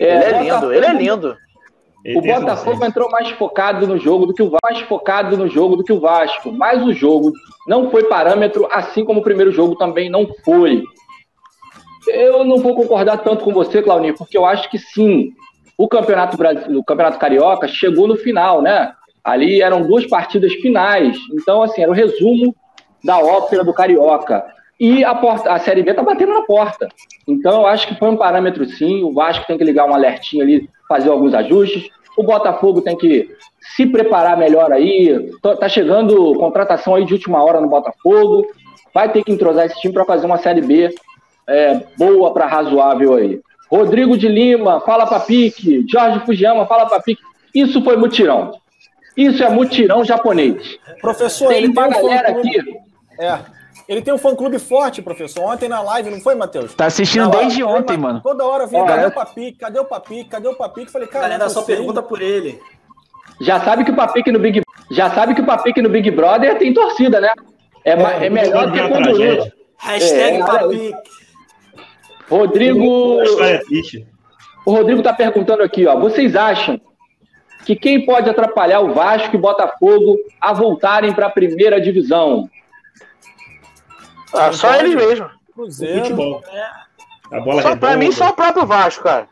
É, 0.00 0.14
ele 0.14 0.24
é 0.24 0.42
lindo, 0.42 0.72
ele 0.72 0.86
é 0.86 0.92
lindo. 0.92 1.36
O 2.16 2.22
Botafogo 2.22 2.84
entrou 2.84 3.10
mais 3.10 3.28
focado 3.30 3.86
no 3.86 3.98
jogo 3.98 4.26
do 4.26 4.32
que 4.32 4.42
o 4.42 4.52
mais 4.62 4.80
focado 4.80 5.36
no 5.36 5.48
jogo 5.48 5.76
do 5.76 5.84
que 5.84 5.92
o 5.92 6.00
Vasco, 6.00 6.52
mas 6.52 6.82
o 6.82 6.92
jogo 6.92 7.32
não 7.66 7.90
foi 7.90 8.04
parâmetro, 8.04 8.68
assim 8.70 9.04
como 9.04 9.20
o 9.20 9.24
primeiro 9.24 9.50
jogo 9.50 9.76
também 9.76 10.08
não 10.08 10.26
foi. 10.44 10.82
Eu 12.06 12.44
não 12.44 12.58
vou 12.58 12.74
concordar 12.74 13.18
tanto 13.18 13.44
com 13.44 13.52
você, 13.52 13.82
Claudio, 13.82 14.14
porque 14.16 14.38
eu 14.38 14.46
acho 14.46 14.70
que 14.70 14.78
sim, 14.78 15.32
o 15.76 15.88
Campeonato 15.88 16.36
Brasil, 16.36 16.78
o 16.78 16.84
Campeonato 16.84 17.18
Carioca 17.18 17.68
chegou 17.68 18.08
no 18.08 18.16
final, 18.16 18.62
né? 18.62 18.92
Ali 19.28 19.62
eram 19.62 19.82
duas 19.82 20.06
partidas 20.06 20.52
finais. 20.54 21.16
Então, 21.32 21.62
assim, 21.62 21.82
era 21.82 21.90
o 21.90 21.94
resumo 21.94 22.54
da 23.04 23.18
ópera 23.18 23.62
do 23.62 23.74
Carioca. 23.74 24.44
E 24.80 25.04
a, 25.04 25.14
porta, 25.14 25.52
a 25.52 25.58
Série 25.58 25.82
B 25.82 25.92
tá 25.92 26.02
batendo 26.02 26.34
na 26.34 26.42
porta. 26.42 26.88
Então, 27.26 27.62
eu 27.62 27.66
acho 27.66 27.88
que 27.88 27.98
foi 27.98 28.08
um 28.08 28.16
parâmetro 28.16 28.64
sim. 28.64 29.02
O 29.02 29.12
Vasco 29.12 29.46
tem 29.46 29.58
que 29.58 29.64
ligar 29.64 29.88
um 29.88 29.94
alertinho 29.94 30.42
ali, 30.42 30.68
fazer 30.88 31.10
alguns 31.10 31.34
ajustes. 31.34 31.88
O 32.16 32.22
Botafogo 32.22 32.80
tem 32.80 32.96
que 32.96 33.28
se 33.76 33.86
preparar 33.86 34.36
melhor 34.36 34.72
aí. 34.72 35.30
Tá 35.60 35.68
chegando 35.68 36.34
contratação 36.34 36.94
aí 36.94 37.04
de 37.04 37.12
última 37.12 37.42
hora 37.42 37.60
no 37.60 37.68
Botafogo. 37.68 38.46
Vai 38.94 39.10
ter 39.10 39.22
que 39.24 39.32
entrosar 39.32 39.66
esse 39.66 39.80
time 39.80 39.92
para 39.92 40.04
fazer 40.04 40.26
uma 40.26 40.38
Série 40.38 40.62
B 40.62 40.94
é, 41.46 41.82
boa 41.96 42.32
para 42.32 42.46
razoável 42.46 43.14
aí. 43.14 43.40
Rodrigo 43.70 44.16
de 44.16 44.28
Lima, 44.28 44.80
fala 44.80 45.06
para 45.06 45.20
pique. 45.20 45.84
Jorge 45.88 46.20
Fujiyama, 46.20 46.66
fala 46.66 46.86
para 46.86 47.02
pique. 47.02 47.22
Isso 47.54 47.82
foi 47.82 47.96
mutirão. 47.96 48.52
Isso 49.18 49.42
é 49.42 49.50
mutirão 49.50 50.04
japonês. 50.04 50.78
Professor, 51.00 51.48
tem 51.48 51.58
ele 51.58 51.74
tem 51.74 51.82
uma 51.82 51.88
galera 51.88 52.28
aqui. 52.30 52.78
É. 53.18 53.38
Ele 53.88 54.00
tem 54.00 54.14
um 54.14 54.18
fã-clube 54.18 54.60
forte, 54.60 55.02
professor. 55.02 55.42
Ontem 55.42 55.68
na 55.68 55.80
live, 55.80 56.08
não 56.08 56.20
foi, 56.20 56.36
Matheus? 56.36 56.72
Tá 56.74 56.86
assistindo 56.86 57.28
desde 57.30 57.64
ontem, 57.64 57.96
mano. 57.96 58.20
Toda 58.22 58.44
hora 58.44 58.66
vinha, 58.66 58.84
cadê 58.84 59.06
o 59.06 59.10
Papique? 59.10 59.58
Cadê 59.58 59.78
o 59.80 59.84
Papique? 59.84 60.30
Cadê 60.30 60.48
o 60.48 60.54
Papique? 60.54 60.92
Falei, 60.92 61.08
cara, 61.08 61.24
galera 61.24 61.48
só 61.48 61.62
pergunta 61.62 62.00
por 62.00 62.22
ele. 62.22 62.60
Já 63.40 63.58
sabe 63.60 63.84
que 63.84 63.90
o 63.90 63.96
Papique 63.96 64.30
no 64.30 64.38
Big 64.38 64.62
Já 64.90 65.10
sabe 65.10 65.34
que 65.34 65.40
o 65.40 65.46
Papique 65.46 65.82
no 65.82 65.88
Big 65.88 66.08
Brother 66.12 66.56
tem 66.56 66.72
torcida, 66.72 67.20
né? 67.20 67.32
É, 67.84 67.92
é, 67.92 68.26
é 68.26 68.30
melhor 68.30 68.70
que 68.70 68.88
quando 68.88 69.52
Hashtag 69.78 70.36
é, 70.36 70.44
Papique. 70.44 70.94
Rodrigo. 72.30 73.20
É 73.42 73.62
o 74.64 74.72
Rodrigo 74.72 75.00
está 75.00 75.12
perguntando 75.12 75.62
aqui, 75.62 75.86
ó. 75.86 75.98
Vocês 75.98 76.36
acham 76.36 76.80
que 77.68 77.76
quem 77.76 78.06
pode 78.06 78.30
atrapalhar 78.30 78.80
o 78.80 78.94
Vasco 78.94 79.36
e 79.36 79.38
Botafogo 79.38 80.16
a 80.40 80.54
voltarem 80.54 81.12
para 81.12 81.26
a 81.26 81.30
primeira 81.30 81.78
divisão? 81.78 82.48
Ah, 84.32 84.50
só 84.52 84.74
ele 84.76 84.96
mesmo. 84.96 85.28
Cruzeiro. 85.52 86.00
Futebol. 86.00 86.42
É. 86.50 87.36
A 87.36 87.40
bola 87.40 87.60
só, 87.60 87.76
pra 87.76 87.94
mim, 87.94 88.10
só 88.10 88.30
o 88.30 88.32
próprio 88.32 88.64
Vasco, 88.64 89.04
cara. 89.04 89.28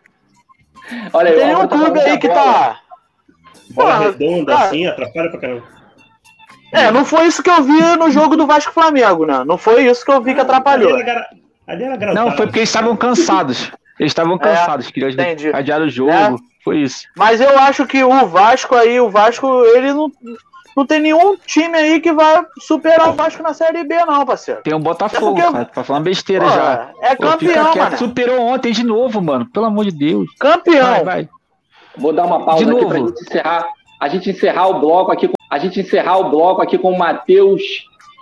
Olha 1.15 1.31
aí, 1.31 1.39
Tem 1.39 1.57
um 1.57 1.67
clube 1.67 1.99
aí 1.99 2.19
que 2.19 2.29
tá. 2.29 2.79
Bola 3.71 3.95
Porra, 3.95 4.05
redonda, 4.11 4.55
assim, 4.55 4.87
atrapalha 4.87 5.31
pra 5.31 5.41
caramba. 5.41 5.63
É, 6.75 6.91
não 6.91 7.07
foi 7.07 7.29
isso 7.29 7.43
que 7.43 7.49
eu 7.49 7.63
vi 7.63 7.97
no 7.97 8.11
jogo 8.11 8.37
do 8.37 8.47
Vasco 8.47 8.71
Flamengo, 8.71 9.25
né? 9.25 9.45
Não 9.47 9.57
foi 9.57 9.87
isso 9.87 10.05
que 10.05 10.13
eu 10.13 10.21
vi 10.21 10.35
que 10.35 10.41
atrapalhou. 10.43 10.95
Ali 11.67 11.85
era 11.85 12.13
Não, 12.13 12.33
foi 12.33 12.45
porque 12.45 12.59
eles 12.59 12.69
estavam 12.69 12.95
cansados. 12.99 13.73
Eles 13.99 14.11
estavam 14.11 14.37
é, 14.37 14.39
cansados, 14.41 14.89
é, 14.89 14.93
queriam 14.93 15.11
adiar 15.55 15.81
o 15.81 15.89
jogo. 15.89 16.13
É. 16.13 16.56
Foi 16.67 16.79
isso. 16.79 17.07
Mas 17.17 17.41
eu 17.41 17.57
acho 17.61 17.87
que 17.87 18.03
o 18.03 18.27
Vasco 18.27 18.75
aí, 18.75 18.99
o 18.99 19.09
Vasco, 19.09 19.47
ele 19.67 19.95
não, 19.95 20.11
não 20.77 20.85
tem 20.85 20.99
nenhum 20.99 21.37
time 21.37 21.79
aí 21.79 22.01
que 22.01 22.13
vai 22.13 22.45
superar 22.59 23.09
o 23.09 23.13
Vasco 23.13 23.41
na 23.41 23.55
Série 23.55 23.85
B, 23.85 23.95
não, 24.05 24.27
parceiro. 24.27 24.63
Tem 24.65 24.75
o 24.75 24.81
Botafogo, 24.81 25.39
é 25.39 25.43
porque... 25.43 25.53
cara. 25.53 25.65
Tá 25.67 25.85
falando 25.85 26.03
besteira 26.03 26.45
Pô, 26.45 26.51
já. 26.51 26.91
É 27.03 27.15
campeão, 27.15 27.71
Pô, 27.71 27.79
mano. 27.79 27.97
Superou 27.97 28.41
ontem 28.41 28.73
de 28.73 28.85
novo, 28.85 29.23
mano. 29.23 29.47
Pelo 29.47 29.67
amor 29.67 29.85
de 29.85 29.93
Deus. 29.93 30.29
Campeão. 30.41 30.91
Vai, 30.91 31.05
vai. 31.05 31.29
Vou 31.97 32.13
dar 32.13 32.25
uma 32.25 32.45
pausa 32.45 32.65
de 32.65 32.71
aqui 32.73 32.81
novo. 32.81 32.89
pra 32.89 32.99
gente 32.99 33.21
encerrar. 33.23 33.69
A 34.01 34.09
gente 34.09 34.31
encerrar 34.31 34.67
o 34.67 34.81
bloco 34.81 35.13
aqui. 35.13 35.31
A 35.49 35.59
gente 35.59 35.79
encerrar 35.79 36.19
o 36.19 36.31
bloco 36.31 36.63
aqui 36.63 36.77
com 36.77 36.91
o 36.91 36.99
Matheus 36.99 37.63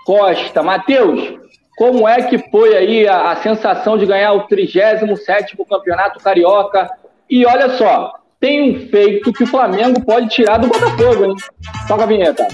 Costa. 0.04 0.62
Matheus, 0.62 1.32
como 1.78 2.06
é 2.06 2.20
que 2.20 2.36
foi 2.50 2.76
aí 2.76 3.08
a, 3.08 3.30
a 3.30 3.36
sensação 3.36 3.96
de 3.96 4.04
ganhar 4.04 4.34
o 4.34 4.42
37 4.42 5.56
Campeonato 5.66 6.20
Carioca? 6.20 6.90
E 7.30 7.46
olha 7.46 7.70
só, 7.78 8.12
tem 8.44 8.76
um 8.76 8.88
feito 8.90 9.32
que 9.32 9.42
o 9.42 9.46
Flamengo 9.46 10.04
pode 10.04 10.28
tirar 10.28 10.58
do 10.58 10.68
Botafogo, 10.68 11.24
hein? 11.24 11.34
Toca 11.88 12.02
a 12.02 12.06
vinheta. 12.06 12.46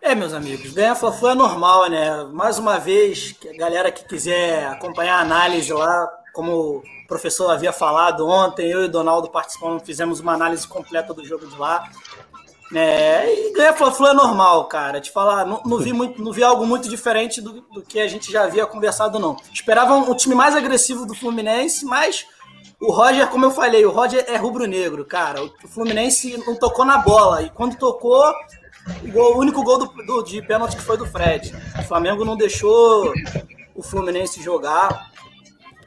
É, 0.00 0.14
meus 0.14 0.32
amigos, 0.32 0.72
ganhar 0.72 0.94
Fla-Flu 0.94 1.30
é 1.30 1.34
normal, 1.34 1.90
né? 1.90 2.28
Mais 2.32 2.60
uma 2.60 2.78
vez, 2.78 3.34
a 3.52 3.58
galera 3.58 3.90
que 3.90 4.04
quiser 4.04 4.68
acompanhar 4.68 5.16
a 5.16 5.22
análise 5.22 5.72
lá, 5.72 6.08
como 6.32 6.76
o 6.76 6.82
professor 7.08 7.50
havia 7.50 7.72
falado 7.72 8.24
ontem, 8.24 8.70
eu 8.70 8.82
e 8.82 8.84
o 8.84 8.88
Donaldo 8.88 9.28
participamos, 9.28 9.82
fizemos 9.82 10.20
uma 10.20 10.34
análise 10.34 10.68
completa 10.68 11.12
do 11.12 11.26
jogo 11.26 11.44
de 11.44 11.58
lá. 11.58 11.90
É, 12.72 13.48
e 13.48 13.52
ganhar 13.52 13.72
Fla-Flu 13.72 14.06
é 14.06 14.14
normal, 14.14 14.66
cara. 14.66 15.00
Te 15.00 15.10
falar, 15.10 15.44
não, 15.44 15.60
não, 15.66 15.78
vi 15.78 15.92
muito, 15.92 16.22
não 16.22 16.32
vi 16.32 16.44
algo 16.44 16.64
muito 16.64 16.88
diferente 16.88 17.40
do, 17.40 17.62
do 17.62 17.82
que 17.82 17.98
a 17.98 18.06
gente 18.06 18.30
já 18.30 18.44
havia 18.44 18.64
conversado, 18.64 19.18
não. 19.18 19.36
Esperava 19.52 19.94
um, 19.94 20.10
um, 20.10 20.14
time 20.14 20.36
mais 20.36 20.54
agressivo 20.54 21.04
do 21.04 21.14
Fluminense, 21.14 21.84
mas 21.84 22.26
o 22.80 22.92
Roger, 22.92 23.28
como 23.28 23.44
eu 23.44 23.50
falei, 23.50 23.84
o 23.84 23.90
Roger 23.90 24.24
é 24.28 24.36
rubro-negro, 24.36 25.04
cara. 25.04 25.42
O, 25.42 25.68
Fluminense 25.68 26.36
não 26.46 26.54
tocou 26.54 26.84
na 26.84 26.98
bola. 26.98 27.42
E 27.42 27.50
quando 27.50 27.76
tocou, 27.76 28.24
o, 29.02 29.10
gol, 29.10 29.36
o 29.36 29.38
único 29.40 29.62
gol 29.64 29.78
do, 29.78 29.86
do, 29.86 30.22
de 30.22 30.40
pênalti 30.42 30.76
que 30.76 30.82
foi 30.82 30.96
do 30.96 31.06
Fred. 31.06 31.52
O 31.78 31.82
Flamengo 31.82 32.24
não 32.24 32.36
deixou 32.36 33.12
o 33.74 33.82
Fluminense 33.82 34.42
jogar. 34.42 35.10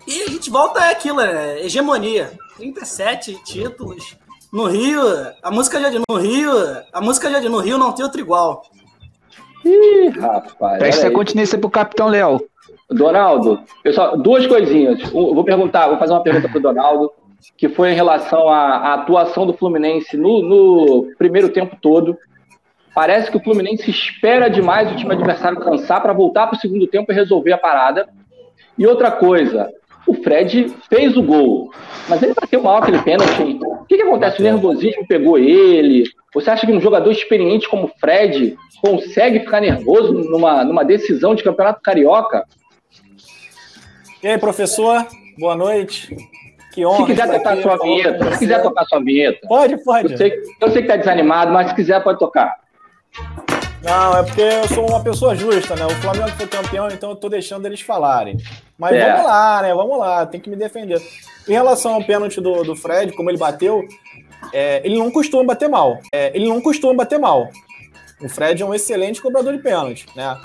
E 0.05 0.23
a 0.23 0.27
gente 0.27 0.49
volta 0.49 0.85
é 0.85 0.91
aquilo, 0.91 1.17
né? 1.21 1.61
Hegemonia. 1.61 2.31
37 2.57 3.41
títulos 3.43 4.17
no 4.51 4.67
Rio, 4.67 5.01
a 5.41 5.49
música 5.49 5.79
já 5.79 5.89
de 5.89 5.99
no 5.99 6.17
Rio, 6.17 6.51
a 6.91 6.99
música 6.99 7.31
já 7.31 7.39
de 7.39 7.47
no 7.47 7.59
Rio 7.59 7.77
não 7.77 7.93
tem 7.93 8.03
outro 8.03 8.19
igual. 8.19 8.63
Ih, 9.63 10.09
rapaz. 10.09 10.77
Presta 10.77 11.09
continência 11.09 11.57
pro 11.57 11.69
Capitão 11.69 12.07
Léo. 12.07 12.41
Donaldo, 12.91 13.61
pessoal, 13.81 14.17
duas 14.17 14.45
coisinhas. 14.45 15.01
Eu 15.01 15.33
vou 15.33 15.43
perguntar, 15.43 15.87
vou 15.87 15.97
fazer 15.97 16.13
uma 16.13 16.23
pergunta 16.23 16.49
pro 16.49 16.59
Donaldo, 16.59 17.11
que 17.57 17.69
foi 17.69 17.91
em 17.91 17.95
relação 17.95 18.47
à, 18.49 18.77
à 18.77 18.93
atuação 18.95 19.45
do 19.45 19.53
Fluminense 19.53 20.17
no, 20.17 20.41
no 20.41 21.07
primeiro 21.17 21.49
tempo 21.49 21.77
todo. 21.81 22.17
Parece 22.93 23.31
que 23.31 23.37
o 23.37 23.43
Fluminense 23.43 23.89
espera 23.89 24.49
demais 24.49 24.91
o 24.91 24.95
time 24.95 25.13
adversário 25.13 25.59
cansar 25.59 26.01
para 26.01 26.11
voltar 26.11 26.47
para 26.47 26.57
o 26.57 26.59
segundo 26.59 26.85
tempo 26.87 27.11
e 27.11 27.15
resolver 27.15 27.53
a 27.53 27.57
parada. 27.57 28.09
E 28.77 28.85
outra 28.85 29.09
coisa, 29.09 29.69
o 30.05 30.13
Fred 30.13 30.73
fez 30.89 31.15
o 31.15 31.23
gol, 31.23 31.71
mas 32.09 32.21
ele 32.21 32.33
bateu 32.33 32.61
mal 32.61 32.77
aquele 32.77 33.01
pênalti. 33.01 33.59
O 33.63 33.85
que, 33.85 33.95
que 33.95 34.01
acontece? 34.01 34.41
O 34.41 34.43
nervosismo 34.43 35.07
pegou 35.07 35.37
ele? 35.37 36.03
Você 36.33 36.49
acha 36.49 36.65
que 36.65 36.73
um 36.73 36.81
jogador 36.81 37.11
experiente 37.11 37.69
como 37.69 37.85
o 37.85 37.91
Fred 37.99 38.57
consegue 38.81 39.39
ficar 39.39 39.61
nervoso 39.61 40.11
numa, 40.13 40.63
numa 40.65 40.83
decisão 40.83 41.33
de 41.33 41.43
campeonato 41.43 41.81
carioca? 41.81 42.43
E 44.24 44.28
aí, 44.28 44.38
professor? 44.38 45.07
Boa 45.39 45.55
noite. 45.55 46.15
Que 46.72 46.86
honra. 46.86 46.97
Se 46.97 47.05
quiser 47.07 47.32
tocar 47.32 47.57
sua 47.57 47.78
vinheta, 47.78 48.32
se 48.32 48.39
quiser 48.39 48.61
tocar 48.61 48.86
sua 48.86 49.03
vinheta. 49.03 49.47
Pode, 49.47 49.84
pode. 49.84 50.11
Eu 50.11 50.17
sei, 50.17 50.34
eu 50.61 50.72
sei 50.72 50.82
que 50.84 50.88
tá 50.88 50.95
desanimado, 50.95 51.51
mas 51.51 51.69
se 51.69 51.76
quiser, 51.76 52.03
pode 52.03 52.19
tocar. 52.19 52.55
Não, 53.82 54.15
é 54.15 54.24
porque 54.24 54.41
eu 54.41 54.67
sou 54.67 54.88
uma 54.88 55.01
pessoa 55.01 55.36
justa, 55.36 55.76
né? 55.76 55.88
O 55.88 56.01
Flamengo 56.01 56.30
foi 56.38 56.45
campeão, 56.45 56.88
então 56.89 57.09
eu 57.09 57.15
tô 57.15 57.30
deixando 57.30 57.65
eles 57.65 57.82
falarem. 57.82 58.38
Mas 58.78 58.93
é. 58.93 59.11
vamos 59.11 59.26
lá, 59.26 59.61
né? 59.63 59.74
Vamos 59.74 59.97
lá, 59.97 60.26
tem 60.28 60.39
que 60.39 60.51
me 60.51 60.55
defender. 60.55 61.01
Em 61.47 61.53
relação 61.53 61.95
ao 61.95 62.03
pênalti 62.03 62.39
do, 62.39 62.63
do 62.63 62.76
Fred, 62.76 63.13
como 63.13 63.32
ele 63.32 63.39
bateu, 63.39 63.84
é, 64.53 64.82
ele 64.86 64.99
não 64.99 65.09
costuma 65.09 65.43
bater 65.43 65.67
mal. 65.67 65.99
É, 66.13 66.32
ele 66.36 66.47
não 66.47 66.61
costuma 66.61 66.93
bater 66.93 67.17
mal. 67.17 67.49
O 68.22 68.30
Fred 68.30 68.61
é 68.61 68.65
um 68.65 68.74
excelente 68.74 69.19
cobrador 69.19 69.51
de 69.51 69.63
pênalti, 69.63 70.05
né? 70.15 70.38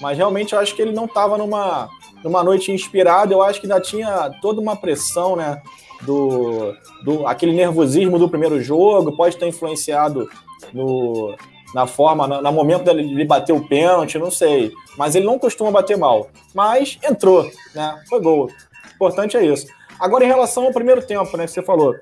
Mas 0.00 0.16
realmente 0.16 0.52
eu 0.52 0.60
acho 0.60 0.74
que 0.76 0.80
ele 0.80 0.92
não 0.92 1.06
estava 1.06 1.36
numa, 1.36 1.90
numa 2.24 2.42
noite 2.42 2.72
inspirada. 2.72 3.32
Eu 3.32 3.42
acho 3.42 3.60
que 3.60 3.66
ainda 3.66 3.80
tinha 3.80 4.30
toda 4.40 4.60
uma 4.60 4.74
pressão, 4.74 5.36
né? 5.36 5.62
Do, 6.02 6.74
do 7.04 7.26
aquele 7.26 7.52
nervosismo 7.52 8.18
do 8.18 8.28
primeiro 8.28 8.60
jogo, 8.60 9.16
pode 9.16 9.36
ter 9.36 9.46
influenciado 9.46 10.28
no, 10.72 11.34
na 11.74 11.86
forma, 11.86 12.26
no, 12.26 12.42
no 12.42 12.52
momento 12.52 12.84
dele 12.84 13.24
bater 13.24 13.52
o 13.52 13.66
pênalti, 13.66 14.18
não 14.18 14.30
sei. 14.30 14.72
Mas 14.98 15.14
ele 15.14 15.26
não 15.26 15.38
costuma 15.38 15.70
bater 15.70 15.96
mal. 15.96 16.28
Mas 16.54 16.98
entrou, 17.02 17.48
né? 17.74 18.02
Foi 18.08 18.20
gol. 18.20 18.46
O 18.46 18.94
importante 18.94 19.36
é 19.36 19.44
isso. 19.44 19.66
Agora, 20.00 20.24
em 20.24 20.28
relação 20.28 20.64
ao 20.64 20.72
primeiro 20.72 21.06
tempo, 21.06 21.36
né? 21.36 21.44
Que 21.44 21.52
você 21.52 21.62
falou. 21.62 21.94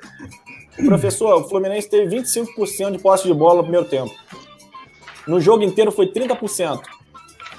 Professor, 0.86 1.42
o 1.42 1.48
Fluminense 1.48 1.88
teve 1.88 2.16
25% 2.16 2.92
de 2.92 2.98
posse 2.98 3.24
de 3.24 3.34
bola 3.34 3.56
no 3.56 3.62
primeiro 3.64 3.86
tempo. 3.86 4.12
No 5.26 5.40
jogo 5.40 5.62
inteiro 5.62 5.92
foi 5.92 6.06
30%. 6.06 6.80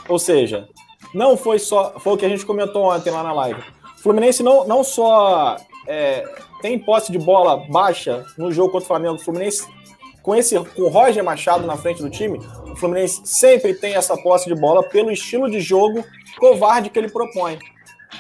Ou 0.10 0.20
seja, 0.20 0.68
não 1.14 1.38
foi 1.38 1.60
só. 1.60 1.94
Foi 2.00 2.14
o 2.14 2.18
que 2.18 2.26
a 2.26 2.30
gente 2.30 2.46
comentou 2.46 2.84
ontem 2.84 3.12
lá 3.12 3.24
na 3.24 3.34
live. 3.34 3.62
O 3.98 4.02
Fluminense 4.02 4.44
não, 4.44 4.68
não 4.68 4.84
só 4.84 5.58
é, 5.88 6.28
tem 6.62 6.78
posse 6.80 7.12
de 7.12 7.20
bola 7.20 7.66
baixa 7.70 8.26
no 8.38 8.52
jogo 8.52 8.72
contra 8.72 8.86
o 8.86 8.88
Flamengo. 8.88 9.16
O 9.16 9.20
Fluminense 9.20 9.68
com 10.22 10.34
esse 10.34 10.58
com 10.58 10.84
o 10.84 10.90
Roger 10.90 11.24
Machado 11.24 11.68
na 11.68 11.76
frente 11.76 12.02
do 12.02 12.10
time, 12.10 12.40
o 12.72 12.76
Fluminense 12.78 13.22
sempre 13.26 13.74
tem 13.74 13.94
essa 13.96 14.16
posse 14.18 14.48
de 14.48 14.56
bola 14.56 14.82
pelo 14.82 15.12
estilo 15.12 15.52
de 15.52 15.60
jogo 15.60 16.04
covarde 16.40 16.90
que 16.90 16.98
ele 16.98 17.10
propõe. 17.10 17.60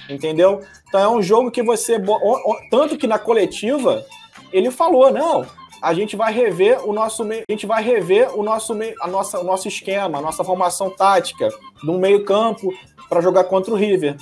Entendeu? 0.09 0.61
Então 0.87 0.99
é 0.99 1.09
um 1.09 1.21
jogo 1.21 1.49
que 1.49 1.63
você 1.63 1.97
tanto 2.69 2.97
que 2.97 3.07
na 3.07 3.17
coletiva 3.17 4.05
ele 4.51 4.69
falou, 4.69 5.11
não, 5.11 5.47
a 5.83 5.93
gente 5.93 6.15
vai 6.15 6.31
rever 6.31 6.87
o 6.87 6.93
nosso 6.93 7.23
a 7.23 7.51
gente 7.51 7.65
vai 7.65 7.83
rever 7.83 8.33
o 8.39 8.41
nosso 8.41 8.73
a 9.01 9.07
nossa 9.07 9.37
o 9.37 9.43
nosso 9.43 9.67
esquema, 9.67 10.19
a 10.19 10.21
nossa 10.21 10.41
formação 10.41 10.89
tática 10.89 11.49
do 11.83 11.99
meio-campo 11.99 12.73
para 13.09 13.19
jogar 13.19 13.43
contra 13.43 13.73
o 13.73 13.75
River. 13.75 14.15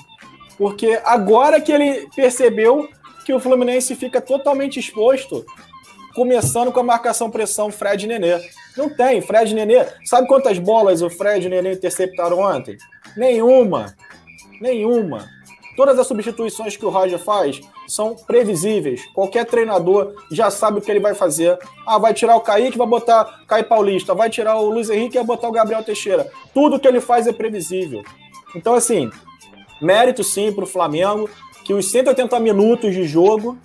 Porque 0.58 1.00
agora 1.06 1.62
que 1.62 1.72
ele 1.72 2.10
percebeu 2.16 2.90
que 3.24 3.32
o 3.32 3.40
Fluminense 3.40 3.96
fica 3.96 4.20
totalmente 4.20 4.80
exposto 4.80 5.46
começando 6.16 6.72
com 6.72 6.80
a 6.80 6.84
marcação-pressão 6.84 7.72
Fred 7.72 8.06
e 8.06 8.08
Nenê. 8.08 8.42
Não 8.76 8.90
tem, 8.90 9.22
Fred 9.22 9.52
e 9.52 9.54
Nenê. 9.54 9.86
Sabe 10.04 10.28
quantas 10.28 10.58
bolas 10.58 11.04
o 11.04 11.12
Fred 11.12 11.46
e 11.46 11.48
o 11.48 11.50
Nenê 11.52 11.74
interceptaram 11.74 12.40
ontem? 12.40 12.76
Nenhuma. 13.16 13.96
Nenhuma. 14.60 15.30
Todas 15.76 15.98
as 15.98 16.08
substituições 16.08 16.76
que 16.76 16.86
o 16.86 16.90
Roger 16.90 17.20
faz 17.20 17.62
são 17.88 18.16
previsíveis. 18.16 19.02
Qualquer 19.14 19.46
treinador 19.46 20.14
já 20.32 20.52
sabe 20.52 20.80
o 20.80 20.82
que 20.82 20.92
ele 20.92 21.00
vai 21.00 21.16
fazer. 21.16 21.58
Ah, 21.86 21.98
vai 21.98 22.14
tirar 22.14 22.36
o 22.36 22.42
Kaique, 22.42 22.78
vai 22.78 22.88
botar 22.88 23.44
Caio 23.48 23.66
Paulista. 23.66 24.14
Vai 24.14 24.30
tirar 24.30 24.58
o 24.58 24.70
Luiz 24.70 24.90
Henrique 24.90 25.16
vai 25.16 25.26
botar 25.26 25.48
o 25.48 25.52
Gabriel 25.52 25.84
Teixeira. 25.84 26.30
Tudo 26.54 26.80
que 26.80 26.88
ele 26.88 27.00
faz 27.00 27.26
é 27.28 27.34
previsível. 27.34 28.04
Então, 28.56 28.74
assim, 28.74 29.10
mérito 29.82 30.24
sim 30.24 30.52
para 30.52 30.66
o 30.66 30.68
Flamengo, 30.68 31.30
que 31.64 31.74
os 31.74 31.90
180 31.90 32.40
minutos 32.40 32.94
de 32.94 33.06
jogo 33.06 33.58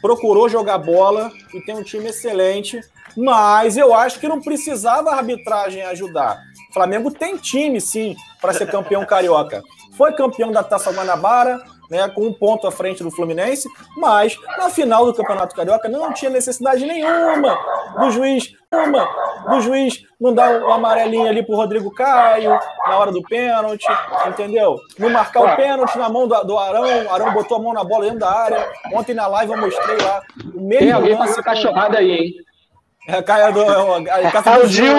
procurou 0.00 0.48
jogar 0.48 0.78
bola 0.78 1.30
e 1.54 1.60
tem 1.60 1.76
um 1.76 1.82
time 1.82 2.08
excelente, 2.08 2.80
mas 3.16 3.76
eu 3.76 3.94
acho 3.94 4.18
que 4.18 4.26
não 4.26 4.40
precisava 4.40 5.10
a 5.10 5.16
arbitragem 5.16 5.82
ajudar. 5.82 6.42
O 6.70 6.72
Flamengo 6.72 7.10
tem 7.10 7.36
time, 7.36 7.80
sim, 7.80 8.16
para 8.40 8.52
ser 8.52 8.66
campeão 8.70 9.04
carioca. 9.04 9.62
Foi 9.96 10.12
campeão 10.12 10.50
da 10.50 10.62
Taça 10.62 10.90
Guanabara, 10.90 11.60
né, 11.92 12.08
com 12.08 12.26
um 12.26 12.32
ponto 12.32 12.66
à 12.66 12.72
frente 12.72 13.02
do 13.02 13.10
Fluminense, 13.10 13.68
mas 13.98 14.34
na 14.56 14.70
final 14.70 15.04
do 15.04 15.12
Campeonato 15.12 15.54
Carioca 15.54 15.90
não 15.90 16.10
tinha 16.12 16.30
necessidade 16.30 16.86
nenhuma 16.86 17.58
do 17.98 18.10
juiz, 18.10 18.54
uma, 18.72 19.06
do 19.50 19.60
juiz 19.60 20.02
não 20.18 20.32
dar 20.32 20.62
o 20.62 20.68
um 20.68 20.72
amarelinho 20.72 21.28
ali 21.28 21.42
pro 21.42 21.54
Rodrigo 21.54 21.90
Caio 21.90 22.58
na 22.86 22.96
hora 22.96 23.12
do 23.12 23.22
pênalti, 23.22 23.86
entendeu? 24.26 24.80
Não 24.98 25.10
marcar 25.10 25.40
o 25.40 25.56
pênalti 25.56 25.98
na 25.98 26.08
mão 26.08 26.26
do, 26.26 26.42
do 26.44 26.58
Arão, 26.58 27.04
o 27.04 27.10
Arão 27.12 27.34
botou 27.34 27.58
a 27.58 27.60
mão 27.60 27.74
na 27.74 27.84
bola 27.84 28.04
dentro 28.04 28.20
da 28.20 28.30
área. 28.30 28.72
Ontem 28.94 29.12
na 29.12 29.26
live 29.26 29.52
eu 29.52 29.58
mostrei 29.58 29.96
lá. 29.98 30.22
O 30.54 30.60
mesmo 30.60 30.78
Tem 30.78 30.92
alguém 30.92 31.18
fazendo 31.18 31.42
cachorrada 31.42 31.98
aí, 31.98 32.10
hein? 32.10 32.34
É, 33.06 33.20
Caio 33.20 33.52
do, 33.52 33.62
é, 33.62 34.22
é, 34.22 34.26
é, 34.26 34.58
do 34.60 34.68
Gil, 34.68 34.96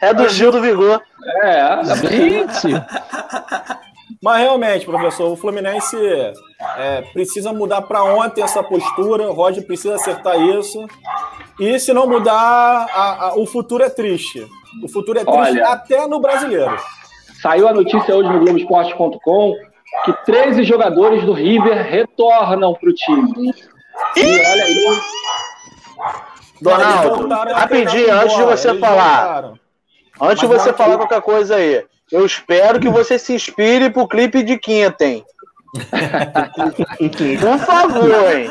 é 0.00 0.14
do 0.14 0.28
Gil 0.28 0.50
do 0.50 0.60
Vigor. 0.60 1.00
É, 1.44 1.84
gente. 1.84 2.68
Mas 4.22 4.40
realmente, 4.40 4.86
professor, 4.86 5.32
o 5.32 5.36
Fluminense 5.36 5.96
é, 6.76 7.02
precisa 7.12 7.52
mudar 7.52 7.82
para 7.82 8.04
ontem 8.04 8.40
essa 8.40 8.62
postura. 8.62 9.28
O 9.28 9.32
Roger 9.32 9.66
precisa 9.66 9.96
acertar 9.96 10.40
isso. 10.40 10.86
E 11.58 11.78
se 11.80 11.92
não 11.92 12.06
mudar, 12.06 12.86
a, 12.94 13.26
a, 13.26 13.34
o 13.36 13.44
futuro 13.46 13.82
é 13.82 13.90
triste. 13.90 14.46
O 14.80 14.88
futuro 14.88 15.18
é 15.18 15.24
triste 15.24 15.40
Olha, 15.40 15.68
até 15.68 16.06
no 16.06 16.20
brasileiro. 16.20 16.78
Saiu 17.42 17.66
a 17.66 17.72
notícia 17.72 18.14
hoje 18.14 18.28
no 18.28 18.38
Globoesporte.com 18.38 19.54
que 20.04 20.12
13 20.24 20.62
jogadores 20.62 21.24
do 21.24 21.32
River 21.32 21.82
retornam 21.82 22.74
para 22.74 22.88
o 22.88 22.94
time. 22.94 23.52
E 24.16 24.22
olha 24.22 24.64
aí. 24.64 25.00
Donaldo, 26.60 27.28
rapidinho, 27.28 28.14
antes 28.14 28.36
de 28.36 28.44
você 28.44 28.78
falar. 28.78 29.52
Antes 30.20 30.40
de 30.40 30.46
você 30.46 30.72
falar 30.72 30.96
qualquer 30.96 31.20
coisa 31.20 31.56
aí. 31.56 31.84
Eu 32.12 32.26
espero 32.26 32.78
que 32.78 32.90
você 32.90 33.18
se 33.18 33.32
inspire 33.32 33.90
pro 33.90 34.06
clipe 34.06 34.42
de 34.42 34.58
quinta, 34.58 35.04
hein? 35.04 35.24
Por 37.40 37.58
favor, 37.58 38.36
hein? 38.36 38.50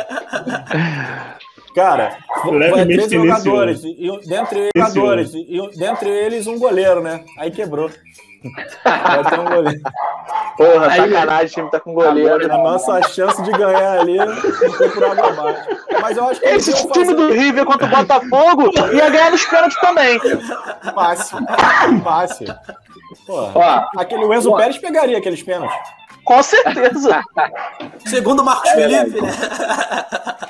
Cara, 1.75 2.17
foi 2.41 2.85
três 2.85 3.11
jogadores, 3.11 3.83
e, 3.83 4.09
dentre, 4.27 4.59
eles, 4.59 4.71
jogadores 4.75 5.33
e, 5.33 5.59
dentre 5.77 6.09
eles 6.09 6.47
um 6.47 6.57
goleiro, 6.57 7.01
né? 7.01 7.23
Aí 7.37 7.51
quebrou. 7.51 7.89
Vai 8.83 9.23
ter 9.23 9.39
um 9.39 9.45
goleiro. 9.45 9.79
Porra, 10.57 10.87
Aí, 10.87 10.97
sacanagem, 10.97 11.45
o 11.45 11.49
time 11.49 11.71
tá 11.71 11.79
com 11.79 11.93
goleiro. 11.93 12.51
a 12.51 12.57
nossa 12.57 13.01
chance 13.03 13.41
de 13.43 13.51
ganhar 13.51 13.99
ali 13.99 14.17
foi 14.77 14.89
por 14.89 15.03
água 15.03 15.27
abaixo. 15.27 15.69
Mas 16.01 16.17
eu 16.17 16.27
acho 16.27 16.41
que 16.41 16.47
Esse 16.47 16.73
time 16.73 17.05
fazer... 17.05 17.13
do 17.13 17.31
River 17.31 17.65
contra 17.65 17.85
o 17.85 17.89
Botafogo 17.89 18.71
ia 18.93 19.09
ganhar 19.09 19.31
nos 19.31 19.45
pênaltis 19.45 19.79
também. 19.79 20.19
Fácil. 20.93 21.37
Fácil. 22.03 22.47
Pô, 23.25 23.49
aquele 23.97 24.25
o 24.25 24.33
Enzo 24.33 24.55
Pérez 24.55 24.77
pegaria 24.77 25.17
aqueles 25.17 25.43
pênaltis. 25.43 25.77
Com 26.23 26.43
certeza. 26.43 27.21
Segundo 28.05 28.43
Marcos 28.43 28.69
é, 28.71 28.75
Felipe, 28.75 29.21
né? 29.21 29.31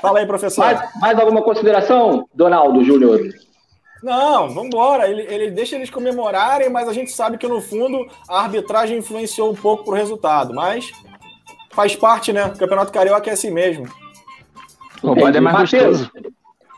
Fala 0.00 0.18
aí, 0.18 0.26
professor. 0.26 0.64
Mais, 0.64 1.00
mais 1.00 1.18
alguma 1.18 1.42
consideração, 1.42 2.28
Donaldo 2.34 2.84
Júnior? 2.84 3.20
Não, 4.02 4.48
vamos 4.48 4.66
embora. 4.66 5.08
Ele, 5.08 5.22
ele 5.22 5.50
deixa 5.50 5.76
eles 5.76 5.88
comemorarem, 5.88 6.68
mas 6.68 6.88
a 6.88 6.92
gente 6.92 7.12
sabe 7.12 7.38
que 7.38 7.46
no 7.46 7.60
fundo 7.60 8.06
a 8.28 8.40
arbitragem 8.40 8.98
influenciou 8.98 9.50
um 9.50 9.54
pouco 9.54 9.84
pro 9.84 9.94
resultado. 9.94 10.52
Mas 10.52 10.90
faz 11.70 11.94
parte, 11.94 12.32
né? 12.32 12.46
O 12.46 12.58
Campeonato 12.58 12.92
Carioca 12.92 13.30
é 13.30 13.32
assim 13.32 13.50
mesmo. 13.50 13.86
O 15.02 15.12
é 15.12 15.40
mais 15.40 15.54
Mateus, 15.54 16.10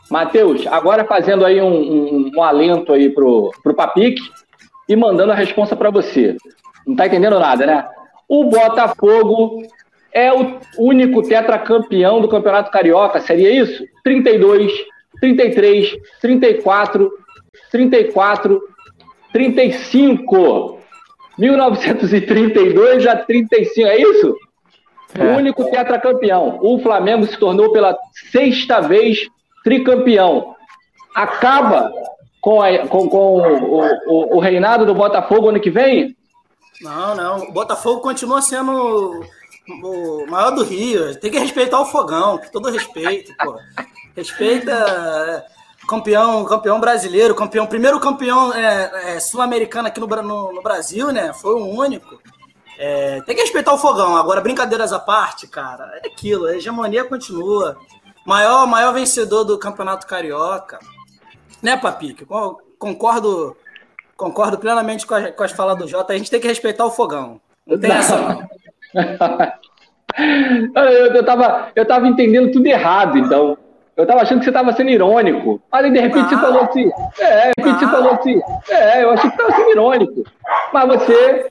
Matheus, 0.09 0.67
agora 0.67 1.05
fazendo 1.05 1.45
aí 1.45 1.61
um, 1.61 1.67
um, 1.67 2.31
um, 2.35 2.43
alento 2.43 2.91
aí 2.91 3.09
pro, 3.09 3.51
pro 3.61 3.73
Papique 3.73 4.21
e 4.87 4.95
mandando 4.95 5.31
a 5.31 5.35
resposta 5.35 5.75
para 5.75 5.89
você. 5.89 6.35
Não 6.85 6.95
tá 6.95 7.07
entendendo 7.07 7.39
nada, 7.39 7.65
né? 7.65 7.85
O 8.27 8.45
Botafogo 8.45 9.63
é 10.11 10.31
o 10.31 10.59
único 10.77 11.21
tetracampeão 11.21 12.21
do 12.21 12.29
Campeonato 12.29 12.71
Carioca, 12.71 13.19
seria 13.19 13.51
isso? 13.51 13.83
32, 14.03 14.71
33, 15.19 15.95
34, 16.21 17.11
34, 17.71 18.61
35. 19.33 20.79
1932 21.37 23.07
a 23.07 23.17
35, 23.17 23.87
é 23.87 24.01
isso? 24.01 24.35
É. 25.17 25.23
O 25.23 25.37
único 25.37 25.65
tetracampeão. 25.65 26.59
O 26.61 26.79
Flamengo 26.79 27.25
se 27.25 27.37
tornou 27.37 27.71
pela 27.71 27.97
sexta 28.31 28.79
vez 28.81 29.27
tricampeão. 29.63 30.55
Acaba 31.13 31.91
com, 32.45 32.61
a, 32.61 32.87
com, 32.87 33.09
com 33.09 33.37
o, 33.37 33.81
o, 34.05 34.37
o, 34.37 34.39
reinado 34.39 34.85
do 34.85 34.93
Botafogo 34.93 35.49
ano 35.49 35.59
que 35.59 35.71
vem? 35.71 36.15
Não, 36.79 37.15
não. 37.15 37.37
O 37.45 37.51
Botafogo 37.51 38.01
continua 38.01 38.39
sendo 38.39 39.25
o 39.67 40.27
maior 40.27 40.51
do 40.51 40.63
Rio. 40.63 41.19
Tem 41.19 41.31
que 41.31 41.39
respeitar 41.39 41.81
o 41.81 41.87
fogão, 41.87 42.37
com 42.37 42.47
todo 42.51 42.69
respeito, 42.69 43.33
pô. 43.35 43.57
Respeita 44.15 44.71
é, 44.71 45.43
campeão, 45.87 46.45
campeão 46.45 46.79
brasileiro, 46.79 47.33
campeão, 47.33 47.65
primeiro 47.65 47.99
campeão 47.99 48.53
é, 48.53 49.15
é, 49.15 49.19
sul-americano 49.19 49.87
aqui 49.87 49.99
no, 49.99 50.05
no, 50.05 50.53
no, 50.53 50.61
Brasil, 50.61 51.11
né? 51.11 51.33
Foi 51.33 51.55
o 51.55 51.65
único. 51.65 52.21
É, 52.77 53.21
tem 53.21 53.35
que 53.35 53.41
respeitar 53.41 53.73
o 53.73 53.79
fogão. 53.79 54.15
Agora, 54.15 54.39
brincadeiras 54.39 54.93
à 54.93 54.99
parte, 54.99 55.47
cara, 55.47 55.99
é 56.03 56.09
aquilo. 56.09 56.45
A 56.45 56.55
hegemonia 56.55 57.05
continua. 57.05 57.75
Maior, 58.23 58.67
maior 58.67 58.93
vencedor 58.93 59.43
do 59.43 59.57
Campeonato 59.57 60.05
Carioca. 60.05 60.77
Né, 61.61 61.77
Papique? 61.77 62.25
Concordo, 62.77 63.55
concordo 64.15 64.57
plenamente 64.57 65.05
com, 65.05 65.15
a, 65.15 65.31
com 65.31 65.43
as 65.43 65.51
falas 65.51 65.77
do 65.77 65.87
Jota. 65.87 66.13
A 66.13 66.17
gente 66.17 66.29
tem 66.29 66.39
que 66.39 66.47
respeitar 66.47 66.85
o 66.85 66.91
fogão. 66.91 67.39
Não 67.65 67.79
tem 67.79 67.91
essa, 67.91 68.17
não. 68.17 68.47
eu, 70.75 71.15
eu, 71.15 71.25
tava, 71.25 71.69
eu 71.75 71.85
tava 71.85 72.07
entendendo 72.07 72.51
tudo 72.51 72.67
errado, 72.67 73.17
então. 73.17 73.57
Eu 73.97 74.05
tava 74.05 74.21
achando 74.21 74.39
que 74.39 74.45
você 74.45 74.51
tava 74.51 74.73
sendo 74.73 74.89
irônico. 74.89 75.61
Mas 75.71 75.91
de 75.91 75.99
repente, 75.99 76.25
ah. 76.25 76.29
você 76.29 76.37
falou 76.37 76.61
assim. 76.61 76.91
É, 77.19 77.51
de 77.57 77.63
repente, 77.63 77.75
ah. 77.75 77.79
você 77.79 77.87
falou 77.87 78.11
assim. 78.11 78.41
É, 78.69 79.03
eu 79.03 79.09
achei 79.11 79.29
que 79.29 79.37
tava 79.37 79.51
sendo 79.53 79.71
irônico. 79.71 80.23
Mas 80.73 80.87
você 80.87 81.49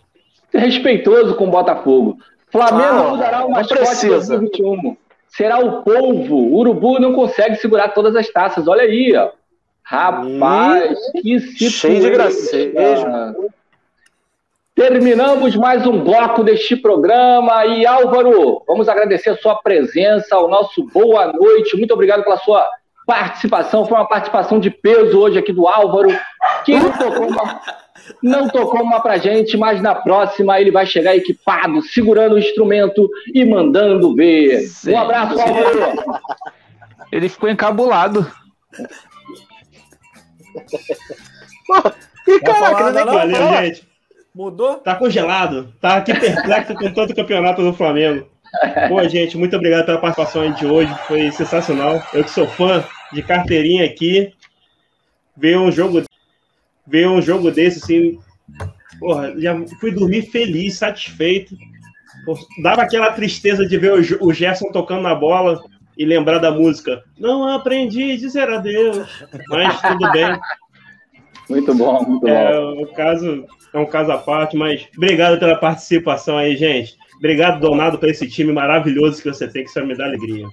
é 0.53 0.59
respeitoso 0.59 1.37
com 1.37 1.49
o 1.49 1.51
Botafogo. 1.51 2.19
Flamengo 2.51 3.01
ah, 3.01 3.09
mudará 3.11 3.45
o 3.47 3.51
mascote 3.51 4.07
em 4.07 4.11
2021. 4.11 4.97
Será 5.29 5.59
o 5.59 5.83
polvo. 5.83 6.37
O 6.37 6.59
urubu 6.59 7.01
não 7.01 7.15
consegue 7.15 7.57
segurar 7.57 7.89
todas 7.89 8.15
as 8.15 8.29
taças. 8.29 8.69
Olha 8.69 8.83
aí, 8.83 9.17
ó. 9.17 9.31
Rapaz, 9.85 10.99
e... 11.15 11.21
que 11.21 11.41
situação. 11.41 11.71
Cheio 11.71 12.01
de 12.01 12.11
gracejo. 12.11 13.07
Terminamos 14.75 15.55
mais 15.55 15.87
um 15.87 16.03
bloco 16.03 16.43
deste 16.43 16.75
programa. 16.75 17.65
E 17.67 17.87
Álvaro, 17.87 18.63
vamos 18.67 18.89
agradecer 18.89 19.31
a 19.31 19.37
sua 19.37 19.55
presença, 19.57 20.37
o 20.39 20.49
nosso 20.49 20.85
boa 20.93 21.33
noite. 21.33 21.77
Muito 21.77 21.95
obrigado 21.95 22.25
pela 22.25 22.39
sua 22.39 22.69
participação. 23.07 23.87
Foi 23.87 23.97
uma 23.97 24.09
participação 24.09 24.59
de 24.59 24.71
peso 24.71 25.21
hoje 25.21 25.39
aqui 25.39 25.53
do 25.53 25.69
Álvaro, 25.69 26.09
que 26.65 26.75
não 26.75 26.91
tocou 26.91 27.29
uma, 27.29 27.61
não 28.23 28.49
tocou 28.49 28.83
uma 28.83 29.01
pra 29.01 29.19
gente, 29.19 29.57
mas 29.57 29.81
na 29.81 29.95
próxima 29.95 30.61
ele 30.61 30.71
vai 30.71 30.87
chegar 30.87 31.15
equipado, 31.15 31.81
segurando 31.83 32.35
o 32.35 32.39
instrumento 32.39 33.09
e 33.33 33.45
mandando 33.45 34.15
ver. 34.15 34.63
Sim. 34.63 34.93
Um 34.93 34.99
abraço, 34.99 35.39
Álvaro. 35.41 36.23
Ele 37.13 37.29
ficou 37.29 37.49
encabulado. 37.49 38.27
E 42.27 42.41
caraca, 42.41 42.93
né? 42.93 43.05
Valeu, 43.05 43.49
gente. 43.63 43.89
Mudou? 44.35 44.77
Tá 44.77 44.97
congelado. 44.97 45.73
Tá 45.81 45.97
aqui 45.97 46.13
perplexo 46.13 46.75
com 46.75 46.93
todo 46.93 47.11
o 47.11 47.15
campeonato 47.15 47.63
do 47.63 47.73
Flamengo. 47.73 48.27
Pô, 48.89 49.07
gente, 49.09 49.37
muito 49.37 49.57
obrigado 49.57 49.87
pela 49.87 50.01
participação 50.01 50.51
de 50.53 50.67
hoje. 50.67 50.93
Foi 51.07 51.31
sensacional. 51.31 52.03
Eu 52.13 52.25
que 52.25 52.31
sou 52.31 52.47
fã 52.47 52.85
de 53.13 53.23
carteirinha 53.23 53.85
aqui. 53.85 54.33
Ver 55.37 55.59
um 55.59 55.71
jogo, 55.71 56.03
ver 56.87 57.09
um 57.09 57.23
jogo 57.23 57.51
desse, 57.51 57.79
assim. 57.79 58.19
Porra, 58.99 59.35
já 59.41 59.57
fui 59.81 59.93
dormir 59.93 60.23
feliz, 60.31 60.79
satisfeito. 60.79 61.57
Dava 62.63 62.83
aquela 62.83 63.13
tristeza 63.13 63.67
de 63.67 63.77
ver 63.77 63.93
o 64.21 64.33
Gerson 64.33 64.71
tocando 64.73 65.03
na 65.03 65.15
bola 65.15 65.61
e 65.97 66.05
lembrar 66.05 66.39
da 66.39 66.51
música. 66.51 67.03
Não 67.19 67.47
aprendi 67.49 68.13
a 68.13 68.17
dizer 68.17 68.49
adeus. 68.49 69.07
Mas 69.49 69.81
tudo 69.81 70.11
bem. 70.13 70.39
Muito 71.49 71.75
bom, 71.75 72.03
muito 72.03 72.27
é, 72.27 72.59
bom. 72.59 72.83
O 72.83 72.87
caso 72.95 73.45
é 73.73 73.79
um 73.79 73.87
caso 73.87 74.13
à 74.13 74.19
parte, 74.19 74.57
mas 74.57 74.87
obrigado 74.97 75.39
pela 75.39 75.57
participação 75.57 76.39
aí, 76.39 76.57
gente. 76.57 76.97
Obrigado, 77.19 77.61
Donado, 77.61 77.99
por 77.99 78.09
esse 78.09 78.29
time 78.29 78.53
maravilhoso 78.53 79.23
que 79.23 79.29
você 79.29 79.49
tem, 79.49 79.65
que 79.65 79.71
só 79.71 79.85
me 79.85 79.97
dá 79.97 80.05
alegria. 80.05 80.47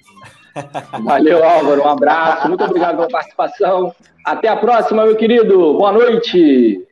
Valeu, 1.04 1.44
Álvaro. 1.44 1.82
Um 1.82 1.88
abraço. 1.88 2.48
Muito 2.48 2.64
obrigado 2.64 2.98
pela 2.98 3.08
participação. 3.08 3.96
Até 4.26 4.48
a 4.50 4.58
próxima, 4.58 5.06
meu 5.06 5.16
querido. 5.16 5.74
Boa 5.74 5.92
noite. 5.92 6.86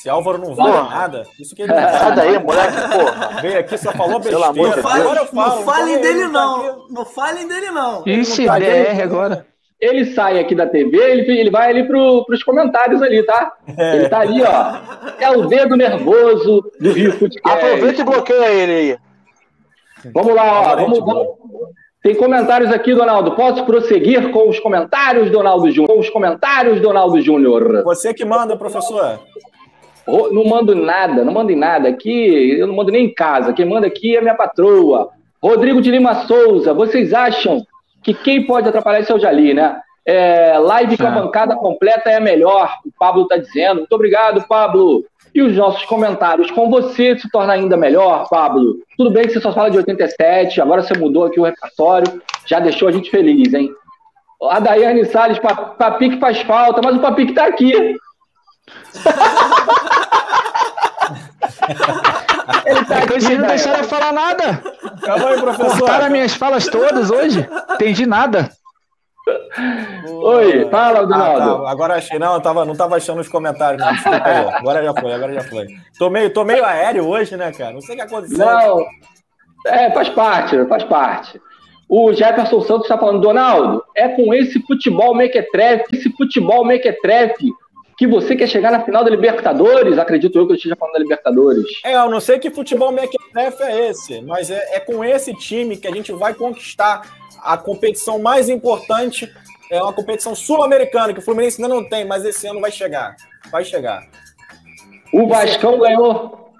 Esse 0.00 0.08
Álvaro 0.08 0.38
não 0.38 0.54
vale 0.54 0.72
porra. 0.72 0.98
nada. 0.98 1.26
Isso 1.38 1.54
que 1.54 1.60
ele 1.60 1.74
não 1.74 1.82
Sai 1.82 2.14
daí, 2.14 2.38
moleque, 2.42 2.76
porra. 2.88 3.42
Veio 3.42 3.58
aqui, 3.58 3.76
só 3.76 3.92
falou 3.92 4.18
besteira. 4.18 4.38
Pelo 4.38 4.44
amor 4.44 4.68
de 4.70 4.82
Deus. 4.82 4.94
Agora 4.94 5.20
eu 5.20 5.26
falo. 5.26 5.56
Não 5.56 5.62
falem 5.62 6.00
dele, 6.00 6.26
não. 6.28 6.88
Não 6.88 7.04
falem 7.04 7.46
dele, 7.46 7.70
não. 7.70 8.02
Ixi, 8.06 8.46
tá 8.46 8.58
DR 8.58 9.02
agora. 9.02 9.46
Ele 9.78 10.06
sai 10.14 10.38
aqui 10.38 10.54
da 10.54 10.66
TV, 10.66 10.96
ele, 10.96 11.38
ele 11.38 11.50
vai 11.50 11.68
ali 11.68 11.86
para 11.86 11.98
os 11.98 12.42
comentários 12.42 13.02
ali, 13.02 13.22
tá? 13.22 13.52
É. 13.76 13.96
Ele 13.96 14.08
tá 14.08 14.20
ali, 14.20 14.42
ó. 14.42 14.76
É 15.18 15.30
o 15.36 15.46
dedo 15.46 15.76
nervoso 15.76 16.62
do 16.80 16.92
Rio 16.92 17.12
Futebol. 17.12 17.52
Aproveita 17.52 18.00
e 18.00 18.04
bloqueia 18.04 18.52
ele 18.52 18.72
aí. 18.72 18.98
Vamos 20.14 20.34
lá, 20.34 20.72
ó. 20.72 20.76
Vamos, 20.76 20.98
vamos. 20.98 21.26
Tem 22.02 22.14
comentários 22.14 22.72
aqui, 22.72 22.94
Donaldo. 22.94 23.32
Posso 23.32 23.66
prosseguir 23.66 24.30
com 24.30 24.48
os 24.48 24.58
comentários, 24.58 25.30
Donaldo 25.30 25.70
Júnior? 25.70 25.88
Com 25.94 26.00
os 26.00 26.08
comentários, 26.08 26.80
Donaldo 26.80 27.20
Júnior. 27.20 27.82
Você 27.84 28.14
que 28.14 28.24
manda, 28.24 28.56
professor. 28.56 29.20
Não 30.06 30.44
mando 30.44 30.74
nada, 30.74 31.24
não 31.24 31.32
mando 31.32 31.52
em 31.52 31.56
nada. 31.56 31.88
Aqui, 31.88 32.58
eu 32.58 32.66
não 32.66 32.74
mando 32.74 32.90
nem 32.90 33.06
em 33.06 33.14
casa. 33.14 33.52
Quem 33.52 33.66
manda 33.66 33.86
aqui 33.86 34.16
é 34.16 34.20
minha 34.20 34.34
patroa. 34.34 35.10
Rodrigo 35.42 35.80
de 35.80 35.90
Lima 35.90 36.26
Souza, 36.26 36.74
vocês 36.74 37.14
acham 37.14 37.64
que 38.02 38.12
quem 38.12 38.46
pode 38.46 38.68
atrapalhar 38.68 39.00
isso 39.00 39.12
é 39.12 39.14
o 39.14 39.18
Jali, 39.18 39.54
né? 39.54 39.80
É, 40.04 40.58
live 40.58 40.96
com 40.96 41.06
a 41.06 41.10
bancada 41.10 41.54
completa 41.56 42.10
é 42.10 42.18
melhor, 42.18 42.70
o 42.84 42.90
Pablo 42.98 43.22
está 43.22 43.36
dizendo. 43.36 43.78
Muito 43.78 43.92
obrigado, 43.92 44.46
Pablo. 44.48 45.04
E 45.34 45.40
os 45.42 45.54
nossos 45.56 45.84
comentários 45.84 46.50
com 46.50 46.68
você 46.68 47.16
se 47.18 47.30
torna 47.30 47.52
ainda 47.52 47.76
melhor, 47.76 48.28
Pablo. 48.28 48.76
Tudo 48.96 49.10
bem 49.10 49.24
que 49.24 49.32
você 49.32 49.40
só 49.40 49.52
fala 49.52 49.70
de 49.70 49.76
87, 49.76 50.60
agora 50.60 50.82
você 50.82 50.98
mudou 50.98 51.24
aqui 51.24 51.38
o 51.38 51.44
repertório, 51.44 52.20
já 52.46 52.58
deixou 52.58 52.88
a 52.88 52.92
gente 52.92 53.10
feliz, 53.10 53.54
hein? 53.54 53.70
A 54.50 54.58
Daiane 54.58 55.04
Salles, 55.04 55.38
Papique 55.78 56.18
faz 56.18 56.40
falta, 56.40 56.80
mas 56.82 56.96
o 56.96 57.00
Papique 57.00 57.30
está 57.30 57.46
aqui. 57.46 57.96
Ele 62.66 62.84
tá 62.84 62.98
aqui, 62.98 63.20
vocês 63.20 63.38
não 63.38 63.46
deixaram 63.46 63.78
eu 63.78 63.84
falar 63.84 64.12
nada. 64.12 64.62
Calma 65.02 65.28
aí, 65.30 65.40
professor. 65.40 65.78
Cortaram 65.78 66.10
minhas 66.10 66.34
falas 66.34 66.66
todas 66.66 67.10
hoje. 67.10 67.48
Entendi 67.74 68.06
nada. 68.06 68.50
Oi, 70.06 70.68
fala, 70.70 71.06
Donaldo. 71.06 71.62
Ah, 71.62 71.64
tá. 71.64 71.70
Agora 71.70 71.94
achei, 71.94 72.18
não, 72.18 72.34
eu 72.34 72.40
tava, 72.40 72.64
não 72.64 72.74
tava 72.74 72.96
achando 72.96 73.20
os 73.20 73.28
comentários, 73.28 73.82
não. 73.82 73.92
Desculpa 73.92 74.22
aí. 74.24 74.46
Agora 74.56 74.82
já 74.82 74.94
foi, 74.94 75.12
agora 75.12 75.32
já 75.32 75.42
foi. 75.42 75.66
Tô 75.98 76.10
meio, 76.10 76.32
tô 76.32 76.44
meio 76.44 76.64
aéreo 76.64 77.06
hoje, 77.06 77.36
né, 77.36 77.52
cara? 77.52 77.72
Não 77.72 77.80
sei 77.80 77.94
o 77.94 77.98
que 77.98 78.04
aconteceu. 78.04 78.38
Não, 78.38 78.84
é, 79.66 79.90
faz 79.92 80.08
parte, 80.10 80.64
faz 80.66 80.84
parte. 80.84 81.40
O 81.88 82.12
Jefferson 82.12 82.60
Santos 82.62 82.82
está 82.84 82.96
falando, 82.96 83.20
Donaldo, 83.20 83.82
é 83.96 84.08
com 84.08 84.32
esse 84.32 84.60
futebol 84.62 85.14
mequetrefe, 85.14 85.96
esse 85.96 86.10
futebol 86.16 86.64
mequetrefe 86.64 87.50
que 88.00 88.06
você 88.06 88.34
quer 88.34 88.46
chegar 88.46 88.72
na 88.72 88.82
final 88.82 89.04
da 89.04 89.10
Libertadores, 89.10 89.98
acredito 89.98 90.38
eu 90.38 90.46
que 90.46 90.52
eu 90.52 90.56
esteja 90.56 90.74
falando 90.74 90.94
da 90.94 91.00
Libertadores. 91.00 91.66
É, 91.84 91.96
eu 91.96 92.08
não 92.08 92.18
sei 92.18 92.38
que 92.38 92.50
futebol 92.50 92.90
mequetrefe 92.90 93.62
é 93.62 93.90
esse, 93.90 94.22
mas 94.22 94.50
é, 94.50 94.76
é 94.76 94.80
com 94.80 95.04
esse 95.04 95.34
time 95.34 95.76
que 95.76 95.86
a 95.86 95.90
gente 95.90 96.10
vai 96.10 96.32
conquistar 96.32 97.02
a 97.42 97.58
competição 97.58 98.18
mais 98.18 98.48
importante, 98.48 99.30
é 99.70 99.82
uma 99.82 99.92
competição 99.92 100.34
sul-americana, 100.34 101.12
que 101.12 101.18
o 101.18 101.22
Fluminense 101.22 101.62
ainda 101.62 101.74
não 101.74 101.86
tem, 101.86 102.06
mas 102.06 102.24
esse 102.24 102.46
ano 102.46 102.58
vai 102.58 102.72
chegar. 102.72 103.16
Vai 103.52 103.66
chegar. 103.66 104.02
O 105.12 105.26
Vascão 105.26 105.78
ganhou. 105.78 106.54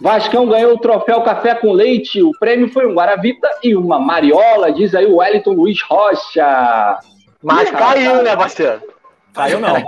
Vascão 0.00 0.46
ganhou 0.46 0.74
o 0.74 0.78
troféu 0.78 1.22
Café 1.22 1.56
com 1.56 1.72
Leite. 1.72 2.22
O 2.22 2.30
prêmio 2.38 2.72
foi 2.72 2.86
um 2.86 2.94
Guaravita 2.94 3.50
e 3.64 3.74
uma 3.74 3.98
Mariola, 3.98 4.70
diz 4.70 4.94
aí 4.94 5.06
o 5.06 5.16
Wellington 5.16 5.54
Luiz 5.54 5.82
Rocha. 5.82 7.00
Mas 7.42 7.68
caiu, 7.72 8.22
né, 8.22 8.36
parceiro? 8.36 8.99
Caiu 9.34 9.60
não. 9.60 9.82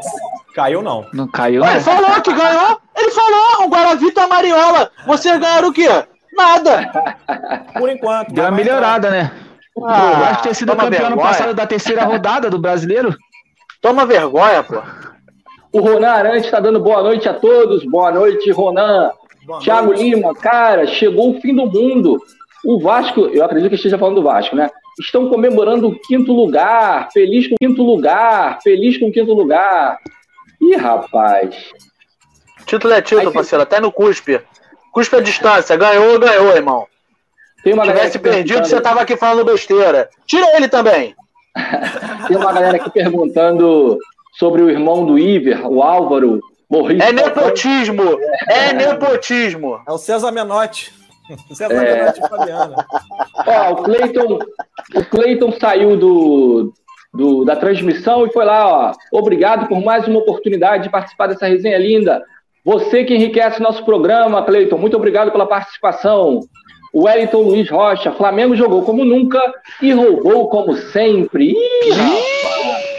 Caiu 0.55 0.83
não. 0.83 1.07
Não 1.13 1.29
caiu. 1.29 1.65
Ele 1.65 1.81
falou 1.81 2.21
que 2.21 2.33
ganhou. 2.33 2.81
Ele 2.97 3.11
falou, 3.11 3.67
o 3.67 3.69
Guaravita 3.69 4.27
Mariola. 4.27 4.91
Você 5.07 5.39
ganhou 5.39 5.71
o 5.71 5.73
quê? 5.73 5.89
Nada. 6.35 6.91
Por 7.79 7.89
enquanto. 7.89 8.33
Deu 8.33 8.45
uma 8.45 8.51
melhorada, 8.51 9.11
né? 9.11 9.33
Ah, 9.85 10.31
acho 10.31 10.43
que 10.43 10.49
ter 10.49 10.55
sido 10.55 10.77
campeão 10.77 11.07
ano 11.07 11.17
passado 11.17 11.55
da 11.55 11.67
terceira 11.67 12.05
rodada 12.05 12.51
do 12.51 12.59
brasileiro. 12.59 13.17
Toma 13.81 14.05
vergonha, 14.05 14.63
pô. 14.63 14.81
O 15.73 15.81
Ronan 15.81 16.11
Arantes 16.11 16.45
está 16.45 16.61
dando 16.61 16.79
boa 16.79 17.03
noite 17.03 17.29
a 17.29 17.35
todos. 17.35 17.85
Boa 17.87 18.13
noite, 18.13 18.51
Ronan. 18.51 19.11
Boa 19.47 19.59
Thiago 19.61 19.89
noite. 19.89 20.03
Lima, 20.03 20.35
cara, 20.35 20.87
chegou 20.87 21.31
o 21.31 21.41
fim 21.41 21.55
do 21.55 21.67
mundo. 21.67 22.19
O 22.65 22.79
Vasco, 22.79 23.23
eu 23.23 23.45
acredito 23.45 23.71
que 23.71 23.77
esteja 23.77 23.99
falando 23.99 24.17
do 24.17 24.23
Vasco, 24.23 24.55
né? 24.55 24.71
Estão 25.01 25.29
comemorando 25.29 25.89
o 25.89 25.99
quinto 25.99 26.33
lugar, 26.33 27.09
feliz 27.13 27.49
com 27.49 27.55
o 27.55 27.59
quinto 27.59 27.83
lugar, 27.83 28.61
feliz 28.63 28.99
com 28.99 29.09
o 29.09 29.13
quinto 29.13 29.33
lugar. 29.33 29.99
Ih, 30.61 30.77
rapaz. 30.77 31.55
Título 32.67 32.95
é 32.95 33.03
título, 33.03 33.29
Aí, 33.29 33.35
parceiro, 33.35 33.63
até 33.63 33.81
no 33.81 33.91
cuspe. 33.91 34.41
Cuspe 34.93 35.17
a 35.17 35.21
distância, 35.21 35.77
ganhou, 35.77 36.19
ganhou, 36.19 36.55
irmão. 36.55 36.87
Tem 37.65 37.73
uma 37.73 37.85
Se 37.85 37.93
tivesse 37.93 38.19
perdido, 38.19 38.67
você 38.67 38.81
tava 38.81 39.01
aqui 39.01 39.17
falando 39.17 39.45
besteira. 39.45 40.09
Tira 40.27 40.57
ele 40.57 40.69
também. 40.69 41.15
Tem 42.29 42.37
uma 42.37 42.53
galera 42.53 42.77
aqui 42.77 42.91
perguntando 42.91 43.99
sobre 44.39 44.63
o 44.63 44.71
irmão 44.71 45.05
do 45.05 45.19
Iver, 45.19 45.67
o 45.67 45.83
Álvaro 45.83 46.41
Morris. 46.69 47.01
É 47.01 47.13
nepotismo! 47.13 48.19
É 48.49 48.73
nepotismo! 48.73 49.81
É 49.87 49.93
o 49.93 49.99
César 49.99 50.33
Menotti. 50.33 50.93
É... 51.71 52.13
E 52.19 52.29
Fabiana. 52.29 52.77
Ó, 53.47 53.73
o 53.73 53.77
Cleiton, 53.83 54.39
o 54.95 55.05
Cleiton 55.05 55.53
saiu 55.53 55.97
do, 55.97 56.73
do, 57.13 57.45
da 57.45 57.57
transmissão 57.57 58.27
e 58.27 58.33
foi 58.33 58.45
lá, 58.45 58.69
ó. 58.69 59.19
Obrigado 59.19 59.69
por 59.69 59.83
mais 59.83 60.07
uma 60.07 60.21
oportunidade 60.21 60.85
de 60.85 60.91
participar 60.91 61.29
dessa 61.29 61.47
resenha 61.47 61.79
linda. 61.79 62.23
Você 62.65 63.05
que 63.05 63.15
enriquece 63.15 63.61
nosso 63.61 63.85
programa, 63.85 64.45
Cleiton, 64.45 64.79
muito 64.79 64.97
obrigado 64.97 65.33
pela 65.33 65.47
participação. 65.47 66.41
O 66.93 67.05
Wellington 67.05 67.43
Luiz 67.43 67.71
Rocha, 67.71 68.13
Flamengo 68.13 68.55
jogou 68.55 68.83
como 68.83 69.05
nunca 69.05 69.41
e 69.81 69.93
roubou 69.93 70.49
como 70.49 70.77
sempre. 70.77 71.53
Ih, 71.53 71.91
rapaz! 71.91 72.92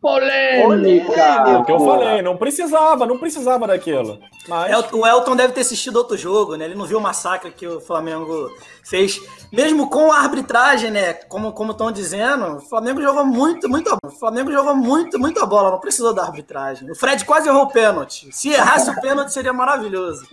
Polêmica! 0.00 1.20
É 1.20 1.58
o 1.58 1.64
que 1.64 1.72
eu 1.72 1.80
falei, 1.80 2.22
não 2.22 2.36
precisava, 2.36 3.04
não 3.04 3.18
precisava 3.18 3.66
daquilo. 3.66 4.18
Mas... 4.48 4.72
É, 4.72 4.96
o 4.96 5.06
Elton 5.06 5.36
deve 5.36 5.52
ter 5.52 5.60
assistido 5.60 5.96
outro 5.96 6.16
jogo, 6.16 6.56
né? 6.56 6.64
Ele 6.64 6.74
não 6.74 6.86
viu 6.86 6.98
o 6.98 7.02
massacre 7.02 7.50
que 7.50 7.66
o 7.66 7.80
Flamengo 7.80 8.50
fez. 8.82 9.20
Mesmo 9.52 9.90
com 9.90 10.10
a 10.10 10.20
arbitragem, 10.20 10.90
né? 10.90 11.12
Como 11.12 11.54
estão 11.70 11.92
dizendo, 11.92 12.56
o 12.56 12.60
Flamengo 12.60 13.02
jogou 13.02 13.26
muito, 13.26 13.68
muito. 13.68 13.94
O 14.02 14.10
Flamengo 14.10 14.50
jogou 14.50 14.74
muito, 14.74 15.18
muita 15.18 15.44
bola, 15.44 15.70
não 15.70 15.78
precisou 15.78 16.14
da 16.14 16.22
arbitragem. 16.22 16.90
O 16.90 16.94
Fred 16.94 17.22
quase 17.26 17.48
errou 17.48 17.64
o 17.64 17.70
pênalti. 17.70 18.28
Se 18.32 18.50
errasse 18.50 18.90
o 18.90 19.00
pênalti, 19.02 19.32
seria 19.32 19.52
maravilhoso. 19.52 20.26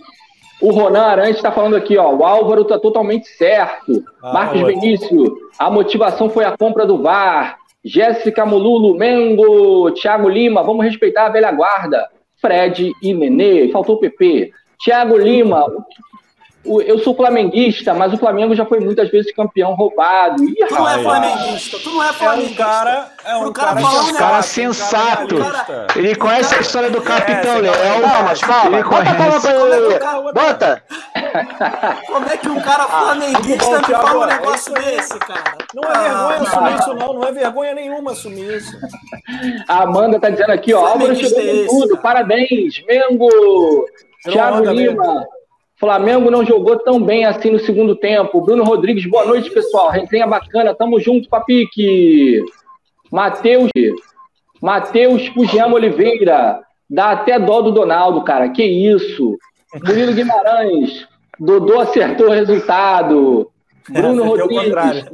O 0.62 0.72
Ronan 0.72 1.02
Arantes 1.02 1.36
está 1.36 1.52
falando 1.52 1.76
aqui, 1.76 1.98
ó. 1.98 2.10
O 2.10 2.24
Álvaro 2.24 2.62
está 2.62 2.78
totalmente 2.78 3.28
certo. 3.36 4.02
Ah, 4.22 4.32
Marcos 4.32 4.62
Benício, 4.62 5.36
a 5.58 5.70
motivação 5.70 6.30
foi 6.30 6.44
a 6.44 6.56
compra 6.56 6.86
do 6.86 7.02
VAR. 7.02 7.58
Jéssica 7.84 8.44
Mululu, 8.44 8.96
Mengo, 8.96 9.90
Thiago 9.92 10.28
Lima, 10.28 10.62
vamos 10.62 10.84
respeitar 10.84 11.26
a 11.26 11.30
velha 11.30 11.52
guarda. 11.52 12.08
Fred 12.40 12.92
e 13.02 13.14
Nenê, 13.14 13.68
faltou 13.70 13.96
o 13.96 13.98
PP. 13.98 14.52
Thiago 14.82 15.16
Lima, 15.16 15.66
eu 16.64 16.98
sou 16.98 17.14
flamenguista, 17.14 17.94
mas 17.94 18.12
o 18.12 18.18
Flamengo 18.18 18.54
já 18.54 18.66
foi 18.66 18.80
muitas 18.80 19.08
vezes 19.10 19.32
campeão 19.32 19.74
roubado. 19.74 20.42
Ih, 20.44 20.54
tu 20.68 20.74
não 20.74 20.88
é 20.88 20.98
flamenguista, 21.02 21.78
tu 21.78 21.90
não 21.90 22.02
é 22.02 22.12
flamenguista. 22.12 22.62
É 22.62 22.66
um 22.66 22.66
cara, 22.66 23.12
é 23.24 23.36
um 23.36 23.52
cara, 23.52 23.80
cara, 23.80 24.02
um 24.02 24.12
cara 24.14 24.42
sensato. 24.42 25.36
ele 25.96 26.14
conhece 26.16 26.54
a 26.56 26.60
história 26.60 26.90
do 26.90 27.00
Capitão 27.00 27.56
é, 27.56 27.60
Leão. 27.60 27.74
Calma, 28.02 28.34
calma. 28.36 28.76
Ele 28.76 28.84
conhece. 28.84 29.48
Bota, 30.32 30.32
bota. 30.34 30.82
Como 32.06 32.26
é 32.26 32.36
que 32.36 32.48
um 32.48 32.60
cara 32.60 32.82
ah, 32.82 32.86
flamenguista 32.86 33.78
me 33.78 33.84
fala 33.84 34.24
um 34.24 34.26
negócio 34.26 34.76
é 34.76 34.80
desse, 34.80 35.18
cara? 35.20 35.56
Não 35.74 35.82
é 35.84 35.98
vergonha 35.98 36.12
ah, 36.12 36.42
assumir 36.42 36.78
isso, 36.78 36.94
não. 36.94 37.12
Não 37.14 37.24
é 37.24 37.32
vergonha 37.32 37.74
nenhuma 37.74 38.10
assumir 38.12 38.56
isso. 38.56 38.76
A 39.68 39.82
Amanda 39.84 40.20
tá 40.20 40.28
dizendo 40.28 40.50
aqui, 40.50 40.74
ó. 40.74 40.86
Álvaro 40.86 41.14
chegou 41.14 41.40
com 41.40 41.66
tudo. 41.66 41.98
Parabéns, 41.98 42.82
Mengo. 42.86 43.86
Thiago 44.24 44.70
Lima. 44.70 45.26
Flamengo 45.78 46.30
não 46.30 46.44
jogou 46.44 46.76
tão 46.78 47.00
bem 47.00 47.24
assim 47.24 47.50
no 47.50 47.58
segundo 47.58 47.94
tempo. 47.94 48.40
Bruno 48.40 48.64
Rodrigues, 48.64 49.08
boa 49.08 49.24
noite, 49.24 49.50
pessoal. 49.50 49.90
Resenha 49.90 50.26
bacana, 50.26 50.74
tamo 50.74 50.98
junto, 50.98 51.28
Papique. 51.28 52.42
Matheus, 53.10 53.70
Matheus 54.60 55.26
Fujiyama 55.28 55.76
Oliveira, 55.76 56.60
dá 56.90 57.12
até 57.12 57.38
dó 57.38 57.62
do 57.62 57.70
Donaldo, 57.70 58.22
cara. 58.22 58.48
Que 58.48 58.64
isso? 58.64 59.38
Murilo 59.84 60.14
Guimarães, 60.14 61.06
Dodô 61.38 61.80
acertou 61.80 62.28
o 62.28 62.32
resultado. 62.32 63.50
Bruno 63.88 64.24
Rodrigues. 64.24 65.04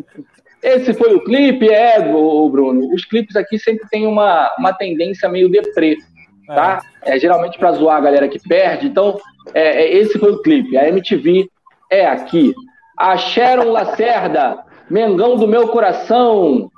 Esse 0.63 0.95
foi 0.95 1.15
o 1.15 1.23
clipe, 1.23 1.69
é, 1.69 2.01
Bruno. 2.01 2.89
Os 2.95 3.05
clipes 3.05 3.37
aqui 3.37 3.59
sempre 3.59 3.87
tem 3.91 4.07
uma, 4.07 4.51
uma 4.59 4.73
tendência 4.73 5.29
meio 5.29 5.51
deprê, 5.51 5.99
tá? 6.47 6.81
É, 7.03 7.17
é 7.17 7.19
geralmente 7.19 7.59
para 7.59 7.73
zoar 7.73 7.97
a 7.97 8.01
galera 8.01 8.29
que 8.29 8.39
perde. 8.39 8.87
Então, 8.87 9.19
é, 9.53 9.83
é, 9.83 9.95
esse 9.97 10.19
foi 10.19 10.33
o 10.33 10.43
clipe. 10.43 10.77
A 10.77 10.89
MTV 10.89 11.49
é 11.91 12.07
aqui. 12.07 12.55
A 12.99 13.17
Sharon 13.17 13.71
Lacerda, 13.71 14.59
Mengão 14.89 15.37
do 15.37 15.49
meu 15.49 15.69
coração. 15.69 16.71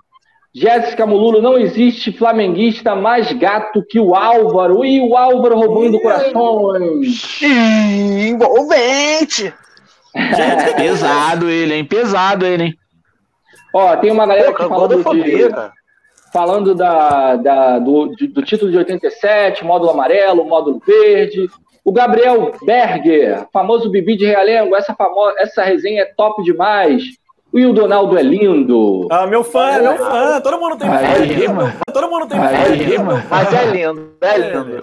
Jéssica 0.54 1.04
Mululo, 1.04 1.42
não 1.42 1.58
existe 1.58 2.10
flamenguista 2.10 2.96
mais 2.96 3.30
gato 3.32 3.84
que 3.86 4.00
o 4.00 4.14
Álvaro. 4.14 4.84
E 4.84 5.00
o 5.00 5.16
Álvaro 5.16 5.56
roubando 5.56 6.00
corações. 6.00 7.42
Envolvente! 7.42 9.52
pesado 10.76 11.50
ele, 11.50 11.74
hein? 11.74 11.84
Pesado 11.84 12.46
ele, 12.46 12.64
hein? 12.64 12.74
Ó, 13.74 13.96
tem 13.96 14.10
uma 14.10 14.26
galera 14.26 14.52
Pô, 14.52 14.56
que 14.56 14.68
falando 14.68 15.04
de, 15.04 15.48
falando 16.37 16.74
da, 16.74 17.34
da 17.37 17.78
do, 17.78 18.09
do, 18.09 18.43
título 18.43 18.70
de 18.70 18.76
87, 18.76 19.64
módulo 19.64 19.93
amarelo, 19.93 20.45
módulo 20.45 20.78
verde. 20.87 21.49
O 21.82 21.91
Gabriel 21.91 22.53
Berger, 22.62 23.47
famoso 23.51 23.89
Bibi 23.89 24.16
de 24.16 24.26
Realengo, 24.26 24.76
essa, 24.76 24.95
famosa, 24.95 25.34
essa 25.39 25.62
resenha 25.62 26.03
é 26.03 26.12
top 26.14 26.43
demais. 26.43 27.05
O 27.51 27.57
Will 27.57 27.72
Donaldo 27.72 28.18
é 28.18 28.22
lindo. 28.22 29.09
Ah, 29.11 29.26
meu 29.26 29.43
fã, 29.43 29.70
é 29.70 29.80
meu 29.80 29.97
fã. 29.97 30.41
Todo 30.43 30.61
mundo 30.61 30.76
tem 30.76 30.91
fã. 30.91 31.72
Todo 31.91 32.11
mundo 32.11 32.26
tem 32.26 32.39
fã. 32.39 33.24
Mas 33.30 33.55
é 33.55 33.64
lindo, 33.64 34.12
é 34.20 34.37
lindo. 34.37 34.82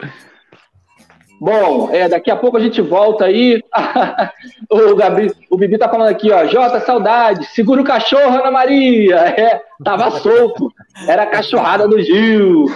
Bom, 1.43 1.89
é, 1.91 2.07
daqui 2.07 2.31
a 2.31 2.37
pouco 2.37 2.55
a 2.55 2.59
gente 2.61 2.81
volta 2.81 3.25
aí. 3.25 3.61
o, 4.71 4.95
Gabi, 4.95 5.29
o 5.49 5.57
Bibi 5.57 5.77
tá 5.77 5.89
falando 5.89 6.07
aqui, 6.07 6.31
ó. 6.31 6.45
Jota, 6.45 6.79
saudade. 6.79 7.45
Segura 7.47 7.81
o 7.81 7.83
cachorro, 7.83 8.39
Ana 8.39 8.49
Maria. 8.49 9.17
É, 9.37 9.61
tava 9.83 10.09
solto. 10.11 10.71
Era 11.05 11.23
a 11.23 11.25
cachorrada 11.25 11.85
do 11.85 12.01
Gil. 12.01 12.67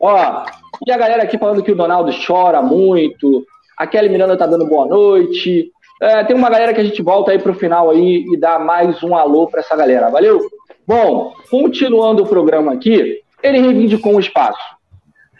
Ó, 0.00 0.46
e 0.86 0.90
a 0.90 0.96
galera 0.96 1.24
aqui 1.24 1.36
falando 1.36 1.62
que 1.62 1.70
o 1.70 1.76
Donaldo 1.76 2.10
chora 2.26 2.62
muito. 2.62 3.44
A 3.76 3.86
Kelly 3.86 4.08
Miranda 4.08 4.38
tá 4.38 4.46
dando 4.46 4.66
boa 4.66 4.86
noite. 4.86 5.70
É, 6.00 6.24
tem 6.24 6.34
uma 6.34 6.48
galera 6.48 6.72
que 6.72 6.80
a 6.80 6.84
gente 6.84 7.02
volta 7.02 7.32
aí 7.32 7.38
pro 7.38 7.52
final 7.52 7.90
aí 7.90 8.24
e 8.32 8.38
dá 8.38 8.58
mais 8.58 9.02
um 9.02 9.14
alô 9.14 9.48
para 9.48 9.60
essa 9.60 9.76
galera. 9.76 10.08
Valeu? 10.08 10.40
Bom, 10.86 11.34
continuando 11.50 12.22
o 12.22 12.26
programa 12.26 12.72
aqui, 12.72 13.20
ele 13.42 13.60
reivindicou 13.60 14.14
um 14.14 14.20
espaço. 14.20 14.77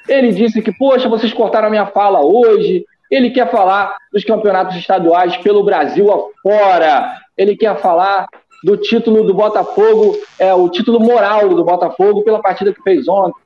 Ele 0.08 0.32
disse 0.32 0.62
que, 0.62 0.72
poxa, 0.72 1.08
vocês 1.08 1.32
cortaram 1.32 1.68
a 1.68 1.70
minha 1.70 1.86
fala 1.86 2.20
hoje. 2.20 2.84
Ele 3.10 3.30
quer 3.30 3.50
falar 3.50 3.96
dos 4.12 4.24
campeonatos 4.24 4.76
estaduais 4.76 5.36
pelo 5.38 5.64
Brasil 5.64 6.10
afora. 6.12 7.16
Ele 7.36 7.56
quer 7.56 7.78
falar 7.80 8.26
do 8.62 8.76
título 8.76 9.24
do 9.24 9.32
Botafogo, 9.34 10.16
é 10.38 10.52
o 10.52 10.68
título 10.68 10.98
moral 10.98 11.48
do 11.48 11.64
Botafogo 11.64 12.24
pela 12.24 12.40
partida 12.40 12.72
que 12.72 12.82
fez 12.82 13.06
ontem, 13.08 13.40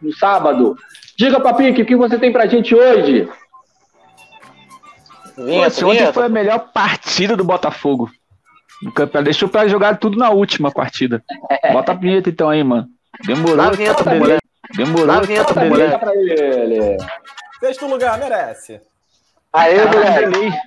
no 0.00 0.12
sábado. 0.14 0.76
Diga, 1.16 1.40
Papique, 1.40 1.82
o 1.82 1.86
que 1.86 1.96
você 1.96 2.18
tem 2.18 2.30
pra 2.30 2.46
gente 2.46 2.74
hoje? 2.74 3.28
Vinheta, 5.36 5.86
ontem 5.86 6.12
foi 6.12 6.26
a 6.26 6.28
melhor 6.28 6.70
partida 6.72 7.36
do 7.36 7.44
Botafogo. 7.44 8.10
No 8.82 8.92
campeonato. 8.92 9.24
Deixou 9.24 9.48
pra 9.48 9.66
jogar 9.66 9.98
tudo 9.98 10.18
na 10.18 10.30
última 10.30 10.70
partida. 10.70 11.22
Bota 11.72 11.92
a 11.92 11.94
vinheta 11.94 12.28
então 12.28 12.48
aí, 12.48 12.62
mano. 12.62 12.86
Demorou. 13.24 13.60
a 13.60 13.70
vinheta. 13.70 14.04
Demorou. 14.74 15.10
a 15.10 15.20
vinheta, 15.20 15.64
moleque. 15.64 15.98
Pra 15.98 16.14
ele. 16.14 16.96
Sexto 17.60 17.86
lugar, 17.86 18.18
merece. 18.18 18.80
Aê, 19.52 19.84
moleque. 19.84 20.58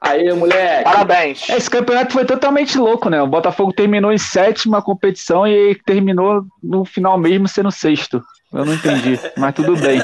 Aê, 0.00 0.32
moleque. 0.32 0.84
Parabéns. 0.84 1.48
Esse 1.48 1.68
campeonato 1.68 2.12
foi 2.12 2.24
totalmente 2.24 2.78
louco, 2.78 3.08
né? 3.08 3.20
O 3.20 3.26
Botafogo 3.26 3.72
terminou 3.72 4.12
em 4.12 4.18
sétima 4.18 4.80
competição 4.80 5.46
e 5.46 5.74
terminou 5.84 6.44
no 6.62 6.84
final 6.84 7.18
mesmo 7.18 7.48
sendo 7.48 7.70
sexto. 7.70 8.22
Eu 8.52 8.64
não 8.64 8.74
entendi, 8.74 9.18
mas 9.36 9.54
tudo 9.54 9.76
bem. 9.76 10.00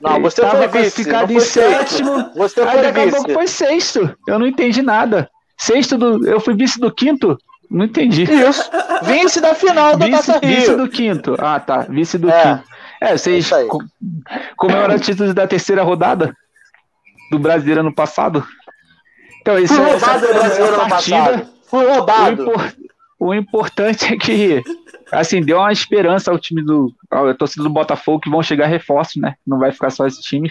Não, 0.00 0.20
você 0.20 0.40
Tava 0.40 0.58
foi 0.58 0.68
classificado 0.68 1.32
em 1.32 1.40
sétimo. 1.40 2.30
Você 2.34 2.60
aí 2.62 2.82
daqui 2.82 3.00
a 3.00 3.10
pouco 3.10 3.32
foi 3.32 3.46
sexto. 3.46 4.16
Eu 4.26 4.38
não 4.38 4.46
entendi 4.46 4.82
nada. 4.82 5.30
Sexto 5.56 5.96
do. 5.96 6.26
Eu 6.26 6.40
fui 6.40 6.54
vice 6.54 6.80
do 6.80 6.92
quinto? 6.92 7.38
Não 7.74 7.86
entendi. 7.86 8.22
Isso. 8.22 8.70
Vice 9.02 9.40
da 9.40 9.52
final 9.52 9.96
da 9.96 10.06
vice, 10.06 10.26
Taça 10.26 10.38
Rio. 10.38 10.60
Vice 10.60 10.76
do 10.76 10.88
quinto. 10.88 11.34
Ah, 11.40 11.58
tá. 11.58 11.78
Vice 11.78 12.16
do 12.16 12.30
é. 12.30 12.42
quinto. 12.42 12.64
É, 13.02 13.18
vocês 13.18 13.50
é 13.50 13.66
comemoraram 14.56 14.94
o 14.94 15.00
título 15.00 15.34
da 15.34 15.44
terceira 15.48 15.82
rodada 15.82 16.36
do 17.32 17.38
brasileiro 17.38 17.80
ano 17.80 17.92
passado. 17.92 18.46
Então, 19.40 19.58
isso 19.58 19.74
Fui 19.74 19.82
é 19.82 19.90
roubado 19.90 20.26
do 20.26 20.34
brasileiro 20.34 20.74
ano 20.74 20.88
passado. 20.88 21.48
Fui 21.66 21.84
roubado. 21.84 22.42
O, 22.42 22.44
impor, 22.44 22.74
o 23.18 23.34
importante 23.34 24.14
é 24.14 24.16
que 24.16 24.62
assim, 25.10 25.40
deu 25.42 25.58
uma 25.58 25.72
esperança 25.72 26.30
ao 26.30 26.38
time 26.38 26.62
do. 26.62 26.94
ao 27.10 27.34
torcida 27.34 27.64
do 27.64 27.70
Botafogo 27.70 28.20
que 28.20 28.30
vão 28.30 28.40
chegar 28.40 28.68
reforços, 28.68 29.16
né? 29.16 29.34
Não 29.44 29.58
vai 29.58 29.72
ficar 29.72 29.90
só 29.90 30.06
esse 30.06 30.22
time. 30.22 30.48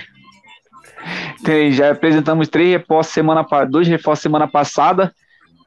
Tem, 1.45 1.71
já 1.71 1.91
apresentamos 1.91 2.49
três 2.49 2.69
reforços 2.69 3.13
semana 3.13 3.45
dois 3.69 3.87
reforços 3.87 4.23
semana 4.23 4.45
passada. 4.45 5.15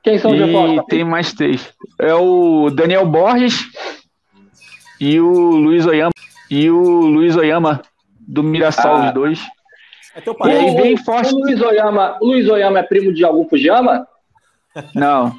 Quem 0.07 0.19
são 0.21 0.31
os 0.31 0.39
reforços? 0.39 0.85
Tem 0.89 1.03
mais 1.03 1.33
três. 1.33 1.75
É 1.99 2.15
o 2.15 2.71
Daniel 2.71 3.05
Borges 3.05 3.67
e 5.01 5.21
o 5.21 5.31
Luiz 5.57 5.85
Oyama. 5.85 6.13
E 6.49 6.71
o 6.71 6.81
Luiz 6.81 7.35
Oyama, 7.35 7.83
do 8.21 8.41
Mirassol, 8.41 8.99
ah. 8.99 9.09
os 9.09 9.15
dois. 9.15 9.41
É 10.15 10.21
teu 10.21 10.33
pai. 10.33 10.53
E 10.53 10.57
aí 10.57 10.77
bem 10.77 10.97
forte. 10.97 11.35
O 11.35 11.39
Luiz 11.39 11.61
Oyama, 11.61 12.17
o 12.21 12.27
Luiz 12.27 12.49
Oyama 12.49 12.79
é 12.79 12.83
primo 12.85 13.13
de 13.13 13.25
algum 13.25 13.49
Fujiyama? 13.49 14.07
Não. 14.95 15.37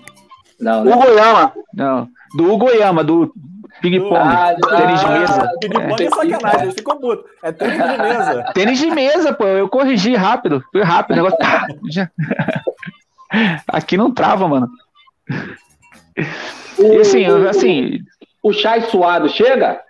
Não, 0.60 0.84
né? 0.84 0.94
O 0.94 1.00
Goiama. 1.00 1.54
Não. 1.74 2.10
Do 2.36 2.52
Hugo 2.52 2.70
Yama, 2.70 3.06
do 3.06 3.34
Ping 3.82 4.02
Pong. 4.02 4.18
Ah, 4.18 4.54
tênis 4.76 5.00
de 5.00 5.08
mesa. 5.08 5.52
Ping 5.62 5.70
Pong 5.70 6.04
é, 6.04 6.06
é 6.06 6.10
sacanagem, 6.10 6.64
ele 6.64 6.72
ficou 6.74 6.96
puto. 6.98 7.24
É 7.42 7.52
tênis 7.54 7.78
de 7.78 7.98
mesa. 7.98 8.44
Tênis 8.54 8.80
de 8.80 8.92
mesa, 8.92 9.34
pô. 9.34 9.46
Eu 9.46 9.70
corrigi 9.70 10.14
rápido. 10.14 10.62
Foi 10.74 10.84
rápido. 10.84 11.22
O 11.22 11.24
negócio. 11.24 11.38
Tá. 13.30 13.62
Aqui 13.68 13.98
não 13.98 14.12
trava, 14.12 14.48
mano. 14.48 14.70
O, 16.78 16.94
e 16.94 16.98
assim, 17.02 17.28
o, 17.28 17.50
assim. 17.50 18.00
O 18.42 18.54
chai 18.54 18.82
suado 18.82 19.28
chega? 19.30 19.82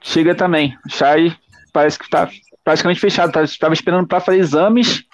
Chega 0.00 0.34
também. 0.34 0.76
O 0.86 0.90
chai 0.90 1.36
parece 1.72 1.98
que 1.98 2.08
tá 2.08 2.28
praticamente 2.64 3.00
fechado. 3.00 3.38
Estava 3.42 3.74
esperando 3.74 4.06
para 4.06 4.20
fazer 4.20 4.38
exames. 4.38 5.04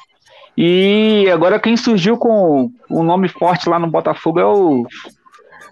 E 0.57 1.29
agora 1.33 1.61
quem 1.61 1.77
surgiu 1.77 2.17
com 2.17 2.73
um 2.91 3.03
nome 3.03 3.29
forte 3.29 3.69
lá 3.69 3.79
no 3.79 3.87
Botafogo 3.87 4.41
é 4.41 4.45
o 4.45 4.87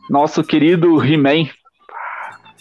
nosso 0.09 0.44
querido 0.44 1.03
He-Man. 1.05 1.49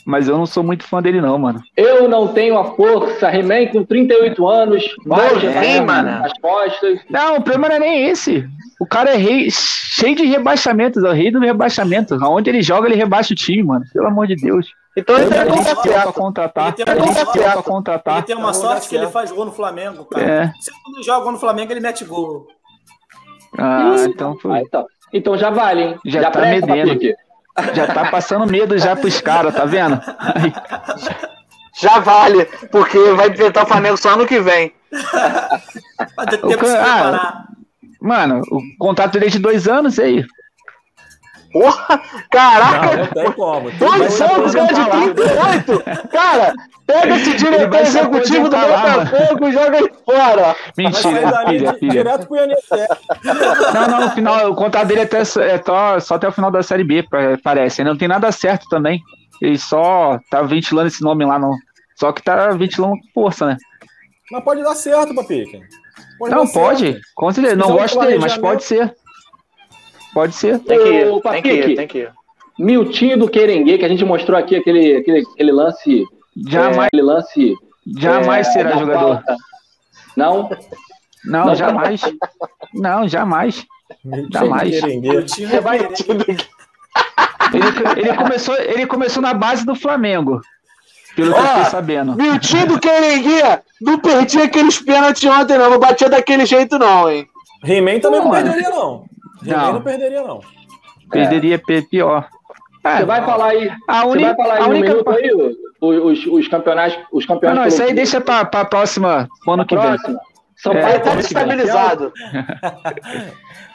Mas 0.05 0.27
eu 0.27 0.37
não 0.37 0.45
sou 0.45 0.63
muito 0.63 0.83
fã 0.83 1.01
dele, 1.01 1.19
não, 1.19 1.37
mano. 1.37 1.61
Eu 1.75 2.07
não 2.07 2.27
tenho 2.27 2.57
a 2.57 2.75
força. 2.75 3.29
He-Man 3.31 3.67
com 3.67 3.83
38 3.83 4.47
anos, 4.47 4.83
baixa 5.05 5.47
é, 5.47 5.81
mano. 5.81 6.19
nas 6.19 6.33
costas. 6.39 6.99
Não, 7.09 7.37
o 7.37 7.41
problema 7.41 7.69
não 7.69 7.75
é 7.75 7.79
nem 7.79 8.09
esse. 8.09 8.47
O 8.79 8.85
cara 8.85 9.11
é 9.11 9.17
rei, 9.17 9.49
cheio 9.49 10.15
de 10.15 10.25
rebaixamentos, 10.25 11.03
é 11.03 11.09
o 11.09 11.13
rei 11.13 11.31
do 11.31 11.39
rebaixamento. 11.39 12.15
Aonde 12.15 12.49
ele 12.49 12.61
joga, 12.61 12.87
ele 12.87 12.95
rebaixa 12.95 13.33
o 13.33 13.35
time, 13.35 13.63
mano. 13.63 13.85
Pelo 13.93 14.07
amor 14.07 14.27
de 14.27 14.35
Deus. 14.35 14.67
Então 14.97 15.17
ele 15.17 15.29
tem 15.29 15.43
uma 15.43 15.63
sorte 15.63 15.89
pra 15.89 16.13
contratar. 16.13 16.73
Ele 16.77 16.85
tem 16.85 16.95
uma, 16.95 17.63
contratar. 17.63 18.17
Ele 18.17 18.25
tem 18.25 18.35
uma 18.35 18.53
sorte 18.53 18.89
que 18.89 18.95
ele 18.95 19.07
faz 19.07 19.31
gol 19.31 19.45
no 19.45 19.51
Flamengo, 19.51 20.05
cara. 20.05 20.23
É. 20.23 20.51
Se 20.59 20.71
ele 20.93 21.03
joga 21.03 21.31
no 21.31 21.37
Flamengo, 21.37 21.71
ele 21.71 21.81
mete 21.81 22.05
gol. 22.05 22.47
Ah, 23.57 23.95
então 24.05 24.37
foi. 24.37 24.51
Ah, 24.51 24.61
então. 24.61 24.85
então 25.13 25.37
já 25.37 25.49
vale, 25.49 25.81
hein? 25.81 25.99
Já, 26.05 26.21
já 26.21 26.31
tá 26.31 26.41
medendo. 26.41 26.99
Já 27.73 27.87
tá 27.87 28.11
passando 28.11 28.49
medo 28.49 28.77
já 28.77 28.95
pros 28.95 29.21
caras, 29.21 29.55
tá 29.55 29.65
vendo? 29.65 29.99
Já 31.77 31.99
vale, 31.99 32.45
porque 32.71 32.97
vai 33.13 33.29
enfrentar 33.29 33.63
o 33.63 33.67
Flamengo 33.67 33.97
só 33.97 34.11
ano 34.11 34.25
que 34.25 34.39
vem. 34.39 34.73
Vai 36.15 36.27
ter 36.27 36.37
tempo 36.37 36.65
o, 36.65 36.69
ah, 36.69 37.45
Mano, 38.05 38.41
o 38.51 38.61
contrato 38.77 39.13
dele 39.13 39.25
é 39.25 39.29
de 39.29 39.39
dois 39.39 39.67
anos, 39.67 39.97
e 39.97 40.03
aí? 40.03 40.25
Porra! 41.51 41.99
Caraca! 42.29 42.85
Não, 42.85 42.97
não 42.97 43.07
tem 43.07 43.31
como. 43.31 43.71
Dois 43.71 44.21
anos, 44.21 44.53
ganha 44.53 44.67
de 44.67 45.13
38! 45.13 45.83
Cara, 46.11 46.53
pega 46.85 47.15
esse 47.15 47.33
diretor 47.33 47.79
executivo 47.79 48.43
do 48.47 48.57
Botafogo 48.57 49.47
e 49.47 49.51
joga 49.51 49.77
ele 49.77 49.91
fora! 50.05 50.55
Mentira, 50.77 51.45
filha, 51.47 51.73
filha. 51.73 51.91
Direto 51.91 52.27
pro 52.27 52.37
Não, 53.73 53.87
não, 53.87 54.01
no 54.01 54.11
final, 54.11 54.51
o 54.51 54.55
contrato 54.55 54.87
dele 54.87 54.99
é, 54.99 55.03
até, 55.05 55.21
é 55.21 55.25
só, 55.25 55.99
só 55.99 56.15
até 56.15 56.27
o 56.27 56.31
final 56.31 56.51
da 56.51 56.61
Série 56.61 56.83
B, 56.83 57.07
parece. 57.43 57.83
Não 57.83 57.97
tem 57.97 58.07
nada 58.07 58.31
certo 58.31 58.67
também. 58.69 59.01
Ele 59.41 59.57
só 59.57 60.19
tá 60.29 60.43
ventilando 60.43 60.89
esse 60.89 61.01
nome 61.01 61.25
lá, 61.25 61.39
não. 61.39 61.55
Só 61.95 62.11
que 62.11 62.21
tá 62.21 62.49
ventilando 62.51 62.97
força, 63.15 63.47
né? 63.47 63.57
Mas 64.31 64.43
pode 64.43 64.61
dar 64.61 64.75
certo, 64.75 65.15
Papique. 65.15 65.59
Pode 66.17 66.35
não, 66.35 66.47
pode. 66.47 67.01
Com 67.13 67.31
certeza. 67.31 67.55
Não 67.55 67.71
gosto 67.71 67.99
dele, 67.99 68.19
mas 68.19 68.37
pode 68.37 68.63
ser. 68.63 68.95
Pode 70.13 70.33
ser. 70.33 70.59
Tem 70.59 70.79
que 70.79 70.89
ir, 70.89 71.21
tem 71.21 71.41
que 71.41 71.53
ir, 71.53 71.75
tem 71.75 71.87
que 71.87 71.97
ir. 71.99 72.11
Miltinho 72.57 73.17
do 73.17 73.29
Querengue, 73.29 73.77
que 73.77 73.83
a 73.83 73.89
gente 73.89 74.05
mostrou 74.05 74.37
aqui 74.37 74.55
aquele, 74.55 74.97
aquele, 74.97 75.19
aquele 75.19 75.51
lance. 75.51 76.05
Jamais. 76.47 76.77
É, 76.77 76.85
aquele 76.85 77.01
lance. 77.01 77.55
Jamais 77.97 78.47
é, 78.47 78.51
será 78.51 78.77
jogador. 78.77 79.23
Não? 80.15 80.49
Não, 81.25 81.47
não 81.47 81.55
jamais. 81.55 82.01
não, 82.73 83.07
jamais. 83.07 83.65
Jamais. 84.31 84.83
Ele, 87.53 87.99
ele, 87.99 88.13
começou, 88.15 88.55
ele 88.55 88.85
começou 88.85 89.21
na 89.21 89.33
base 89.33 89.65
do 89.65 89.75
Flamengo. 89.75 90.41
Pelo 91.15 91.33
que 91.33 91.39
eu 91.39 91.47
fiquei 91.47 91.65
sabendo. 91.65 92.15
Miltinho 92.15 92.67
do 92.67 92.79
Querenguinha 92.79 93.61
não 93.81 93.99
perdia 93.99 94.43
aqueles 94.43 94.79
pênaltis 94.79 95.23
ontem, 95.23 95.57
não. 95.57 95.69
Não 95.69 95.79
batia 95.79 96.09
daquele 96.09 96.45
jeito, 96.45 96.77
não, 96.77 97.09
hein? 97.09 97.27
He-Man 97.63 97.99
também 97.99 98.21
não 98.21 98.29
perderia, 98.29 98.69
não. 98.69 99.05
Não. 99.41 99.73
não 99.73 99.81
perderia, 99.81 100.21
não. 100.21 100.41
Perderia 101.09 101.55
é. 101.55 101.81
pior. 101.81 102.27
É, 102.83 102.97
você 102.97 103.05
vai 103.05 103.25
falar 103.25 103.47
aí. 103.47 103.71
A 103.87 104.05
uni... 104.05 104.23
Vai 104.23 104.35
falar 104.35 104.53
aí 104.55 104.61
a 104.61 104.67
única... 104.67 104.89
minuto 104.89 105.09
aí, 105.09 105.31
os, 105.81 106.25
os 106.27 106.47
campeonatos. 106.47 106.99
Os 107.11 107.25
campeonatos 107.25 107.55
não, 107.55 107.61
não, 107.63 107.67
isso 107.67 107.83
aí 107.83 107.93
deixa 107.93 108.21
para 108.21 108.41
a 108.41 108.65
próxima, 108.65 109.27
ano 109.47 109.65
que 109.65 109.75
vem. 109.75 109.97
São 110.65 110.73
é, 110.73 110.81
Paulo 110.81 110.99
tá 111.03 111.19
estabilizado. 111.19 112.11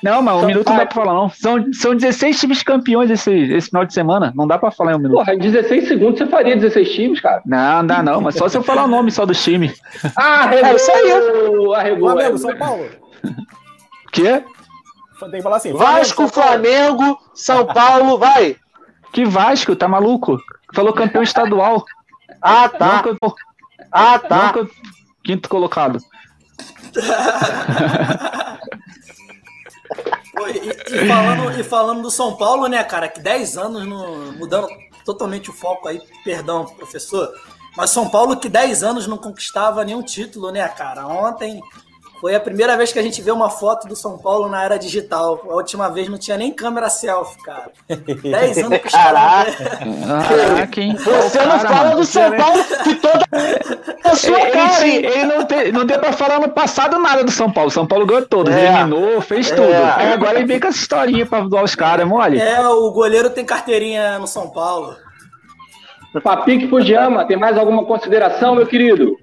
Não, 0.02 0.20
mas 0.22 0.34
um 0.34 0.38
São 0.40 0.48
minuto 0.48 0.68
não 0.68 0.76
dá 0.76 0.86
pra 0.86 0.94
falar, 0.94 1.14
não. 1.14 1.28
São, 1.28 1.72
são 1.72 1.94
16 1.94 2.40
times 2.40 2.62
campeões 2.64 3.10
esse, 3.10 3.30
esse 3.30 3.68
final 3.68 3.84
de 3.84 3.94
semana. 3.94 4.32
Não 4.34 4.44
dá 4.44 4.58
pra 4.58 4.72
falar 4.72 4.92
em 4.92 4.94
um 4.96 4.98
minuto. 4.98 5.18
Porra, 5.18 5.34
em 5.34 5.38
16 5.38 5.86
segundos 5.86 6.18
você 6.18 6.26
faria 6.26 6.56
16 6.56 6.90
times, 6.90 7.20
cara? 7.20 7.42
Não, 7.46 7.76
não 7.76 7.86
dá 7.86 8.02
não, 8.02 8.20
mas 8.20 8.34
só 8.34 8.48
se 8.48 8.56
eu 8.56 8.62
falar 8.64 8.86
o 8.86 8.88
nome 8.88 9.12
só 9.12 9.24
do 9.24 9.32
time. 9.32 9.72
Ah, 10.16 10.44
arregou, 10.44 10.66
é 10.66 10.74
isso 10.74 10.90
aí. 10.90 11.12
Arregou, 11.76 12.10
Flamengo, 12.10 12.38
São 12.38 12.56
Paulo. 12.56 12.86
Quê? 14.10 14.42
Tem 15.20 15.30
que 15.30 15.42
falar 15.42 15.58
assim. 15.58 15.72
Vasco, 15.74 16.26
Flamengo, 16.26 17.16
São 17.32 17.66
Paulo, 17.66 18.18
vai. 18.18 18.56
Que 19.12 19.24
Vasco, 19.24 19.76
tá 19.76 19.86
maluco? 19.86 20.38
Falou 20.74 20.92
campeão 20.92 21.22
estadual. 21.22 21.84
Ah, 22.42 22.68
tá. 22.68 23.04
Não, 23.22 23.34
ah, 23.92 24.18
tá. 24.18 24.52
Não, 24.56 24.68
quinto 25.22 25.48
colocado. 25.48 26.00
E, 30.54 30.68
e, 30.94 31.08
falando, 31.08 31.60
e 31.60 31.62
falando 31.62 32.02
do 32.02 32.10
São 32.10 32.36
Paulo, 32.36 32.66
né, 32.66 32.82
cara, 32.84 33.08
que 33.08 33.20
10 33.20 33.56
anos 33.58 33.86
no, 33.86 34.32
mudando 34.32 34.68
totalmente 35.04 35.50
o 35.50 35.52
foco 35.52 35.88
aí, 35.88 36.00
perdão, 36.24 36.64
professor, 36.66 37.32
mas 37.76 37.90
São 37.90 38.08
Paulo 38.08 38.36
que 38.36 38.48
10 38.48 38.82
anos 38.82 39.06
não 39.06 39.16
conquistava 39.16 39.84
nenhum 39.84 40.02
título, 40.02 40.50
né, 40.50 40.66
cara? 40.68 41.06
Ontem 41.06 41.60
foi 42.20 42.34
a 42.34 42.40
primeira 42.40 42.76
vez 42.76 42.92
que 42.92 42.98
a 42.98 43.02
gente 43.02 43.22
vê 43.22 43.30
uma 43.30 43.48
foto 43.48 43.88
do 43.88 43.96
São 43.96 44.18
Paulo 44.18 44.46
na 44.46 44.62
era 44.62 44.78
digital. 44.78 45.40
A 45.48 45.54
última 45.54 45.88
vez 45.88 46.06
não 46.06 46.18
tinha 46.18 46.36
nem 46.36 46.52
câmera 46.52 46.90
selfie, 46.90 47.42
cara. 47.42 47.70
Dez 48.22 48.58
anos 48.58 48.78
que 48.78 48.86
os 48.88 48.92
caras. 48.92 49.56
Caraca, 49.56 50.80
hein? 50.80 50.96
Você 50.98 51.38
não 51.38 51.58
cara, 51.58 51.68
fala 51.68 51.96
do 51.96 52.04
São 52.04 52.30
Paulo 52.36 52.64
que 52.84 52.94
toda 52.96 53.24
a 54.04 54.14
sua 54.14 54.38
ele, 54.38 54.50
cara, 54.50 54.86
ele, 54.86 55.06
ele 55.06 55.24
não, 55.24 55.46
te, 55.46 55.72
não 55.72 55.86
deu 55.86 55.98
pra 55.98 56.12
falar 56.12 56.40
no 56.40 56.50
passado 56.50 56.98
nada 56.98 57.24
do 57.24 57.30
São 57.30 57.50
Paulo. 57.50 57.70
São 57.70 57.86
Paulo 57.86 58.04
ganhou 58.04 58.26
todos, 58.26 58.54
é. 58.54 58.66
eliminou, 58.66 59.22
fez 59.22 59.50
é. 59.50 59.54
tudo. 59.54 59.72
Aí 59.72 60.12
agora 60.12 60.36
ele 60.38 60.46
vem 60.46 60.60
com 60.60 60.68
essa 60.68 60.78
historinha 60.78 61.24
pra 61.24 61.40
doar 61.40 61.64
os 61.64 61.74
caras, 61.74 62.06
mole. 62.06 62.38
É, 62.38 62.60
o 62.68 62.90
goleiro 62.90 63.30
tem 63.30 63.46
carteirinha 63.46 64.18
no 64.18 64.26
São 64.26 64.50
Paulo. 64.50 64.94
Papique 66.22 66.68
Fujiyama, 66.68 67.24
tem 67.24 67.38
mais 67.38 67.56
alguma 67.56 67.84
consideração, 67.86 68.56
meu 68.56 68.66
querido? 68.66 69.16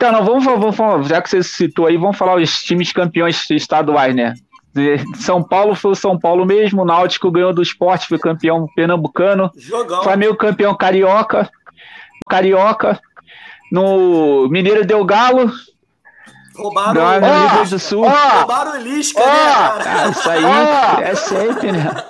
Então, 0.00 0.12
não, 0.12 0.24
vamos, 0.24 0.42
vamos, 0.42 0.74
vamos, 0.74 1.08
já 1.08 1.20
que 1.20 1.28
você 1.28 1.42
citou 1.42 1.84
aí, 1.84 1.98
vamos 1.98 2.16
falar 2.16 2.36
os 2.36 2.62
times 2.62 2.90
campeões 2.90 3.50
estaduais, 3.50 4.16
né? 4.16 4.32
São 5.16 5.42
Paulo 5.42 5.74
foi 5.74 5.90
o 5.90 5.94
São 5.94 6.18
Paulo 6.18 6.46
mesmo, 6.46 6.80
o 6.80 6.84
Náutico 6.86 7.30
ganhou 7.30 7.52
do 7.52 7.60
esporte, 7.60 8.08
foi 8.08 8.18
campeão 8.18 8.66
pernambucano. 8.74 9.50
Jogão. 9.58 10.02
Flamengo 10.02 10.34
campeão 10.36 10.74
carioca. 10.74 11.50
Carioca. 12.26 12.98
No 13.70 14.48
Mineiro 14.48 14.86
deu 14.86 15.04
Galo. 15.04 15.52
Roubaram 16.56 17.02
o 17.02 17.56
Rio 17.56 17.68
do 17.68 17.78
Sul. 17.78 18.06
Oh, 18.06 18.38
roubaram 18.38 18.80
o 18.80 18.82
Lisca, 18.82 19.20
oh, 19.20 19.26
né, 19.26 19.84
cara? 19.84 20.08
Isso 20.08 20.30
aí 20.30 20.44
oh, 20.44 21.00
é 21.02 21.14
sempre, 21.14 21.72
né? 21.72 22.04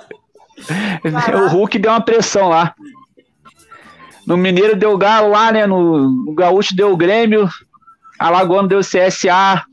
Caraca. 1.11 1.43
O 1.43 1.49
Hulk 1.49 1.77
deu 1.77 1.91
uma 1.91 1.99
pressão 1.99 2.47
lá. 2.47 2.73
No 4.25 4.37
Mineiro 4.37 4.77
deu 4.77 4.97
Galo 4.97 5.31
lá, 5.31 5.51
né? 5.51 5.67
No, 5.67 6.09
no 6.09 6.33
Gaúcho 6.33 6.73
deu 6.73 6.93
o 6.93 6.95
Grêmio. 6.95 7.49
Alagoano 8.21 8.67
deu 8.67 8.79
CSA. 8.79 9.63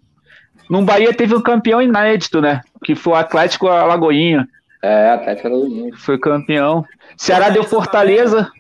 No 0.70 0.82
Bahia 0.82 1.12
teve 1.12 1.34
um 1.34 1.40
campeão 1.40 1.80
inédito, 1.80 2.40
né? 2.40 2.62
Que 2.82 2.94
foi 2.94 3.12
o 3.12 3.16
Atlético 3.16 3.68
Alagoinha. 3.68 4.48
É, 4.82 5.10
Atlético 5.10 5.48
Alagoinha. 5.48 5.92
Foi 5.96 6.18
campeão. 6.18 6.84
Ceará 7.16 7.50
deu 7.50 7.64
Fortaleza. 7.64 8.50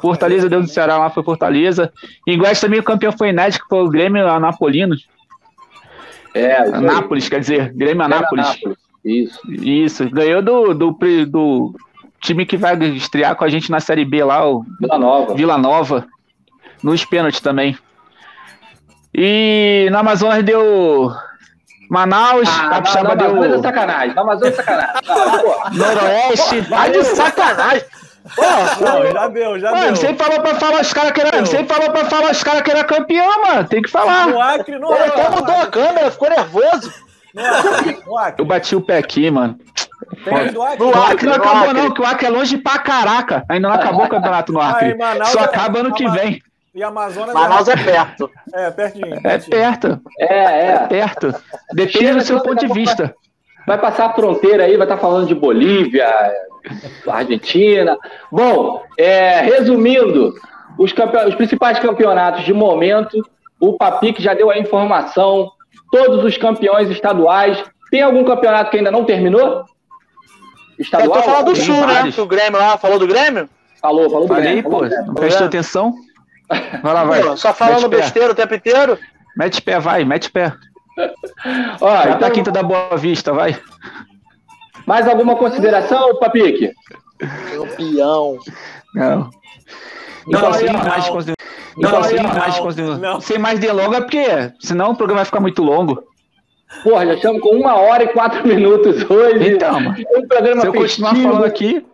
Fortaleza 0.00 0.48
deu 0.48 0.60
do 0.60 0.68
Ceará 0.68 0.98
lá, 0.98 1.10
foi 1.10 1.22
Fortaleza. 1.22 1.92
Em 2.26 2.36
Goiás 2.38 2.60
também 2.60 2.80
o 2.80 2.84
campeão 2.84 3.12
foi 3.12 3.28
inédito, 3.28 3.62
que 3.62 3.68
foi 3.68 3.84
o 3.84 3.88
Grêmio 3.88 4.26
Anapolino. 4.28 4.96
É, 6.34 6.56
Anápolis, 6.56 7.28
quer 7.28 7.40
dizer, 7.40 7.72
Grêmio 7.72 8.02
Anápolis. 8.02 8.46
Anápolis. 8.46 8.78
Isso. 9.04 9.40
Isso. 9.48 10.10
Ganhou 10.10 10.42
do, 10.42 10.74
do, 10.74 10.98
do 11.26 11.74
time 12.20 12.44
que 12.44 12.56
vai 12.56 12.76
estrear 12.88 13.36
com 13.36 13.44
a 13.44 13.48
gente 13.48 13.70
na 13.70 13.78
Série 13.78 14.04
B 14.04 14.24
lá, 14.24 14.48
o 14.48 14.64
Vila 14.80 14.98
Nova. 14.98 15.34
Vila 15.34 15.58
Nova. 15.58 16.06
Nos 16.82 17.04
pênaltis 17.04 17.40
também. 17.40 17.78
E 19.14 19.88
na 19.92 20.00
Amazonas 20.00 20.42
deu 20.42 21.12
Manaus, 21.88 22.48
ah, 22.48 22.70
Capixaba 22.70 23.14
deu. 23.14 23.30
Amazonas 23.30 23.58
é 23.58 23.62
sacanagem. 23.62 24.14
Na 24.14 24.22
Amazonas 24.22 24.58
é 24.58 24.62
sacanagem. 24.62 25.02
Noroeste. 25.72 26.60
Vai 26.62 26.90
de 26.90 27.04
sacanagem. 27.04 27.84
não, 28.80 29.12
já 29.12 29.28
deu, 29.28 29.58
já 29.60 29.70
mano, 29.70 29.86
deu. 29.86 29.96
Você 29.96 30.14
falou 30.14 30.40
pra 30.40 30.54
falar 30.56 30.80
os 30.80 30.92
caras 30.92 31.12
que 31.12 31.20
era. 31.20 31.40
Você 31.40 31.64
falou 31.64 31.90
pra 31.90 32.04
falar 32.06 32.30
os 32.32 32.42
caras 32.42 32.62
que 32.62 32.70
era 32.70 32.82
campeão, 32.82 33.42
mano. 33.42 33.68
Tem 33.68 33.82
que 33.82 33.90
falar. 33.90 34.26
No 34.26 34.40
Acre, 34.40 34.78
no 34.78 34.92
Acre. 34.92 35.06
até 35.06 35.30
mudou 35.30 35.56
a 35.56 35.66
câmera, 35.66 36.10
ficou 36.10 36.30
nervoso. 36.30 36.92
No 37.34 38.18
Acre. 38.18 38.42
Eu 38.42 38.44
bati 38.44 38.74
o 38.74 38.80
pé 38.80 38.98
aqui, 38.98 39.30
mano. 39.30 39.58
Tem 40.24 40.34
Acre. 40.34 40.58
O 40.58 40.94
Acre 40.94 41.26
não 41.26 41.36
acabou, 41.36 41.70
Acre. 41.70 41.82
não, 41.82 41.90
que 41.94 42.00
o 42.00 42.06
Acre 42.06 42.26
é 42.26 42.30
longe 42.30 42.56
pra 42.58 42.78
caraca. 42.78 43.44
Ainda 43.48 43.68
não 43.68 43.74
acabou 43.74 44.06
o 44.06 44.08
campeonato 44.08 44.52
no 44.52 44.60
Acre. 44.60 44.96
Aí, 45.00 45.26
Só 45.26 45.40
acaba 45.40 45.78
ano 45.80 45.92
que 45.92 46.08
vem. 46.10 46.42
E 46.74 46.82
Amazonas 46.82 47.32
Manaus 47.32 47.68
é 47.68 47.76
perto. 47.76 48.28
É, 48.52 48.70
pertinho. 48.70 49.20
É 49.22 49.38
perto. 49.38 50.00
É, 50.18 50.26
é. 50.26 50.66
é 50.70 50.78
perto. 50.88 51.32
Depende 51.72 51.98
Chega 51.98 52.14
do 52.14 52.24
seu 52.24 52.40
ponto 52.40 52.66
de 52.66 52.72
vista. 52.72 53.14
Vai 53.64 53.78
passar 53.78 54.06
a 54.06 54.12
fronteira 54.12 54.64
aí, 54.64 54.76
vai 54.76 54.84
estar 54.84 54.98
falando 54.98 55.28
de 55.28 55.34
Bolívia, 55.36 56.06
Argentina. 57.06 57.96
Bom, 58.30 58.82
é, 58.98 59.42
resumindo, 59.42 60.34
os, 60.76 60.92
os 61.28 61.34
principais 61.36 61.78
campeonatos 61.78 62.44
de 62.44 62.52
momento. 62.52 63.22
O 63.60 63.74
Papique 63.78 64.20
já 64.20 64.34
deu 64.34 64.50
a 64.50 64.58
informação. 64.58 65.52
Todos 65.92 66.24
os 66.24 66.36
campeões 66.36 66.90
estaduais. 66.90 67.62
Tem 67.88 68.02
algum 68.02 68.24
campeonato 68.24 68.72
que 68.72 68.78
ainda 68.78 68.90
não 68.90 69.04
terminou? 69.04 69.64
Estadual? 70.76 71.18
Eu 71.18 71.22
tô 71.22 71.30
falando 71.30 71.46
do 71.46 71.56
Sul, 71.56 71.86
né? 71.86 72.02
O 72.18 72.26
Grêmio 72.26 72.58
lá 72.58 72.76
falou 72.76 72.98
do 72.98 73.06
Grêmio? 73.06 73.48
Falou, 73.80 74.10
falou 74.10 74.26
do 74.26 74.34
Falei, 74.34 74.62
Grêmio. 74.62 74.70
pô, 74.70 74.84
não 74.84 75.14
prestou 75.14 75.46
atenção? 75.46 75.94
Vai 76.82 76.94
lá, 76.94 77.04
vai. 77.04 77.22
Pô, 77.22 77.36
só 77.36 77.52
falando 77.52 77.88
besteira 77.88 78.32
o 78.32 78.34
tempo 78.34 78.54
inteiro? 78.54 78.98
Mete 79.36 79.62
pé, 79.62 79.78
vai, 79.80 80.04
mete 80.04 80.30
pé. 80.30 80.52
Ó, 81.80 81.96
Já 81.96 82.04
então... 82.04 82.18
tá 82.18 82.30
quinta 82.30 82.52
da 82.52 82.62
Boa 82.62 82.96
Vista, 82.96 83.32
vai. 83.32 83.58
Mais 84.86 85.08
alguma 85.08 85.36
consideração, 85.36 86.16
Papique? 86.18 86.72
Campeão. 87.18 88.38
Não. 88.94 89.30
Não, 90.26 90.40
não, 90.40 90.52
sem 90.52 90.72
mais 90.72 91.08
consideração. 91.08 91.34
Não, 91.76 92.02
sem 92.04 92.22
mais 92.22 92.58
consideração. 92.58 93.20
Sem 93.20 93.38
mais 93.38 93.58
delonga, 93.58 94.02
porque 94.02 94.52
senão 94.60 94.92
o 94.92 94.96
programa 94.96 95.20
vai 95.20 95.24
ficar 95.24 95.40
muito 95.40 95.62
longo. 95.62 96.02
Porra, 96.82 97.06
já 97.06 97.14
estamos 97.14 97.40
com 97.40 97.50
uma 97.50 97.76
hora 97.76 98.04
e 98.04 98.08
quatro 98.08 98.46
minutos 98.46 99.08
hoje. 99.08 99.54
Então, 99.54 99.80
mano. 99.80 99.96
Um 100.16 100.26
programa 100.26 100.60
se 100.60 100.66
eu 100.66 100.72
festivo. 100.72 101.08
continuar 101.08 101.32
falando 101.32 101.44
aqui. 101.44 101.86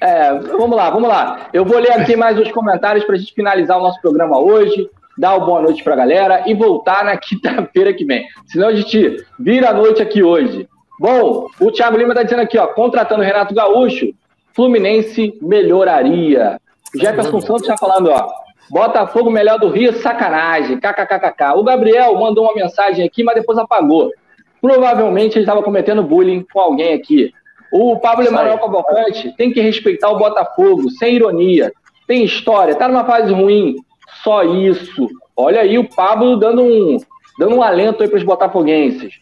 É, 0.00 0.34
vamos 0.34 0.76
lá, 0.76 0.90
vamos 0.90 1.08
lá. 1.08 1.48
Eu 1.52 1.64
vou 1.64 1.78
ler 1.78 1.92
aqui 1.92 2.16
mais 2.16 2.38
os 2.38 2.50
comentários 2.52 3.04
para 3.04 3.14
a 3.14 3.18
gente 3.18 3.32
finalizar 3.32 3.78
o 3.78 3.82
nosso 3.82 4.00
programa 4.00 4.38
hoje, 4.38 4.88
dar 5.16 5.36
uma 5.36 5.46
boa 5.46 5.62
noite 5.62 5.82
para 5.82 5.94
a 5.94 5.96
galera 5.96 6.42
e 6.46 6.54
voltar 6.54 7.04
na 7.04 7.16
quinta-feira 7.18 7.94
que 7.94 8.04
vem. 8.04 8.26
Senão 8.46 8.68
a 8.68 8.74
gente 8.74 9.24
vira 9.38 9.70
a 9.70 9.74
noite 9.74 10.02
aqui 10.02 10.22
hoje. 10.22 10.68
Bom, 10.98 11.46
o 11.60 11.70
Thiago 11.70 11.96
Lima 11.96 12.12
está 12.12 12.22
dizendo 12.22 12.42
aqui, 12.42 12.58
ó, 12.58 12.66
contratando 12.68 13.22
Renato 13.22 13.54
Gaúcho, 13.54 14.12
Fluminense 14.54 15.38
melhoraria. 15.42 16.58
Jefferson 16.94 17.40
Santos 17.40 17.62
está 17.62 17.76
falando, 17.76 18.10
ó, 18.10 18.30
Botafogo 18.70 19.30
melhor 19.30 19.58
do 19.58 19.68
Rio, 19.68 19.92
sacanagem, 19.92 20.78
kkkk. 20.78 21.54
O 21.56 21.62
Gabriel 21.62 22.18
mandou 22.18 22.44
uma 22.44 22.54
mensagem 22.54 23.04
aqui, 23.04 23.22
mas 23.22 23.36
depois 23.36 23.58
apagou. 23.58 24.10
Provavelmente 24.60 25.34
ele 25.34 25.44
estava 25.44 25.62
cometendo 25.62 26.02
bullying 26.02 26.44
com 26.52 26.58
alguém 26.58 26.94
aqui. 26.94 27.32
O 27.72 27.98
Pablo 27.98 28.26
Emanuel 28.26 28.58
Cavalcante 28.58 29.34
tem 29.36 29.52
que 29.52 29.60
respeitar 29.60 30.10
o 30.10 30.18
Botafogo, 30.18 30.90
sem 30.90 31.16
ironia. 31.16 31.72
Tem 32.06 32.24
história, 32.24 32.74
tá 32.74 32.88
numa 32.88 33.04
fase 33.04 33.32
ruim. 33.32 33.76
Só 34.22 34.42
isso. 34.42 35.08
Olha 35.36 35.60
aí 35.60 35.78
o 35.78 35.88
Pablo 35.88 36.36
dando 36.36 36.62
um, 36.62 36.98
dando 37.38 37.56
um 37.56 37.62
alento 37.62 38.02
aí 38.02 38.08
para 38.08 38.18
os 38.18 38.24
botafoguenses. 38.24 39.14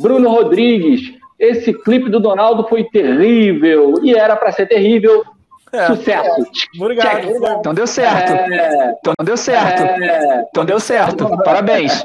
Bruno 0.00 0.28
Rodrigues, 0.30 1.12
esse 1.38 1.72
clipe 1.72 2.10
do 2.10 2.20
Donaldo 2.20 2.66
foi 2.68 2.84
terrível 2.84 3.94
e 4.02 4.14
era 4.14 4.36
para 4.36 4.52
ser 4.52 4.66
terrível. 4.66 5.24
É. 5.72 5.86
Sucesso. 5.86 6.46
Obrigado. 6.80 7.28
Então 7.60 7.72
deu 7.72 7.86
certo. 7.86 8.32
É. 8.32 8.96
Então 8.98 9.14
deu 9.22 9.36
certo. 9.36 9.82
É. 9.82 10.44
Então 10.50 10.64
deu 10.64 10.80
certo. 10.80 11.28
Parabéns. 11.44 12.04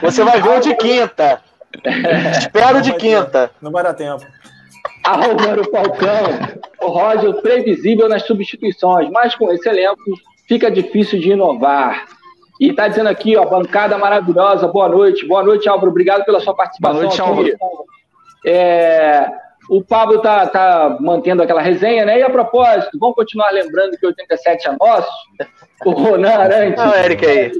Você 0.00 0.24
vai 0.24 0.40
ver 0.40 0.58
o 0.58 0.60
de 0.60 0.74
quinta. 0.74 1.42
Espero 2.38 2.80
de 2.80 2.94
quinta. 2.94 3.50
Não 3.60 3.70
vai 3.70 3.82
dar 3.82 3.92
tempo. 3.92 4.24
Álvaro 5.08 5.64
Falcão, 5.70 6.58
o 6.82 6.86
Roger 6.88 7.32
previsível 7.40 8.10
nas 8.10 8.26
substituições, 8.26 9.08
mas 9.10 9.34
com 9.34 9.50
esse 9.50 9.66
elenco 9.66 10.02
fica 10.46 10.70
difícil 10.70 11.18
de 11.18 11.30
inovar. 11.30 12.06
E 12.60 12.74
tá 12.74 12.88
dizendo 12.88 13.08
aqui, 13.08 13.34
ó, 13.34 13.46
bancada 13.46 13.96
maravilhosa, 13.96 14.68
boa 14.68 14.88
noite. 14.88 15.26
Boa 15.26 15.42
noite, 15.42 15.66
Álvaro, 15.66 15.90
obrigado 15.90 16.24
pela 16.26 16.40
sua 16.40 16.54
participação 16.54 17.00
boa 17.00 17.06
noite, 17.06 17.22
aqui. 17.22 17.62
Álvaro. 17.62 17.84
É, 18.44 19.30
o 19.70 19.82
Pablo 19.82 20.20
tá, 20.20 20.46
tá 20.46 20.98
mantendo 21.00 21.42
aquela 21.42 21.62
resenha, 21.62 22.04
né? 22.04 22.18
E 22.18 22.22
a 22.22 22.28
propósito, 22.28 22.98
vamos 22.98 23.16
continuar 23.16 23.50
lembrando 23.50 23.96
que 23.96 24.06
87 24.06 24.68
é 24.68 24.76
nosso. 24.78 25.10
O 25.86 25.90
Ronan 25.92 26.30
Arantes. 26.30 26.82
Olha 26.82 26.90
o 26.90 26.96
Eric 26.96 27.26
aí. 27.26 27.52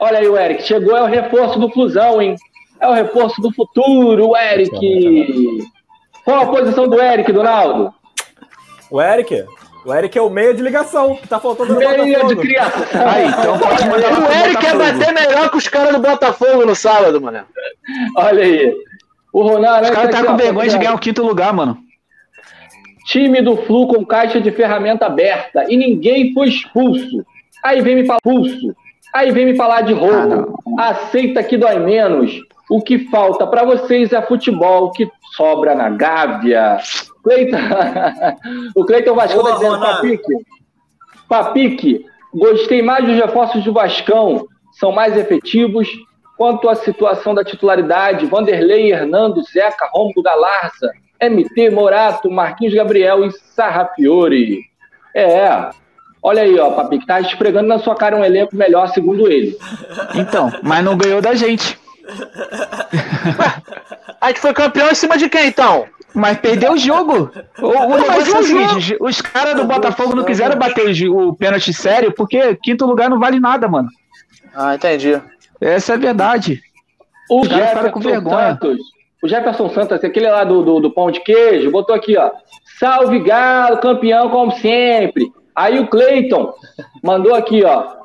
Olha 0.00 0.18
aí 0.18 0.28
o 0.28 0.36
Eric, 0.36 0.62
chegou, 0.64 0.96
é 0.96 1.02
o 1.02 1.06
reforço 1.06 1.58
do 1.60 1.70
Flusão, 1.70 2.20
hein? 2.20 2.34
É 2.80 2.88
o 2.88 2.94
reforço 2.94 3.40
do 3.42 3.52
futuro, 3.52 4.30
o 4.30 4.36
Eric. 4.36 5.70
Qual 6.24 6.42
a 6.42 6.46
posição 6.46 6.88
do 6.88 7.00
Eric, 7.00 7.32
Donaldo? 7.32 7.94
O 8.90 9.00
Eric? 9.00 9.44
O 9.84 9.94
Eric 9.94 10.18
é 10.18 10.22
o 10.22 10.28
meia 10.28 10.52
de 10.52 10.62
ligação, 10.62 11.16
que 11.16 11.26
tá 11.26 11.40
faltando 11.40 11.72
no 11.72 11.78
Meia 11.78 12.24
de 12.24 12.36
criação. 12.36 12.82
Aí, 13.08 13.26
então 13.28 13.58
pode 13.58 13.88
mandar 13.88 14.20
O 14.20 14.32
Eric 14.32 14.60
quer 14.60 14.76
bater 14.76 15.12
melhor 15.12 15.50
que 15.50 15.56
os 15.56 15.68
caras 15.68 15.94
do 15.94 16.00
Botafogo 16.00 16.66
no 16.66 16.74
sábado, 16.74 17.20
mano. 17.20 17.46
Olha 18.16 18.42
aí. 18.42 18.74
O 19.32 19.42
Ronaldo. 19.42 19.84
Os 19.84 19.90
caras 19.90 20.10
tá 20.10 20.24
com 20.24 20.36
vergonha 20.36 20.68
de 20.68 20.78
ganhar 20.78 20.94
o 20.94 20.98
quinto 20.98 21.22
lugar, 21.22 21.52
mano. 21.54 21.78
Time 23.06 23.40
do 23.40 23.56
Flu 23.56 23.88
com 23.88 24.04
caixa 24.04 24.40
de 24.40 24.52
ferramenta 24.52 25.06
aberta 25.06 25.64
e 25.68 25.76
ninguém 25.76 26.34
foi 26.34 26.48
expulso. 26.48 27.24
Aí 27.64 27.80
vem 27.80 27.96
me 27.96 28.06
falar 28.06 28.18
expulso. 28.18 28.76
Aí 29.12 29.30
vem 29.32 29.46
me 29.46 29.56
falar 29.56 29.82
de 29.82 29.92
roubo. 29.92 30.58
Ah, 30.78 30.90
Aceita 30.90 31.42
que 31.42 31.56
dói 31.56 31.78
menos. 31.78 32.40
O 32.70 32.80
que 32.80 33.10
falta 33.10 33.46
para 33.46 33.64
vocês 33.64 34.12
é 34.12 34.22
futebol 34.22 34.92
que 34.92 35.10
sobra 35.36 35.74
na 35.74 35.90
Gávea. 35.90 36.78
Cleiton... 37.22 37.56
o 38.76 38.84
Cleiton 38.84 39.14
Vascão 39.14 39.40
está 39.42 39.54
dizendo, 39.54 39.80
Papique, 39.80 40.34
Papique, 41.28 42.06
gostei 42.32 42.82
mais 42.82 43.04
dos 43.04 43.16
reforços 43.16 43.64
do 43.64 43.72
Vascão, 43.72 44.46
são 44.72 44.92
mais 44.92 45.16
efetivos. 45.16 45.88
Quanto 46.36 46.70
à 46.70 46.74
situação 46.74 47.34
da 47.34 47.44
titularidade, 47.44 48.24
Vanderlei, 48.24 48.92
Hernando, 48.92 49.42
Zeca, 49.42 49.90
Romulo 49.92 50.22
Galarza, 50.22 50.90
MT, 51.20 51.70
Morato, 51.70 52.30
Marquinhos 52.30 52.72
Gabriel 52.72 53.26
e 53.26 53.32
Sarrafiore. 53.32 54.62
É, 55.14 55.68
olha 56.22 56.42
aí, 56.42 56.58
ó, 56.58 56.70
Papique, 56.72 57.06
tá 57.06 57.20
esfregando 57.20 57.68
na 57.68 57.78
sua 57.78 57.94
cara 57.94 58.16
um 58.16 58.24
elenco 58.24 58.56
melhor, 58.56 58.88
segundo 58.88 59.30
ele. 59.30 59.56
Então, 60.14 60.50
mas 60.62 60.84
não 60.84 60.96
ganhou 60.96 61.20
da 61.20 61.34
gente. 61.34 61.78
a 64.20 64.28
gente 64.28 64.40
foi 64.40 64.52
campeão 64.52 64.90
em 64.90 64.94
cima 64.94 65.16
de 65.16 65.28
quem, 65.28 65.48
então? 65.48 65.86
Mas 66.14 66.38
perdeu 66.38 66.72
o 66.72 66.78
jogo. 66.78 67.30
O, 67.58 67.66
o 67.66 67.96
negócio 67.96 68.36
é 68.36 68.38
o 68.38 68.42
seguinte: 68.42 68.96
os 69.00 69.20
caras 69.20 69.54
do 69.54 69.64
Botafogo 69.64 70.16
não 70.16 70.24
quiseram 70.24 70.58
bater 70.58 70.86
o, 71.08 71.28
o 71.28 71.36
pênalti 71.36 71.72
sério 71.72 72.12
porque 72.12 72.56
quinto 72.56 72.86
lugar 72.86 73.08
não 73.08 73.18
vale 73.18 73.38
nada, 73.38 73.68
mano. 73.68 73.88
Ah, 74.54 74.74
entendi. 74.74 75.20
Essa 75.60 75.92
é 75.92 75.94
a 75.94 75.98
verdade. 75.98 76.60
O 77.30 77.44
Jefferson 77.44 77.90
com 77.90 78.00
vergonha. 78.00 78.58
Santos, 78.60 78.78
o 79.22 79.28
Jefferson 79.28 79.70
Santos, 79.70 80.02
aquele 80.02 80.28
lá 80.28 80.42
do, 80.42 80.64
do, 80.64 80.80
do, 80.80 80.90
pão 80.90 81.10
de 81.10 81.20
queijo, 81.20 81.70
botou 81.70 81.94
aqui, 81.94 82.16
ó. 82.16 82.30
Salve 82.78 83.20
Galo, 83.20 83.78
campeão 83.78 84.28
como 84.30 84.50
sempre. 84.52 85.30
Aí 85.60 85.78
o 85.78 85.86
Cleiton 85.88 86.54
mandou 87.02 87.34
aqui, 87.34 87.62
ó. 87.64 87.96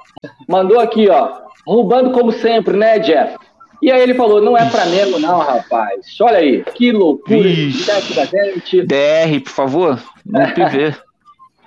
Mandou 0.45 0.77
aqui, 0.77 1.07
ó. 1.09 1.45
Roubando 1.65 2.11
como 2.11 2.33
sempre, 2.33 2.75
né, 2.75 2.99
Jeff? 2.99 3.37
E 3.81 3.89
aí 3.89 4.01
ele 4.01 4.13
falou, 4.13 4.41
não 4.41 4.57
é 4.57 4.69
para 4.69 4.85
nego 4.85 5.17
não, 5.19 5.39
rapaz. 5.39 6.05
Olha 6.19 6.39
aí, 6.39 6.63
que 6.63 6.91
loucura 6.91 7.43
da 8.15 8.25
gente. 8.25 8.81
DR, 8.81 9.39
por 9.41 9.51
favor, 9.51 9.99
vamos 10.25 10.71
ver. 10.73 11.01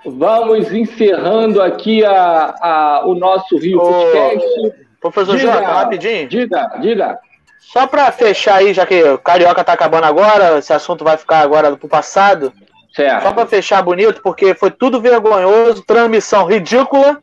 Vamos 0.04 0.72
encerrando 0.72 1.62
aqui 1.62 2.04
a, 2.04 2.54
a, 2.60 3.02
o 3.06 3.14
nosso 3.14 3.56
Rio 3.56 3.80
Ô, 3.80 3.90
Podcast. 3.90 4.88
Professor 5.00 5.36
diga, 5.38 5.52
Jota, 5.52 5.66
rapidinho. 5.66 6.28
Diga, 6.28 6.66
diga. 6.80 7.18
Só 7.60 7.86
para 7.86 8.12
fechar 8.12 8.56
aí, 8.56 8.74
já 8.74 8.84
que 8.84 9.02
o 9.02 9.18
Carioca 9.18 9.64
tá 9.64 9.72
acabando 9.72 10.04
agora, 10.04 10.58
esse 10.58 10.72
assunto 10.72 11.02
vai 11.02 11.16
ficar 11.16 11.40
agora 11.40 11.76
pro 11.76 11.88
passado. 11.88 12.52
Certo. 12.98 13.22
Só 13.22 13.32
para 13.32 13.46
fechar 13.46 13.80
bonito, 13.80 14.20
porque 14.22 14.54
foi 14.54 14.72
tudo 14.72 15.00
vergonhoso, 15.00 15.84
transmissão 15.84 16.44
ridícula 16.46 17.22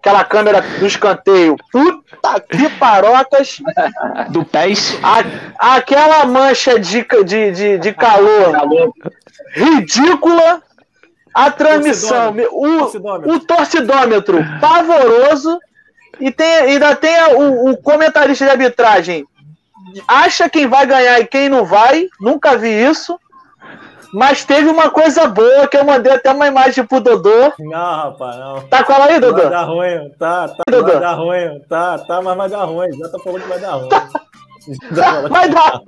aquela 0.00 0.24
câmera 0.24 0.60
do 0.80 0.86
escanteio. 0.86 1.56
Puta 1.70 2.40
que 2.40 2.68
parocas! 2.70 3.58
Do 4.30 4.44
pés. 4.44 4.98
A, 5.02 5.76
aquela 5.76 6.24
mancha 6.26 6.78
de, 6.78 7.06
de, 7.24 7.50
de, 7.52 7.78
de 7.78 7.92
calor 7.92 8.92
ridícula. 9.54 10.62
A 11.32 11.50
transmissão, 11.50 12.34
o, 12.50 12.78
torcidômetro. 12.78 13.30
o 13.30 13.40
torcidômetro 13.40 14.44
pavoroso. 14.60 15.58
E 16.18 16.32
tem, 16.32 16.46
ainda 16.46 16.96
tem 16.96 17.14
o, 17.34 17.70
o 17.70 17.76
comentarista 17.76 18.46
de 18.46 18.50
arbitragem. 18.50 19.24
Acha 20.08 20.48
quem 20.48 20.66
vai 20.66 20.86
ganhar 20.86 21.20
e 21.20 21.26
quem 21.26 21.48
não 21.48 21.64
vai. 21.64 22.08
Nunca 22.18 22.56
vi 22.56 22.70
isso. 22.70 23.20
Mas 24.16 24.46
teve 24.46 24.70
uma 24.70 24.88
coisa 24.88 25.26
boa 25.26 25.68
que 25.68 25.76
eu 25.76 25.84
mandei 25.84 26.10
até 26.10 26.32
uma 26.32 26.46
imagem 26.46 26.86
pro 26.86 27.02
Dodô. 27.02 27.52
Não, 27.58 27.96
rapaz, 27.96 28.36
não. 28.36 28.62
Tá 28.62 28.82
com 28.82 28.94
ela 28.94 29.04
aí, 29.04 29.20
Dodô? 29.20 29.42
Vai 29.42 29.50
dar 29.50 29.64
ruim, 29.64 30.10
tá, 30.18 30.48
tá. 30.48 30.62
Dodô? 30.70 30.92
Vai 30.92 31.00
dar 31.00 31.12
ruim, 31.12 31.60
tá, 31.68 31.98
tá, 31.98 32.22
mas 32.22 32.36
vai 32.38 32.48
dar 32.48 32.64
ruim. 32.64 32.92
Já 32.96 33.10
tá 33.10 33.18
falando 33.18 33.42
que 33.42 33.48
vai 33.50 33.58
dar 33.58 33.72
ruim. 33.72 33.88
Tá. 33.90 34.08
vai 35.28 35.50
dar 35.50 35.82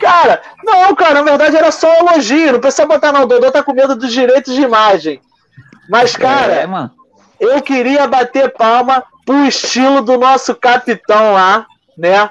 Cara, 0.00 0.40
não, 0.64 0.94
cara, 0.94 1.16
na 1.16 1.22
verdade 1.24 1.54
era 1.54 1.70
só 1.70 1.86
um 1.88 2.08
elogio. 2.08 2.54
Não 2.54 2.60
precisa 2.60 2.86
botar, 2.86 3.12
não. 3.12 3.24
O 3.24 3.26
Dodô 3.26 3.52
tá 3.52 3.62
com 3.62 3.74
medo 3.74 3.94
dos 3.94 4.10
direitos 4.10 4.54
de 4.54 4.62
imagem. 4.62 5.20
Mas, 5.90 6.16
cara, 6.16 6.54
é, 6.54 6.66
mano. 6.66 6.90
eu 7.38 7.60
queria 7.60 8.06
bater 8.06 8.50
palma 8.50 9.04
pro 9.26 9.44
estilo 9.44 10.00
do 10.00 10.16
nosso 10.16 10.54
capitão 10.54 11.34
lá, 11.34 11.66
né? 11.98 12.30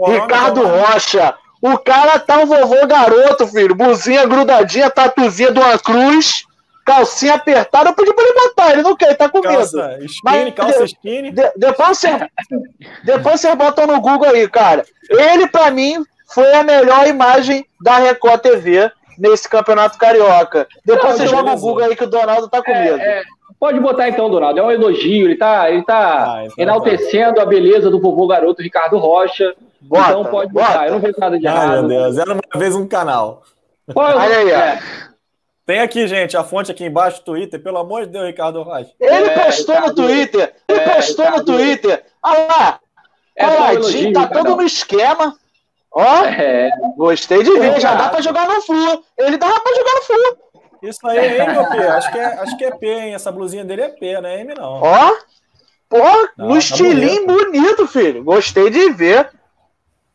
Ricardo 0.00 0.66
Rocha. 0.66 1.34
O 1.60 1.78
cara 1.78 2.18
tá 2.18 2.38
um 2.38 2.46
vovô 2.46 2.86
garoto, 2.86 3.46
filho. 3.46 3.74
Buzinha 3.74 4.26
grudadinha, 4.26 4.90
tatuzinha 4.90 5.52
de 5.52 5.58
uma 5.58 5.78
cruz. 5.78 6.44
calcinha 6.84 7.34
apertada, 7.34 7.90
eu 7.90 7.94
pedi 7.94 8.12
pra 8.14 8.24
ele 8.24 8.34
botar, 8.34 8.72
ele 8.72 8.82
não 8.82 8.96
quer, 8.96 9.06
ele 9.06 9.14
tá 9.16 9.28
com 9.28 9.40
calça 9.40 9.88
medo. 9.88 10.04
Skinny, 10.04 10.44
Mas, 10.44 10.54
calça 10.54 10.78
de, 10.78 10.92
skinny. 10.92 11.32
De, 11.32 11.52
depois, 11.56 11.98
você, 11.98 12.28
depois 13.04 13.40
vocês 13.40 13.54
botam 13.56 13.88
no 13.88 14.00
Google 14.00 14.28
aí, 14.28 14.48
cara. 14.48 14.84
Ele, 15.10 15.48
pra 15.48 15.70
mim, 15.70 16.04
foi 16.32 16.52
a 16.54 16.62
melhor 16.62 17.06
imagem 17.08 17.66
da 17.80 17.98
Record 17.98 18.40
TV 18.40 18.90
nesse 19.18 19.48
campeonato 19.48 19.98
carioca. 19.98 20.68
Depois 20.84 21.12
não, 21.12 21.18
você 21.18 21.26
joga 21.26 21.52
o 21.52 21.58
Google 21.58 21.84
aí 21.84 21.96
que 21.96 22.04
o 22.04 22.10
Donaldo 22.10 22.48
tá 22.48 22.62
com 22.62 22.70
é, 22.70 22.84
medo. 22.84 23.00
É, 23.00 23.22
pode 23.58 23.80
botar 23.80 24.08
então, 24.08 24.30
Donaldo. 24.30 24.58
É 24.58 24.62
um 24.62 24.70
elogio. 24.70 25.26
Ele 25.26 25.36
tá, 25.36 25.70
ele 25.70 25.82
tá 25.82 26.34
ah, 26.34 26.44
então 26.44 26.54
enaltecendo 26.58 27.40
a 27.40 27.46
beleza 27.46 27.90
do 27.90 28.00
vovô 28.00 28.26
garoto 28.26 28.62
Ricardo 28.62 28.98
Rocha. 28.98 29.54
Bota, 29.80 30.10
então 30.10 30.24
pode 30.24 30.52
botar. 30.52 30.72
Bota. 30.72 30.86
Eu 30.86 30.92
não 30.92 31.00
vejo 31.00 31.14
nada 31.18 31.38
de 31.38 31.46
errado. 31.46 31.70
Ai, 31.70 31.80
meu 31.80 31.88
Deus. 31.88 32.18
Era 32.18 32.32
uma 32.32 32.42
vez 32.54 32.74
um 32.74 32.86
canal. 32.86 33.42
Olha 33.94 34.38
aí, 34.38 34.50
é. 34.50 34.78
Tem 35.66 35.80
aqui, 35.80 36.06
gente, 36.06 36.36
a 36.36 36.44
fonte 36.44 36.70
aqui 36.70 36.84
embaixo 36.84 37.18
do 37.20 37.24
Twitter. 37.24 37.60
Pelo 37.60 37.78
amor 37.78 38.06
de 38.06 38.12
Deus, 38.12 38.26
Ricardo 38.26 38.62
Rocha. 38.62 38.90
Ele 39.00 39.26
é, 39.26 39.44
postou 39.44 39.74
Ricardo, 39.74 40.02
no 40.02 40.08
Twitter. 40.08 40.54
Ele 40.68 40.78
é, 40.78 40.94
postou 40.94 41.24
Ricardo, 41.24 41.52
no 41.52 41.58
Twitter. 41.58 42.04
Olha 42.22 42.46
lá. 42.46 42.80
É 43.36 43.46
coladinho, 43.46 44.12
tá 44.12 44.26
todo 44.28 44.56
no 44.56 44.62
esquema. 44.62 45.36
Ó, 45.92 46.24
é. 46.24 46.70
gostei 46.96 47.42
de 47.42 47.50
ver. 47.58 47.80
Já 47.80 47.94
dá 47.94 48.08
pra 48.08 48.20
jogar 48.20 48.46
no 48.46 48.60
Flu. 48.60 49.02
Ele 49.18 49.36
dava 49.36 49.58
pra 49.60 49.74
jogar 49.74 49.94
no 49.94 50.02
Flu. 50.02 50.45
Isso 50.88 51.06
aí 51.06 51.18
é 51.18 51.44
M 51.44 51.58
ou 51.58 51.68
P? 51.68 51.78
Acho 51.78 52.12
que 52.12 52.18
é, 52.18 52.24
acho 52.24 52.56
que 52.56 52.64
é 52.64 52.70
P, 52.70 52.86
hein? 52.86 53.14
Essa 53.14 53.32
blusinha 53.32 53.64
dele 53.64 53.82
é 53.82 53.88
P, 53.88 54.20
não 54.20 54.28
é 54.28 54.40
M, 54.40 54.54
não. 54.54 54.80
Ó, 54.82 55.12
pô, 55.88 55.98
não, 56.36 56.48
no 56.48 56.52
tá 56.52 56.58
estilinho 56.58 57.26
bonito. 57.26 57.50
bonito. 57.52 57.86
filho. 57.86 58.24
Gostei 58.24 58.70
de 58.70 58.90
ver. 58.92 59.30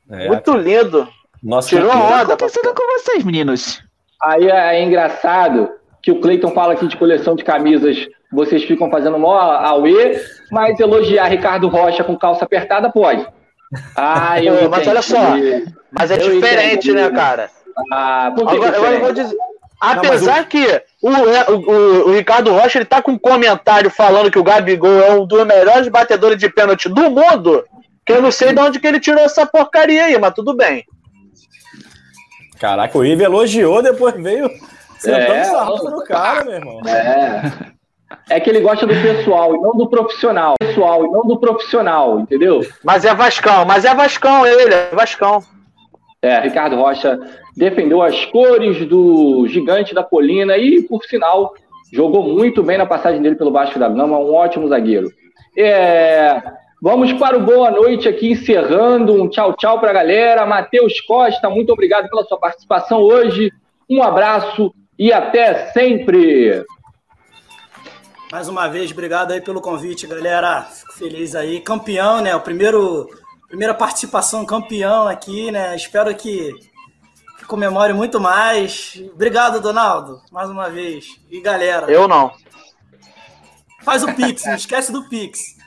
É, 0.10 0.27
Muito 0.27 0.52
lindo. 0.56 1.07
Nossa, 1.41 1.69
Tirou 1.69 1.91
a 1.91 1.95
onda. 1.95 2.06
O 2.06 2.19
que 2.19 2.27
tá 2.27 2.34
acontecendo 2.34 2.73
com 2.73 2.99
vocês, 2.99 3.23
meninos? 3.23 3.81
Aí 4.22 4.48
é, 4.48 4.77
é 4.77 4.84
engraçado 4.84 5.69
que 6.02 6.11
o 6.11 6.19
Cleiton 6.19 6.52
fala 6.52 6.73
aqui 6.73 6.88
de 6.88 6.98
coleção 6.98 7.35
de 7.35 7.43
camisas, 7.43 8.07
vocês 8.31 8.64
ficam 8.64 8.89
fazendo 8.89 9.18
mó 9.18 9.38
auê, 9.39 10.19
mas 10.52 10.80
elogiar 10.80 11.27
Ricardo 11.27 11.68
Rocha 11.68 12.03
com 12.03 12.18
calça 12.18 12.45
apertada 12.45 12.91
pode. 12.91 13.26
Ah, 13.95 14.38
eu 14.43 14.69
mas 14.69 14.85
olha 14.85 15.02
só, 15.02 15.18
mas 15.91 16.11
é 16.11 16.15
eu 16.15 16.34
diferente, 16.34 16.89
entendi. 16.89 16.93
né, 16.93 17.10
cara? 17.10 17.49
Ah, 17.89 18.34
por 18.35 18.45
que 18.45 18.56
agora, 18.57 18.76
agora 18.76 18.95
eu 18.95 18.99
vou 18.99 19.14
dizer. 19.14 19.38
Apesar 19.81 20.41
Não, 20.41 20.43
que 20.43 20.83
o, 21.01 21.09
o, 21.09 22.09
o, 22.09 22.13
Ricardo 22.13 22.51
Rocha 22.51 22.77
ele 22.77 22.85
tá 22.85 23.01
com 23.01 23.13
um 23.13 23.17
comentário 23.17 23.89
falando 23.89 24.29
que 24.29 24.37
o 24.37 24.43
Gabigol 24.43 25.01
é 25.01 25.11
um 25.13 25.25
dos 25.25 25.43
melhores 25.43 25.87
batedores 25.87 26.37
de 26.37 26.47
pênalti 26.47 26.87
do 26.87 27.09
mundo, 27.09 27.65
que 28.05 28.13
eu 28.13 28.21
não 28.21 28.31
sei 28.31 28.53
de 28.53 28.61
onde 28.61 28.79
que 28.79 28.85
ele 28.85 28.99
tirou 28.99 29.23
essa 29.23 29.43
porcaria 29.43 30.05
aí, 30.05 30.19
mas 30.19 30.35
tudo 30.35 30.55
bem. 30.55 30.85
Caraca, 32.59 32.95
o 32.95 33.03
Ivo 33.03 33.23
elogiou, 33.23 33.81
depois 33.81 34.13
veio 34.21 34.47
sentando 34.99 35.33
é, 35.33 35.43
sarrafo 35.45 35.89
no 35.89 36.03
cara, 36.03 36.45
meu 36.45 36.53
irmão. 36.53 36.81
É. 36.85 37.71
É 38.29 38.39
que 38.39 38.51
ele 38.51 38.59
gosta 38.59 38.85
do 38.85 38.93
pessoal 38.93 39.55
e 39.55 39.57
não 39.57 39.75
do 39.75 39.89
profissional. 39.89 40.53
Pessoal 40.59 41.05
e 41.05 41.09
não 41.09 41.25
do 41.25 41.39
profissional, 41.39 42.19
entendeu? 42.19 42.61
Mas 42.83 43.03
é 43.03 43.15
Vascão, 43.15 43.65
mas 43.65 43.83
é 43.83 43.95
Vascão 43.95 44.45
ele, 44.45 44.75
é 44.75 44.91
Vascão. 44.93 45.41
É, 46.22 46.39
Ricardo 46.39 46.76
Rocha 46.76 47.19
defendeu 47.57 48.02
as 48.02 48.26
cores 48.26 48.85
do 48.85 49.48
gigante 49.48 49.93
da 49.93 50.03
colina 50.03 50.56
e, 50.56 50.84
por 50.84 51.03
sinal, 51.03 51.53
jogou 51.91 52.23
muito 52.23 52.61
bem 52.61 52.77
na 52.77 52.85
passagem 52.85 53.22
dele 53.22 53.35
pelo 53.35 53.52
Vasco 53.52 53.80
da 53.80 53.89
Gama, 53.89 54.19
um 54.19 54.34
ótimo 54.34 54.68
zagueiro. 54.68 55.11
É, 55.57 56.41
vamos 56.81 57.11
para 57.14 57.38
o 57.38 57.41
boa 57.41 57.72
noite 57.72 58.07
aqui, 58.07 58.31
encerrando. 58.31 59.14
Um 59.14 59.27
tchau, 59.27 59.53
tchau 59.53 59.80
para 59.80 59.89
a 59.89 59.93
galera. 59.93 60.45
Matheus 60.45 61.02
Costa, 61.02 61.49
muito 61.49 61.73
obrigado 61.73 62.07
pela 62.07 62.23
sua 62.23 62.38
participação 62.38 63.02
hoje. 63.02 63.52
Um 63.89 64.03
abraço 64.03 64.73
e 64.98 65.11
até 65.11 65.72
sempre. 65.72 66.64
Mais 68.31 68.48
uma 68.48 68.68
vez, 68.69 68.91
obrigado 68.91 69.31
aí 69.31 69.41
pelo 69.41 69.60
convite, 69.60 70.07
galera. 70.07 70.61
Fico 70.61 70.93
feliz 70.93 71.35
aí. 71.35 71.60
Campeão, 71.60 72.22
né? 72.22 72.34
O 72.34 72.39
primeiro, 72.39 73.10
primeira 73.51 73.73
participação 73.73 74.45
campeão 74.45 75.09
aqui, 75.09 75.51
né? 75.51 75.75
Espero 75.75 76.15
que, 76.15 76.53
que 77.37 77.45
comemore 77.45 77.91
muito 77.91 78.17
mais. 78.17 79.03
Obrigado, 79.13 79.59
Donaldo, 79.59 80.21
mais 80.31 80.49
uma 80.49 80.69
vez. 80.69 81.19
E 81.29 81.41
galera. 81.41 81.91
Eu 81.91 82.07
não. 82.07 82.31
Faz 83.83 84.03
o 84.03 84.13
Pix, 84.13 84.45
não 84.45 84.55
esquece 84.55 84.93
do 84.93 85.03
Pix. 85.09 85.57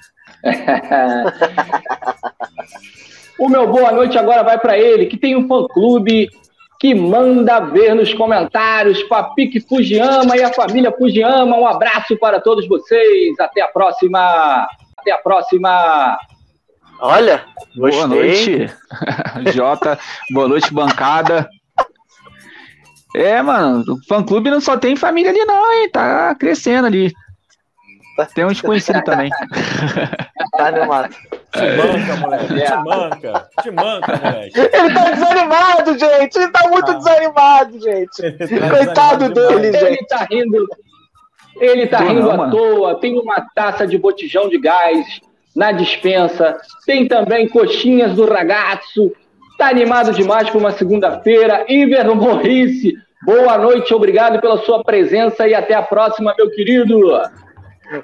o 3.38 3.50
meu 3.50 3.70
boa 3.70 3.92
noite 3.92 4.16
agora 4.16 4.42
vai 4.42 4.58
para 4.58 4.78
ele, 4.78 5.04
que 5.04 5.18
tem 5.18 5.36
um 5.36 5.46
fã-clube 5.46 6.30
que 6.80 6.94
manda 6.94 7.60
ver 7.60 7.94
nos 7.94 8.14
comentários. 8.14 9.02
Papique 9.02 9.60
Fujiyama 9.60 10.38
e 10.38 10.42
a 10.42 10.54
família 10.54 10.90
Fujiyama. 10.90 11.54
Um 11.54 11.66
abraço 11.66 12.16
para 12.16 12.40
todos 12.40 12.66
vocês. 12.66 13.38
Até 13.38 13.60
a 13.60 13.68
próxima. 13.68 14.66
Até 14.96 15.12
a 15.12 15.18
próxima. 15.18 16.18
Olha, 17.06 17.44
gostei. 17.76 18.00
Boa 18.00 18.06
noite, 18.06 18.70
Jota. 19.54 19.98
Boa 20.30 20.48
noite, 20.48 20.72
bancada. 20.72 21.46
É, 23.14 23.42
mano, 23.42 23.84
o 23.86 23.98
fã-clube 24.08 24.50
não 24.50 24.58
só 24.58 24.78
tem 24.78 24.96
família 24.96 25.30
ali, 25.30 25.44
não, 25.44 25.72
hein? 25.74 25.90
Tá 25.90 26.34
crescendo 26.34 26.86
ali. 26.86 27.12
Tem 28.34 28.44
um 28.46 28.48
desconhecido 28.48 29.02
também. 29.04 29.30
Tá 30.56 30.68
animado. 30.68 31.12
Te 31.50 31.76
manca, 31.76 32.16
moleque. 32.16 32.54
Te 32.54 32.76
manca. 32.76 33.48
Te 33.60 33.70
manca, 33.72 34.20
moleque. 34.22 34.60
Ele 34.60 34.94
tá 34.94 35.10
desanimado, 35.10 35.98
gente. 35.98 36.36
Ele 36.36 36.48
tá 36.52 36.68
muito 36.68 36.90
ah. 36.90 36.94
desanimado, 36.94 37.80
gente. 37.80 38.32
Tá 38.32 38.70
Coitado 38.70 39.28
dele, 39.30 39.70
demais. 39.70 39.80
gente. 39.80 39.84
Ele 39.84 40.06
tá 40.06 40.26
rindo. 40.30 40.68
Ele 41.56 41.86
tá 41.88 41.98
rindo 41.98 42.30
à 42.30 42.50
toa. 42.50 43.00
Tem 43.00 43.18
uma 43.18 43.44
taça 43.52 43.84
de 43.84 43.98
botijão 43.98 44.48
de 44.48 44.58
gás 44.58 45.20
na 45.54 45.72
dispensa. 45.72 46.56
Tem 46.86 47.06
também 47.06 47.48
coxinhas 47.48 48.14
do 48.14 48.26
ragazzo. 48.26 49.12
Tá 49.56 49.68
animado 49.68 50.12
demais 50.12 50.50
para 50.50 50.58
uma 50.58 50.72
segunda-feira. 50.72 51.64
Iver 51.68 52.14
Morrice, 52.14 52.94
boa 53.22 53.56
noite. 53.56 53.94
Obrigado 53.94 54.40
pela 54.40 54.58
sua 54.58 54.82
presença 54.82 55.46
e 55.46 55.54
até 55.54 55.74
a 55.74 55.82
próxima, 55.82 56.34
meu 56.36 56.50
querido. 56.50 57.12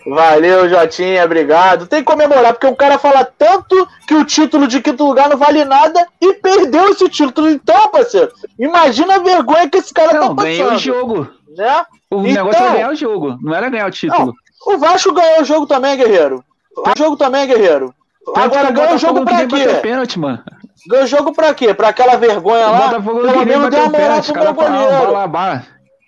Valeu, 0.06 0.68
Jotinha, 0.68 1.24
obrigado. 1.24 1.86
Tem 1.86 2.00
que 2.00 2.04
comemorar, 2.04 2.52
porque 2.52 2.66
o 2.66 2.76
cara 2.76 2.98
fala 2.98 3.24
tanto 3.24 3.88
que 4.06 4.14
o 4.14 4.24
título 4.24 4.68
de 4.68 4.80
quinto 4.80 5.04
lugar 5.04 5.28
não 5.28 5.36
vale 5.36 5.64
nada 5.64 6.06
e 6.20 6.34
perdeu 6.34 6.90
esse 6.90 7.08
título. 7.08 7.48
Então, 7.48 7.90
parceiro, 7.90 8.30
imagina 8.58 9.16
a 9.16 9.18
vergonha 9.18 9.68
que 9.68 9.78
esse 9.78 9.92
cara 9.92 10.12
não, 10.12 10.28
tá 10.28 10.42
passando. 10.42 10.56
Ganhou 10.56 10.72
o 10.72 10.78
jogo. 10.78 11.28
Né? 11.56 11.84
O 12.10 12.20
então, 12.20 12.44
negócio 12.44 12.62
era 12.62 12.72
ganhar 12.72 12.90
o 12.90 12.94
jogo, 12.94 13.38
não 13.42 13.54
era 13.54 13.68
ganhar 13.68 13.86
o 13.86 13.90
título. 13.90 14.34
Não, 14.66 14.74
o 14.74 14.78
Vasco 14.78 15.12
ganhou 15.12 15.40
o 15.40 15.44
jogo 15.44 15.66
também, 15.66 15.96
guerreiro. 15.96 16.44
O 16.86 16.98
jogo 16.98 17.16
também, 17.16 17.46
guerreiro. 17.46 17.94
Agora 18.34 18.70
ganhou 18.70 18.94
o 18.94 18.98
jogo 18.98 19.24
pra 19.24 19.46
quê? 19.46 19.66
Pênalti, 19.82 20.18
mano. 20.18 20.42
Ganhou 20.88 21.04
o 21.04 21.08
jogo 21.08 21.32
pra 21.32 21.54
quê? 21.54 21.74
Pra 21.74 21.88
aquela 21.88 22.16
vergonha 22.16 22.66
lá? 22.68 23.00
Pelo 23.00 23.46
menos 23.46 23.70
deu 23.70 23.80
uma 23.80 23.88
moral 23.90 24.22
pro 24.22 24.34
meu 24.34 24.54
goleiro. 24.54 25.62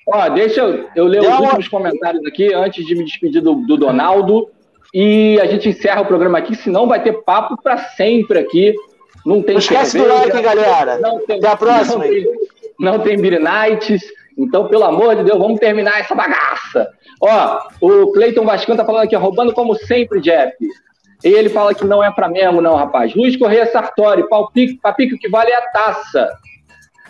Ó, 0.08 0.28
deixa 0.30 0.60
eu, 0.60 0.88
eu 0.96 1.04
ler 1.06 1.20
Deu 1.20 1.32
os 1.32 1.38
últimos 1.38 1.68
comentários 1.68 2.24
aqui 2.26 2.52
antes 2.52 2.84
de 2.84 2.94
me 2.94 3.04
despedir 3.04 3.40
do, 3.40 3.54
do 3.54 3.76
Donaldo. 3.76 4.48
E 4.92 5.38
a 5.40 5.46
gente 5.46 5.68
encerra 5.68 6.02
o 6.02 6.06
programa 6.06 6.38
aqui, 6.38 6.54
senão 6.54 6.86
vai 6.86 7.02
ter 7.02 7.12
papo 7.22 7.56
para 7.62 7.78
sempre 7.78 8.38
aqui. 8.38 8.74
Não 9.24 9.42
tem 9.42 9.54
não 9.54 9.60
esquece 9.60 9.96
do 9.96 10.06
like, 10.06 10.42
galera. 10.42 10.98
Não 10.98 11.20
tem, 11.20 11.38
Até 11.38 11.48
a 11.48 11.56
próxima. 11.56 12.04
Não 12.04 12.12
tem, 12.12 12.26
não 12.78 12.98
tem 12.98 13.16
Beer 13.20 13.40
Nights. 13.40 14.02
Então, 14.36 14.68
pelo 14.68 14.84
amor 14.84 15.16
de 15.16 15.24
Deus, 15.24 15.38
vamos 15.38 15.60
terminar 15.60 16.00
essa 16.00 16.14
bagaça. 16.14 16.88
Ó, 17.20 17.60
o 17.80 18.12
Cleiton 18.12 18.44
Vascão 18.44 18.76
tá 18.76 18.84
falando 18.84 19.04
aqui, 19.04 19.16
roubando 19.16 19.52
como 19.52 19.74
sempre, 19.74 20.20
Jeff. 20.20 20.56
E 21.24 21.28
ele 21.28 21.48
fala 21.48 21.74
que 21.74 21.84
não 21.84 22.02
é 22.02 22.10
para 22.10 22.28
mesmo, 22.28 22.60
não, 22.60 22.74
rapaz. 22.74 23.14
Luiz 23.14 23.36
Correia 23.36 23.66
Sartori, 23.66 24.28
Papique, 24.28 24.78
Papique, 24.80 25.14
o 25.14 25.18
que 25.18 25.28
vale 25.28 25.50
é 25.50 25.56
a 25.56 25.70
taça. 25.70 26.28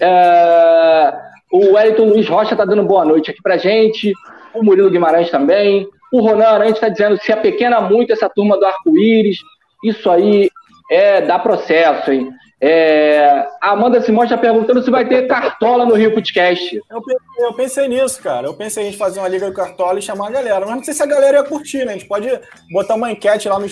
É... 0.00 1.14
O 1.52 1.74
Wellington 1.74 2.04
Luiz 2.04 2.28
Rocha 2.28 2.52
está 2.54 2.64
dando 2.64 2.82
boa 2.82 3.04
noite 3.04 3.30
aqui 3.30 3.42
para 3.42 3.56
gente. 3.56 4.12
O 4.54 4.62
Murilo 4.62 4.90
Guimarães 4.90 5.30
também. 5.30 5.86
O 6.12 6.20
Ronan 6.20 6.46
Arantes 6.46 6.74
está 6.74 6.88
dizendo 6.88 7.18
que 7.18 7.24
se 7.24 7.32
apequena 7.32 7.80
muito 7.80 8.12
essa 8.12 8.28
turma 8.28 8.58
do 8.58 8.66
arco-íris. 8.66 9.38
Isso 9.84 10.10
aí 10.10 10.50
é 10.90 11.22
dá 11.22 11.38
processo, 11.38 12.10
hein? 12.10 12.30
É, 12.64 13.44
a 13.60 13.70
Amanda 13.70 14.00
Simões 14.00 14.30
está 14.30 14.38
perguntando 14.38 14.80
se 14.84 14.88
vai 14.88 15.04
ter 15.04 15.26
cartola 15.26 15.84
no 15.84 15.96
Rio 15.96 16.14
Podcast. 16.14 16.80
Eu, 16.88 17.02
eu, 17.40 17.52
pensei 17.54 17.88
nisso, 17.88 18.22
cara. 18.22 18.46
Eu 18.46 18.54
pensei 18.54 18.84
em 18.84 18.86
a 18.86 18.90
gente 18.90 18.98
fazer 18.98 19.18
uma 19.18 19.26
liga 19.26 19.50
de 19.50 19.56
cartola 19.56 19.98
e 19.98 20.02
chamar 20.02 20.28
a 20.28 20.30
galera. 20.30 20.60
Mas 20.64 20.76
não 20.76 20.84
sei 20.84 20.94
se 20.94 21.02
a 21.02 21.06
galera 21.06 21.38
ia 21.38 21.42
curtir, 21.42 21.84
né? 21.84 21.94
A 21.94 21.96
gente 21.96 22.06
pode 22.06 22.28
botar 22.70 22.94
uma 22.94 23.10
enquete 23.10 23.48
lá 23.48 23.58
no, 23.58 23.66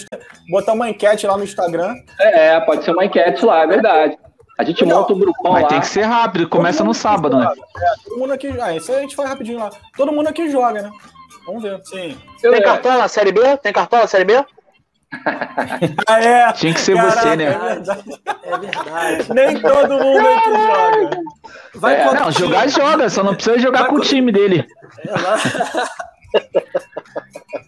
botar 0.51 0.73
uma 0.73 0.91
enquete 0.91 1.25
lá 1.25 1.37
no 1.37 1.45
Instagram. 1.45 1.95
É, 2.19 2.59
pode 2.63 2.83
ser 2.83 2.91
uma 2.91 3.05
enquete 3.05 3.45
lá, 3.45 3.63
é 3.63 3.67
verdade. 3.69 4.19
A 4.59 4.65
gente 4.65 4.83
Legal. 4.83 5.03
monta 5.03 5.13
um 5.13 5.19
grupão 5.21 5.53
Mas 5.53 5.63
lá. 5.63 5.69
tem 5.69 5.81
que 5.81 5.87
ser 5.87 6.03
rápido, 6.03 6.49
começa 6.49 6.83
no 6.83 6.93
sábado, 6.93 7.39
né? 7.39 7.47
É, 7.47 8.09
todo 8.09 8.19
mundo 8.19 8.33
aqui. 8.33 8.53
Ah, 8.61 8.75
isso 8.75 8.91
aí 8.91 8.99
a 8.99 9.01
gente 9.03 9.15
faz 9.15 9.29
rapidinho 9.29 9.61
lá. 9.61 9.71
Todo 9.97 10.11
mundo 10.11 10.27
aqui 10.27 10.51
joga, 10.51 10.83
né? 10.83 10.91
Vamos 11.47 11.63
ver. 11.63 11.81
Sim. 11.85 12.19
Tem 12.43 12.55
é. 12.55 12.61
cartola 12.61 13.07
Série 13.07 13.31
B? 13.31 13.57
Tem 13.59 13.73
cartola 13.73 14.09
Série 14.09 14.25
B? 14.25 14.45
Ah, 16.07 16.21
é? 16.21 16.53
Tinha 16.53 16.73
que 16.73 16.81
ser 16.81 16.95
Caraca, 16.95 17.21
você, 17.21 17.37
né? 17.37 17.45
É 17.45 17.59
verdade. 17.59 18.21
É 18.45 18.59
verdade. 18.59 19.35
Nem 19.35 19.61
todo 19.61 19.99
mundo 19.99 20.29
aqui 20.29 20.51
joga. 20.51 21.23
Vai 21.75 22.01
é, 22.01 22.15
não, 22.15 22.33
jogar 22.33 22.69
joga, 22.69 23.11
só 23.11 23.23
não 23.23 23.35
precisa 23.35 23.59
jogar 23.59 23.83
Vai 23.83 23.89
com 23.91 23.97
o 23.97 24.01
time 24.01 24.31
dele. 24.31 24.67
É 25.07 25.11
lá. 25.11 25.39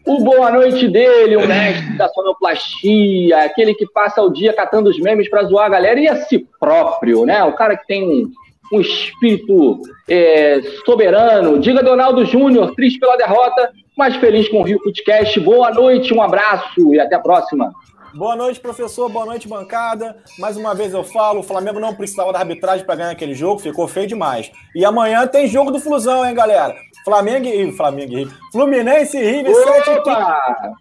O 0.06 0.22
boa 0.22 0.50
noite 0.50 0.88
dele, 0.88 1.36
o 1.36 1.46
mestre 1.46 1.96
da 1.96 2.08
sonoplastia, 2.08 3.44
aquele 3.44 3.74
que 3.74 3.86
passa 3.86 4.22
o 4.22 4.32
dia 4.32 4.52
catando 4.52 4.90
os 4.90 4.98
memes 5.00 5.28
para 5.28 5.44
zoar 5.44 5.66
a 5.66 5.70
galera 5.70 5.98
e 5.98 6.08
a 6.08 6.16
si 6.16 6.46
próprio, 6.60 7.24
né? 7.24 7.42
O 7.44 7.52
cara 7.52 7.76
que 7.76 7.86
tem 7.86 8.04
um, 8.04 8.30
um 8.72 8.80
espírito 8.80 9.80
é, 10.08 10.60
soberano. 10.84 11.58
Diga 11.58 11.82
Donaldo 11.82 12.24
Júnior, 12.24 12.74
triste 12.74 13.00
pela 13.00 13.16
derrota, 13.16 13.72
mas 13.96 14.16
feliz 14.16 14.48
com 14.48 14.60
o 14.60 14.62
Rio 14.62 14.78
Footcast. 14.82 15.38
Boa 15.40 15.70
noite, 15.70 16.14
um 16.14 16.22
abraço 16.22 16.94
e 16.94 17.00
até 17.00 17.14
a 17.14 17.20
próxima. 17.20 17.72
Boa 18.14 18.36
noite, 18.36 18.60
professor. 18.60 19.08
Boa 19.08 19.24
noite, 19.24 19.48
bancada. 19.48 20.16
Mais 20.38 20.56
uma 20.56 20.74
vez 20.74 20.92
eu 20.92 21.02
falo, 21.02 21.40
o 21.40 21.42
Flamengo 21.42 21.80
não 21.80 21.94
precisava 21.94 22.32
da 22.32 22.40
arbitragem 22.40 22.84
para 22.84 22.96
ganhar 22.96 23.10
aquele 23.10 23.34
jogo, 23.34 23.60
ficou 23.60 23.88
feio 23.88 24.06
demais. 24.06 24.52
E 24.74 24.84
amanhã 24.84 25.26
tem 25.26 25.46
jogo 25.46 25.70
do 25.70 25.80
Flusão, 25.80 26.24
hein, 26.24 26.34
galera? 26.34 26.74
Flamengo 27.04 27.46
e 27.46 27.72
Flamengo 27.72 28.18
e 28.18 28.28
Fluminense 28.52 29.16
e 29.16 29.24
River 29.24 29.54
7 29.54 30.10
A 30.10 30.74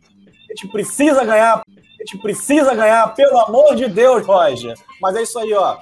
gente 0.50 0.68
precisa 0.72 1.24
ganhar, 1.24 1.60
a 1.60 2.06
gente 2.06 2.22
precisa 2.22 2.76
ganhar, 2.76 3.14
pelo 3.16 3.40
amor 3.40 3.76
de 3.76 3.88
Deus, 3.88 4.26
Roger. 4.26 4.76
Mas 5.02 5.16
é 5.16 5.22
isso 5.24 5.40
aí, 5.40 5.54
ó. 5.54 5.78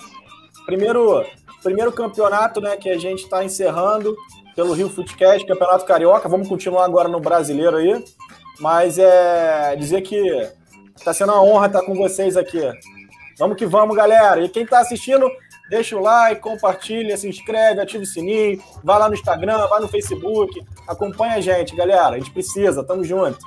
Primeiro, 0.67 1.25
primeiro 1.63 1.91
campeonato, 1.91 2.61
né, 2.61 2.77
que 2.77 2.89
a 2.89 2.97
gente 2.97 3.23
está 3.23 3.43
encerrando 3.43 4.15
pelo 4.59 4.73
Rio 4.73 4.89
Footcast, 4.89 5.47
Campeonato 5.47 5.85
Carioca. 5.85 6.27
Vamos 6.27 6.49
continuar 6.49 6.83
agora 6.83 7.07
no 7.07 7.21
Brasileiro 7.21 7.77
aí. 7.77 8.03
Mas 8.59 8.99
é 8.99 9.73
dizer 9.77 10.01
que 10.01 10.19
Tá 11.01 11.13
sendo 11.13 11.31
uma 11.31 11.41
honra 11.41 11.67
estar 11.67 11.81
com 11.83 11.95
vocês 11.95 12.35
aqui. 12.35 12.59
Vamos 13.37 13.55
que 13.55 13.65
vamos, 13.65 13.95
galera. 13.95 14.43
E 14.43 14.49
quem 14.49 14.63
está 14.63 14.79
assistindo, 14.79 15.31
deixa 15.69 15.95
o 15.95 16.01
like, 16.01 16.41
compartilha, 16.41 17.15
se 17.15 17.25
inscreve, 17.29 17.79
ativa 17.79 18.03
o 18.03 18.05
sininho, 18.05 18.61
vai 18.83 18.99
lá 18.99 19.07
no 19.07 19.13
Instagram, 19.13 19.65
vai 19.67 19.79
no 19.79 19.87
Facebook, 19.87 20.61
acompanha 20.85 21.35
a 21.35 21.39
gente, 21.39 21.73
galera. 21.73 22.15
A 22.15 22.19
gente 22.19 22.31
precisa, 22.31 22.83
tamo 22.83 23.01
junto. 23.05 23.39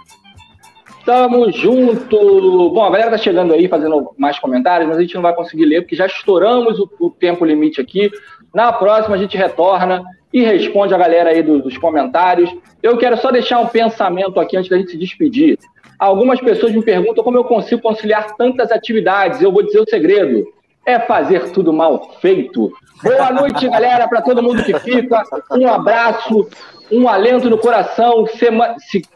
Tamo 1.04 1.52
junto! 1.52 2.70
Bom, 2.70 2.86
a 2.86 2.90
galera 2.90 3.10
tá 3.10 3.18
chegando 3.18 3.52
aí 3.52 3.68
fazendo 3.68 4.14
mais 4.16 4.38
comentários, 4.38 4.88
mas 4.88 4.96
a 4.96 5.02
gente 5.02 5.14
não 5.14 5.20
vai 5.20 5.34
conseguir 5.34 5.66
ler, 5.66 5.82
porque 5.82 5.94
já 5.94 6.06
estouramos 6.06 6.78
o, 6.78 6.90
o 6.98 7.10
tempo 7.10 7.44
limite 7.44 7.82
aqui. 7.82 8.10
Na 8.54 8.72
próxima 8.72 9.16
a 9.16 9.18
gente 9.18 9.36
retorna 9.36 10.02
e 10.32 10.42
responde 10.42 10.94
a 10.94 10.98
galera 10.98 11.30
aí 11.30 11.42
dos, 11.42 11.62
dos 11.62 11.78
comentários. 11.78 12.50
Eu 12.82 12.96
quero 12.98 13.16
só 13.16 13.30
deixar 13.30 13.60
um 13.60 13.66
pensamento 13.66 14.38
aqui 14.40 14.56
antes 14.56 14.70
da 14.70 14.76
gente 14.76 14.90
se 14.90 14.98
despedir. 14.98 15.58
Algumas 15.98 16.40
pessoas 16.40 16.72
me 16.72 16.82
perguntam 16.82 17.22
como 17.22 17.36
eu 17.36 17.44
consigo 17.44 17.80
conciliar 17.80 18.34
tantas 18.36 18.72
atividades. 18.72 19.40
Eu 19.40 19.52
vou 19.52 19.62
dizer 19.62 19.80
o 19.80 19.88
segredo: 19.88 20.46
é 20.84 20.98
fazer 20.98 21.50
tudo 21.52 21.72
mal 21.72 22.12
feito. 22.20 22.72
Boa 23.02 23.30
noite, 23.30 23.68
galera, 23.68 24.08
para 24.08 24.22
todo 24.22 24.42
mundo 24.42 24.62
que 24.64 24.78
fica. 24.80 25.22
Um 25.52 25.68
abraço, 25.68 26.48
um 26.90 27.08
alento 27.08 27.48
no 27.48 27.58
coração. 27.58 28.26
Sema... 28.26 28.74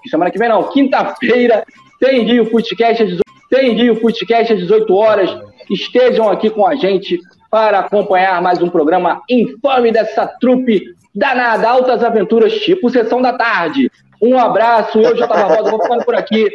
Semana 0.08 0.30
que 0.30 0.38
vem, 0.38 0.48
não, 0.48 0.64
quinta-feira, 0.64 1.64
tem 2.00 2.22
Rio 2.22 2.46
Footcast 2.46 3.02
às 3.02 3.08
18... 3.08 3.24
tem 3.50 3.72
Rio 3.72 4.00
Footcast 4.00 4.52
às 4.52 4.58
18 4.60 4.94
horas. 4.94 5.36
Estejam 5.70 6.30
aqui 6.30 6.50
com 6.50 6.66
a 6.66 6.76
gente 6.76 7.20
para 7.56 7.78
acompanhar 7.78 8.42
mais 8.42 8.60
um 8.60 8.68
programa 8.68 9.22
infame 9.30 9.90
dessa 9.90 10.26
trupe 10.26 10.94
danada, 11.14 11.66
altas 11.66 12.04
aventuras, 12.04 12.52
tipo 12.52 12.90
Sessão 12.90 13.22
da 13.22 13.32
Tarde. 13.32 13.90
Um 14.20 14.38
abraço, 14.38 14.98
eu, 14.98 15.16
Jota 15.16 15.34
Barbosa, 15.34 15.70
vou 15.70 15.80
ficando 15.80 16.04
por 16.04 16.14
aqui. 16.14 16.46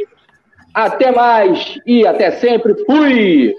Até 0.71 1.11
mais 1.11 1.79
e 1.87 2.05
até 2.05 2.29
sempre. 2.29 2.75
Fui! 2.85 3.55